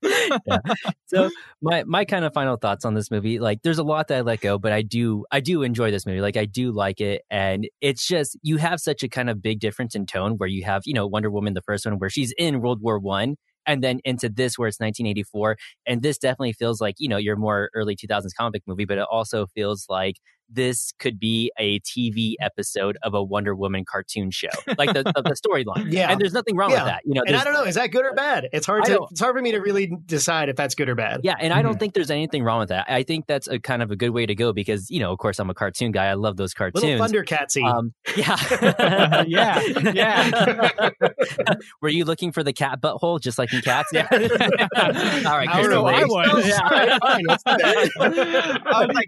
So 1.08 1.30
my 1.62 1.84
my 1.86 2.06
kind 2.06 2.26
of 2.26 2.34
final 2.34 2.58
thoughts 2.58 2.86
on 2.86 2.96
this 2.96 3.12
movie 3.12 3.40
like 3.40 3.62
there's 3.62 3.78
a 3.78 3.84
lot 3.84 4.08
that 4.08 4.18
i 4.18 4.22
let 4.22 4.42
go 4.42 4.58
but 4.58 4.72
i 4.72 4.82
do 4.82 5.26
i 5.32 5.40
do 5.40 5.62
enjoy 5.64 5.92
this 5.92 6.06
movie. 6.06 6.22
Like 6.22 6.38
i 6.38 6.46
do 6.46 6.72
like 6.72 7.00
it 7.00 7.22
and 7.30 7.68
it's 7.82 8.08
just 8.08 8.38
you 8.42 8.58
have 8.58 8.80
such 8.80 9.04
a 9.04 9.08
kind 9.08 9.30
of 9.30 9.42
big 9.42 9.60
difference 9.60 9.96
in 9.96 10.06
tone 10.06 10.34
where 10.38 10.50
you 10.50 10.64
have 10.66 10.82
you 10.86 10.94
know 10.94 11.06
wonder 11.08 11.30
woman 11.30 11.54
the 11.54 11.62
first 11.62 11.86
one 11.86 12.00
where 12.00 12.10
she's 12.10 12.34
in 12.38 12.62
world 12.62 12.82
war 12.82 13.00
one 13.00 13.36
and 13.68 13.84
then 13.84 14.00
into 14.06 14.30
this 14.30 14.58
where 14.58 14.68
it's 14.68 14.80
1984 14.80 15.58
and 15.86 16.02
this 16.02 16.18
definitely 16.18 16.54
feels 16.54 16.82
like 16.82 16.96
you 17.00 17.10
know 17.10 17.18
your 17.18 17.36
more 17.36 17.70
early 17.74 17.96
2000s 17.96 18.34
comic 18.34 18.64
movie 18.68 18.86
but 18.86 18.98
it 18.98 19.06
also 19.12 19.46
feels 19.48 19.86
like 19.90 20.18
this 20.50 20.94
could 21.00 21.20
be 21.20 21.52
a 21.58 21.80
tv 21.82 22.34
episode 22.40 22.98
of 23.04 23.14
a 23.14 23.24
wonder 23.24 23.56
woman 23.56 23.84
cartoon 23.84 24.30
show 24.32 24.48
like 24.78 24.94
the, 24.94 25.04
the, 25.04 25.22
the 25.24 25.36
storyline 25.48 25.92
Yeah. 25.92 26.12
and 26.12 26.20
there's 26.22 26.34
nothing 26.34 26.56
wrong 26.56 26.70
Yeah. 26.72 26.84
with 26.84 26.92
that 26.94 27.02
you 27.06 27.14
know 27.16 27.24
And 27.26 27.36
I 27.36 27.44
don't 27.44 27.54
know, 27.54 27.64
is 27.64 27.76
that 27.76 27.88
good 27.92 28.06
or 28.06 28.14
bad? 28.14 28.48
It's 28.54 28.66
hard 28.66 28.86
to 28.86 29.08
it's 29.12 29.20
hard 29.20 29.36
for 29.36 29.42
me 29.42 29.52
to 29.54 29.60
really 29.60 29.92
decide 30.06 30.50
if 30.50 30.56
that's 30.56 30.76
good 30.76 30.88
or 30.90 30.96
bad. 30.96 31.22
Yeah, 31.24 31.36
and 31.40 31.52
I 31.54 31.58
Mm-hmm. 31.58 31.68
don't 31.68 31.80
think 31.80 31.94
there's 31.96 32.12
anything 32.12 32.44
wrong 32.44 32.60
with 32.60 32.70
that. 32.70 32.86
I 32.90 33.04
think 33.04 33.26
that's 33.28 33.48
a 33.48 33.58
kind 33.60 33.82
of 33.82 33.90
a 33.92 33.96
good 33.96 34.12
way 34.12 34.26
to 34.26 34.36
go 34.36 34.54
because, 34.54 34.90
you 34.92 35.00
know, 35.00 35.12
of 35.12 35.18
course, 35.18 35.40
I'm 35.40 35.50
a 35.50 35.54
cartoon 35.54 35.92
guy. 35.92 36.06
I 36.06 36.14
love 36.14 36.38
those 36.38 36.54
cartoons. 36.54 36.84
Little. 36.84 37.06
Thundercatsy. 37.24 37.64
Um, 37.68 37.94
yeah, 38.16 39.24
Yeah, 39.28 39.62
yeah. 39.94 40.90
Were 41.82 41.90
you 41.90 42.06
looking 42.06 42.32
for 42.32 42.44
the 42.44 42.54
cat 42.54 42.82
butthole, 42.82 43.20
just 43.20 43.38
like 43.40 43.52
in 43.54 43.62
cats? 43.62 43.90
Yeah. 43.94 44.08
All 44.12 44.20
right, 44.22 45.50
I 45.50 45.62
don't 45.62 45.70
know, 45.72 45.86
I 45.88 46.04
was. 46.06 46.48
Yeah. 46.48 46.60
All 46.64 46.70
right, 46.70 47.00
fine, 47.02 47.24
let's 47.28 47.44
do 47.44 47.58
that. 47.58 48.62
I 48.66 48.86
was 48.86 48.96
like, 48.96 49.08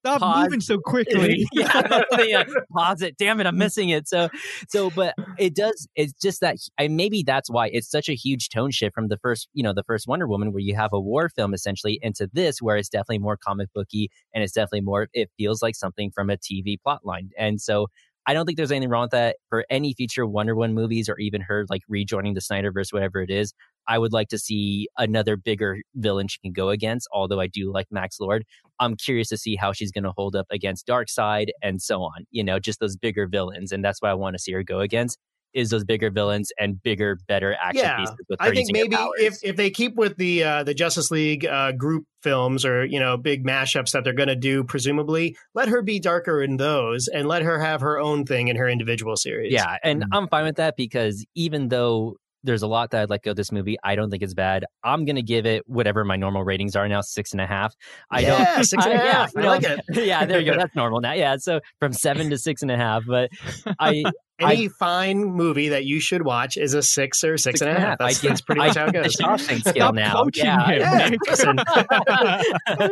stop 0.00 0.20
Pause. 0.20 0.44
moving 0.44 0.60
so 0.60 0.77
quickly 0.84 1.46
yeah, 1.52 2.02
yeah, 2.18 2.40
uh, 2.40 2.60
pause 2.72 3.02
it. 3.02 3.16
Damn 3.18 3.40
it, 3.40 3.46
I'm 3.46 3.58
missing 3.58 3.90
it. 3.90 4.08
So, 4.08 4.28
so, 4.68 4.90
but 4.90 5.14
it 5.38 5.54
does. 5.54 5.88
It's 5.94 6.12
just 6.14 6.40
that, 6.40 6.56
and 6.78 6.96
maybe 6.96 7.22
that's 7.22 7.50
why 7.50 7.68
it's 7.72 7.90
such 7.90 8.08
a 8.08 8.14
huge 8.14 8.48
tone 8.48 8.70
shift 8.70 8.94
from 8.94 9.08
the 9.08 9.18
first, 9.18 9.48
you 9.54 9.62
know, 9.62 9.72
the 9.72 9.84
first 9.84 10.06
Wonder 10.06 10.26
Woman, 10.26 10.52
where 10.52 10.60
you 10.60 10.74
have 10.74 10.92
a 10.92 11.00
war 11.00 11.28
film 11.28 11.54
essentially, 11.54 11.98
into 12.02 12.28
this, 12.32 12.60
where 12.62 12.76
it's 12.76 12.88
definitely 12.88 13.18
more 13.18 13.36
comic 13.36 13.68
booky 13.74 14.10
and 14.34 14.42
it's 14.44 14.52
definitely 14.52 14.82
more. 14.82 15.08
It 15.12 15.30
feels 15.36 15.62
like 15.62 15.74
something 15.74 16.10
from 16.10 16.30
a 16.30 16.36
TV 16.36 16.80
plot 16.80 17.04
line, 17.04 17.30
and 17.38 17.60
so. 17.60 17.88
I 18.28 18.34
don't 18.34 18.44
think 18.44 18.58
there's 18.58 18.70
anything 18.70 18.90
wrong 18.90 19.04
with 19.04 19.12
that 19.12 19.36
for 19.48 19.64
any 19.70 19.94
future 19.94 20.26
Wonder 20.26 20.54
Woman 20.54 20.74
movies 20.74 21.08
or 21.08 21.18
even 21.18 21.40
her 21.40 21.64
like 21.70 21.80
rejoining 21.88 22.34
the 22.34 22.42
Snyderverse, 22.42 22.92
whatever 22.92 23.22
it 23.22 23.30
is. 23.30 23.54
I 23.88 23.98
would 23.98 24.12
like 24.12 24.28
to 24.28 24.38
see 24.38 24.86
another 24.98 25.38
bigger 25.38 25.78
villain 25.94 26.28
she 26.28 26.38
can 26.40 26.52
go 26.52 26.68
against, 26.68 27.08
although 27.10 27.40
I 27.40 27.46
do 27.46 27.72
like 27.72 27.86
Max 27.90 28.20
Lord. 28.20 28.44
I'm 28.80 28.96
curious 28.96 29.28
to 29.30 29.38
see 29.38 29.56
how 29.56 29.72
she's 29.72 29.90
going 29.90 30.04
to 30.04 30.12
hold 30.14 30.36
up 30.36 30.46
against 30.50 30.86
Darkseid 30.86 31.48
and 31.62 31.80
so 31.80 32.02
on. 32.02 32.26
You 32.30 32.44
know, 32.44 32.58
just 32.58 32.80
those 32.80 32.98
bigger 32.98 33.26
villains, 33.26 33.72
and 33.72 33.82
that's 33.82 34.02
what 34.02 34.10
I 34.10 34.14
want 34.14 34.34
to 34.34 34.38
see 34.38 34.52
her 34.52 34.62
go 34.62 34.80
against. 34.80 35.18
Is 35.54 35.70
those 35.70 35.84
bigger 35.84 36.10
villains 36.10 36.50
and 36.58 36.82
bigger, 36.82 37.18
better 37.26 37.56
action 37.62 37.82
Yeah, 37.84 37.96
pieces 37.96 38.16
with 38.28 38.38
I 38.40 38.50
think 38.50 38.68
maybe 38.70 38.96
if, 39.18 39.38
if 39.42 39.56
they 39.56 39.70
keep 39.70 39.96
with 39.96 40.16
the 40.16 40.44
uh, 40.44 40.62
the 40.62 40.74
Justice 40.74 41.10
League 41.10 41.46
uh, 41.46 41.72
group 41.72 42.04
films 42.22 42.64
or 42.64 42.84
you 42.84 43.00
know 43.00 43.16
big 43.16 43.44
mashups 43.44 43.92
that 43.92 44.04
they're 44.04 44.12
going 44.12 44.28
to 44.28 44.36
do, 44.36 44.64
presumably, 44.64 45.36
let 45.54 45.68
her 45.68 45.82
be 45.82 45.98
darker 45.98 46.42
in 46.42 46.56
those 46.56 47.08
and 47.08 47.26
let 47.28 47.42
her 47.42 47.58
have 47.58 47.80
her 47.80 47.98
own 47.98 48.24
thing 48.24 48.48
in 48.48 48.56
her 48.56 48.68
individual 48.68 49.16
series. 49.16 49.52
Yeah, 49.52 49.76
and 49.82 50.02
Mm. 50.02 50.08
I'm 50.12 50.28
fine 50.28 50.44
with 50.44 50.56
that 50.56 50.76
because 50.76 51.24
even 51.34 51.68
though 51.68 52.16
there's 52.44 52.62
a 52.62 52.66
lot 52.66 52.90
that 52.92 53.02
I'd 53.02 53.10
let 53.10 53.22
go 53.22 53.30
of 53.32 53.36
this 53.36 53.50
movie, 53.52 53.76
I 53.82 53.96
don't 53.96 54.10
think 54.10 54.22
it's 54.22 54.34
bad. 54.34 54.64
I'm 54.84 55.04
gonna 55.04 55.22
give 55.22 55.46
it 55.46 55.62
whatever 55.66 56.04
my 56.04 56.16
normal 56.16 56.44
ratings 56.44 56.76
are 56.76 56.88
now, 56.88 57.00
six 57.00 57.32
and 57.32 57.40
a 57.40 57.46
half. 57.46 57.74
I 58.10 58.22
don't. 58.22 58.40
yeah, 58.40 58.62
six 58.62 58.84
and 58.84 58.94
a 58.94 59.02
I- 59.02 59.04
yeah. 59.04 59.26
I 59.36 59.40
like 59.40 59.62
it. 59.64 59.80
yeah, 60.06 60.24
there 60.24 60.40
you 60.40 60.52
go. 60.52 60.56
That's 60.58 60.74
normal 60.74 61.00
now. 61.00 61.12
Yeah, 61.12 61.36
so 61.38 61.60
from 61.80 61.92
seven 61.92 62.30
to 62.30 62.38
six 62.38 62.62
and 62.62 62.70
a 62.70 62.76
half. 62.76 63.02
But 63.06 63.30
I, 63.78 64.04
Any 64.40 64.68
fine 64.68 65.24
movie 65.24 65.70
that 65.70 65.84
you 65.84 65.98
should 65.98 66.22
watch 66.24 66.56
is 66.56 66.72
a 66.74 66.82
six 66.82 67.24
or 67.24 67.36
six 67.38 67.60
and 67.60 67.70
a 67.76 67.80
half. 67.80 67.98
That's, 67.98 68.24
I 68.24 68.28
that's 68.28 68.40
pretty 68.40 68.60
much 68.60 68.76
I 68.76 68.80
how 68.80 68.86
it 68.86 68.92
goes. 68.92 69.12
The 69.14 69.24
Shawshank 69.24 69.60
scale 69.60 69.74
Stop 69.74 69.94
now. 69.96 70.22
coaching 70.22 70.44
yeah. 70.44 70.70
Yeah, 70.70 71.10
listen. 71.28 71.58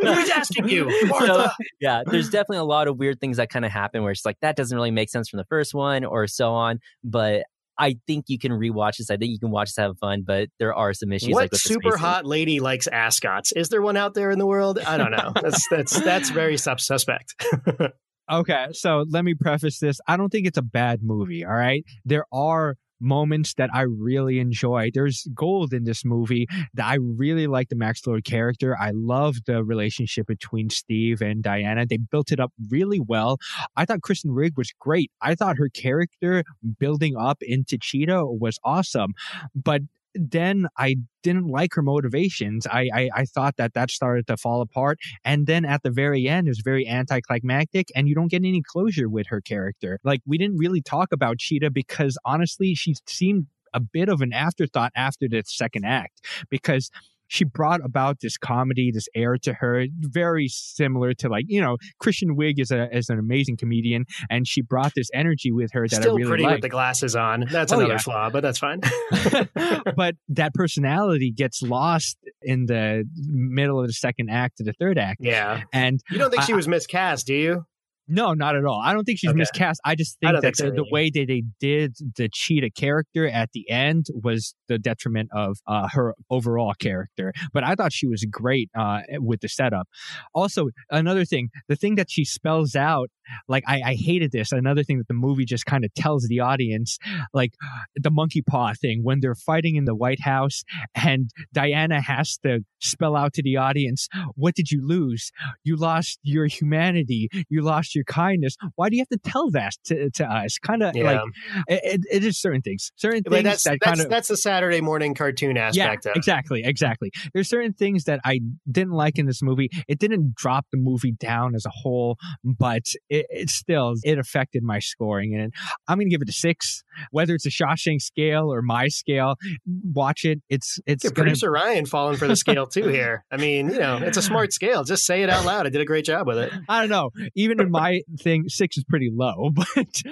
Who's 0.03 0.31
asking 0.31 0.69
you, 0.69 0.91
Martha? 1.09 1.53
yeah, 1.81 2.03
there's 2.07 2.29
definitely 2.31 2.59
a 2.59 2.65
lot 2.65 2.89
of 2.89 2.99
weird 2.99 3.21
things 3.21 3.37
that 3.37 3.49
kind 3.51 3.65
of 3.65 3.71
happen 3.71 4.03
where 4.03 4.13
it's 4.13 4.25
like 4.25 4.39
that 4.41 4.57
doesn't 4.57 4.75
really 4.77 4.91
make 4.91 5.09
sense 5.11 5.29
from 5.29 5.37
the 5.39 5.45
first 5.45 5.75
one 5.75 6.05
or 6.05 6.27
so 6.27 6.53
on. 6.53 6.81
But 7.05 7.45
I 7.79 7.99
think 8.07 8.27
you 8.29 8.39
can 8.39 8.53
rewatch 8.53 8.97
this. 8.99 9.11
I 9.11 9.17
think 9.17 9.31
you 9.33 9.39
can 9.39 9.51
watch 9.51 9.69
this 9.69 9.77
have 9.77 9.99
fun, 9.99 10.25
but 10.27 10.49
there 10.59 10.75
are 10.75 10.95
some 10.95 11.13
issues 11.13 11.31
what 11.31 11.43
like 11.43 11.53
with 11.53 11.63
the 11.63 11.69
super 11.69 11.91
spacing. 11.91 11.99
hot 12.01 12.27
lady 12.27 12.61
likes 12.61 12.87
ascots? 12.87 13.53
Is 13.53 13.69
there 13.69 13.83
one 13.83 13.97
out 13.97 14.15
there 14.15 14.31
in 14.31 14.39
the 14.39 14.47
world? 14.47 14.79
I 14.79 14.97
don't 14.97 15.11
know. 15.11 15.33
That's 15.35 15.69
that's 15.69 16.01
that's 16.01 16.31
very 16.31 16.57
sus- 16.57 16.87
suspect. 16.87 17.35
Okay, 18.29 18.67
so 18.73 19.05
let 19.09 19.25
me 19.25 19.35
preface 19.35 19.79
this. 19.79 20.01
I 20.09 20.17
don't 20.17 20.31
think 20.31 20.49
it's 20.49 20.59
a 20.59 20.63
bad 20.63 21.01
movie, 21.01 21.45
all 21.45 21.53
right? 21.53 21.85
There 22.05 22.25
are 22.33 22.75
moments 23.01 23.55
that 23.55 23.71
I 23.73 23.83
really 23.83 24.39
enjoy. 24.39 24.91
There's 24.93 25.27
gold 25.35 25.73
in 25.73 25.85
this 25.85 26.05
movie 26.05 26.47
that 26.75 26.87
I 26.87 26.97
really 26.97 27.47
like 27.47 27.69
the 27.69 27.77
Max 27.77 28.07
Lord 28.07 28.25
character. 28.25 28.77
I 28.79 28.93
love 28.95 29.37
the 29.47 29.65
relationship 29.65 30.27
between 30.27 30.71
Steve 30.71 31.21
and 31.21 31.43
Diana. 31.43 31.87
They 31.87 31.99
built 31.99 32.33
it 32.33 32.41
up 32.41 32.53
really 32.71 33.01
well. 33.01 33.39
I 33.77 33.85
thought 33.85 34.03
Kristen 34.03 34.33
Wiig 34.33 34.57
was 34.57 34.73
great. 34.79 35.11
I 35.21 35.35
thought 35.35 35.59
her 35.59 35.69
character 35.69 36.45
building 36.79 37.17
up 37.17 37.39
into 37.43 37.79
Cheetah 37.79 38.27
was 38.27 38.59
awesome. 38.65 39.15
But 39.55 39.83
then 40.19 40.67
I 40.79 40.97
didn't 41.23 41.49
like 41.49 41.75
her 41.75 41.83
motivations. 41.83 42.67
I, 42.67 42.89
I 42.95 43.11
I 43.15 43.25
thought 43.25 43.57
that 43.57 43.75
that 43.75 43.91
started 43.91 44.27
to 44.29 44.37
fall 44.37 44.61
apart, 44.61 44.99
and 45.25 45.47
then 45.47 45.65
at 45.65 45.83
the 45.83 45.91
very 45.91 46.29
end, 46.29 46.47
it 46.49 46.51
was 46.51 46.63
very 46.65 46.87
anticlimactic, 46.87 47.89
and 47.95 48.09
you 48.09 48.15
don't 48.15 48.31
get 48.31 48.45
any 48.45 48.63
closure 48.63 49.09
with 49.09 49.27
her 49.29 49.41
character. 49.41 49.99
Like 50.05 50.21
we 50.27 50.39
didn't 50.39 50.59
really 50.59 50.83
talk 50.83 51.13
about 51.13 51.39
Cheetah 51.39 51.71
because 51.71 52.19
honestly, 52.25 52.75
she 52.75 52.95
seemed 53.07 53.47
a 53.75 53.81
bit 53.81 54.09
of 54.09 54.23
an 54.23 54.33
afterthought 54.33 54.93
after 54.97 55.29
the 55.29 55.43
second 55.47 55.85
act 55.85 56.25
because 56.49 56.91
she 57.29 57.45
brought 57.45 57.85
about 57.85 58.19
this 58.21 58.37
comedy, 58.39 58.91
this 58.93 59.09
air 59.15 59.37
to 59.39 59.55
her, 59.55 59.87
very 60.01 60.49
similar 60.49 61.13
to 61.15 61.29
like 61.29 61.45
you 61.49 61.61
know 61.61 61.77
Kristen 62.01 62.37
Wiig 62.37 62.55
is 62.59 62.71
a 62.71 62.89
is 62.97 63.09
an 63.09 63.19
amazing 63.19 63.57
comedian, 63.57 64.05
and 64.31 64.47
she 64.47 64.63
brought 64.63 64.93
this 64.95 65.09
energy 65.15 65.53
with 65.53 65.71
her 65.73 65.87
that 65.89 65.97
Still 66.03 66.13
I 66.15 66.17
really 66.19 66.29
pretty 66.29 66.47
with 66.47 66.63
the 66.63 66.69
glasses 66.69 67.17
on. 67.17 67.45
That's 67.51 67.73
Oh, 67.73 67.79
another 67.79 67.95
yeah. 67.95 67.99
flaw, 67.99 68.31
but 68.31 68.43
that's 68.43 68.59
fine. 68.59 68.81
but 69.97 70.17
that 70.29 70.53
personality 70.55 71.31
gets 71.33 71.63
lost 71.63 72.17
in 72.43 72.67
the 72.67 73.05
middle 73.17 73.81
of 73.81 73.87
the 73.87 73.93
second 73.93 74.31
act 74.31 74.59
to 74.59 74.65
the 74.65 74.73
third 74.75 74.99
act. 74.99 75.19
Yeah. 75.21 75.63
And 75.73 76.01
You 76.11 76.19
don't 76.19 76.31
think 76.31 76.43
I- 76.43 76.47
she 76.47 76.55
was 76.55 76.69
miscast, 76.69 77.27
do 77.27 77.35
you? 77.35 77.65
No, 78.09 78.35
not 78.35 78.57
at 78.57 78.65
all. 78.65 78.81
I 78.83 78.93
don't 78.93 79.05
think 79.05 79.19
she's 79.19 79.31
Okay. 79.31 79.39
miscast. 79.39 79.81
I 79.85 79.95
just 79.95 80.19
think 80.21 80.33
don't 80.33 80.43
that 80.43 80.57
think 80.57 80.75
the, 80.75 80.83
the 80.83 80.89
way 80.91 81.11
that 81.11 81.27
they 81.27 81.43
did 81.61 81.97
the 82.17 82.29
cheetah 82.33 82.71
character 82.71 83.27
at 83.29 83.51
the 83.53 83.69
end 83.71 84.07
was 84.15 84.55
the 84.69 84.79
detriment 84.79 85.31
of 85.33 85.59
uh, 85.67 85.89
her 85.93 86.15
overall 86.31 86.75
character. 86.79 87.33
But 87.53 87.65
I 87.65 87.75
thought 87.75 87.93
she 87.93 88.07
was 88.07 88.25
great 88.31 88.71
uh, 88.79 89.01
with 89.19 89.41
the 89.41 89.49
setup. 89.49 89.89
Also, 90.35 90.69
another 90.91 91.25
thing, 91.25 91.51
the 91.69 91.77
thing 91.77 91.97
that 91.97 92.11
she 92.11 92.25
spells 92.25 92.77
out, 92.77 93.09
like 93.49 93.65
I, 93.67 93.81
I 93.85 93.95
hated 93.95 94.31
this. 94.31 94.53
Another 94.53 94.85
thing 94.85 94.99
that 94.99 95.09
the 95.09 95.15
movie 95.15 95.45
just 95.45 95.67
kind 95.67 95.85
of 95.85 95.93
tells 95.95 96.27
the 96.29 96.39
audience, 96.41 96.99
like 97.35 97.55
the 97.97 98.11
monkey 98.11 98.43
paw 98.43 98.73
thing 98.81 99.01
when 99.03 99.19
they're 99.21 99.35
fighting 99.35 99.75
in 99.75 99.85
the 99.85 99.97
White 99.97 100.21
House, 100.21 100.63
and 100.95 101.31
Diana 101.53 102.01
has 102.01 102.37
to 102.45 102.61
spell 102.81 103.17
out 103.17 103.33
to 103.35 103.43
the 103.43 103.57
audience, 103.57 104.09
"What 104.37 104.55
did 104.55 104.71
you 104.71 104.87
lose? 104.87 105.33
You 105.65 105.75
lost 105.77 106.21
your 106.23 106.47
humanity. 106.47 107.29
You 107.49 107.63
lost 107.63 107.96
your 107.97 108.05
kindness. 108.05 108.57
Why 108.77 108.89
do 108.89 108.97
you 108.97 109.01
have 109.01 109.09
to 109.09 109.31
tell 109.31 109.51
that 109.51 109.73
to, 109.87 110.11
to 110.11 110.25
us? 110.27 110.59
Kind 110.59 110.83
of 110.83 110.95
Yeah. 110.95 111.05
like 111.05 111.21
it, 111.69 112.03
it, 112.11 112.25
is 112.25 112.39
certain 112.39 112.63
things, 112.63 112.93
certain 112.97 113.23
But 113.25 113.33
things 113.33 113.45
that's 113.45 113.63
that 113.65 113.79
that's, 113.81 113.85
kind 113.85 114.01
of 114.01 114.11
that's 114.11 114.29
the 114.29 114.37
Saturday 114.37 114.81
morning 114.81 115.15
cartoon 115.15 115.57
aspect 115.57 116.05
yeah, 116.05 116.13
of 116.13 116.17
exactly, 116.17 116.63
exactly. 116.65 117.11
There's 117.35 117.49
certain 117.49 117.73
things 117.73 118.05
that 118.05 118.21
I 118.25 118.41
didn't 118.71 118.93
like 118.93 119.19
in 119.19 119.27
this 119.27 119.43
movie. 119.43 119.71
It 119.89 119.99
didn't 119.99 120.35
drop 120.35 120.67
the 120.73 120.79
movie 120.79 121.13
down 121.13 121.55
as 121.55 121.65
a 121.67 121.71
whole, 121.71 122.17
but 122.45 122.83
it, 123.09 123.27
it 123.31 123.51
still 123.51 123.95
it 124.03 124.19
affected 124.19 124.63
my 124.63 124.79
scoring, 124.79 125.35
and 125.35 125.53
I'm 125.89 125.99
gonna 125.99 126.11
give 126.11 126.23
it 126.23 126.29
a 126.29 126.33
six. 126.33 126.85
Whether 127.11 127.35
it's 127.35 127.47
a 127.47 127.51
Shawshank 127.51 128.01
scale 128.01 128.53
or 128.53 128.63
my 128.63 128.89
scale, 128.89 129.37
watch 129.67 130.25
it. 130.25 130.41
It's 130.49 130.79
it's 130.87 131.05
Yeah, 131.05 131.11
gonna 131.11 131.25
producer 131.27 131.51
Ryan 131.51 131.87
falling 131.87 132.17
for 132.17 132.27
the 132.27 132.37
scale 132.37 132.67
too 132.67 132.89
here. 132.89 133.25
I 133.31 133.37
mean, 133.37 133.71
you 133.71 133.79
know, 133.79 133.99
it's 133.99 134.17
a 134.17 134.23
smart 134.23 134.53
scale. 134.53 134.85
Just 134.85 135.05
say 135.05 135.23
it 135.23 135.31
out 135.31 135.45
loud. 135.45 135.67
I 135.67 135.71
did 135.71 135.81
a 135.81 135.85
great 135.85 136.05
job 136.05 136.27
with 136.27 136.39
it. 136.39 136.53
I 136.69 136.81
don't 136.81 136.91
know. 136.91 137.11
Even 137.35 137.61
in 137.61 137.71
my 137.71 137.86
thing, 138.19 138.49
six 138.49 138.77
is 138.77 138.85
pretty 138.85 139.11
low. 139.13 139.51
But 139.75 140.03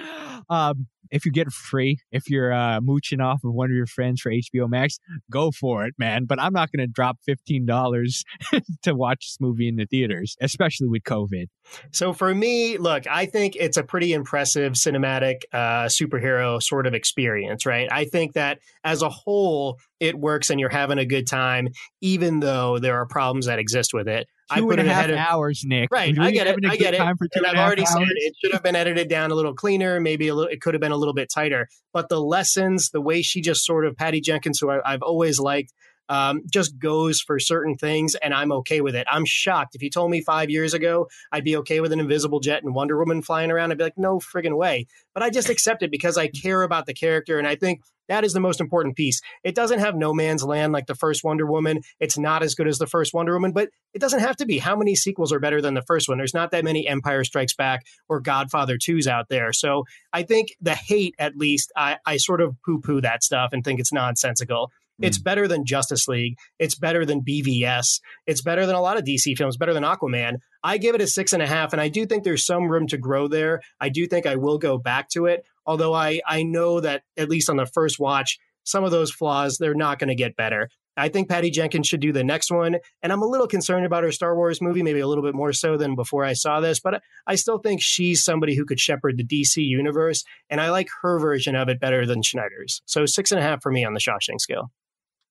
um, 0.49 0.87
if 1.11 1.25
you 1.25 1.31
get 1.31 1.51
free, 1.51 1.97
if 2.11 2.29
you're 2.29 2.53
uh, 2.53 2.81
mooching 2.81 3.21
off 3.21 3.43
of 3.43 3.53
one 3.53 3.69
of 3.69 3.75
your 3.75 3.85
friends 3.85 4.21
for 4.21 4.31
HBO 4.31 4.69
Max, 4.69 4.99
go 5.31 5.51
for 5.51 5.85
it, 5.85 5.93
man. 5.97 6.25
But 6.25 6.41
I'm 6.41 6.53
not 6.53 6.71
going 6.71 6.85
to 6.85 6.91
drop 6.91 7.17
fifteen 7.25 7.65
dollars 7.65 8.23
to 8.83 8.93
watch 8.93 9.27
this 9.27 9.37
movie 9.39 9.67
in 9.67 9.75
the 9.75 9.85
theaters, 9.85 10.35
especially 10.41 10.87
with 10.87 11.03
COVID. 11.03 11.45
So 11.91 12.13
for 12.13 12.33
me, 12.33 12.77
look, 12.77 13.07
I 13.07 13.25
think 13.25 13.55
it's 13.55 13.77
a 13.77 13.83
pretty 13.83 14.13
impressive 14.13 14.73
cinematic 14.73 15.41
uh, 15.51 15.85
superhero 15.85 16.61
sort 16.61 16.85
of 16.85 16.93
experience, 16.93 17.65
right? 17.65 17.87
I 17.91 18.05
think 18.05 18.33
that 18.33 18.59
as 18.83 19.01
a 19.01 19.09
whole, 19.09 19.79
it 19.99 20.19
works 20.19 20.49
and 20.49 20.59
you're 20.59 20.69
having 20.69 20.99
a 20.99 21.05
good 21.05 21.27
time, 21.27 21.69
even 22.01 22.39
though 22.39 22.77
there 22.77 22.95
are 22.97 23.07
problems 23.07 23.47
that 23.47 23.59
exist 23.59 23.93
with 23.93 24.07
it. 24.07 24.27
I 24.49 24.61
put 24.61 24.79
and 24.79 24.87
a 24.87 24.93
half 24.93 25.09
hours, 25.09 25.63
Nick. 25.65 25.89
Right, 25.91 26.17
I 26.17 26.31
get 26.31 26.47
it. 26.47 26.57
I 26.65 26.75
get 26.75 26.93
it. 26.93 26.97
time 26.97 27.17
for 27.17 27.25
two 27.25 27.39
and 27.39 27.47
and 27.47 27.57
I've 27.57 27.65
already 27.65 27.85
said 27.85 28.03
it 28.03 28.33
should 28.41 28.53
have 28.53 28.63
been 28.63 28.75
edited 28.75 29.09
down 29.09 29.31
a 29.31 29.35
little 29.35 29.55
cleaner. 29.55 29.99
Maybe 29.99 30.27
a 30.27 30.35
little, 30.35 30.51
it 30.51 30.61
could 30.61 30.73
have 30.73 30.81
been 30.81 30.91
a 30.91 30.97
little 30.97 31.13
bit 31.13 31.29
tighter. 31.33 31.67
But 31.93 32.09
the 32.09 32.21
lessons, 32.21 32.89
the 32.91 33.01
way 33.01 33.21
she 33.21 33.41
just 33.41 33.65
sort 33.65 33.85
of 33.85 33.95
Patty 33.95 34.21
Jenkins, 34.21 34.59
who 34.59 34.69
I, 34.69 34.79
I've 34.85 35.01
always 35.01 35.39
liked, 35.39 35.73
um, 36.09 36.41
just 36.51 36.77
goes 36.77 37.21
for 37.21 37.39
certain 37.39 37.75
things, 37.77 38.15
and 38.15 38.33
I'm 38.33 38.51
okay 38.51 38.81
with 38.81 38.95
it. 38.95 39.07
I'm 39.09 39.25
shocked. 39.25 39.75
If 39.75 39.81
you 39.81 39.89
told 39.89 40.11
me 40.11 40.21
five 40.21 40.49
years 40.49 40.73
ago 40.73 41.07
I'd 41.31 41.43
be 41.43 41.57
okay 41.57 41.79
with 41.79 41.91
an 41.91 41.99
invisible 41.99 42.39
jet 42.39 42.63
and 42.63 42.75
Wonder 42.75 42.97
Woman 42.97 43.21
flying 43.21 43.51
around, 43.51 43.71
I'd 43.71 43.77
be 43.77 43.83
like, 43.83 43.97
no 43.97 44.19
friggin' 44.19 44.57
way. 44.57 44.87
But 45.13 45.23
I 45.23 45.29
just 45.29 45.49
accept 45.49 45.83
it 45.83 45.91
because 45.91 46.17
I 46.17 46.27
care 46.27 46.63
about 46.63 46.85
the 46.85 46.93
character, 46.93 47.37
and 47.37 47.47
I 47.47 47.55
think 47.55 47.81
that 48.07 48.23
is 48.23 48.33
the 48.33 48.39
most 48.39 48.61
important 48.61 48.95
piece. 48.95 49.21
It 49.43 49.55
doesn't 49.55 49.79
have 49.79 49.95
no 49.95 50.13
man's 50.13 50.43
land 50.43 50.73
like 50.73 50.87
the 50.87 50.95
first 50.95 51.23
Wonder 51.23 51.45
Woman. 51.45 51.81
It's 51.99 52.17
not 52.17 52.43
as 52.43 52.55
good 52.55 52.67
as 52.67 52.77
the 52.77 52.87
first 52.87 53.13
Wonder 53.13 53.33
Woman, 53.33 53.51
but 53.51 53.69
it 53.93 53.99
doesn't 53.99 54.19
have 54.19 54.37
to 54.37 54.45
be. 54.45 54.59
How 54.59 54.75
many 54.75 54.95
sequels 54.95 55.31
are 55.31 55.39
better 55.39 55.61
than 55.61 55.73
the 55.73 55.81
first 55.81 56.07
one? 56.07 56.17
There's 56.17 56.33
not 56.33 56.51
that 56.51 56.63
many 56.63 56.87
Empire 56.87 57.23
Strikes 57.23 57.55
Back 57.55 57.85
or 58.07 58.19
Godfather 58.19 58.77
2s 58.77 59.07
out 59.07 59.29
there. 59.29 59.53
So 59.53 59.85
I 60.13 60.23
think 60.23 60.55
the 60.61 60.75
hate, 60.75 61.15
at 61.17 61.35
least, 61.35 61.71
I, 61.75 61.97
I 62.05 62.17
sort 62.17 62.41
of 62.41 62.55
poo 62.63 62.79
poo 62.79 63.01
that 63.01 63.23
stuff 63.23 63.49
and 63.53 63.63
think 63.63 63.79
it's 63.79 63.93
nonsensical. 63.93 64.71
It's 65.01 65.19
mm. 65.19 65.23
better 65.23 65.47
than 65.47 65.65
Justice 65.65 66.07
League. 66.07 66.37
It's 66.59 66.75
better 66.75 67.05
than 67.05 67.21
BVS. 67.21 67.99
It's 68.27 68.41
better 68.41 68.65
than 68.65 68.75
a 68.75 68.81
lot 68.81 68.97
of 68.97 69.03
DC 69.03 69.37
films, 69.37 69.57
better 69.57 69.73
than 69.73 69.83
Aquaman. 69.83 70.37
I 70.63 70.77
give 70.77 70.95
it 70.95 71.01
a 71.01 71.07
six 71.07 71.33
and 71.33 71.43
a 71.43 71.47
half, 71.47 71.73
and 71.73 71.81
I 71.81 71.89
do 71.89 72.05
think 72.05 72.23
there's 72.23 72.45
some 72.45 72.69
room 72.69 72.87
to 72.87 72.97
grow 72.97 73.27
there. 73.27 73.61
I 73.79 73.89
do 73.89 74.07
think 74.07 74.25
I 74.25 74.35
will 74.35 74.57
go 74.57 74.77
back 74.77 75.09
to 75.09 75.25
it, 75.25 75.43
although 75.65 75.93
I, 75.93 76.21
I 76.25 76.43
know 76.43 76.79
that 76.79 77.03
at 77.17 77.29
least 77.29 77.49
on 77.49 77.57
the 77.57 77.65
first 77.65 77.99
watch, 77.99 78.37
some 78.63 78.83
of 78.83 78.91
those 78.91 79.11
flaws, 79.11 79.57
they're 79.57 79.75
not 79.75 79.99
going 79.99 80.09
to 80.09 80.15
get 80.15 80.35
better. 80.35 80.69
I 80.97 81.09
think 81.09 81.29
Patty 81.29 81.51
Jenkins 81.51 81.87
should 81.87 81.99
do 81.99 82.13
the 82.13 82.23
next 82.23 82.51
one, 82.51 82.77
and 83.03 83.11
I'm 83.11 83.21
a 83.21 83.27
little 83.27 83.47
concerned 83.47 83.85
about 83.85 84.03
her 84.03 84.13
Star 84.13 84.35
Wars 84.35 84.61
movie, 84.61 84.81
maybe 84.81 85.01
a 85.01 85.07
little 85.07 85.23
bit 85.23 85.35
more 85.35 85.51
so 85.51 85.75
than 85.77 85.95
before 85.95 86.23
I 86.23 86.33
saw 86.33 86.61
this, 86.61 86.79
but 86.79 87.01
I 87.27 87.35
still 87.35 87.57
think 87.57 87.81
she's 87.81 88.23
somebody 88.23 88.55
who 88.55 88.65
could 88.65 88.79
shepherd 88.79 89.17
the 89.17 89.25
DC 89.25 89.57
universe, 89.57 90.23
and 90.49 90.61
I 90.61 90.71
like 90.71 90.87
her 91.01 91.19
version 91.19 91.55
of 91.55 91.67
it 91.67 91.81
better 91.81 92.05
than 92.05 92.23
Snyder's. 92.23 92.81
So 92.85 93.05
six 93.05 93.31
and 93.31 93.39
a 93.39 93.43
half 93.43 93.61
for 93.61 93.71
me 93.71 93.83
on 93.83 93.93
the 93.93 93.99
Shawshank 93.99 94.39
scale. 94.39 94.71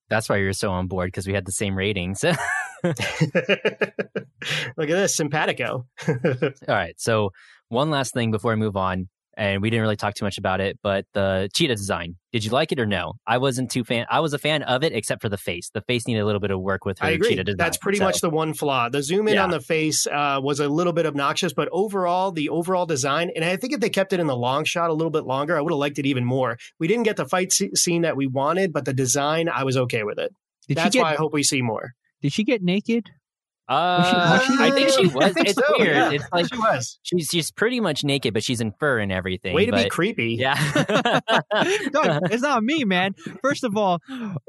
That's 0.09 0.29
why 0.29 0.37
you're 0.37 0.53
so 0.53 0.71
on 0.71 0.87
board 0.87 1.09
because 1.09 1.27
we 1.27 1.35
had 1.35 1.47
the 1.47 1.53
same 1.53 1.77
ratings. 1.77 2.25
Look 2.85 2.99
at 4.91 4.97
this, 4.97 5.17
simpatico. 5.17 5.87
All 6.09 6.15
right. 6.69 6.95
So 6.99 7.31
one 7.69 7.91
last 7.91 8.13
thing 8.13 8.31
before 8.31 8.53
I 8.53 8.57
move 8.57 8.77
on, 8.77 9.09
and 9.37 9.61
we 9.63 9.71
didn't 9.71 9.83
really 9.83 9.97
talk 9.97 10.15
too 10.15 10.25
much 10.25 10.39
about 10.39 10.61
it, 10.61 10.79
but 10.83 11.05
the 11.13 11.49
cheetah 11.55 11.75
design. 11.77 12.17
Did 12.33 12.45
you 12.45 12.51
like 12.51 12.73
it 12.73 12.81
or 12.81 12.87
no? 12.87 13.15
I 13.27 13.39
wasn't 13.39 13.71
too 13.71 13.85
fan. 13.85 14.07
I 14.11 14.21
was 14.21 14.33
a 14.35 14.39
fan 14.39 14.63
of 14.65 14.83
it, 14.83 14.93
except 14.93 15.23
for 15.23 15.29
the 15.29 15.37
face. 15.37 15.71
The 15.73 15.83
face 15.83 16.07
needed 16.07 16.21
a 16.21 16.27
little 16.27 16.41
bit 16.41 16.51
of 16.51 16.61
work 16.61 16.85
with 16.85 16.99
her 16.99 17.07
I 17.07 17.11
agree. 17.11 17.31
cheetah 17.31 17.45
design. 17.45 17.57
That's 17.59 17.77
pretty 17.79 17.99
So, 17.99 18.05
much 18.05 18.21
the 18.21 18.31
one 18.31 18.55
flaw. 18.55 18.89
The 18.89 19.03
zoom 19.03 19.29
in 19.29 19.35
Yeah. 19.35 19.45
on 19.45 19.51
the 19.51 19.61
face 19.61 20.07
uh, 20.07 20.41
was 20.43 20.59
a 20.61 20.69
little 20.69 20.93
bit 20.93 21.07
obnoxious, 21.07 21.53
but 21.53 21.69
overall, 21.71 22.33
the 22.33 22.49
overall 22.49 22.87
design, 22.87 23.31
and 23.37 23.45
I 23.45 23.57
think 23.57 23.73
if 23.73 23.81
they 23.81 23.91
kept 23.91 24.13
it 24.13 24.21
in 24.21 24.27
the 24.27 24.37
long 24.37 24.65
shot 24.65 24.91
a 24.91 24.95
little 24.95 25.11
bit 25.13 25.25
longer, 25.25 25.57
I 25.57 25.61
would 25.61 25.73
have 25.73 25.79
liked 25.79 25.99
it 25.99 26.07
even 26.07 26.25
more. 26.25 26.57
We 26.81 26.89
didn't 26.89 27.05
get 27.05 27.17
the 27.17 27.27
fight 27.27 27.51
sce- 27.51 27.77
scene 27.77 28.03
that 28.03 28.17
we 28.17 28.27
wanted, 28.27 28.73
but 28.73 28.85
the 28.85 28.93
design, 28.95 29.49
I 29.49 29.65
was 29.65 29.77
okay 29.77 30.03
with 30.03 30.19
it. 30.19 30.33
Did 30.69 30.77
That's 30.79 30.95
get 30.95 31.03
why 31.03 31.13
I 31.13 31.17
hope 31.17 31.33
we 31.33 31.43
see 31.43 31.63
more. 31.63 31.93
did 32.23 32.33
she 32.33 32.43
get 32.45 32.63
naked? 32.63 33.11
Uh, 33.67 34.39
was 34.39 34.47
she 34.47 34.63
I 34.63 34.71
think 34.71 34.91
she 34.91 35.07
was. 35.07 35.33
think 35.33 35.49
It's 35.49 35.55
so, 35.59 35.63
weird. 35.79 35.97
yeah. 35.97 36.11
It's 36.13 36.25
like 36.33 36.53
she 36.53 36.59
was. 36.59 36.99
she's 37.03 37.29
she's 37.33 37.51
pretty 37.51 37.81
much 37.81 38.05
naked, 38.05 38.35
but 38.35 38.45
she's 38.45 38.61
in 38.61 38.73
fur 38.79 38.99
and 38.99 39.11
everything. 39.11 39.55
Way 39.55 39.67
to 39.67 39.73
be 39.73 39.89
creepy. 39.89 40.35
Yeah. 40.39 40.55
Doug, 41.91 42.31
it's 42.31 42.43
not 42.43 42.63
me, 42.63 42.85
man. 42.85 43.15
First 43.43 43.65
of 43.65 43.77
all, 43.77 44.01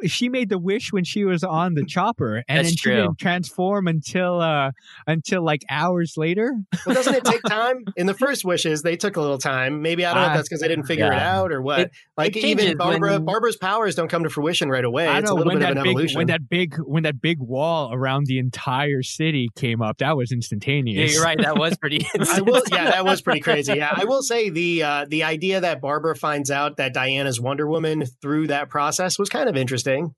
she 0.05 0.29
made 0.29 0.49
the 0.49 0.57
wish 0.57 0.91
when 0.91 1.03
she 1.03 1.23
was 1.25 1.43
on 1.43 1.75
the 1.75 1.85
chopper, 1.85 2.43
and 2.47 2.57
That's 2.59 2.69
then 2.69 2.75
she 2.75 2.81
true. 2.81 2.95
didn't 2.95 3.19
transform 3.19 3.87
until 3.87 4.41
uh 4.41 4.71
until 5.07 5.43
like 5.43 5.63
hours 5.69 6.15
later. 6.17 6.53
Well, 6.85 6.95
doesn't 6.95 7.15
it 7.15 7.23
take 7.25 7.41
time? 7.47 7.85
In 7.95 8.07
the 8.07 8.13
first 8.13 8.43
wishes, 8.45 8.81
they 8.81 8.97
took 8.97 9.15
a 9.15 9.21
little 9.21 9.37
time. 9.37 9.81
Maybe 9.81 10.05
I 10.05 10.13
don't 10.13 10.21
know 10.23 10.27
if 10.27 10.31
Ah, 10.31 10.35
that's 10.35 10.49
because 10.49 10.61
they 10.61 10.67
didn't 10.67 10.85
figure 10.85 11.05
it 11.07 11.13
out 11.13 11.51
or 11.51 11.61
what. 11.61 11.79
It- 11.79 11.91
like 12.17 12.35
it 12.35 12.43
even 12.45 12.77
Barbara, 12.77 13.13
when- 13.13 13.25
Barbara's 13.25 13.57
powers 13.57 13.95
don't 13.95 14.07
come 14.07 14.23
to 14.23 14.29
fruition 14.29 14.69
right 14.69 14.85
away. 14.85 15.07
I 15.07 15.19
it's 15.19 15.29
a 15.29 15.33
little 15.33 15.53
bit 15.53 15.61
of 15.63 15.69
an 15.77 15.83
big 15.83 15.91
evolution. 15.91 16.17
when 16.17 16.27
that 16.27 16.47
big 16.49 16.75
when 16.77 17.03
that 17.03 17.21
big 17.21 17.39
wall 17.39 17.93
around 17.93 18.25
the 18.27 18.39
entire 18.39 19.03
city 19.05 19.49
came 19.55 19.81
up. 19.81 19.99
That 19.99 20.17
was 20.17 20.31
instantaneous. 20.31 20.95
yeah, 20.97 21.03
instantaneous. 21.03 21.15
you're 21.15 21.23
right. 21.23 21.37
That 21.41 21.57
was 21.57 21.77
pretty. 21.77 22.05
I 22.19 22.41
will, 22.41 22.61
yeah, 22.71 22.91
that 22.91 23.05
was 23.05 23.21
pretty 23.21 23.39
crazy. 23.39 23.73
Yeah, 23.73 23.93
I 23.95 24.05
will 24.05 24.21
say 24.21 24.49
the 24.49 24.83
uh, 24.83 25.05
the 25.07 25.23
idea 25.23 25.61
that 25.61 25.81
Barbara 25.81 26.15
finds 26.15 26.51
out 26.51 26.77
that 26.77 26.93
Diana's 26.93 27.39
Wonder 27.39 27.67
Woman 27.67 28.05
through 28.21 28.47
that 28.47 28.69
process 28.69 29.17
was 29.17 29.29
kind 29.29 29.49
of 29.49 29.55
interesting. 29.55 30.13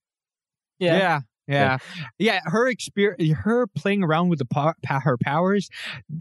Yeah. 0.80 0.98
yeah. 0.98 1.20
Yeah, 1.48 1.78
yeah, 2.20 2.42
her 2.46 2.68
experience, 2.68 3.34
her 3.44 3.68
playing 3.68 4.04
around 4.04 4.30
with 4.30 4.40
the 4.40 4.46
po- 4.46 4.74
her 4.88 5.18
powers. 5.24 5.70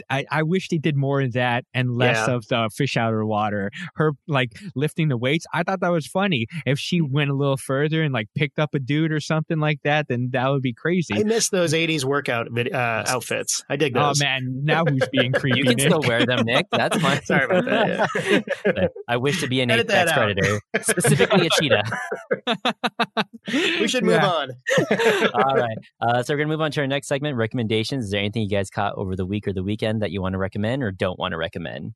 I, 0.09 0.25
I 0.31 0.43
wish 0.43 0.69
they 0.69 0.79
did 0.79 0.97
more 0.97 1.21
of 1.21 1.33
that 1.33 1.65
and 1.75 1.91
less 1.97 2.29
Yeah. 2.29 2.35
of 2.35 2.47
the 2.49 2.71
fish 2.75 2.97
out 2.97 3.13
of 3.13 3.27
water. 3.27 3.71
Her 3.97 4.13
like 4.29 4.53
lifting 4.75 5.09
the 5.09 5.17
weights. 5.17 5.47
I 5.53 5.63
thought 5.63 5.81
that 5.81 5.91
was 5.93 6.07
funny. 6.07 6.47
If 6.65 6.79
she 6.79 7.01
went 7.01 7.31
a 7.31 7.35
little 7.35 7.57
further 7.57 8.03
and 8.03 8.13
like 8.13 8.29
picked 8.37 8.59
up 8.59 8.75
a 8.75 8.79
dude 8.79 9.13
or 9.13 9.21
something 9.21 9.59
like 9.59 9.81
that, 9.85 10.07
then 10.09 10.29
that 10.33 10.49
would 10.51 10.63
be 10.63 10.73
crazy. 10.73 11.15
I 11.15 11.23
miss 11.25 11.51
those 11.51 11.73
'80s 11.73 12.05
workout 12.05 12.47
uh, 12.57 12.77
outfits. 13.07 13.65
I 13.69 13.77
dig 13.77 13.97
oh 13.97 14.13
man, 14.21 14.61
now 14.65 14.85
who's 14.85 15.09
being 15.11 15.33
creepy? 15.33 15.59
You 15.59 15.65
can 15.65 15.77
Nick? 15.77 15.87
still 15.89 16.01
wear 16.07 16.25
them, 16.25 16.45
Nick. 16.45 16.67
That's 16.71 16.99
fine. 17.01 17.23
Sorry 17.25 17.45
about 17.45 17.65
that. 17.65 18.09
yeah. 18.77 18.87
I 19.09 19.17
wish 19.17 19.41
to 19.41 19.49
be 19.49 19.61
an 19.61 19.71
apex 19.71 20.13
predator, 20.13 20.61
specifically 20.81 21.47
a 21.47 21.51
cheetah. 21.61 21.83
we 23.53 23.89
should 23.89 24.05
move 24.05 24.15
Yeah. 24.15 24.27
on. 24.29 24.51
All 25.35 25.55
right. 25.57 25.77
Uh, 26.01 26.23
so 26.23 26.33
we're 26.35 26.39
going 26.39 26.49
to 26.49 26.53
move 26.55 26.61
on 26.61 26.71
to 26.73 26.81
our 26.81 26.87
next 26.87 27.09
segment 27.09 27.37
recommendations. 27.37 28.05
Is 28.07 28.11
there 28.11 28.21
anything 28.21 28.43
you 28.43 28.49
guys 28.49 28.71
caught 28.71 28.95
over 28.97 29.17
the 29.17 29.27
week 29.27 29.47
or 29.49 29.53
the 29.53 29.63
weekend 29.63 30.03
that 30.03 30.11
you 30.11 30.21
want 30.23 30.35
to 30.35 30.39
recommend 30.39 30.83
or 30.83 30.91
don't 30.93 31.19
want 31.19 31.33
to 31.33 31.39
recommend? 31.39 31.93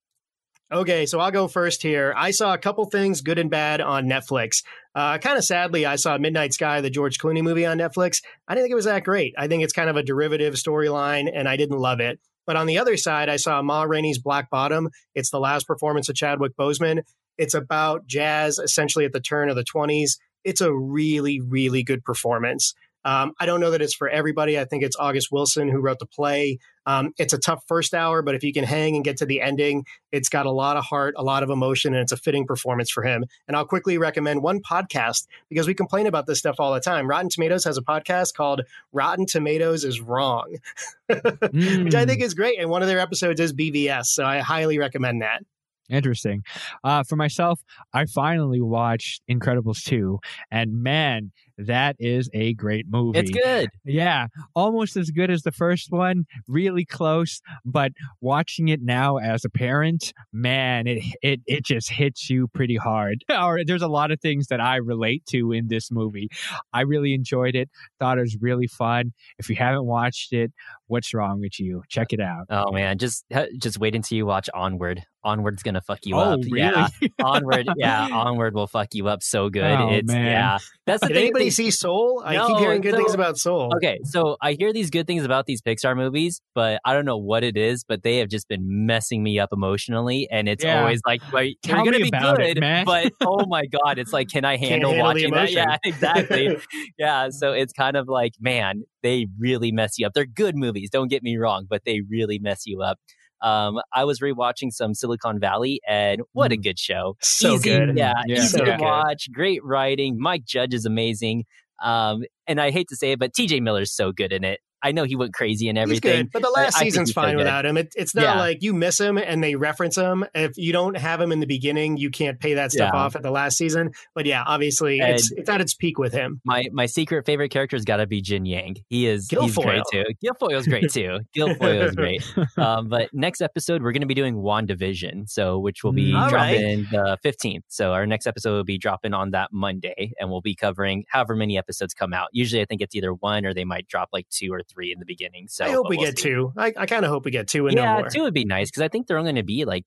Okay, 0.73 1.05
so 1.05 1.19
I'll 1.19 1.33
go 1.33 1.49
first 1.49 1.83
here. 1.83 2.15
I 2.17 2.31
saw 2.31 2.55
a 2.55 2.59
couple 2.59 2.85
things, 2.85 3.23
good 3.23 3.41
and 3.41 3.51
bad, 3.51 3.81
on 3.81 4.07
Netflix. 4.07 4.63
Uh, 4.95 5.19
kind 5.19 5.37
of 5.37 5.45
sadly, 5.45 5.85
I 5.85 5.97
saw 5.97 6.17
Midnight 6.17 6.53
Sky, 6.55 6.81
the 6.81 6.91
George 6.91 7.19
Clooney 7.19 7.43
movie 7.43 7.67
on 7.67 7.79
Netflix. 7.79 8.23
I 8.47 8.55
didn't 8.55 8.67
think 8.67 8.73
it 8.73 8.77
was 8.77 8.85
that 8.85 9.03
great. 9.03 9.35
I 9.37 9.49
think 9.49 9.65
it's 9.65 9.73
kind 9.73 9.91
of 9.91 9.97
a 9.97 10.03
derivative 10.05 10.55
storyline, 10.55 11.29
and 11.35 11.49
I 11.49 11.57
didn't 11.57 11.79
love 11.79 11.99
it. 11.99 12.21
But 12.47 12.55
on 12.55 12.67
the 12.69 12.79
other 12.79 12.97
side, 12.97 13.29
I 13.29 13.35
saw 13.35 13.61
Ma 13.63 13.83
Rainey's 13.83 14.21
Black 14.21 14.49
Bottom. 14.49 14.91
It's 15.13 15.31
the 15.31 15.41
last 15.41 15.67
performance 15.67 16.09
of 16.09 16.15
Chadwick 16.15 16.53
Boseman. 16.57 17.03
It's 17.37 17.55
about 17.55 18.07
jazz, 18.07 18.59
essentially 18.59 19.05
at 19.05 19.13
the 19.13 19.21
turn 19.21 19.51
of 19.51 19.57
the 19.57 19.65
20s. 19.65 20.19
It's 20.45 20.61
a 20.61 20.73
really, 20.73 21.41
really 21.41 21.83
good 21.83 22.05
performance. 22.05 22.75
Um, 23.03 23.33
I 23.41 23.47
don't 23.47 23.61
know 23.61 23.71
that 23.71 23.81
it's 23.81 23.95
for 23.95 24.11
everybody. 24.11 24.59
I 24.59 24.67
think 24.67 24.83
it's 24.83 24.95
August 24.97 25.33
Wilson 25.33 25.71
who 25.71 25.79
wrote 25.81 26.01
the 26.01 26.07
play. 26.07 26.59
Um, 26.85 27.15
it's 27.19 27.33
a 27.33 27.39
tough 27.39 27.65
first 27.67 27.95
hour, 27.95 28.21
but 28.21 28.35
if 28.35 28.45
you 28.45 28.53
can 28.53 28.65
hang 28.65 28.95
and 28.95 29.03
get 29.03 29.17
to 29.19 29.27
the 29.27 29.41
ending, 29.41 29.87
it's 30.13 30.29
got 30.29 30.45
a 30.45 30.51
lot 30.51 30.77
of 30.77 30.85
heart, 30.85 31.15
a 31.17 31.23
lot 31.23 31.43
of 31.43 31.49
emotion, 31.49 31.95
and 31.95 32.03
it's 32.03 32.13
a 32.13 32.17
fitting 32.19 32.47
performance 32.47 32.91
for 32.91 33.03
him. 33.03 33.25
And 33.49 33.57
I'll 33.57 33.65
quickly 33.65 33.97
recommend 33.97 34.43
one 34.43 34.61
podcast 34.61 35.29
because 35.49 35.67
we 35.67 35.73
complain 35.73 36.07
about 36.07 36.27
this 36.27 36.41
stuff 36.41 36.57
all 36.59 36.75
the 36.75 36.81
time. 36.81 37.09
Rotten 37.09 37.31
Tomatoes 37.31 37.65
has 37.65 37.79
a 37.79 37.83
podcast 37.83 38.35
called 38.35 38.61
Rotten 38.93 39.25
Tomatoes 39.25 39.83
is 39.83 40.03
Wrong, 40.03 40.57
which 41.07 41.19
I 41.25 42.05
Mm. 42.05 42.07
think 42.07 42.21
is 42.21 42.35
great. 42.35 42.59
And 42.61 42.69
one 42.69 42.83
of 42.83 42.89
their 42.89 42.99
episodes 43.01 43.41
is 43.41 43.55
BVS. 43.55 44.07
So 44.07 44.25
I 44.27 44.41
highly 44.41 44.79
recommend 44.79 45.23
that. 45.23 45.43
Interesting. 45.91 46.45
Uh, 46.85 47.03
for 47.03 47.17
myself, 47.17 47.61
I 47.93 48.07
finally 48.07 48.61
watched 48.61 49.23
Incredibles 49.31 49.85
2, 49.85 50.19
and 50.51 50.83
man, 50.83 51.33
that 51.67 51.97
is 51.99 52.29
a 52.33 52.55
great 52.55 52.87
movie. 52.89 53.19
It's 53.19 53.31
good. 53.31 53.69
Yeah, 53.85 54.27
almost 54.55 54.97
as 54.97 55.11
good 55.11 55.31
as 55.31 55.43
the 55.43 55.53
first 55.53 55.91
one, 55.91 56.25
really 56.49 56.85
close, 56.85 57.41
but 57.65 57.93
watching 58.21 58.69
it 58.69 58.81
now 58.83 59.19
as 59.19 59.45
a 59.45 59.51
parent, 59.51 60.13
man, 60.33 60.87
it 60.87 61.03
it 61.23 61.41
it 61.47 61.65
just 61.65 61.91
hits 61.91 62.31
you 62.31 62.49
pretty 62.49 62.77
hard. 62.77 63.25
or 63.31 63.65
there's 63.65 63.83
a 63.83 63.89
lot 63.89 64.11
of 64.11 64.21
things 64.21 64.49
that 64.49 64.61
I 64.61 64.77
relate 64.77 65.25
to 65.27 65.53
in 65.53 65.69
this 65.69 65.91
movie. 65.91 66.29
I 66.73 66.83
really 66.83 67.15
enjoyed 67.15 67.55
it. 67.55 67.69
Thought 67.99 68.19
it 68.19 68.23
was 68.23 68.37
really 68.41 68.67
fun. 68.67 69.13
If 69.39 69.49
you 69.49 69.57
haven't 69.57 69.87
watched 69.87 70.33
it, 70.33 70.53
what's 70.87 71.13
wrong 71.15 71.41
with 71.41 71.59
you? 71.59 71.83
Check 71.89 72.13
it 72.13 72.21
out. 72.21 72.47
Oh 72.51 72.73
man, 72.73 72.99
just 72.99 73.25
just 73.59 73.79
wait 73.79 73.95
until 73.95 74.17
you 74.17 74.27
watch 74.27 74.49
Onward. 74.55 75.03
Onward's 75.23 75.63
gonna 75.63 75.83
fuck 75.83 76.01
you 76.05 76.17
oh, 76.17 76.21
up. 76.21 76.41
really? 76.51 76.59
Yeah, 76.61 76.89
Onward. 77.25 77.69
Yeah, 77.77 78.09
Onward 78.11 78.55
will 78.55 78.67
fuck 78.67 78.89
you 78.93 79.09
up 79.09 79.23
so 79.23 79.51
good. 79.51 79.63
Oh, 79.63 79.91
it's 79.91 80.07
man. 80.07 80.27
yeah. 80.27 80.59
That's 80.87 81.03
the 81.03 81.09
Did 81.09 81.15
thing. 81.15 81.23
anybody 81.25 81.50
see 81.51 81.71
Soul? 81.71 82.23
I 82.25 82.47
keep 82.47 82.59
hearing 82.59 82.81
good 82.81 82.93
so- 82.93 82.97
things 82.99 83.15
about 83.15 83.39
Soul. 83.39 83.73
Okay, 83.77 83.99
so 84.05 84.37
I 84.43 84.53
hear 84.53 84.73
these 84.73 84.91
good 84.91 85.07
things 85.07 85.25
about 85.25 85.47
these 85.47 85.61
Pixar 85.63 85.97
movies, 85.97 86.41
but 86.55 86.81
I 86.85 86.93
don't 86.95 87.05
know 87.05 87.17
what 87.17 87.45
it 87.45 87.57
is. 87.57 87.85
But 87.85 88.03
they 88.03 88.19
have 88.19 88.29
just 88.29 88.49
been 88.49 88.87
messing 88.87 89.23
me 89.23 89.39
up 89.39 89.51
emotionally, 89.53 90.29
and 90.31 90.49
it's 90.49 90.65
Yeah. 90.65 90.81
always 90.81 91.01
like, 91.07 91.21
"Wait, 91.33 91.59
Tell 91.63 91.77
they're 91.85 91.93
gonna 91.93 92.03
be 92.03 92.09
about 92.09 92.41
it, 92.41 92.55
good, 92.61 92.85
but 92.87 93.13
oh 93.27 93.47
my 93.47 93.67
god, 93.67 93.99
it's 93.99 94.13
like, 94.13 94.29
can 94.29 94.45
I 94.45 94.57
handle, 94.57 94.91
handle 94.91 95.07
watching 95.07 95.33
that? 95.35 95.51
Yeah, 95.53 95.77
exactly. 95.85 96.57
yeah, 96.99 97.29
so 97.31 97.53
it's 97.53 97.73
kind 97.73 97.97
of 97.97 98.09
like, 98.09 98.33
man, 98.41 98.85
they 99.03 99.27
really 99.39 99.73
mess 99.73 99.99
you 99.99 100.07
up. 100.07 100.13
They're 100.15 100.27
good 100.27 100.57
movies, 100.57 100.91
don't 100.91 101.09
get 101.09 101.23
me 101.23 101.37
wrong, 101.37 101.67
but 101.69 101.83
they 101.85 102.01
really 102.09 102.39
mess 102.39 102.63
you 102.67 102.83
up. 102.83 102.99
Um, 103.43 103.81
I 103.95 104.05
was 104.05 104.21
rewatching 104.21 104.71
some 104.73 104.95
Silicon 104.95 105.41
Valley, 105.41 105.81
and 105.89 106.23
what 106.33 106.53
a 106.53 106.57
good 106.57 106.79
show! 106.79 107.17
So 107.21 107.55
easy, 107.55 107.71
good. 107.71 107.97
yeah, 107.97 108.13
Yeah. 108.27 108.37
easy 108.39 108.49
So 108.49 108.59
to 108.65 108.65
good. 108.73 108.81
watch. 108.81 109.29
Great 109.33 109.65
writing. 109.65 110.17
Mike 110.19 110.45
Judge 110.45 110.75
is 110.75 110.85
amazing. 110.87 111.45
Um, 111.83 112.25
and 112.47 112.61
I 112.61 112.71
hate 112.71 112.89
to 112.91 112.97
say 112.97 113.13
it, 113.13 113.19
but 113.19 113.33
TJ 113.33 113.61
Miller's 113.63 113.93
so 113.95 114.13
good 114.13 114.33
in 114.33 114.45
it. 114.45 114.61
I 114.83 114.93
know 114.93 115.05
he 115.05 115.17
went 115.17 115.35
crazy 115.35 115.69
and 115.69 115.77
everything. 115.79 116.23
good, 116.25 116.33
but 116.33 116.43
the 116.43 116.51
last 116.51 116.77
I 116.77 116.85
season's 116.85 117.13
fine 117.13 117.37
without 117.37 117.67
him. 117.67 117.77
It, 117.77 117.93
it's 117.97 118.15
not 118.15 118.23
Yeah. 118.23 118.39
like 118.39 118.63
you 118.63 118.73
miss 118.73 118.99
him 118.99 119.19
and 119.19 119.43
they 119.43 119.55
reference 119.55 119.97
him. 119.97 120.25
If 120.35 120.57
you 120.57 120.73
don't 120.73 120.97
have 120.97 121.21
him 121.21 121.33
in 121.33 121.41
the 121.41 121.47
beginning, 121.47 121.97
you 121.97 122.11
can't 122.11 122.39
pay 122.41 122.55
that 122.55 122.73
stuff 122.73 122.91
Yeah. 122.95 123.01
off 123.01 123.17
at 123.17 123.23
the 123.23 123.31
last 123.31 123.57
season. 123.57 123.91
But 124.15 124.27
yeah, 124.27 124.43
obviously, 124.47 124.99
it's 125.01 125.31
it's 125.33 125.49
at 125.49 125.61
its 125.61 125.75
peak 125.75 125.99
with 125.99 126.13
him. 126.13 126.41
My 126.45 126.65
my 126.73 126.87
secret 126.87 127.27
favorite 127.27 127.51
character 127.51 127.77
has 127.77 127.85
got 127.85 127.99
to 127.99 128.07
be 128.07 128.23
Jian-Yang. 128.23 128.77
He 128.89 129.07
is 129.07 129.29
he's 129.29 129.57
great 129.57 129.83
too. 129.93 130.05
Gilfoyle's 130.25 130.67
great 130.67 130.91
too. 130.91 131.21
Gilfoyle 131.37 131.85
is 131.89 131.95
great. 131.95 132.23
Um, 132.57 132.89
but 132.89 133.09
next 133.13 133.41
episode 133.41 133.83
we're 133.83 133.93
going 133.93 134.01
to 134.03 134.07
be 134.07 134.15
doing 134.15 134.35
WandaVision, 134.37 135.29
so 135.29 135.59
which 135.59 135.83
will 135.85 135.93
be 135.93 136.13
Mm. 136.13 136.21
All 136.23 136.29
dropping 136.29 136.87
the 136.91 137.19
fifteenth. 137.23 137.65
So 137.69 137.93
our 137.93 138.07
next 138.07 138.27
episode 138.27 138.53
will 138.57 138.65
be 138.65 138.79
dropping 138.79 139.15
on 139.15 139.31
that 139.33 139.51
Monday, 139.53 140.13
and 140.19 140.31
we'll 140.31 140.41
be 140.41 140.55
covering 140.55 141.05
however 141.09 141.35
many 141.37 141.57
episodes 141.59 141.95
come 141.95 142.13
out. 142.13 142.29
Usually, 142.33 142.61
I 142.63 142.65
think 142.65 142.81
it's 142.81 142.95
either 142.95 143.13
one 143.13 143.45
or 143.47 143.55
they 143.55 143.65
might 143.65 143.87
drop 143.89 144.09
like 144.13 144.29
two 144.31 144.53
or 144.53 144.63
three 144.73 144.93
in 144.93 144.99
the 144.99 145.07
beginning. 145.07 145.49
So 145.49 145.65
I 145.65 145.71
hope 145.71 145.89
we 145.89 145.97
we'll 145.97 146.07
get 146.07 146.19
see. 146.19 146.31
two. 146.31 146.53
I, 146.57 146.73
I 146.77 146.87
kind 146.87 147.05
of 147.05 147.11
hope 147.11 147.25
we 147.25 147.31
get 147.31 147.49
two 147.49 147.67
and 147.67 147.77
yeah, 147.77 147.95
no 147.95 147.99
more. 148.01 148.09
two 148.09 148.23
would 148.23 148.35
be 148.35 148.45
nice 148.45 148.71
because 148.71 148.83
I 148.83 148.89
think 148.89 149.07
they're 149.07 149.19
only 149.19 149.33
going 149.33 149.43
to 149.43 149.47
be 149.47 149.65
like 149.65 149.85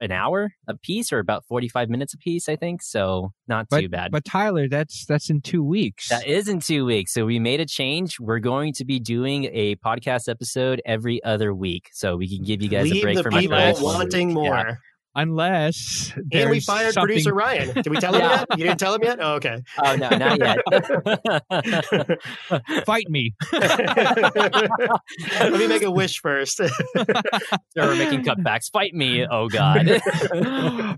an 0.00 0.10
hour 0.10 0.50
a 0.66 0.76
piece 0.76 1.12
or 1.12 1.18
about 1.18 1.44
forty 1.46 1.68
five 1.68 1.90
minutes 1.90 2.14
a 2.14 2.18
piece. 2.18 2.48
I 2.48 2.56
think 2.56 2.82
so. 2.82 3.32
Not 3.48 3.66
But, 3.68 3.80
too 3.80 3.88
bad. 3.88 4.10
but 4.12 4.24
Tyler, 4.24 4.68
that's 4.68 5.04
that's 5.06 5.28
in 5.30 5.40
two 5.42 5.62
weeks. 5.62 6.08
That 6.08 6.26
is 6.26 6.48
in 6.48 6.60
two 6.60 6.84
weeks. 6.86 7.12
So 7.12 7.26
we 7.26 7.38
made 7.38 7.60
a 7.60 7.66
change. 7.66 8.18
We're 8.18 8.38
going 8.38 8.72
to 8.74 8.84
be 8.84 8.98
doing 8.98 9.44
a 9.52 9.76
podcast 9.76 10.28
episode 10.28 10.80
every 10.86 11.22
other 11.22 11.54
week. 11.54 11.88
So 11.92 12.16
we 12.16 12.34
can 12.34 12.44
give 12.44 12.62
you 12.62 12.68
guys 12.68 12.84
Leave 12.90 12.96
a 12.96 13.02
break 13.02 13.16
the 13.18 13.22
from 13.24 13.32
people 13.34 13.56
our 13.56 13.72
first 13.72 13.82
wanting 13.82 14.32
more. 14.32 14.46
Yeah. 14.46 14.74
Unless 15.16 16.12
And 16.32 16.50
we 16.50 16.58
fired 16.60 16.94
something- 16.94 17.06
producer 17.08 17.34
Ryan. 17.34 17.72
Did 17.74 17.88
we 17.88 17.96
tell 17.98 18.14
him 18.14 18.20
Yeah. 18.20 18.44
yet? 18.50 18.58
You 18.58 18.64
didn't 18.64 18.80
tell 18.80 18.94
him 18.94 19.02
yet? 19.04 19.18
Oh, 19.20 19.34
okay. 19.34 19.58
Oh 19.82 19.94
no, 19.96 20.08
not 20.10 20.38
yet. 20.40 20.58
Fight 22.86 23.08
me. 23.08 23.34
Let 23.52 25.52
me 25.52 25.66
make 25.66 25.82
a 25.82 25.90
wish 25.90 26.20
first. 26.20 26.56
so 26.56 26.68
we're 27.76 27.96
making 27.96 28.24
cutbacks. 28.24 28.70
Fight 28.72 28.94
me. 28.94 29.26
Oh 29.28 29.48
god. 29.48 29.86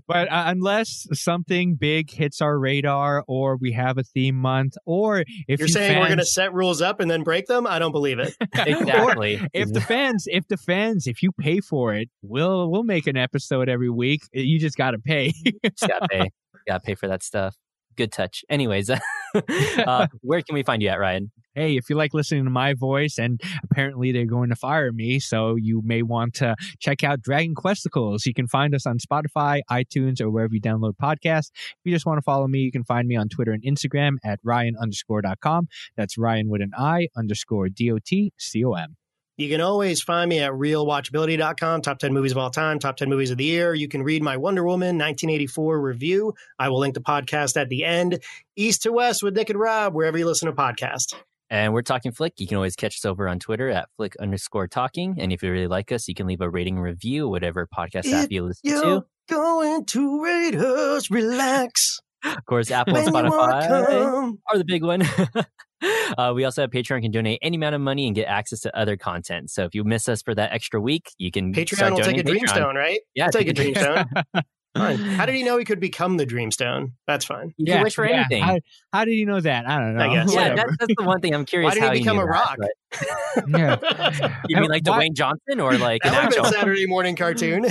but 0.07 0.31
uh, 0.31 0.43
unless 0.47 1.07
something 1.13 1.75
big 1.75 2.11
hits 2.11 2.41
our 2.41 2.57
radar, 2.57 3.23
or 3.27 3.57
we 3.57 3.71
have 3.73 3.97
a 3.97 4.03
theme 4.03 4.35
month, 4.35 4.75
or 4.85 5.21
if 5.47 5.59
You're 5.59 5.67
you 5.67 5.73
saying 5.73 5.99
we're 5.99 6.07
going 6.07 6.17
to 6.19 6.25
set 6.25 6.53
rules 6.53 6.81
up 6.81 6.99
and 6.99 7.09
then 7.09 7.23
break 7.23 7.47
them? 7.47 7.67
I 7.67 7.79
don't 7.79 7.91
believe 7.91 8.19
it. 8.19 8.35
exactly. 8.55 9.41
if 9.53 9.71
the 9.71 9.81
fans, 9.81 10.25
if 10.27 10.47
the 10.47 10.57
fans, 10.57 11.07
if 11.07 11.21
you 11.23 11.31
pay 11.31 11.59
for 11.59 11.93
it, 11.93 12.09
we'll 12.21 12.69
we'll 12.71 12.83
make 12.83 13.07
an 13.07 13.17
episode 13.17 13.69
every 13.69 13.89
week. 13.89 14.06
You 14.33 14.59
just 14.59 14.77
got 14.77 14.91
to 14.91 14.99
pay. 14.99 15.31
Just 15.63 15.87
gotta 15.87 16.07
pay. 16.09 16.29
Gotta 16.67 16.81
pay 16.81 16.95
for 16.95 17.07
that 17.07 17.23
stuff. 17.23 17.55
Good 17.95 18.11
touch. 18.11 18.43
Anyways, 18.49 18.89
uh, 19.79 20.07
where 20.21 20.41
can 20.41 20.53
we 20.53 20.63
find 20.63 20.81
you 20.81 20.89
at, 20.89 20.99
Ryan? 20.99 21.31
hey, 21.57 21.75
if 21.75 21.89
you 21.89 21.95
like 21.95 22.13
listening 22.13 22.43
to 22.43 22.51
my 22.51 22.75
voice, 22.75 23.17
and 23.17 23.41
apparently 23.63 24.11
they're 24.11 24.27
going 24.27 24.49
to 24.49 24.55
fire 24.55 24.91
me, 24.91 25.19
so 25.19 25.55
you 25.55 25.81
may 25.83 26.03
want 26.03 26.35
to 26.35 26.55
check 26.79 27.03
out 27.03 27.19
Dragon 27.19 27.55
Questicles. 27.55 28.27
You 28.27 28.33
can 28.35 28.47
find 28.47 28.75
us 28.75 28.85
on 28.85 28.99
Spotify, 28.99 29.61
iTunes, 29.71 30.21
or 30.21 30.29
wherever 30.29 30.53
you 30.53 30.61
download 30.61 30.93
podcasts. 31.01 31.49
If 31.55 31.77
you 31.83 31.91
just 31.91 32.05
want 32.05 32.19
to 32.19 32.21
follow 32.21 32.47
me, 32.47 32.59
you 32.59 32.71
can 32.71 32.83
find 32.83 33.07
me 33.07 33.15
on 33.15 33.27
Twitter 33.27 33.53
and 33.53 33.63
Instagram 33.63 34.17
at 34.23 34.39
Ryan 34.43 34.75
underscore 34.79 35.23
dot 35.23 35.39
com. 35.39 35.67
That's 35.95 36.15
Ryan 36.15 36.47
with 36.49 36.61
an 36.61 36.73
I 36.77 37.07
underscore 37.17 37.69
D 37.69 37.91
O 37.91 37.97
T 38.05 38.33
C 38.37 38.63
O 38.63 38.73
M. 38.73 38.95
You 39.37 39.49
can 39.49 39.61
always 39.61 40.01
find 40.01 40.29
me 40.29 40.39
at 40.39 40.51
realwatchability.com, 40.51 41.83
top 41.83 41.99
10 41.99 42.11
movies 42.11 42.31
of 42.31 42.39
all 42.39 42.49
time, 42.49 42.79
top 42.79 42.97
10 42.97 43.07
movies 43.07 43.29
of 43.29 43.37
the 43.37 43.43
year. 43.43 43.75
You 43.75 43.87
can 43.87 44.01
read 44.01 44.23
my 44.23 44.35
Wonder 44.35 44.63
Woman 44.63 44.97
1984 44.97 45.79
review. 45.79 46.33
I 46.57 46.69
will 46.69 46.79
link 46.79 46.95
the 46.95 47.01
podcast 47.01 47.55
at 47.55 47.69
the 47.69 47.85
end. 47.85 48.23
East 48.55 48.81
to 48.81 48.91
West 48.91 49.21
with 49.21 49.35
Nick 49.35 49.51
and 49.51 49.59
Rob, 49.59 49.93
wherever 49.93 50.17
you 50.17 50.25
listen 50.25 50.47
to 50.47 50.53
podcasts. 50.53 51.13
And 51.51 51.71
we're 51.71 51.83
talking 51.83 52.11
flick. 52.11 52.33
You 52.39 52.47
can 52.47 52.57
always 52.57 52.75
catch 52.75 52.95
us 52.95 53.05
over 53.05 53.27
on 53.27 53.37
Twitter 53.37 53.69
at 53.69 53.89
flick 53.95 54.15
underscore 54.17 54.67
talking. 54.67 55.17
And 55.19 55.31
if 55.31 55.43
you 55.43 55.51
really 55.51 55.67
like 55.67 55.91
us, 55.91 56.07
you 56.07 56.15
can 56.15 56.25
leave 56.25 56.41
a 56.41 56.49
rating 56.49 56.79
review, 56.79 57.29
whatever 57.29 57.67
podcast 57.67 58.11
app 58.11 58.31
you 58.31 58.43
listen 58.43 58.61
You're 58.63 58.81
to. 59.01 59.05
going 59.29 59.85
to 59.85 60.23
rate 60.23 60.55
us, 60.55 61.11
relax. 61.11 61.99
Of 62.25 62.43
course, 62.45 62.71
Apple 62.71 62.97
and 62.97 63.07
Spotify 63.07 64.33
are 64.51 64.57
the 64.57 64.65
big 64.65 64.83
one. 64.83 65.03
uh, 66.17 66.33
we 66.35 66.43
also 66.43 66.61
have 66.61 66.71
Patreon. 66.71 67.01
Can 67.01 67.11
donate 67.11 67.39
any 67.41 67.57
amount 67.57 67.75
of 67.75 67.81
money 67.81 68.07
and 68.07 68.15
get 68.15 68.27
access 68.27 68.61
to 68.61 68.77
other 68.77 68.97
content. 68.97 69.51
So 69.51 69.65
if 69.65 69.75
you 69.75 69.83
miss 69.83 70.09
us 70.09 70.21
for 70.21 70.33
that 70.35 70.51
extra 70.51 70.81
week, 70.81 71.11
you 71.17 71.31
can 71.31 71.53
Patreon 71.53 71.75
start 71.75 71.93
will 71.93 71.99
take 71.99 72.17
a 72.17 72.23
donating 72.23 72.45
Patreon. 72.45 72.55
Dreamstone, 72.55 72.73
right? 72.75 72.99
Yeah, 73.15 73.25
We'll 73.25 73.31
take 73.31 73.47
a 73.47 73.53
take 73.53 73.77
a 73.77 73.79
Dreamstone. 73.79 74.43
Fine. 74.77 74.97
How 74.97 75.25
did 75.25 75.35
he 75.35 75.43
know 75.47 75.57
he 75.57 75.65
could 75.65 75.79
become 75.79 76.17
the 76.17 76.25
Dreamstone? 76.25 76.91
That's 77.07 77.25
fine. 77.25 77.53
You 77.57 77.65
can 77.73 77.83
wish 77.83 77.95
for 77.95 78.05
anything. 78.05 78.43
How, 78.43 78.57
how 78.93 79.05
did 79.05 79.13
you 79.15 79.25
know 79.25 79.39
that? 79.41 79.67
I 79.67 79.77
don't 79.79 79.95
know. 79.95 80.03
I 80.03 80.13
guess. 80.13 80.33
yeah, 80.33 80.55
that, 80.55 80.67
that's 80.79 80.93
the 80.97 81.03
one 81.03 81.19
thing 81.21 81.33
I'm 81.35 81.45
curious. 81.53 81.69
Why 81.69 81.73
did 81.75 81.83
how 81.83 81.93
he 81.93 81.99
become 81.99 82.17
knew 82.17 82.23
a 82.23 82.25
that, 82.25 82.31
rock? 82.31 82.57
but- 82.57 82.71
yeah. 83.49 84.39
You 84.47 84.61
mean 84.61 84.69
like 84.69 84.87
Why- 84.87 85.07
Dwayne 85.07 85.13
Johnson 85.13 85.59
or 85.59 85.77
like 85.77 86.01
an 86.05 86.11
That 86.13 86.25
would 86.25 86.35
have 86.35 86.45
actual? 86.45 86.59
Saturday 86.59 86.85
morning 86.87 87.15
cartoon. 87.17 87.65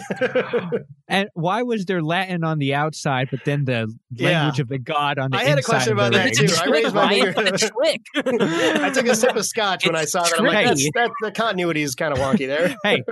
And 1.08 1.28
why 1.34 1.62
was 1.62 1.86
there 1.86 2.02
Latin 2.02 2.44
on 2.44 2.58
the 2.58 2.74
outside, 2.74 3.28
but 3.30 3.40
then 3.44 3.64
the 3.64 3.90
Yeah. 4.10 4.42
language 4.42 4.60
of 4.60 4.68
the 4.68 4.78
god 4.78 5.18
on 5.18 5.30
the 5.30 5.36
inside? 5.38 5.46
I 5.46 5.48
had 5.50 5.58
a 5.58 5.62
question 5.62 5.92
about 5.94 6.12
that 6.12 6.24
ring? 6.26 6.34
too. 6.48 6.54
I 6.62 6.66
raised 6.66 6.94
my 6.94 7.02
Ryan, 7.02 7.32
finger. 7.32 7.50
the 7.50 7.58
trick. 7.58 8.00
I 8.82 8.90
took 8.90 9.06
a 9.06 9.14
sip 9.14 9.36
of 9.36 9.46
scotch 9.46 9.86
when 9.86 9.96
I 9.96 10.04
saw 10.04 10.22
that. 10.22 10.38
I'm 10.38 10.44
like, 10.44 10.66
that's, 10.66 10.84
that, 10.94 11.10
the 11.22 11.30
continuity 11.32 11.82
is 11.82 11.94
kind 11.94 12.12
of 12.12 12.18
wonky 12.18 12.46
there. 12.46 12.76
Hey, 12.84 13.02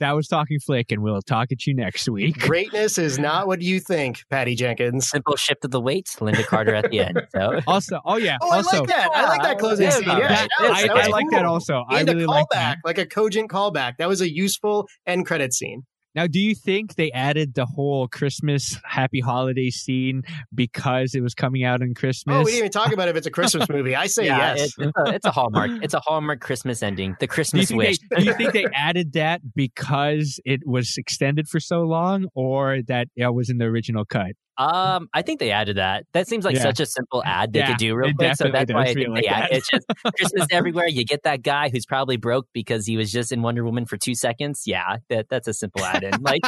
that 0.00 0.12
was 0.12 0.28
talking 0.28 0.58
flick, 0.60 0.92
and 0.92 1.02
we'll 1.02 1.22
talk 1.22 1.48
at 1.52 1.66
you 1.66 1.74
next 1.74 2.08
week. 2.08 2.38
Greatness 2.38 2.98
is 2.98 3.18
not 3.20 3.46
what 3.46 3.62
you 3.62 3.80
think, 3.80 4.22
Patty 4.30 4.54
Jenkins. 4.54 5.08
Simple 5.08 5.36
shift 5.36 5.64
of 5.64 5.70
the 5.70 5.80
weight. 5.80 6.06
Lynda 6.18 6.44
Carter 6.46 6.74
at 6.74 6.90
the 6.90 7.00
end. 7.00 7.20
So 7.34 7.60
Also, 7.66 8.00
oh 8.04 8.16
yeah, 8.16 8.36
Oh, 8.40 8.50
I 8.50 8.60
like 8.60 8.86
that. 8.88 9.10
I 9.14 9.26
like 9.28 9.42
that 9.42 9.58
closing 9.58 9.86
Yeah, 9.86 9.90
scene. 9.90 10.08
Yeah, 10.08 10.28
that- 10.28 10.48
that 10.58 10.68
was- 10.68 10.78
I, 10.78 10.86
that 10.86 10.96
was 10.96 11.06
I 11.06 11.08
like 11.10 11.26
that 11.30 11.42
cool. 11.42 11.52
also. 11.52 11.84
I 11.88 12.02
really 12.02 12.24
a 12.24 12.26
like 12.26 12.46
callback, 12.46 12.52
that. 12.52 12.78
like 12.84 12.98
a 12.98 13.06
cogent 13.06 13.50
callback. 13.50 13.94
That 13.98 14.08
was 14.08 14.20
a 14.20 14.32
useful 14.32 14.86
end 15.06 15.26
credit 15.26 15.52
scene. 15.52 15.82
Now, 16.16 16.26
do 16.26 16.40
you 16.40 16.54
think 16.54 16.94
they 16.94 17.12
added 17.12 17.52
the 17.52 17.66
whole 17.66 18.08
Christmas 18.08 18.78
happy 18.84 19.20
holiday 19.20 19.68
scene 19.68 20.22
because 20.54 21.14
it 21.14 21.20
was 21.20 21.34
coming 21.34 21.62
out 21.62 21.82
on 21.82 21.92
Christmas? 21.92 22.34
Oh, 22.34 22.38
we 22.38 22.52
didn't 22.52 22.58
even 22.58 22.70
talk 22.70 22.90
about 22.90 23.08
if 23.08 23.16
it's 23.16 23.26
a 23.26 23.30
Christmas 23.30 23.68
movie. 23.70 23.94
I 23.94 24.06
say 24.06 24.24
yeah, 24.24 24.54
yes. 24.54 24.62
it's, 24.62 24.78
it's, 24.78 24.92
a, 24.96 25.14
it's 25.14 25.26
a 25.26 25.30
hallmark. 25.30 25.70
It's 25.82 25.92
a 25.92 26.00
hallmark 26.00 26.40
Christmas 26.40 26.82
ending. 26.82 27.16
The 27.20 27.26
Christmas 27.26 27.68
think 27.68 27.78
wish. 27.78 27.98
they, 28.10 28.16
do 28.16 28.24
you 28.24 28.32
think 28.32 28.54
they 28.54 28.64
added 28.74 29.12
that 29.12 29.42
because 29.54 30.40
it 30.46 30.66
was 30.66 30.94
extended 30.96 31.48
for 31.48 31.60
so 31.60 31.82
long, 31.82 32.28
or 32.34 32.80
that 32.88 33.08
it 33.14 33.34
was 33.34 33.50
in 33.50 33.58
the 33.58 33.66
original 33.66 34.06
cut? 34.06 34.32
Um, 34.58 35.08
I 35.12 35.22
think 35.22 35.38
they 35.40 35.50
added 35.50 35.76
that. 35.76 36.04
That 36.12 36.26
seems 36.28 36.44
like 36.44 36.56
Yeah. 36.56 36.62
such 36.62 36.80
a 36.80 36.86
simple 36.86 37.22
ad 37.26 37.52
they 37.52 37.58
Yeah, 37.60 37.68
could 37.68 37.76
do 37.78 37.94
real 37.94 38.08
it 38.10 38.16
quick. 38.16 38.36
So 38.36 38.50
that's 38.50 38.72
why 38.72 38.82
I 38.82 38.84
think 38.86 38.98
feel 39.00 39.14
they 39.14 39.22
like 39.22 39.30
added. 39.30 39.56
It's 39.58 39.68
just 39.68 39.86
Christmas 40.16 40.46
everywhere. 40.50 40.88
You 40.88 41.04
get 41.04 41.22
that 41.24 41.42
guy 41.42 41.68
who's 41.68 41.84
probably 41.86 42.16
broke 42.16 42.46
because 42.52 42.86
he 42.86 42.96
was 42.96 43.12
just 43.12 43.32
in 43.32 43.42
Wonder 43.42 43.64
Woman 43.64 43.84
for 43.86 43.96
two 43.96 44.14
seconds. 44.14 44.62
Yeah, 44.66 44.96
that 45.10 45.28
that's 45.28 45.46
a 45.48 45.52
simple 45.54 45.84
add 45.84 46.02
in. 46.04 46.20
Like, 46.22 46.40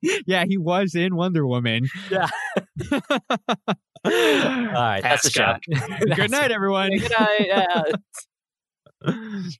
yeah, 0.26 0.44
he 0.46 0.58
was 0.58 0.94
in 0.94 1.16
Wonder 1.16 1.46
Woman. 1.46 1.88
Yeah. 2.10 2.28
all 4.04 4.12
right, 4.12 5.00
that's 5.02 5.22
the 5.22 5.30
show. 5.30 5.56
Good 6.14 6.30
night, 6.30 6.50
everyone. 6.52 6.90
Good 6.90 7.12
night. 7.18 7.46
Yeah. 9.06 9.52